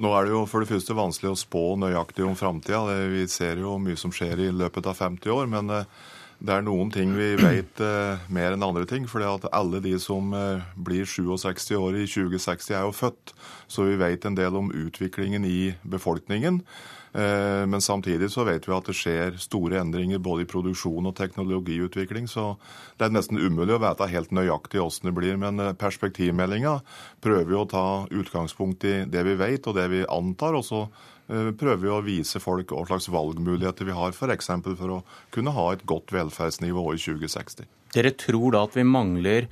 Nå 0.00 0.08
er 0.16 0.24
det 0.24 0.32
jo 0.32 0.46
for 0.48 0.64
det 0.64 0.70
første 0.70 0.96
vanskelig 0.96 1.34
å 1.34 1.38
spå 1.38 1.62
nøyaktig 1.76 2.24
om 2.24 2.36
framtida. 2.38 2.80
Vi 3.12 3.26
ser 3.28 3.60
jo 3.60 3.76
mye 3.82 3.98
som 4.00 4.12
skjer 4.14 4.40
i 4.40 4.48
løpet 4.54 4.88
av 4.88 4.96
50 4.96 5.34
år. 5.34 5.50
Men 5.52 5.68
eh, 5.68 5.88
det 6.40 6.54
er 6.54 6.64
noen 6.64 6.88
ting 6.94 7.12
vi 7.14 7.34
vet 7.36 7.82
eh, 7.84 8.22
mer 8.32 8.56
enn 8.56 8.64
andre 8.64 8.86
ting. 8.88 9.04
For 9.10 9.22
alle 9.22 9.82
de 9.84 9.92
som 10.00 10.32
eh, 10.34 10.64
blir 10.80 11.04
67 11.04 11.76
år 11.76 12.00
i 12.00 12.06
2060, 12.08 12.72
er 12.72 12.86
jo 12.86 12.96
født. 12.96 13.34
Så 13.68 13.84
vi 13.90 14.00
vet 14.00 14.24
en 14.24 14.38
del 14.38 14.56
om 14.58 14.72
utviklingen 14.72 15.44
i 15.44 15.74
befolkningen. 15.84 16.62
Eh, 17.12 17.66
men 17.66 17.80
samtidig 17.80 18.30
så 18.32 18.44
vet 18.44 18.64
vi 18.68 18.72
at 18.72 18.86
det 18.88 18.96
skjer 18.96 19.36
store 19.40 19.80
endringer 19.82 20.20
både 20.22 20.46
i 20.46 20.48
produksjon 20.48 21.10
og 21.10 21.16
teknologiutvikling. 21.18 22.28
Så 22.30 22.54
det 22.96 23.08
er 23.08 23.14
nesten 23.14 23.40
umulig 23.40 23.76
å 23.76 23.82
vite 23.82 24.08
helt 24.08 24.32
nøyaktig 24.32 24.80
hvordan 24.80 25.10
det 25.10 25.16
blir. 25.18 25.40
Men 25.40 25.60
eh, 25.60 25.74
perspektivmeldinga 25.78 26.78
prøver 27.24 27.52
jo 27.52 27.64
å 27.64 27.70
ta 27.72 27.86
utgangspunkt 28.08 28.88
i 28.88 28.96
det 29.12 29.26
vi 29.28 29.36
vet 29.40 29.68
og 29.68 29.76
det 29.76 29.88
vi 29.92 30.06
antar. 30.08 30.56
og 30.56 30.64
så 30.64 30.86
eh, 30.86 31.52
prøver 31.52 31.84
vi 31.84 31.92
å 31.92 32.00
vise 32.06 32.40
folk 32.40 32.72
hva 32.72 32.86
slags 32.88 33.10
valgmuligheter 33.12 33.88
vi 33.88 33.98
har, 33.98 34.16
f.eks. 34.16 34.52
For, 34.64 34.78
for 34.80 34.96
å 34.96 35.02
kunne 35.34 35.52
ha 35.56 35.68
et 35.74 35.84
godt 35.84 36.16
velferdsnivå 36.16 36.88
i 36.94 37.02
2060. 37.02 37.68
Dere 37.92 38.16
tror 38.16 38.56
da 38.56 38.64
at 38.64 38.78
vi 38.78 38.88
mangler 38.88 39.50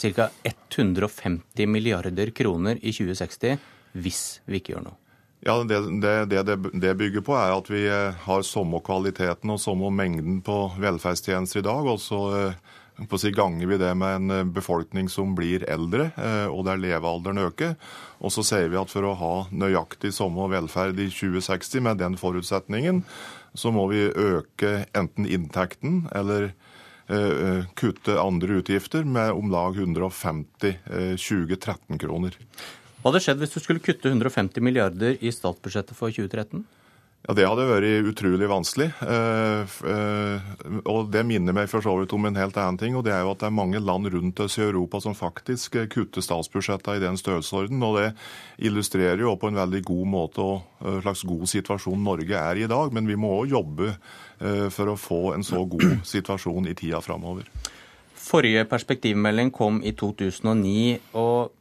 ca. 0.00 0.28
150 0.44 1.68
milliarder 1.68 2.30
kroner 2.36 2.76
i 2.80 2.92
2060 2.92 3.56
hvis 4.00 4.24
vi 4.46 4.60
ikke 4.60 4.76
gjør 4.76 4.90
noe? 4.90 5.09
Ja, 5.40 5.54
det 5.64 5.78
det, 6.00 6.24
det 6.24 6.56
det, 6.72 6.94
bygger 6.94 7.22
på, 7.24 7.32
er 7.32 7.54
at 7.54 7.70
vi 7.72 7.86
eh, 7.88 8.16
har 8.26 8.42
samme 8.44 8.82
kvaliteten 8.84 9.52
og 9.54 9.60
samme 9.62 9.88
mengden 9.94 10.42
på 10.44 10.56
velferdstjenester 10.76 11.62
i 11.62 11.64
dag. 11.64 11.86
Og 11.88 11.96
så 12.00 12.20
på 13.08 13.16
å 13.16 13.20
si, 13.22 13.30
ganger 13.32 13.70
vi 13.70 13.78
det 13.80 13.94
med 13.96 14.18
en 14.18 14.34
eh, 14.34 14.50
befolkning 14.58 15.08
som 15.08 15.32
blir 15.38 15.64
eldre, 15.64 16.10
og 16.52 16.66
der 16.68 16.82
levealderen 16.82 17.40
øker. 17.46 17.72
Og 18.20 18.34
så 18.34 18.44
sier 18.44 18.68
vi 18.68 18.76
at 18.76 18.92
for 18.92 19.08
å 19.08 19.16
ha 19.16 19.34
nøyaktig 19.48 20.12
samme 20.12 20.50
velferd 20.52 21.00
i 21.00 21.08
2060 21.08 21.86
med 21.88 22.02
den 22.02 22.18
forutsetningen, 22.20 23.00
så 23.56 23.72
må 23.72 23.86
vi 23.90 24.10
øke 24.12 24.84
enten 24.92 25.24
inntekten 25.24 26.04
eller 26.14 26.52
kutte 27.74 28.14
andre 28.22 28.60
utgifter 28.60 29.02
med 29.02 29.32
om 29.34 29.48
lag 29.50 29.74
150 29.74 30.76
2013-kroner. 31.18 32.36
Hva 33.00 33.08
hadde 33.08 33.22
skjedd 33.24 33.40
hvis 33.40 33.54
du 33.54 33.62
skulle 33.62 33.80
kutte 33.80 34.10
150 34.12 34.60
milliarder 34.60 35.16
i 35.24 35.32
statsbudsjettet 35.32 35.96
for 35.96 36.12
2013? 36.12 36.66
Ja, 37.28 37.34
Det 37.34 37.44
hadde 37.44 37.64
vært 37.68 38.08
utrolig 38.08 38.48
vanskelig. 38.48 38.90
Eh, 39.04 39.72
eh, 39.92 40.48
og 40.88 41.10
Det 41.12 41.24
minner 41.24 41.52
meg 41.52 41.68
for 41.68 41.80
så 41.80 41.92
vidt 41.98 42.12
om 42.12 42.24
en 42.24 42.36
helt 42.36 42.56
annen 42.56 42.78
ting. 42.78 42.96
og 42.96 43.04
Det 43.04 43.12
er 43.12 43.20
jo 43.20 43.32
at 43.32 43.38
det 43.40 43.46
er 43.46 43.56
mange 43.56 43.80
land 43.80 44.06
rundt 44.12 44.40
oss 44.40 44.58
i 44.58 44.62
Europa 44.62 45.00
som 45.00 45.14
faktisk 45.14 45.76
kutter 45.88 46.20
statsbudsjettene 46.20 46.96
i 46.96 47.00
den 47.00 47.16
størrelsesorden. 47.16 47.82
og 47.82 47.96
Det 47.96 48.14
illustrerer 48.58 49.20
jo 49.20 49.36
på 49.36 49.48
en 49.48 49.54
veldig 49.54 49.84
god 49.84 50.06
måte 50.06 50.62
en 50.84 51.02
slags 51.02 51.24
god 51.24 51.46
situasjon 51.46 52.04
Norge 52.04 52.36
er 52.36 52.56
i 52.56 52.64
i 52.64 52.66
dag. 52.66 52.92
Men 52.92 53.06
vi 53.06 53.16
må 53.16 53.44
òg 53.44 53.50
jobbe 53.50 53.96
eh, 54.40 54.68
for 54.68 54.86
å 54.88 54.96
få 54.96 55.34
en 55.34 55.42
så 55.42 55.66
god 55.68 56.04
situasjon 56.04 56.68
i 56.68 56.74
tida 56.74 57.00
framover. 57.00 57.44
Forrige 58.14 58.64
perspektivmelding 58.64 59.50
kom 59.50 59.82
i 59.82 59.92
2009. 59.92 61.00
og 61.14 61.52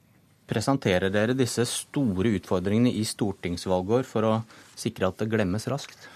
Presenterer 0.50 1.14
dere 1.14 1.38
disse 1.38 1.66
store 1.70 2.34
utfordringene 2.40 2.94
i 2.98 3.04
stortingsvalgår 3.06 4.08
for 4.10 4.26
å 4.26 4.38
sikre 4.80 5.12
at 5.12 5.22
det 5.22 5.30
glemmes 5.30 5.68
raskt? 5.70 6.10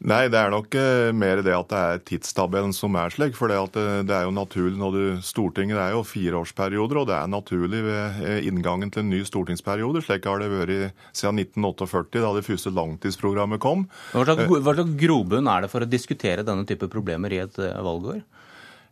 Nei, 0.00 0.30
det 0.32 0.38
er 0.40 0.48
nok 0.48 0.72
eh, 0.80 1.10
mer 1.12 1.42
det 1.44 1.52
at 1.52 1.68
det 1.68 1.78
er 1.78 1.98
tidstabellen 2.08 2.72
som 2.72 2.94
er 2.96 3.12
slik. 3.12 3.34
For 3.36 3.52
det, 3.52 3.58
eh, 3.76 4.00
er 4.00 4.24
jo 4.24 4.32
naturlig 4.32 4.80
når 4.80 4.94
du 4.96 5.02
Stortinget 5.24 5.76
er 5.76 5.92
jo 5.92 6.00
fireårsperioder, 6.08 7.02
og 7.02 7.10
det 7.10 7.18
er 7.18 7.28
naturlig 7.28 7.82
ved 7.84 8.22
eh, 8.24 8.38
inngangen 8.48 8.92
til 8.92 9.04
en 9.04 9.12
ny 9.12 9.20
stortingsperiode. 9.28 10.00
Slik 10.06 10.24
har 10.24 10.40
det 10.40 10.48
vært 10.54 10.96
siden 11.12 11.42
1948, 11.44 12.16
da 12.24 12.32
det 12.32 12.46
første 12.48 12.72
langtidsprogrammet 12.72 13.60
kom. 13.60 13.84
Hva 14.14 14.24
slags 14.24 14.96
grobunn 15.04 15.52
er 15.52 15.66
det 15.66 15.72
for 15.72 15.84
å 15.84 15.90
diskutere 15.90 16.48
denne 16.48 16.64
type 16.68 16.88
problemer 16.88 17.36
i 17.36 17.44
et 17.44 17.60
valgår? 17.60 18.24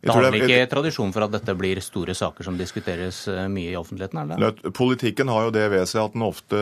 Det 0.01 0.13
har 0.15 0.23
vel 0.23 0.45
ikke 0.45 0.67
tradisjon 0.71 1.11
for 1.11 1.25
at 1.25 1.33
dette 1.33 1.53
blir 1.59 1.79
store 1.83 2.13
saker 2.15 2.47
som 2.47 2.55
diskuteres 2.59 3.25
eh, 3.27 3.47
mye 3.51 3.73
i 3.73 3.75
offentligheten? 3.75 4.21
eller? 4.23 4.71
Politikken 4.75 5.27
har 5.27 5.47
jo 5.47 5.55
det 5.55 5.65
ved 5.73 5.83
seg 5.91 6.05
at 6.05 6.15
den 6.15 6.23
ofte 6.23 6.61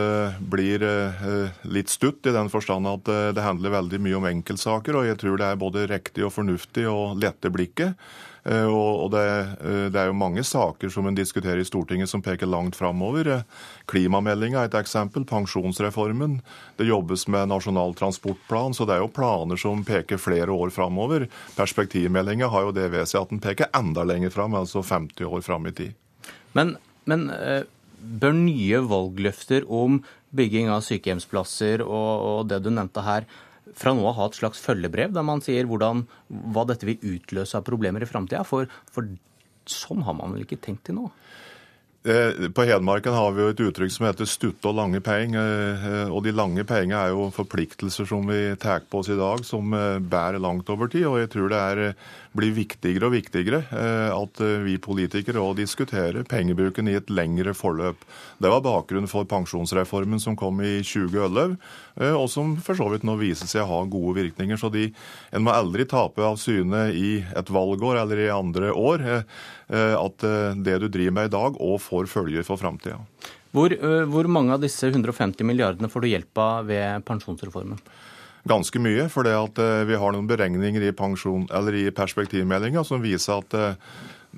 blir 0.50 0.82
eh, 0.82 1.52
litt 1.70 1.92
stutt, 1.92 2.26
i 2.26 2.34
den 2.34 2.50
forstand 2.50 2.90
at 2.90 3.10
eh, 3.14 3.28
det 3.36 3.44
handler 3.44 3.76
veldig 3.76 4.00
mye 4.02 4.18
om 4.18 4.26
enkeltsaker. 4.32 4.98
Og 4.98 5.06
jeg 5.06 5.20
tror 5.22 5.38
det 5.38 5.52
er 5.52 5.60
både 5.60 5.86
riktig 5.86 6.26
og 6.26 6.34
fornuftig 6.34 6.88
å 6.90 7.12
lette 7.14 7.52
blikket. 7.54 7.94
Eh, 8.44 8.66
og 8.66 9.10
det, 9.12 9.24
eh, 9.60 9.86
det, 9.92 9.98
er 9.98 10.10
jo 10.10 10.16
mange 10.16 10.44
saker 10.46 10.92
som 10.92 11.06
en 11.08 11.16
diskuterer 11.16 11.60
i 11.62 11.66
Stortinget 11.66 12.10
som 12.10 12.22
peker 12.24 12.48
langt 12.48 12.76
framover. 12.78 13.28
Eh, 13.28 13.46
klimameldinga 13.90 14.62
er 14.62 14.70
et 14.70 14.78
eksempel, 14.78 15.26
pensjonsreformen. 15.28 16.38
Det 16.78 16.88
jobbes 16.88 17.26
med 17.28 17.50
Nasjonal 17.50 17.96
transportplan, 17.98 18.74
så 18.74 18.86
det 18.88 18.96
er 18.96 19.04
jo 19.04 19.12
planer 19.12 19.60
som 19.60 19.84
peker 19.84 20.20
flere 20.22 20.54
år 20.54 20.72
framover. 20.74 21.28
Perspektivmeldinga 21.56 22.48
har 22.52 22.68
jo 22.68 22.76
det 22.76 22.90
ved 22.94 23.08
seg 23.08 23.24
at 23.24 23.34
den 23.34 23.42
peker 23.42 23.72
enda 23.76 24.06
lenger 24.06 24.32
fram, 24.34 24.56
altså 24.58 24.84
50 24.84 25.26
år 25.28 25.44
fram 25.44 25.68
i 25.68 25.74
tid. 25.74 25.96
Men, 26.56 26.76
men 27.04 27.28
bør 27.98 28.32
nye 28.36 28.80
valgløfter 28.86 29.66
om 29.68 30.00
bygging 30.34 30.68
av 30.70 30.84
sykehjemsplasser 30.86 31.82
og, 31.84 32.10
og 32.30 32.40
det 32.50 32.60
du 32.64 32.70
nevnte 32.70 33.04
her, 33.04 33.26
fra 33.76 33.94
nå 33.96 34.06
av 34.08 34.16
ha 34.18 34.28
et 34.28 34.38
slags 34.38 34.62
følgebrev 34.62 35.12
der 35.16 35.26
man 35.26 35.42
sier 35.44 35.68
hvordan, 35.68 36.06
hva 36.54 36.64
dette 36.68 36.88
vil 36.88 37.16
utløse 37.16 37.58
av 37.58 37.66
problemer 37.66 38.04
i 38.04 38.08
framtida? 38.08 38.44
For, 38.48 38.70
for 38.92 39.08
sånn 39.68 40.04
har 40.06 40.16
man 40.16 40.34
vel 40.36 40.46
ikke 40.46 40.60
tenkt 40.64 40.86
til 40.88 41.00
nå? 41.00 41.10
Eh, 42.08 42.48
på 42.54 42.64
Hedmarken 42.64 43.12
har 43.12 43.32
vi 43.34 43.42
jo 43.42 43.50
et 43.52 43.60
uttrykk 43.60 43.90
som 43.92 44.06
heter 44.06 44.24
'stutte 44.24 44.68
og 44.70 44.76
lange 44.78 45.00
penger'. 45.00 46.06
Eh, 46.06 46.08
og 46.08 46.22
de 46.24 46.32
lange 46.32 46.64
pengene 46.64 46.94
er 46.94 47.08
jo 47.10 47.28
forpliktelser 47.34 48.06
som 48.06 48.22
vi 48.26 48.54
tar 48.56 48.80
på 48.88 49.00
oss 49.00 49.08
i 49.08 49.18
dag, 49.18 49.44
som 49.44 49.74
eh, 49.74 49.98
bærer 49.98 50.40
langt 50.40 50.70
over 50.70 50.86
tid. 50.86 51.04
Og 51.06 51.18
jeg 51.18 51.30
tror 51.30 51.48
det 51.48 51.58
er, 51.58 51.94
blir 52.36 52.52
viktigere 52.56 53.08
og 53.08 53.14
viktigere 53.14 53.60
at 54.12 54.40
vi 54.64 54.76
politikere 54.82 55.40
òg 55.42 55.56
diskuterer 55.60 56.26
pengebruken 56.28 56.90
i 56.90 56.96
et 56.98 57.10
lengre 57.12 57.54
forløp. 57.56 58.02
Det 58.38 58.50
var 58.52 58.64
bakgrunnen 58.64 59.10
for 59.10 59.28
pensjonsreformen 59.28 60.20
som 60.22 60.36
kom 60.38 60.60
i 60.64 60.78
2011, 60.84 61.56
og 62.12 62.26
som 62.30 62.56
for 62.62 62.78
så 62.78 62.88
vidt 62.92 63.06
nå 63.08 63.16
viser 63.20 63.50
seg 63.50 63.64
å 63.64 63.70
ha 63.70 63.80
gode 63.90 64.18
virkninger. 64.20 64.60
Så 64.60 64.70
de, 64.74 64.88
en 65.32 65.44
må 65.46 65.54
aldri 65.54 65.86
tape 65.88 66.22
av 66.24 66.38
syne 66.40 66.88
i 66.94 67.18
et 67.22 67.52
valgår 67.52 68.02
eller 68.02 68.24
i 68.26 68.30
andre 68.34 68.72
år 68.76 69.06
at 69.68 70.28
det 70.64 70.78
du 70.84 70.88
driver 70.88 71.16
med 71.18 71.30
i 71.30 71.34
dag, 71.34 71.58
òg 71.58 71.80
får 71.84 72.10
følger 72.12 72.46
for 72.46 72.60
framtida. 72.60 73.00
Hvor, 73.56 73.72
hvor 74.12 74.28
mange 74.28 74.52
av 74.54 74.60
disse 74.60 74.90
150 74.90 75.46
milliardene 75.48 75.88
får 75.88 76.04
du 76.04 76.10
hjelp 76.12 76.40
av 76.44 76.68
ved 76.68 77.08
pensjonsreformen? 77.08 77.80
Ganske 78.48 78.80
mye, 78.80 79.08
for 79.12 79.28
vi 79.28 79.98
har 80.00 80.14
noen 80.14 80.28
beregninger 80.30 80.88
i, 80.88 80.94
pensjon, 80.96 81.48
i 81.48 81.88
perspektivmeldinga 81.92 82.84
som 82.86 83.02
viser 83.04 83.42
at 83.42 83.58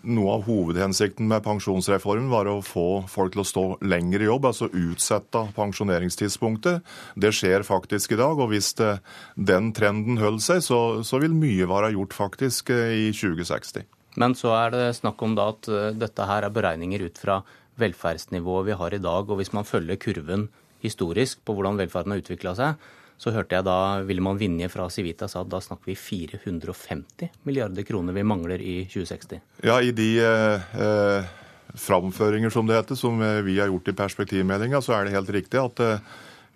noe 0.07 0.37
av 0.39 0.45
hovedhensikten 0.47 1.29
med 1.29 1.43
pensjonsreformen 1.45 2.31
var 2.33 2.49
å 2.49 2.61
få 2.65 3.03
folk 3.11 3.35
til 3.35 3.43
å 3.43 3.49
stå 3.49 3.65
lenger 3.85 4.23
i 4.23 4.29
jobb, 4.29 4.47
altså 4.49 4.71
utsette 4.71 5.43
pensjoneringstidspunktet. 5.57 6.85
Det 7.21 7.33
skjer 7.37 7.67
faktisk 7.67 8.15
i 8.15 8.21
dag, 8.21 8.39
og 8.39 8.53
hvis 8.53 8.73
det, 8.79 8.93
den 9.37 9.73
trenden 9.77 10.21
holder 10.23 10.45
seg, 10.45 10.63
så, 10.65 10.81
så, 11.07 11.21
vil 11.21 11.35
mye 11.37 11.69
være 11.69 11.93
gjort 11.97 12.17
faktisk 12.17 12.73
eh, 12.75 13.11
i 13.11 13.11
2060. 13.17 13.89
Men 14.21 14.35
så 14.39 14.55
er 14.57 14.73
det 14.75 14.87
snakk 14.99 15.21
om 15.27 15.37
da 15.39 15.51
at 15.53 15.69
eh, 15.69 15.91
dette 15.99 16.31
her 16.31 16.47
er 16.47 16.55
beregninger 16.55 17.05
ut 17.11 17.21
fra 17.21 17.43
velferdsnivået 17.81 18.71
vi 18.71 18.79
har 18.81 18.97
i 18.97 19.03
dag, 19.03 19.29
og 19.29 19.41
hvis 19.41 19.53
man 19.57 19.69
følger 19.69 20.01
kurven 20.01 20.49
historisk 20.81 21.43
på 21.45 21.55
hvordan 21.57 21.77
velferden 21.81 22.15
har 22.15 22.23
utvikla 22.23 22.57
seg, 22.57 22.91
så 23.21 23.35
hørte 23.35 23.59
jeg 23.59 23.67
da 23.67 24.01
Wilhelm 24.09 24.39
Vinje 24.41 24.71
fra 24.73 24.87
Civita 24.93 25.29
sa 25.29 25.43
at 25.45 25.51
da 25.53 25.61
snakker 25.61 25.93
vi 25.93 25.99
450 25.99 27.45
milliarder 27.45 27.85
kroner 27.85 28.17
vi 28.17 28.25
mangler 28.25 28.63
i 28.65 28.79
2060. 28.89 29.43
Ja, 29.69 29.77
i 29.85 29.93
de 29.93 30.09
eh, 30.25 30.73
eh, 30.81 31.29
framføringer 31.77 32.51
som 32.55 32.67
det 32.67 32.79
heter, 32.79 32.97
som 32.97 33.21
eh, 33.23 33.43
vi 33.45 33.59
har 33.61 33.69
gjort 33.69 33.93
i 33.93 33.97
perspektivmeldinga, 34.01 34.81
så 34.81 34.97
er 34.97 35.05
det 35.05 35.17
helt 35.19 35.33
riktig 35.37 35.61
at 35.61 35.85
eh, 35.85 36.01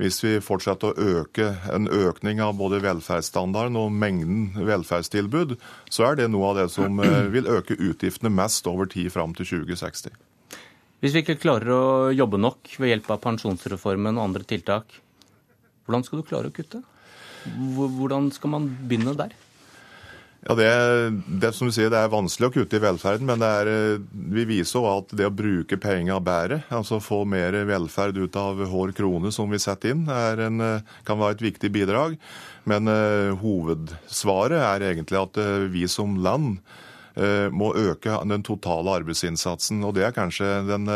hvis 0.00 0.18
vi 0.24 0.32
fortsetter 0.42 0.90
å 0.90 1.08
øke 1.20 1.52
en 1.70 1.86
økning 1.86 2.40
av 2.42 2.56
både 2.58 2.80
velferdsstandarden 2.82 3.76
og 3.78 3.92
mengden 3.94 4.48
velferdstilbud, 4.56 5.58
så 5.92 6.08
er 6.08 6.22
det 6.22 6.32
noe 6.32 6.50
av 6.50 6.62
det 6.62 6.68
som 6.74 6.96
eh, 7.04 7.28
vil 7.34 7.50
øke 7.60 7.76
utgiftene 7.76 8.32
mest 8.32 8.66
over 8.70 8.88
tid 8.90 9.12
fram 9.12 9.36
til 9.36 9.52
2060. 9.68 10.16
Hvis 11.04 11.12
vi 11.12 11.20
ikke 11.20 11.42
klarer 11.44 11.68
å 11.76 11.84
jobbe 12.16 12.40
nok 12.40 12.78
ved 12.80 12.94
hjelp 12.94 13.10
av 13.12 13.20
pensjonsreformen 13.26 14.16
og 14.16 14.30
andre 14.30 14.48
tiltak, 14.48 15.02
hvordan 15.84 16.04
skal 16.06 16.20
du 16.20 16.28
klare 16.28 16.50
å 16.50 16.54
kutte? 16.54 16.82
Hvordan 17.54 18.30
skal 18.32 18.54
man 18.54 18.70
begynne 18.88 19.16
der? 19.18 19.34
Ja, 20.44 20.52
det, 20.54 20.68
det, 21.40 21.54
som 21.56 21.70
du 21.70 21.72
sier, 21.72 21.88
det 21.88 22.02
er 22.04 22.10
vanskelig 22.12 22.50
å 22.50 22.52
kutte 22.52 22.76
i 22.76 22.82
velferden, 22.82 23.24
men 23.30 23.40
er, 23.46 23.68
vi 24.12 24.42
viser 24.44 24.82
også 24.82 24.90
at 24.92 25.14
det 25.16 25.28
å 25.30 25.32
bruke 25.32 25.78
penger 25.80 26.20
bedre, 26.20 26.58
altså 26.68 26.98
få 27.00 27.22
mer 27.28 27.56
velferd 27.64 28.18
ut 28.20 28.36
av 28.36 28.60
hver 28.60 28.92
krone 28.96 29.32
som 29.32 29.48
vi 29.48 29.60
setter 29.62 29.94
inn, 29.94 30.02
en, 30.04 30.60
kan 31.08 31.20
være 31.20 31.38
et 31.38 31.46
viktig 31.46 31.70
bidrag. 31.72 32.18
Men 32.68 32.92
uh, 32.92 33.32
hovedsvaret 33.40 34.60
er 34.60 34.84
egentlig 34.90 35.20
at 35.22 35.40
uh, 35.40 35.64
vi 35.72 35.88
som 35.88 36.18
land 36.24 36.58
uh, 37.16 37.48
må 37.48 37.72
øke 37.80 38.20
den 38.28 38.44
totale 38.44 39.00
arbeidsinnsatsen. 39.00 39.80
Og 39.84 39.96
det 39.96 40.04
er 40.10 40.16
kanskje 40.16 40.58
den 40.68 40.88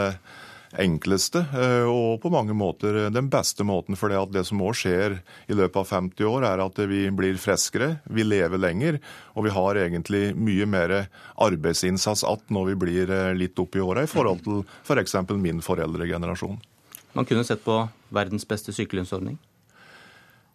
enkleste 0.76 1.44
eh, 1.54 1.86
og 1.88 2.20
på 2.22 2.30
mange 2.32 2.54
måter 2.56 3.08
den 3.12 3.30
beste 3.32 3.64
måten. 3.64 3.96
For 3.96 4.12
det 4.32 4.44
som 4.48 4.62
òg 4.64 4.76
skjer 4.76 5.18
i 5.48 5.56
løpet 5.56 5.80
av 5.80 5.88
50 5.88 6.28
år, 6.28 6.46
er 6.50 6.64
at 6.64 6.80
vi 6.90 7.06
blir 7.14 7.40
friskere, 7.40 7.98
vi 8.04 8.26
lever 8.26 8.60
lenger, 8.60 9.00
og 9.34 9.48
vi 9.48 9.54
har 9.54 9.80
egentlig 9.84 10.22
mye 10.36 10.68
mer 10.68 10.96
arbeidsinnsats 11.36 12.24
igjen 12.24 12.54
når 12.54 12.72
vi 12.72 12.78
blir 12.84 13.12
eh, 13.14 13.34
litt 13.36 13.58
opp 13.58 13.76
i 13.76 13.84
åra, 13.84 14.04
i 14.04 14.10
forhold 14.10 14.44
til 14.44 14.64
f.eks. 14.84 15.16
For 15.18 15.40
min 15.40 15.62
foreldregenerasjon. 15.64 16.58
Man 17.16 17.26
kunne 17.26 17.44
sett 17.46 17.64
på 17.64 17.80
verdens 18.14 18.46
beste 18.48 18.74
sykelønnsordning? 18.76 19.38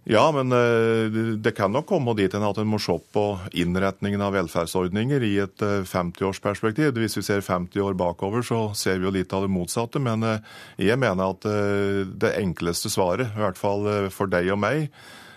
Ja, 0.04 0.32
men 0.32 0.52
eh, 0.52 1.36
det 1.38 1.52
kan 1.56 1.72
nok 1.72 1.88
komme 1.88 2.16
dit 2.18 2.34
at 2.36 2.58
en 2.60 2.68
må 2.68 2.80
se 2.82 2.96
på 3.16 3.24
innretningen 3.56 4.22
av 4.22 4.36
velferdsordninger 4.36 5.24
i 5.24 5.38
et 5.46 5.64
50-årsperspektiv. 5.64 6.92
Eh, 6.92 7.00
Hvis 7.06 7.16
vi 7.22 7.24
ser 7.24 7.44
50 7.46 7.80
år 7.80 7.96
bakover, 7.96 8.44
så 8.44 8.74
ser 8.76 9.00
vi 9.00 9.08
jo 9.08 9.14
litt 9.16 9.32
av 9.34 9.46
det 9.46 9.54
motsatte. 9.54 10.02
Men 10.04 10.26
eh, 10.28 10.42
jeg 10.90 11.00
mener 11.00 11.32
at 11.32 11.48
det 12.20 12.34
enkleste 12.36 12.92
svaret, 12.92 13.32
i 13.32 13.44
hvert 13.46 13.60
fall 13.60 13.88
for 14.12 14.32
deg 14.32 14.52
og 14.52 14.60
meg, 14.60 14.90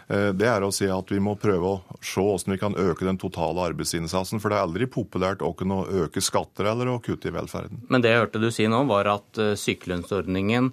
det 0.07 0.47
er 0.47 0.63
å 0.63 0.71
si 0.71 0.87
at 0.87 1.09
vi 1.11 1.19
må 1.19 1.33
prøve 1.35 1.67
å 1.67 1.97
se 1.99 2.23
hvordan 2.23 2.53
vi 2.55 2.59
kan 2.61 2.77
øke 2.79 3.03
den 3.09 3.19
totale 3.19 3.65
arbeidsinnsatsen. 3.73 4.39
For 4.39 4.51
det 4.51 4.59
er 4.59 4.67
aldri 4.69 4.87
populært 4.87 5.43
å 5.43 5.51
kunne 5.59 5.81
øke 6.05 6.23
skatter 6.23 6.69
eller 6.71 6.93
å 6.93 7.01
kutte 7.03 7.27
i 7.31 7.35
velferden. 7.35 7.83
Men 7.91 8.05
det 8.05 8.15
jeg 8.15 8.23
hørte 8.23 8.43
du 8.43 8.53
si 8.55 8.69
nå, 8.71 8.85
var 8.87 9.11
at 9.17 9.43
sykelønnsordningen 9.59 10.71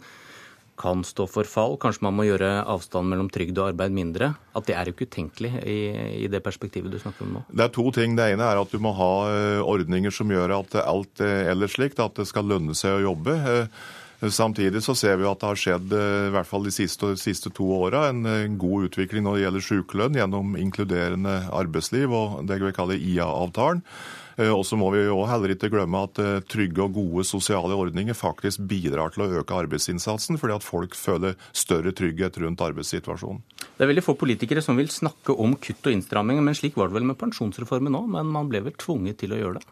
kan 0.79 1.03
stå 1.05 1.25
for 1.29 1.47
fall. 1.49 1.75
Kanskje 1.81 2.05
man 2.07 2.15
må 2.17 2.25
gjøre 2.27 2.49
avstanden 2.69 3.13
mellom 3.13 3.29
trygd 3.33 3.57
og 3.59 3.71
arbeid 3.71 3.93
mindre. 3.95 4.33
At 4.57 4.67
det 4.67 4.77
er 4.77 4.89
jo 4.89 4.95
ikke 4.95 5.07
utenkelig 5.09 5.51
i, 5.69 5.79
i, 6.23 6.29
det 6.31 6.43
perspektivet 6.45 6.93
du 6.93 6.99
snakker 7.01 7.27
om 7.27 7.35
nå. 7.37 7.43
Det 7.49 7.67
er 7.67 7.73
to 7.73 7.89
ting. 7.95 8.15
Det 8.17 8.31
ene 8.33 8.47
er 8.47 8.61
at 8.61 8.73
du 8.73 8.79
må 8.81 8.93
ha 8.97 9.11
eh, 9.31 9.59
ordninger 9.61 10.13
som 10.13 10.31
gjør 10.33 10.57
at 10.61 10.79
alt 10.83 11.21
er 11.23 11.51
ellers 11.53 11.77
slikt, 11.77 12.01
at 12.01 12.17
det 12.17 12.25
skal 12.29 12.49
lønne 12.49 12.77
seg 12.77 12.97
å 12.97 13.03
jobbe. 13.11 13.37
Eh, 13.53 14.33
samtidig 14.33 14.81
så 14.85 14.95
ser 14.97 15.19
vi 15.21 15.29
at 15.29 15.43
det 15.43 15.51
har 15.51 15.61
skjedd 15.61 15.93
eh, 15.99 16.17
i 16.31 16.33
hvert 16.33 16.49
fall 16.49 16.65
de 16.65 16.73
siste, 16.73 17.13
de 17.13 17.21
siste 17.21 17.53
to 17.53 17.69
åra 17.77 18.07
en 18.09 18.57
god 18.61 18.89
utvikling 18.89 19.27
når 19.27 19.37
det 19.37 19.45
gjelder 19.45 19.67
sykelønn 19.69 20.19
gjennom 20.21 20.57
inkluderende 20.59 21.37
arbeidsliv 21.53 22.17
og 22.17 22.43
det 22.49 22.61
vi 22.63 22.75
kaller 22.75 22.97
IA-avtalen. 23.13 23.85
Eh, 24.37 24.49
og 24.49 24.63
så 24.65 24.77
må 24.79 24.89
vi 24.93 25.03
jo 25.05 25.19
heller 25.29 25.53
ikke 25.53 25.71
glemme 25.73 26.03
at 26.07 26.21
eh, 26.21 26.41
trygge 26.49 26.85
og 26.85 26.95
gode 26.97 27.25
sosiale 27.27 27.75
ordninger 27.77 28.17
faktisk 28.17 28.63
bidrar 28.69 29.13
til 29.13 29.25
å 29.25 29.29
øke 29.41 29.57
arbeidsinnsatsen, 29.63 30.39
fordi 30.41 30.57
at 30.57 30.65
folk 30.65 30.97
føler 30.97 31.37
større 31.55 31.93
trygghet 31.95 32.39
rundt 32.43 32.63
arbeidssituasjonen. 32.65 33.43
Det 33.73 33.85
er 33.85 33.91
veldig 33.91 34.05
få 34.05 34.17
politikere 34.19 34.63
som 34.65 34.79
vil 34.79 34.91
snakke 34.93 35.35
om 35.37 35.57
kutt 35.61 35.85
og 35.85 35.97
innstramminger, 35.97 36.45
men 36.45 36.57
slik 36.57 36.79
var 36.79 36.89
det 36.89 36.99
vel 36.99 37.11
med 37.11 37.19
pensjonsreformen 37.21 37.93
nå, 37.93 38.05
men 38.15 38.33
man 38.33 38.49
ble 38.51 38.63
vel 38.65 38.77
tvunget 38.79 39.21
til 39.21 39.35
å 39.35 39.41
gjøre 39.41 39.61
det? 39.61 39.67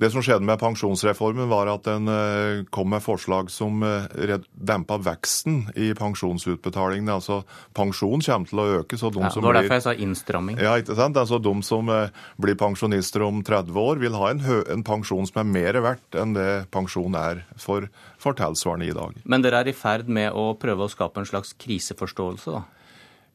Det 0.00 0.08
som 0.08 0.22
skjedde 0.24 0.46
med 0.48 0.56
pensjonsreformen, 0.60 1.48
var 1.50 1.68
at 1.68 1.84
den 1.84 2.08
eh, 2.08 2.62
kom 2.72 2.88
med 2.94 3.02
forslag 3.04 3.50
som 3.52 3.82
eh, 3.84 4.38
dempa 4.56 4.96
veksten 5.04 5.66
i 5.76 5.90
pensjonsutbetalingene. 5.98 7.18
Altså 7.18 7.42
pensjon 7.76 8.24
kommer 8.24 8.48
til 8.48 8.62
å 8.62 8.66
øke. 8.78 8.96
så 8.96 9.10
de 9.12 9.20
ja, 9.20 9.32
som 9.34 9.44
Det 9.44 9.50
var 9.50 9.58
derfor 9.58 9.76
jeg 9.76 9.84
sa 9.84 9.94
innstramming. 10.06 10.56
Ja, 10.62 10.78
ikke 10.80 10.96
sant? 10.96 11.20
Altså 11.20 11.40
De 11.42 11.52
som 11.66 11.92
eh, 11.92 12.08
blir 12.40 12.56
pensjonister 12.56 13.26
om 13.26 13.42
30 13.44 13.76
år, 13.76 14.00
vil 14.00 14.16
ha 14.16 14.32
en, 14.32 14.40
en 14.72 14.86
pensjon 14.86 15.28
som 15.28 15.42
er 15.42 15.52
mer 15.52 15.80
verdt 15.84 16.16
enn 16.16 16.32
det 16.38 16.48
pensjon 16.72 17.20
er 17.20 17.44
for, 17.60 17.90
for 18.20 18.38
tilsvarende 18.38 18.88
i 18.88 18.96
dag. 18.96 19.20
Men 19.28 19.44
dere 19.44 19.60
er 19.60 19.74
i 19.74 19.76
ferd 19.76 20.08
med 20.08 20.32
å 20.32 20.54
prøve 20.56 20.88
å 20.88 20.92
skape 20.92 21.20
en 21.20 21.28
slags 21.28 21.52
kriseforståelse, 21.60 22.56
da? 22.56 22.64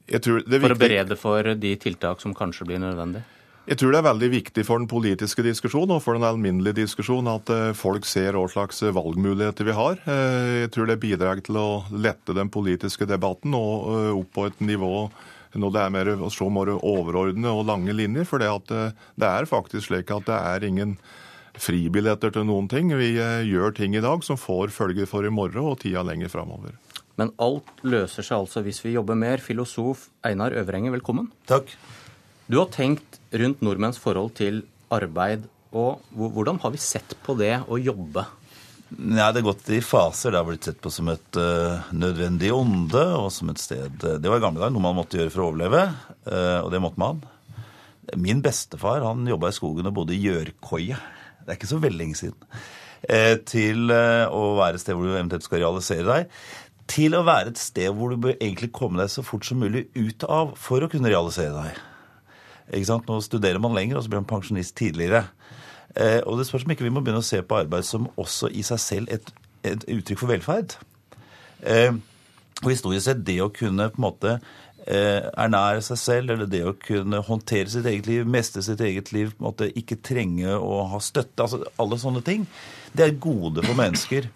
for 0.05 0.73
å 0.73 0.77
berede 0.77 1.17
for 1.17 1.53
de 1.57 1.77
tiltak 1.81 2.21
som 2.21 2.33
kanskje 2.37 2.65
blir 2.69 2.81
nødvendig? 2.81 3.21
Jeg 3.65 3.79
tror 3.81 3.95
det 3.95 3.97
er 3.97 4.05
veldig 4.05 4.27
viktig 4.29 4.63
for 4.67 4.77
den 4.77 4.89
politiske 4.89 5.41
diskusjonen 5.41 5.95
og 5.95 6.03
for 6.05 6.13
den 6.13 6.25
alminnelige 6.27 6.83
diskusjonen 6.83 7.31
at 7.31 7.49
eh, 7.49 7.71
folk 7.73 8.05
ser 8.05 8.37
hva 8.37 8.43
slags 8.51 8.83
valgmuligheter 8.93 9.65
vi 9.65 9.73
har. 9.73 9.97
Eh, 10.05 10.49
jeg 10.61 10.73
tror 10.75 10.91
det 10.91 10.99
bidrar 11.01 11.41
til 11.41 11.57
å 11.57 11.69
lette 11.89 12.35
den 12.37 12.51
politiske 12.53 13.07
debatten 13.09 13.57
og 13.57 13.87
eh, 13.89 14.11
opp 14.19 14.29
på 14.37 14.45
et 14.51 14.61
nivå 14.61 15.07
når 15.57 15.73
det 15.73 15.81
er 15.81 15.95
mer 15.95 16.11
så 16.35 16.51
mer 16.51 16.75
overordnede 16.75 17.55
og 17.57 17.65
lange 17.71 17.95
linjer. 17.97 18.29
For 18.29 18.43
det, 18.43 18.51
det 19.17 19.31
er 19.31 19.49
faktisk 19.49 19.87
slik 19.87 20.13
at 20.13 20.29
det 20.29 20.37
er 20.37 20.69
ingen 20.69 20.93
fribilletter 21.57 22.35
til 22.35 22.45
noen 22.45 22.69
ting. 22.69 22.93
Vi 22.93 23.15
gjør 23.15 23.73
ting 23.73 23.97
i 23.97 24.03
dag 24.03 24.21
som 24.27 24.37
får 24.37 24.75
følger 24.75 25.09
for 25.09 25.25
i 25.25 25.33
morgen 25.33 25.71
og 25.71 25.79
tida 25.81 26.05
lenger 26.05 26.29
framover. 26.29 26.77
Men 27.17 27.33
alt 27.41 27.71
løser 27.87 28.27
seg 28.27 28.43
altså 28.43 28.61
hvis 28.61 28.83
vi 28.85 28.93
jobber 28.93 29.17
mer. 29.17 29.41
Filosof 29.41 30.09
Einar 30.27 30.53
Øvrenger, 30.53 30.93
velkommen. 30.99 31.31
Takk. 31.49 31.71
Du 32.45 32.59
har 32.59 32.67
tenkt 32.69 33.15
rundt 33.41 33.61
nordmenns 33.65 33.99
forhold 34.01 34.33
til 34.39 34.63
arbeid. 34.93 35.45
og 35.75 36.01
Hvordan 36.15 36.59
har 36.63 36.73
vi 36.73 36.81
sett 36.81 37.15
på 37.25 37.35
det 37.39 37.57
å 37.67 37.79
jobbe? 37.79 38.25
Ja, 38.89 39.31
Det 39.31 39.41
har 39.41 39.47
gått 39.49 39.69
i 39.69 39.81
faser. 39.81 40.31
Det 40.31 40.37
har 40.37 40.47
blitt 40.47 40.67
sett 40.67 40.81
på 40.81 40.91
som 40.93 41.09
et 41.11 41.39
uh, 41.39 41.81
nødvendig 41.91 42.51
onde 42.53 43.01
og 43.17 43.31
som 43.33 43.49
et 43.49 43.59
sted 43.59 43.97
Det 43.97 44.29
var 44.29 44.37
i 44.37 44.43
gamle 44.43 44.61
dager 44.61 44.75
noe 44.75 44.85
man 44.85 44.99
måtte 44.99 45.17
gjøre 45.19 45.33
for 45.33 45.43
å 45.43 45.49
overleve, 45.49 45.87
uh, 46.29 46.59
og 46.61 46.69
det 46.73 46.81
måtte 46.83 47.01
man. 47.01 47.23
Min 48.21 48.43
bestefar 48.45 49.03
han 49.03 49.25
jobba 49.27 49.49
i 49.49 49.57
skogen 49.57 49.89
og 49.89 49.95
bodde 49.97 50.13
i 50.15 50.21
gjørkoie. 50.21 50.99
Det 51.41 51.49
er 51.49 51.57
ikke 51.57 51.71
så 51.73 51.81
veldig 51.81 52.01
lenge 52.03 52.19
siden. 52.21 52.37
Uh, 53.09 53.35
til 53.45 53.89
å 53.89 54.43
være 54.59 54.77
et 54.77 54.85
sted 54.85 54.95
hvor 54.95 55.09
du 55.09 55.15
eventuelt 55.15 55.47
skal 55.47 55.63
realisere 55.65 56.05
deg. 56.07 56.37
Til 56.85 57.17
å 57.17 57.25
være 57.25 57.51
et 57.55 57.59
sted 57.59 57.89
hvor 57.89 58.13
du 58.13 58.21
bør 58.21 58.37
egentlig 58.37 58.69
komme 58.75 59.01
deg 59.01 59.09
så 59.09 59.25
fort 59.25 59.47
som 59.47 59.57
mulig 59.59 59.87
ut 59.97 60.23
av 60.29 60.53
for 60.61 60.85
å 60.85 60.89
kunne 60.91 61.09
realisere 61.09 61.57
deg. 61.57 61.83
Nå 62.71 63.19
studerer 63.21 63.61
man 63.61 63.75
lenger, 63.75 63.97
og 63.97 64.03
så 64.03 64.11
blir 64.11 64.23
man 64.23 64.29
pensjonist 64.29 64.75
tidligere. 64.77 65.25
Eh, 65.95 66.19
og 66.25 66.39
det 66.39 66.47
spørs 66.47 66.65
om 66.65 66.73
ikke 66.73 66.87
vi 66.87 66.91
må 66.91 67.03
begynne 67.03 67.23
å 67.23 67.25
se 67.25 67.39
på 67.45 67.61
arbeid 67.61 67.85
som 67.87 68.09
også 68.19 68.49
i 68.51 68.63
seg 68.65 68.81
selv 68.81 69.13
et, 69.15 69.31
et 69.63 69.85
uttrykk 69.95 70.19
for 70.19 70.33
velferd. 70.33 70.75
Eh, 71.63 71.93
og 72.63 72.71
historisk 72.71 73.05
sett 73.07 73.25
det 73.27 73.39
å 73.43 73.51
kunne 73.53 73.89
på 73.91 73.99
en 73.99 74.05
måte 74.05 74.33
eh, 74.85 75.23
ernære 75.37 75.83
seg 75.85 75.99
selv, 75.99 76.33
eller 76.33 76.49
det 76.49 76.63
å 76.67 76.75
kunne 76.79 77.21
håndtere 77.25 77.71
sitt 77.71 77.87
eget 77.89 78.09
liv, 78.09 78.25
mestre 78.27 78.63
sitt 78.65 78.81
eget 78.83 79.11
liv, 79.15 79.33
på 79.33 79.43
en 79.43 79.49
måte 79.49 79.69
ikke 79.79 79.99
trenge 80.03 80.57
å 80.57 80.85
ha 80.91 81.01
støtte, 81.03 81.45
altså 81.45 81.63
alle 81.81 81.99
sånne 82.01 82.23
ting, 82.25 82.45
det 82.95 83.07
er 83.07 83.21
gode 83.21 83.63
for 83.65 83.77
mennesker. 83.77 84.29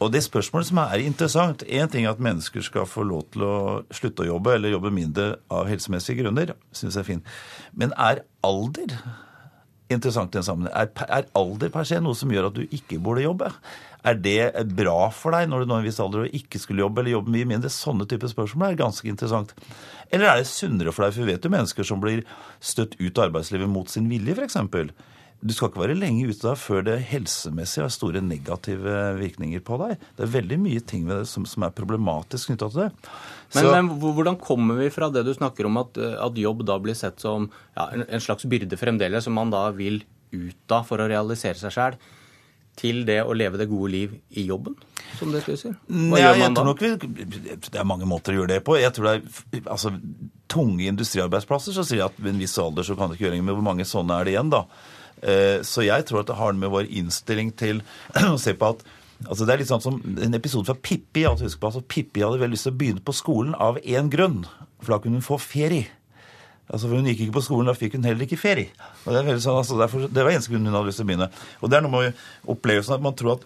Og 0.00 0.12
det 0.14 0.22
spørsmålet 0.24 0.70
som 0.70 0.80
er 0.82 1.02
interessant 1.04 1.64
Én 1.68 1.90
ting 1.92 2.06
er 2.06 2.14
at 2.14 2.22
mennesker 2.24 2.64
skal 2.64 2.88
få 2.88 3.04
lov 3.04 3.26
til 3.34 3.44
å 3.44 3.56
slutte 3.92 4.24
å 4.24 4.30
jobbe 4.32 4.54
eller 4.56 4.72
jobbe 4.72 4.92
mindre 4.94 5.34
av 5.52 5.68
helsemessige 5.68 6.22
grunner. 6.22 6.54
Synes 6.72 6.96
jeg 6.96 7.04
er 7.04 7.10
fint. 7.10 7.34
Men 7.76 7.92
er 8.00 8.24
alder 8.46 8.96
interessant 9.90 10.32
i 10.32 10.38
den 10.38 10.46
sammenheng? 10.46 10.72
Er, 10.72 10.90
er, 11.10 11.28
alder 11.36 11.72
per 11.74 11.86
se 11.88 12.00
noe 12.00 12.16
som 12.16 12.32
gjør 12.32 12.48
at 12.48 12.56
du 12.56 12.62
ikke 12.64 13.00
burde 13.02 13.26
jobbe? 13.26 13.52
Er 14.06 14.16
det 14.16 14.38
bra 14.72 15.10
for 15.12 15.36
deg 15.36 15.50
når 15.50 15.64
du 15.64 15.70
når 15.70 15.82
en 15.82 15.88
viss 15.90 16.00
alder 16.00 16.24
og 16.24 16.36
ikke 16.40 16.62
skulle 16.62 16.84
jobbe 16.84 17.02
eller 17.02 17.18
jobbe 17.18 17.34
mye 17.34 17.50
mindre? 17.52 17.72
Sånne 17.74 18.08
typer 18.08 18.32
spørsmål 18.32 18.70
er 18.70 18.80
ganske 18.80 19.10
interessant. 19.10 19.52
Eller 20.08 20.30
er 20.30 20.40
det 20.40 20.48
sunnere 20.48 20.94
for 20.96 21.04
deg? 21.04 21.16
For 21.16 21.26
vi 21.26 21.34
vet 21.34 21.44
jo 21.44 21.52
mennesker 21.52 21.86
som 21.86 22.00
blir 22.00 22.24
støtt 22.64 22.96
ut 23.02 23.18
av 23.18 23.28
arbeidslivet 23.28 23.68
mot 23.68 23.92
sin 23.92 24.08
vilje, 24.10 24.38
f.eks 24.38 24.56
du 25.40 25.54
skal 25.56 25.70
ikke 25.70 25.80
være 25.80 25.96
lenge 25.96 26.26
ute 26.28 26.44
da 26.44 26.52
før 26.58 26.84
det 26.84 26.98
helsemessig 27.08 27.80
har 27.80 27.92
store 27.92 28.20
negative 28.24 28.96
virkninger 29.16 29.62
på 29.64 29.78
deg. 29.80 29.96
Det 30.18 30.26
er 30.26 30.32
veldig 30.34 30.58
mye 30.60 30.84
ting 30.84 31.06
ved 31.08 31.22
det 31.22 31.30
som, 31.30 31.46
som 31.48 31.64
er 31.64 31.74
problematisk 31.76 32.50
knytta 32.50 32.68
til 32.68 32.82
det. 32.84 32.90
Men, 33.56 33.70
men, 33.72 33.90
hvordan 34.02 34.36
kommer 34.40 34.78
vi 34.82 34.90
fra 34.92 35.08
det 35.12 35.24
du 35.26 35.32
snakker 35.34 35.66
om, 35.66 35.80
at, 35.80 35.96
at 35.96 36.38
jobb 36.38 36.62
da 36.68 36.76
blir 36.82 36.98
sett 36.98 37.24
som 37.24 37.48
ja, 37.74 37.88
en, 37.88 38.04
en, 38.06 38.22
slags 38.22 38.46
byrde 38.50 38.78
fremdeles, 38.78 39.24
som 39.26 39.36
man 39.36 39.52
da 39.52 39.66
vil 39.74 40.02
ut 40.30 40.76
av 40.76 40.84
for 40.86 41.02
å 41.02 41.08
realisere 41.10 41.58
seg 41.58 41.74
sjæl? 41.74 42.00
til 42.80 43.02
det 43.04 43.18
å 43.26 43.34
leve 43.36 43.58
det 43.60 43.66
gode 43.68 43.90
liv 43.92 44.12
i 44.38 44.46
jobben, 44.48 44.76
som 45.18 45.32
det 45.34 45.42
sier? 45.44 45.74
Hva 45.90 46.14
Nei, 46.14 46.20
gjør 46.22 46.38
man 46.40 46.54
da? 46.56 46.64
Vi, 46.78 47.56
det 47.66 47.80
er 47.80 47.88
mange 47.88 48.08
måter 48.08 48.32
å 48.32 48.40
gjøre 48.40 48.54
det 48.54 48.60
på. 48.64 48.78
Jeg 48.80 48.94
tror 48.96 49.08
det 49.08 49.14
er 49.58 49.66
altså, 49.74 49.92
tunge 50.50 50.86
industriarbeidsplasser 50.88 51.76
så 51.76 51.84
sier 51.84 52.02
jeg 52.02 52.08
at 52.08 52.20
ved 52.20 52.34
en 52.34 52.40
viss 52.40 52.56
alder 52.62 52.86
så 52.86 52.96
kan 52.96 53.10
det 53.10 53.18
ikke 53.18 53.28
gjøre 53.28 53.40
noe 53.40 53.48
med 53.50 53.58
hvor 53.58 53.66
mange 53.66 53.88
sånne 53.88 54.16
er 54.16 54.28
det 54.28 54.36
igjen, 54.36 54.54
da? 54.54 54.64
Eh, 55.22 55.60
så 55.66 55.84
jeg 55.84 56.06
tror 56.08 56.22
at 56.22 56.30
det 56.30 56.38
har 56.38 56.56
med 56.56 56.72
vår 56.72 56.88
innstilling 56.88 57.52
til 57.56 57.82
å 58.34 58.38
se 58.40 58.56
på 58.56 58.74
at 58.74 58.86
Altså 59.28 59.44
Det 59.44 59.52
er 59.52 59.60
litt 59.60 59.68
sånn 59.68 59.82
som 59.84 59.96
en 60.00 60.32
episode 60.38 60.64
fra 60.64 60.78
Pippi. 60.80 61.26
at 61.28 61.42
husker 61.44 61.60
på, 61.60 61.68
altså 61.68 61.82
Pippi 61.84 62.22
hadde 62.24 62.38
veldig 62.40 62.56
lyst 62.56 62.64
til 62.64 62.72
å 62.72 62.78
begynne 62.80 63.02
på 63.04 63.12
skolen 63.12 63.52
av 63.52 63.76
én 63.84 64.08
grunn. 64.08 64.46
For 64.80 64.94
da 64.94 64.98
kunne 65.04 65.20
hun 65.20 65.26
få 65.26 65.36
ferie. 65.36 65.90
Altså 66.70 66.86
for 66.86 66.96
Hun 66.96 67.08
gikk 67.10 67.26
ikke 67.26 67.34
på 67.34 67.42
skolen, 67.44 67.68
da 67.68 67.74
fikk 67.76 67.98
hun 67.98 68.06
heller 68.08 68.24
ikke 68.24 68.38
ferie. 68.40 68.70
Og 69.04 69.12
Det, 69.12 69.36
sånn, 69.42 69.58
altså, 69.58 69.76
derfor, 69.76 70.06
det 70.08 70.24
var 70.24 70.32
eneste 70.32 70.54
grunn 70.54 70.64
hun 70.64 70.78
hadde 70.78 70.88
lyst 70.88 71.02
til 71.02 71.04
å 71.04 71.10
begynne. 71.10 71.28
Og 71.60 71.68
det 71.68 71.76
er 71.76 71.84
noe 71.84 71.94
med 71.96 72.24
opplevelsen 72.54 72.96
at 72.96 73.04
man 73.04 73.18
tror 73.18 73.36
at 73.36 73.44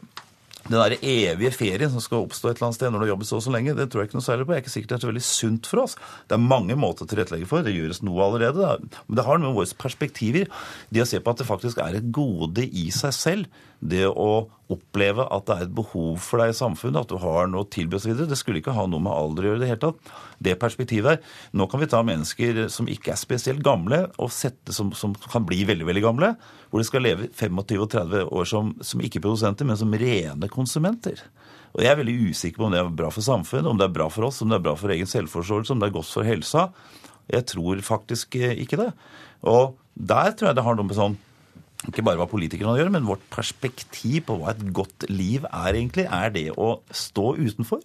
den 0.64 0.78
der 0.80 0.96
evige 0.96 1.52
ferien 1.52 1.92
som 1.92 2.00
skal 2.00 2.24
oppstå 2.24 2.48
et 2.48 2.56
eller 2.56 2.70
annet 2.70 2.78
sted 2.78 2.92
når 2.92 3.02
du 3.02 3.04
har 3.04 3.12
jobbet 3.12 3.28
så 3.28 3.36
og 3.36 3.44
så 3.44 3.52
lenge, 3.52 3.74
det 3.76 3.88
tror 3.92 4.02
jeg 4.02 4.08
ikke 4.08 4.18
noe 4.18 4.24
særlig 4.24 4.46
på. 4.46 4.54
Jeg 4.54 4.62
er 4.62 4.64
ikke 4.64 4.74
sikkert 4.74 4.92
det 4.92 4.96
er 4.96 5.04
så 5.04 5.10
veldig 5.10 5.24
sunt 5.28 5.68
for 5.68 5.82
oss. 5.84 5.96
Det 6.24 6.36
er 6.38 6.46
mange 6.54 6.78
måter 6.80 7.04
å 7.04 7.10
tilrettelegge 7.10 7.48
for. 7.50 7.66
Det 7.66 7.74
gjøres 7.74 8.00
noe 8.06 8.24
allerede. 8.24 8.70
Men 9.04 9.18
det 9.18 9.26
har 9.26 9.40
noe 9.40 9.50
med 9.50 9.58
våre 9.60 9.80
perspektiver. 9.84 10.48
Det 10.88 11.04
å 11.04 11.08
se 11.10 11.20
på 11.20 11.34
at 11.34 11.42
det 11.42 11.48
faktisk 11.50 11.82
er 11.84 11.98
et 11.98 12.08
gode 12.14 12.64
i 12.64 12.88
seg 12.94 13.16
selv 13.16 13.62
det 13.84 14.06
å 14.08 14.46
oppleve 14.72 15.26
at 15.28 15.44
det 15.48 15.54
er 15.54 15.66
et 15.66 15.74
behov 15.76 16.16
for 16.24 16.40
deg 16.40 16.52
i 16.52 16.56
samfunnet, 16.56 17.04
at 17.04 17.12
du 17.12 17.18
har 17.20 17.48
noe 17.50 17.66
å 17.66 17.68
tilby 17.68 17.98
osv., 17.98 18.14
det 18.24 18.38
skulle 18.40 18.62
ikke 18.62 18.74
ha 18.76 18.86
noe 18.88 19.02
med 19.04 19.12
alder 19.12 19.44
å 19.44 19.50
gjøre 19.50 19.60
i 19.60 19.62
det 19.64 19.70
hele 19.70 19.82
tatt. 19.82 20.12
Det 20.44 20.54
perspektivet 20.60 21.10
her. 21.10 21.34
Nå 21.52 21.66
kan 21.70 21.82
vi 21.82 21.88
ta 21.92 22.00
mennesker 22.06 22.64
som 22.72 22.88
ikke 22.90 23.12
er 23.12 23.20
spesielt 23.20 23.64
gamle, 23.64 24.06
og 24.16 24.32
sette 24.32 24.72
som, 24.76 24.94
som 24.96 25.12
kan 25.28 25.44
bli 25.46 25.62
veldig 25.68 25.88
veldig 25.90 26.04
gamle, 26.06 26.32
hvor 26.70 26.80
de 26.80 26.88
skal 26.88 27.04
leve 27.04 27.28
25 27.28 27.84
og 27.84 27.90
30 27.92 28.32
år 28.32 28.48
som, 28.48 28.72
som 28.80 29.04
ikke-produsenter, 29.04 29.68
men 29.68 29.80
som 29.80 29.92
rene 30.00 30.50
konsumenter. 30.52 31.20
Og 31.74 31.82
Jeg 31.82 31.90
er 31.90 32.00
veldig 32.00 32.16
usikker 32.30 32.62
på 32.62 32.68
om 32.68 32.74
det 32.74 32.80
er 32.80 32.96
bra 33.02 33.10
for 33.12 33.26
samfunnet, 33.26 33.68
om 33.68 33.78
det 33.80 33.88
er 33.88 33.96
bra 33.96 34.08
for 34.12 34.28
oss, 34.28 34.40
om 34.42 34.52
det 34.52 34.60
er 34.60 34.66
bra 34.68 34.76
for 34.78 34.94
egen 34.94 35.10
selvforståelse, 35.10 35.74
om 35.74 35.82
det 35.82 35.90
er 35.90 35.96
godt 35.98 36.12
for 36.12 36.26
helsa. 36.26 36.68
Jeg 37.32 37.48
tror 37.50 37.80
faktisk 37.82 38.36
ikke 38.38 38.78
det. 38.78 38.90
Og 39.44 39.74
der 39.94 40.32
tror 40.32 40.50
jeg 40.50 40.58
det 40.58 40.64
har 40.66 40.78
noe 40.78 40.88
med 40.88 40.96
sånn 40.98 41.16
ikke 41.90 42.04
bare 42.06 42.20
hva 42.20 42.26
politikerne 42.30 42.76
gjør, 42.78 42.90
men 42.94 43.06
vårt 43.08 43.24
perspektiv 43.32 44.24
på 44.28 44.38
hva 44.40 44.54
et 44.54 44.62
godt 44.76 45.06
liv 45.10 45.44
er 45.50 45.76
egentlig, 45.76 46.06
er 46.08 46.32
det 46.34 46.46
å 46.56 46.78
stå 46.94 47.34
utenfor. 47.36 47.84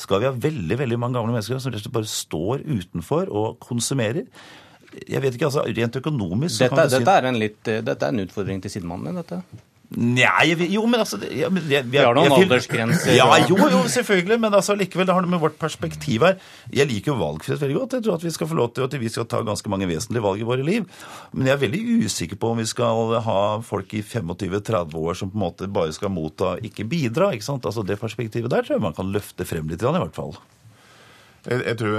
Skal 0.00 0.22
vi 0.22 0.28
ha 0.28 0.34
veldig 0.46 0.80
veldig 0.82 1.00
mange 1.00 1.18
gamle 1.18 1.36
mennesker 1.36 1.62
som 1.62 1.74
rett 1.74 1.82
og 1.82 1.86
slett 1.86 1.98
bare 1.98 2.10
står 2.10 2.64
utenfor 2.66 3.30
og 3.30 3.60
konsumerer? 3.62 4.26
Jeg 4.96 5.22
vet 5.22 5.36
ikke, 5.36 5.50
altså 5.50 5.64
Rent 5.66 5.98
økonomisk 6.00 6.62
dette, 6.62 6.88
dette, 6.94 7.14
er 7.20 7.30
en 7.30 7.40
litt, 7.40 7.62
dette 7.64 7.96
er 8.06 8.14
en 8.14 8.22
utfordring 8.22 8.62
til 8.64 8.72
sidemannen, 8.78 9.18
dette? 9.20 9.42
Nei, 9.94 10.48
jo, 10.66 10.82
men 10.90 10.98
altså 10.98 11.18
ja, 11.30 11.46
men 11.52 11.62
jeg, 11.70 11.86
vi 11.86 12.00
har 12.02 12.16
noen 12.16 12.32
aldersgrenser? 12.34 13.12
Ja, 13.14 13.28
jo, 13.46 13.54
jo, 13.70 13.84
selvfølgelig. 13.92 14.38
Men 14.42 14.56
altså, 14.58 14.74
likevel, 14.78 15.06
det 15.06 15.14
har 15.14 15.22
noe 15.22 15.30
med 15.30 15.42
vårt 15.44 15.60
perspektiv 15.60 16.24
her. 16.26 16.40
Jeg 16.74 16.90
liker 16.90 17.12
jo 17.12 17.20
valgfrihet 17.20 17.62
veldig 17.62 17.76
godt. 17.78 17.94
Jeg 17.98 18.06
tror 18.06 18.18
at 18.18 18.26
vi 18.26 18.32
skal 18.34 18.50
få 18.50 18.58
lov 18.58 18.72
til 18.74 18.88
at 18.88 18.96
vi 18.98 19.12
skal 19.12 19.28
ta 19.30 19.44
ganske 19.46 19.70
mange 19.70 19.86
vesentlige 19.86 20.24
valg 20.26 20.42
i 20.42 20.48
våre 20.48 20.66
liv. 20.66 20.88
Men 21.30 21.50
jeg 21.50 21.54
er 21.54 21.62
veldig 21.62 21.82
usikker 22.08 22.40
på 22.42 22.50
om 22.50 22.58
vi 22.58 22.66
skal 22.66 23.14
ha 23.28 23.38
folk 23.66 23.94
i 23.94 24.02
25-30 24.02 24.98
år 24.98 25.20
som 25.20 25.30
på 25.30 25.38
en 25.38 25.44
måte 25.44 25.70
bare 25.70 25.94
skal 25.94 26.12
motta, 26.12 26.56
ikke 26.66 26.88
bidra. 26.90 27.30
ikke 27.36 27.46
sant? 27.46 27.68
Altså 27.68 27.86
Det 27.86 28.00
perspektivet 28.02 28.50
der 28.50 28.66
tror 28.66 28.80
jeg 28.80 28.86
man 28.88 28.96
kan 28.96 29.14
løfte 29.14 29.46
frem 29.46 29.70
litt, 29.70 29.86
i 29.86 29.96
hvert 30.02 30.18
fall. 30.18 30.34
Jeg, 31.46 31.62
jeg 31.62 31.78
tror 31.78 31.94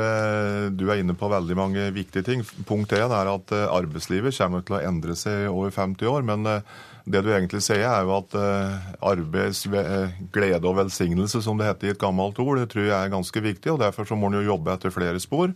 du 0.75 0.85
er 0.91 0.99
inne 0.99 1.15
på 1.15 1.31
veldig 1.31 1.55
mange 1.55 1.87
viktige 1.95 2.27
ting. 2.27 2.43
Punkt 2.67 2.91
én 2.91 3.07
er 3.07 3.31
at 3.31 3.55
eh, 3.55 3.63
arbeidslivet 3.71 4.35
kommer 4.35 4.67
til 4.67 4.75
å 4.75 4.83
endre 4.83 5.15
seg 5.15 5.47
over 5.53 5.71
50 5.71 6.11
år. 6.11 6.27
men 6.27 6.51
eh, 6.51 6.77
det 7.07 7.23
du 7.23 7.29
egentlig 7.31 7.61
sier, 7.63 7.85
er 7.87 8.05
jo 8.05 8.15
at 8.17 8.33
eh, 8.37 8.87
arbeids 9.09 9.63
glede 9.67 10.67
og 10.67 10.79
velsignelse, 10.81 11.41
som 11.43 11.59
det 11.59 11.69
heter 11.69 11.89
i 11.89 11.93
et 11.95 12.01
gammelt 12.01 12.39
ord, 12.43 12.59
det 12.59 12.69
tror 12.73 12.87
jeg 12.87 12.97
er 12.97 13.13
ganske 13.13 13.43
viktig. 13.43 13.71
og 13.73 13.79
Derfor 13.83 14.09
så 14.09 14.17
må 14.19 14.31
en 14.31 14.41
jo 14.41 14.49
jobbe 14.49 14.73
etter 14.75 14.93
flere 14.93 15.21
spor. 15.23 15.53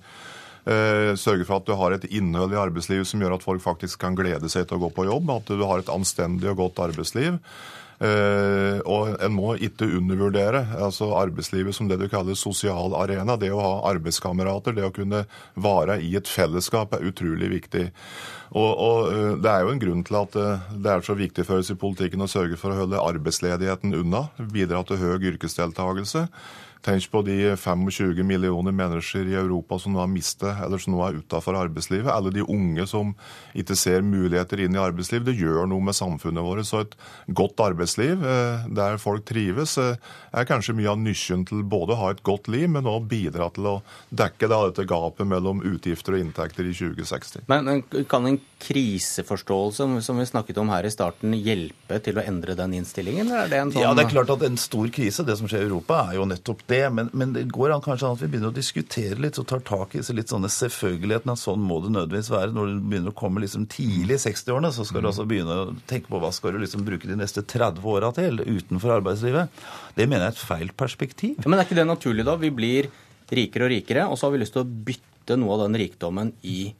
Sørge 0.61 1.41
for 1.47 1.57
at 1.57 1.65
du 1.65 1.73
har 1.73 1.95
et 1.95 2.03
innhold 2.13 2.51
i 2.53 2.59
arbeidslivet 2.61 3.09
som 3.09 3.23
gjør 3.23 3.33
at 3.39 3.43
folk 3.43 3.63
faktisk 3.63 3.97
kan 4.03 4.13
glede 4.13 4.45
seg 4.45 4.67
til 4.69 4.77
å 4.77 4.83
gå 4.83 4.91
på 4.93 5.07
jobb. 5.07 5.31
At 5.33 5.49
du 5.49 5.63
har 5.65 5.81
et 5.81 5.89
anstendig 5.89 6.51
og 6.51 6.59
godt 6.59 6.83
arbeidsliv. 6.85 7.39
Eh, 8.01 8.79
og 8.89 9.11
en 9.21 9.33
må 9.35 9.51
ikke 9.61 9.85
undervurdere 9.99 10.63
altså 10.81 11.11
arbeidslivet 11.19 11.75
som 11.77 11.85
det 11.89 11.99
du 12.01 12.07
kaller 12.09 12.37
sosial 12.39 12.95
arena. 12.97 13.35
Det 13.37 13.51
å 13.53 13.61
ha 13.61 13.73
arbeidskamerater, 13.91 14.73
det 14.73 14.87
å 14.87 14.93
kunne 14.95 15.25
være 15.53 15.99
i 16.01 16.15
et 16.17 16.29
fellesskap 16.29 16.95
er 16.97 17.05
utrolig 17.11 17.51
viktig. 17.53 17.91
Og, 18.57 18.71
og, 18.71 19.11
eh, 19.13 19.35
Det 19.37 19.51
er 19.51 19.61
jo 19.61 19.75
en 19.75 19.83
grunn 19.83 20.03
til 20.07 20.17
at 20.17 20.35
eh, 20.35 20.65
det 20.81 20.95
er 20.95 21.05
så 21.05 21.17
viktig 21.19 21.45
for 21.45 21.61
oss 21.61 21.69
i 21.69 21.77
politikken 21.77 22.25
å 22.25 22.31
sørge 22.31 22.57
for 22.57 22.73
å 22.73 22.81
holde 22.81 23.05
arbeidsledigheten 23.05 23.93
unna, 23.93 24.29
bidra 24.49 24.81
til 24.83 24.97
høy 24.97 25.29
yrkesdeltakelse. 25.35 26.25
Tenk 26.81 27.05
på 27.13 27.21
de 27.21 27.35
25 27.61 28.23
millioner 28.25 28.73
mennesker 28.73 29.27
i 29.29 29.35
Europa 29.37 29.77
som 29.79 29.93
nå 29.93 30.01
har 30.01 30.09
mistet, 30.09 30.49
eller 30.65 30.81
som 30.81 30.95
nå 30.95 31.01
er 31.05 31.19
utafor 31.21 31.57
arbeidslivet. 31.59 32.09
Alle 32.09 32.31
de 32.33 32.41
unge 32.41 32.87
som 32.89 33.11
ikke 33.53 33.77
ser 33.77 34.01
muligheter 34.01 34.63
inn 34.63 34.73
i 34.73 34.81
arbeidslivet. 34.81 35.27
Det 35.29 35.37
gjør 35.37 35.69
noe 35.69 35.85
med 35.85 35.97
samfunnet 35.97 36.41
vårt. 36.41 36.65
Så 36.65 36.81
et 36.81 36.95
godt 37.37 37.61
arbeidsliv 37.61 38.25
eh, 38.25 38.65
der 38.73 38.97
folk 39.01 39.27
trives, 39.29 39.77
eh, 39.77 39.99
er 40.33 40.47
kanskje 40.49 40.73
mye 40.77 40.89
av 40.89 40.97
nøkkelen 41.01 41.45
til 41.51 41.61
både 41.69 41.93
å 41.93 41.99
ha 42.01 42.09
et 42.15 42.23
godt 42.25 42.49
liv, 42.49 42.65
men 42.73 42.89
òg 42.89 43.05
bidra 43.11 43.51
til 43.53 43.69
å 43.69 43.75
dekke 44.09 44.49
da, 44.49 44.63
dette 44.71 44.87
gapet 44.89 45.29
mellom 45.29 45.61
utgifter 45.67 46.17
og 46.17 46.25
inntekter 46.25 46.65
i 46.65 46.73
2060. 46.73 47.45
Men 47.51 47.83
kan 48.09 48.25
en 48.25 48.39
kriseforståelse, 48.61 49.85
som 50.01 50.17
vi 50.17 50.27
snakket 50.29 50.57
om 50.61 50.73
her 50.73 50.89
i 50.89 50.93
starten, 50.93 51.37
hjelpe 51.37 52.01
til 52.01 52.17
å 52.17 52.25
endre 52.25 52.57
den 52.57 52.75
innstillingen? 52.79 53.29
Er 53.37 53.49
det 53.51 53.61
en 53.61 53.73
sånn... 53.73 53.85
Ja, 53.85 53.93
det 53.97 54.07
er 54.07 54.13
klart 54.13 54.33
at 54.33 54.45
en 54.49 54.57
stor 54.61 54.89
krise, 54.93 55.25
det 55.27 55.37
som 55.37 55.49
skjer 55.49 55.65
i 55.65 55.69
Europa, 55.69 56.03
er 56.09 56.19
jo 56.19 56.27
nettopp 56.29 56.65
det. 56.71 56.81
Men, 56.95 57.09
men, 57.13 57.33
det 57.35 57.43
går 57.53 57.73
an 57.75 57.83
kanskje 57.83 58.07
an 58.07 58.17
at 58.17 58.23
vi 58.23 58.29
begynner 58.31 58.51
å 58.51 58.55
diskutere 58.55 59.19
litt 59.21 59.39
og 59.41 59.47
tar 59.49 59.63
tak 59.67 59.95
i 59.95 60.03
litt 60.15 60.31
sånne 60.31 60.49
selvfølgelighetene. 60.51 61.35
At 61.35 61.43
sånn 61.43 61.61
må 61.63 61.81
det 61.83 61.93
nødvendigvis 61.93 62.31
være. 62.33 62.55
Når 62.55 62.71
du 62.71 62.81
begynner 62.91 63.13
å 63.13 63.19
komme 63.21 63.43
liksom 63.43 63.67
tidlig 63.71 64.17
i 64.17 64.23
60-årene, 64.25 64.73
så 64.75 64.87
skal 64.87 65.03
du 65.03 65.11
altså 65.11 65.27
begynne 65.29 65.59
å 65.61 65.69
tenke 65.89 66.11
på 66.11 66.21
hva 66.23 66.33
skal 66.35 66.55
du 66.55 66.63
liksom 66.63 66.87
bruke 66.87 67.09
de 67.09 67.19
neste 67.19 67.45
30 67.45 67.85
åra 67.93 68.11
til 68.17 68.41
utenfor 68.41 68.97
arbeidslivet. 68.97 69.63
Det 69.97 70.07
mener 70.07 70.27
jeg 70.27 70.33
er 70.33 70.37
et 70.37 70.45
feil 70.51 70.75
perspektiv. 70.83 71.39
Ja, 71.39 71.51
men 71.51 71.59
er 71.59 71.69
ikke 71.69 71.79
det 71.79 71.87
naturlig, 71.89 72.27
da? 72.27 72.37
Vi 72.41 72.53
blir 72.55 72.91
rikere 73.31 73.67
og 73.67 73.73
rikere, 73.75 74.09
og 74.09 74.19
så 74.19 74.27
har 74.27 74.35
vi 74.35 74.43
lyst 74.43 74.55
til 74.57 74.65
å 74.65 74.77
bytte 74.91 75.37
noe 75.39 75.55
av 75.55 75.65
den 75.67 75.79
rikdommen 75.83 76.33
i 76.47 76.71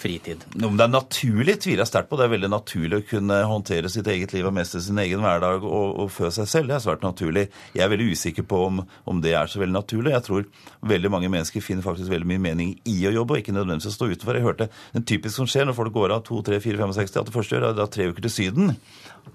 fritid? 0.00 0.44
Om 0.56 0.78
det 0.78 0.86
er 0.86 0.92
naturlig, 0.92 1.56
tviler 1.62 1.84
jeg 1.84 1.90
sterkt 1.90 2.10
på. 2.10 2.18
Det 2.18 2.26
er 2.26 2.32
veldig 2.32 2.50
naturlig 2.52 2.98
å 3.00 3.06
kunne 3.12 3.38
håndtere 3.50 3.90
sitt 3.92 4.08
eget 4.10 4.34
liv 4.34 4.48
og 4.48 4.54
mestre 4.56 4.82
sin 4.84 4.98
egen 5.02 5.22
hverdag 5.24 5.66
og, 5.68 6.00
og 6.02 6.10
fø 6.14 6.30
seg 6.34 6.48
selv. 6.50 6.70
Det 6.70 6.76
er 6.78 6.84
svært 6.84 7.06
naturlig. 7.06 7.46
Jeg 7.76 7.84
er 7.84 7.92
veldig 7.92 8.10
usikker 8.14 8.46
på 8.50 8.64
om, 8.66 8.82
om, 9.04 9.22
det 9.24 9.36
er 9.38 9.50
så 9.50 9.62
veldig 9.62 9.76
naturlig. 9.76 10.14
Jeg 10.16 10.26
tror 10.26 10.50
veldig 10.94 11.14
mange 11.14 11.32
mennesker 11.32 11.64
finner 11.64 11.86
faktisk 11.86 12.12
veldig 12.12 12.30
mye 12.32 12.44
mening 12.50 12.74
i 12.88 12.98
å 13.08 13.14
jobbe, 13.20 13.36
og 13.36 13.44
ikke 13.44 13.56
nødvendigvis 13.56 13.92
å 13.92 13.96
stå 13.96 14.10
utenfor. 14.12 14.40
Jeg 14.40 14.48
hørte 14.48 14.70
den 14.96 15.08
typisk 15.08 15.36
som 15.38 15.50
skjer 15.50 15.68
når 15.68 15.78
folk 15.78 15.94
går 15.96 16.16
av 16.16 16.26
2, 16.28 16.42
3, 16.50 16.60
4, 16.66 16.82
65, 16.84 17.16
at 17.20 17.30
det 17.30 17.36
første 17.36 17.56
gjør 17.56 17.68
er 17.68 17.74
å 17.74 17.80
dra 17.80 17.90
tre 17.90 18.10
uker 18.10 18.26
til 18.26 18.36
Syden. 18.40 18.76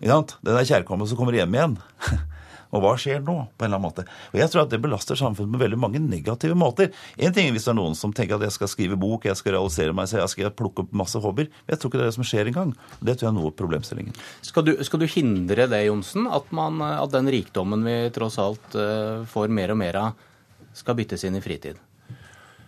Den 0.01 0.55
er 0.57 0.67
kjærkommen 0.67 1.07
som 1.09 1.19
kommer 1.19 1.37
hjem 1.37 1.59
igjen. 1.59 1.77
Og 2.75 2.83
hva 2.83 2.95
skjer 2.99 3.23
nå? 3.23 3.35
på 3.55 3.65
en 3.65 3.69
eller 3.69 3.79
annen 3.79 3.85
måte. 3.85 4.05
Og 4.33 4.39
Jeg 4.41 4.51
tror 4.51 4.65
at 4.65 4.73
det 4.73 4.81
belaster 4.83 5.19
samfunnet 5.19 5.55
på 5.55 5.61
veldig 5.61 5.79
mange 5.79 6.01
negative 6.03 6.57
måter. 6.59 6.91
En 7.15 7.33
ting 7.35 7.47
er 7.47 7.55
hvis 7.55 7.67
det 7.67 7.71
er 7.71 7.79
noen 7.79 7.95
som 7.97 8.13
tenker 8.15 8.37
at 8.37 8.45
jeg 8.47 8.55
skal 8.57 8.71
skrive 8.71 8.99
bok, 8.99 9.27
jeg 9.29 9.39
skal 9.39 9.55
realisere 9.55 9.95
meg, 9.95 10.09
så 10.11 10.19
jeg 10.19 10.33
skal 10.33 10.53
plukke 10.55 10.85
opp 10.85 10.93
masse 10.95 11.21
hobbyer. 11.21 11.49
Men 11.63 11.75
jeg 11.75 11.81
tror 11.81 11.91
ikke 11.91 12.01
det 12.01 12.05
er 12.05 12.11
det 12.11 12.17
som 12.17 12.27
skjer 12.27 12.51
engang. 12.51 12.75
Det 12.99 13.15
tror 13.15 13.29
jeg 13.29 13.31
er 13.31 13.37
noe 13.39 13.51
av 13.51 13.57
problemstillingen. 13.61 14.21
Skal 14.45 14.67
du, 14.67 14.75
skal 14.87 15.03
du 15.03 15.07
hindre 15.09 15.67
det, 15.71 15.81
Johnsen, 15.87 16.27
at, 16.27 16.51
man, 16.55 16.83
at 16.83 17.15
den 17.15 17.31
rikdommen 17.31 17.85
vi 17.87 17.97
tross 18.15 18.39
alt 18.41 18.77
uh, 18.77 19.25
får 19.29 19.51
mer 19.55 19.75
og 19.75 19.81
mer 19.81 20.01
av, 20.01 20.23
skal 20.75 20.97
byttes 20.99 21.23
inn 21.27 21.39
i 21.39 21.43
fritid? 21.43 21.79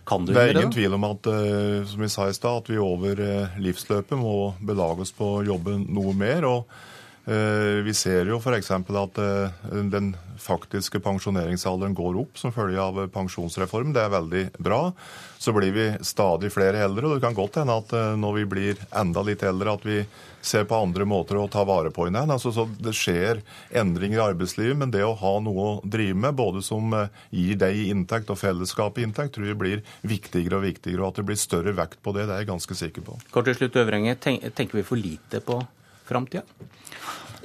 Kan 0.08 0.24
du 0.24 0.32
det 0.32 0.40
er 0.40 0.54
ingen 0.56 0.72
tvil 0.72 0.94
om 0.96 1.04
at 1.10 1.28
uh, 1.28 1.84
som 1.88 2.04
vi 2.04 2.12
sa 2.12 2.30
i 2.30 2.36
sted, 2.36 2.62
at 2.64 2.70
vi 2.72 2.80
over 2.80 3.20
uh, 3.20 3.58
livsløpet 3.60 4.16
må 4.20 4.54
belage 4.64 5.04
oss 5.04 5.12
på 5.16 5.40
å 5.40 5.48
jobbe 5.48 5.82
noe 5.84 6.16
mer. 6.16 6.48
og 6.48 6.70
Eh, 6.72 6.97
vi 7.28 7.94
ser 7.94 8.30
jo 8.32 8.38
f.eks. 8.40 8.70
at 8.72 9.18
eh, 9.20 9.72
den 9.92 10.14
faktiske 10.40 11.02
pensjoneringsalderen 11.04 11.96
går 11.98 12.22
opp 12.22 12.40
som 12.40 12.54
følge 12.56 12.80
av 12.80 13.02
pensjonsreformen. 13.12 13.92
Det 13.92 14.06
er 14.06 14.14
veldig 14.14 14.44
bra. 14.64 14.94
Så 15.38 15.52
blir 15.54 15.74
vi 15.76 15.90
stadig 16.08 16.54
flere 16.56 16.86
eldre, 16.86 17.10
og 17.10 17.18
det 17.18 17.26
kan 17.26 17.36
godt 17.36 17.60
hende 17.60 17.76
at 17.82 17.92
eh, 17.92 18.16
når 18.16 18.40
vi 18.40 18.48
blir 18.54 18.82
enda 18.96 19.26
litt 19.28 19.44
eldre, 19.44 19.76
at 19.76 19.84
vi 19.84 20.00
ser 20.40 20.64
på 20.70 20.80
andre 20.80 21.04
måter 21.04 21.36
å 21.36 21.50
ta 21.52 21.66
vare 21.68 21.92
på 21.92 22.06
hverandre. 22.06 22.38
Altså, 22.38 22.54
så 22.56 22.64
det 22.80 22.96
skjer 22.96 23.44
endringer 23.76 24.22
i 24.22 24.26
arbeidslivet, 24.30 24.80
men 24.80 24.96
det 24.96 25.04
å 25.04 25.16
ha 25.20 25.36
noe 25.44 25.70
å 25.70 25.78
drive 25.84 26.16
med, 26.16 26.38
både 26.40 26.64
som 26.64 26.96
gir 27.36 27.60
deg 27.60 27.90
inntekt 27.90 28.32
og 28.32 28.40
fellesskapet 28.40 29.04
inntekt, 29.04 29.36
tror 29.36 29.52
jeg 29.52 29.60
blir 29.60 29.84
viktigere 30.08 30.62
og 30.62 30.70
viktigere. 30.70 31.04
Og 31.04 31.12
at 31.12 31.20
det 31.20 31.28
blir 31.28 31.44
større 31.44 31.76
vekt 31.76 32.00
på 32.00 32.16
det, 32.16 32.30
det 32.30 32.38
er 32.38 32.46
jeg 32.46 32.54
ganske 32.56 32.84
sikker 32.86 33.10
på. 33.10 33.20
Kort 33.36 33.52
til 33.52 33.60
slutt, 33.60 33.82
Øvrenge. 33.84 34.16
Tenker 34.16 34.80
vi 34.80 34.88
for 34.88 34.96
lite 35.02 35.44
på 35.44 35.60
framtida? 36.08 36.44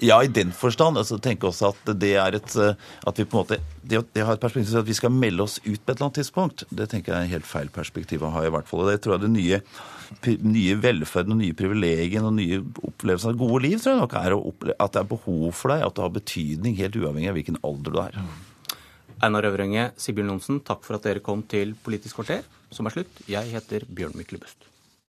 Ja, 0.02 0.16
i 0.24 0.26
den 0.26 0.50
forstand. 0.52 0.98
altså 0.98 1.18
tenker 1.22 1.50
også 1.52 1.68
at 1.70 1.90
det 2.00 2.14
er 2.18 2.34
et 2.34 2.54
eh, 2.58 2.78
at 3.06 3.18
vi 3.18 3.24
på 3.24 3.36
en 3.36 3.44
måte, 3.44 3.58
det, 3.86 4.00
det 4.14 4.24
har 4.26 4.34
et 4.34 4.42
perspektiv 4.42 4.80
at 4.80 4.88
vi 4.88 4.96
skal 4.98 5.12
melde 5.14 5.44
oss 5.44 5.58
ut 5.62 5.78
på 5.78 5.92
et 5.92 5.94
eller 5.94 6.08
annet 6.08 6.18
tidspunkt. 6.18 6.64
Det 6.70 6.88
tenker 6.90 7.14
jeg 7.14 7.28
er 7.28 7.34
helt 7.36 7.46
feil 7.46 7.70
perspektiv 7.70 8.24
å 8.26 8.32
ha, 8.34 8.42
i 8.46 8.50
hvert 8.50 8.66
fall. 8.66 8.82
Og 8.82 8.90
det 8.90 9.02
tror 9.04 9.14
jeg 9.14 9.24
det 9.26 9.32
nye, 9.36 9.60
nye 10.42 10.78
velferden 10.82 11.36
og 11.36 11.42
nye 11.44 11.58
privilegiene 11.58 12.32
og 12.32 12.34
nye 12.40 12.62
opplevelser 12.88 13.30
av 13.30 13.38
gode 13.44 13.62
liv 13.66 13.78
tror 13.78 13.94
jeg 13.94 14.02
nok 14.02 14.18
er 14.22 14.36
at 14.74 14.96
det 14.96 15.04
er 15.04 15.12
behov 15.12 15.46
for 15.60 15.74
deg, 15.74 15.86
at 15.86 15.98
det 15.98 16.06
har 16.06 16.16
betydning 16.18 16.80
helt 16.80 16.98
uavhengig 16.98 17.30
av 17.30 17.38
hvilken 17.38 17.62
alder 17.62 17.94
du 17.94 18.02
er. 18.02 18.20
Einar 19.22 19.46
Øvrenge, 19.46 19.92
Sigbjørn 20.02 20.34
Johnsen, 20.34 20.62
takk 20.66 20.82
for 20.82 20.98
at 20.98 21.06
dere 21.06 21.22
kom 21.22 21.46
til 21.46 21.76
Politisk 21.78 22.18
kvarter, 22.18 22.42
som 22.74 22.90
er 22.90 22.98
slutt. 22.98 23.22
Jeg 23.30 23.54
heter 23.54 23.86
Bjørn 23.86 24.18
Myklebust. 24.18 24.71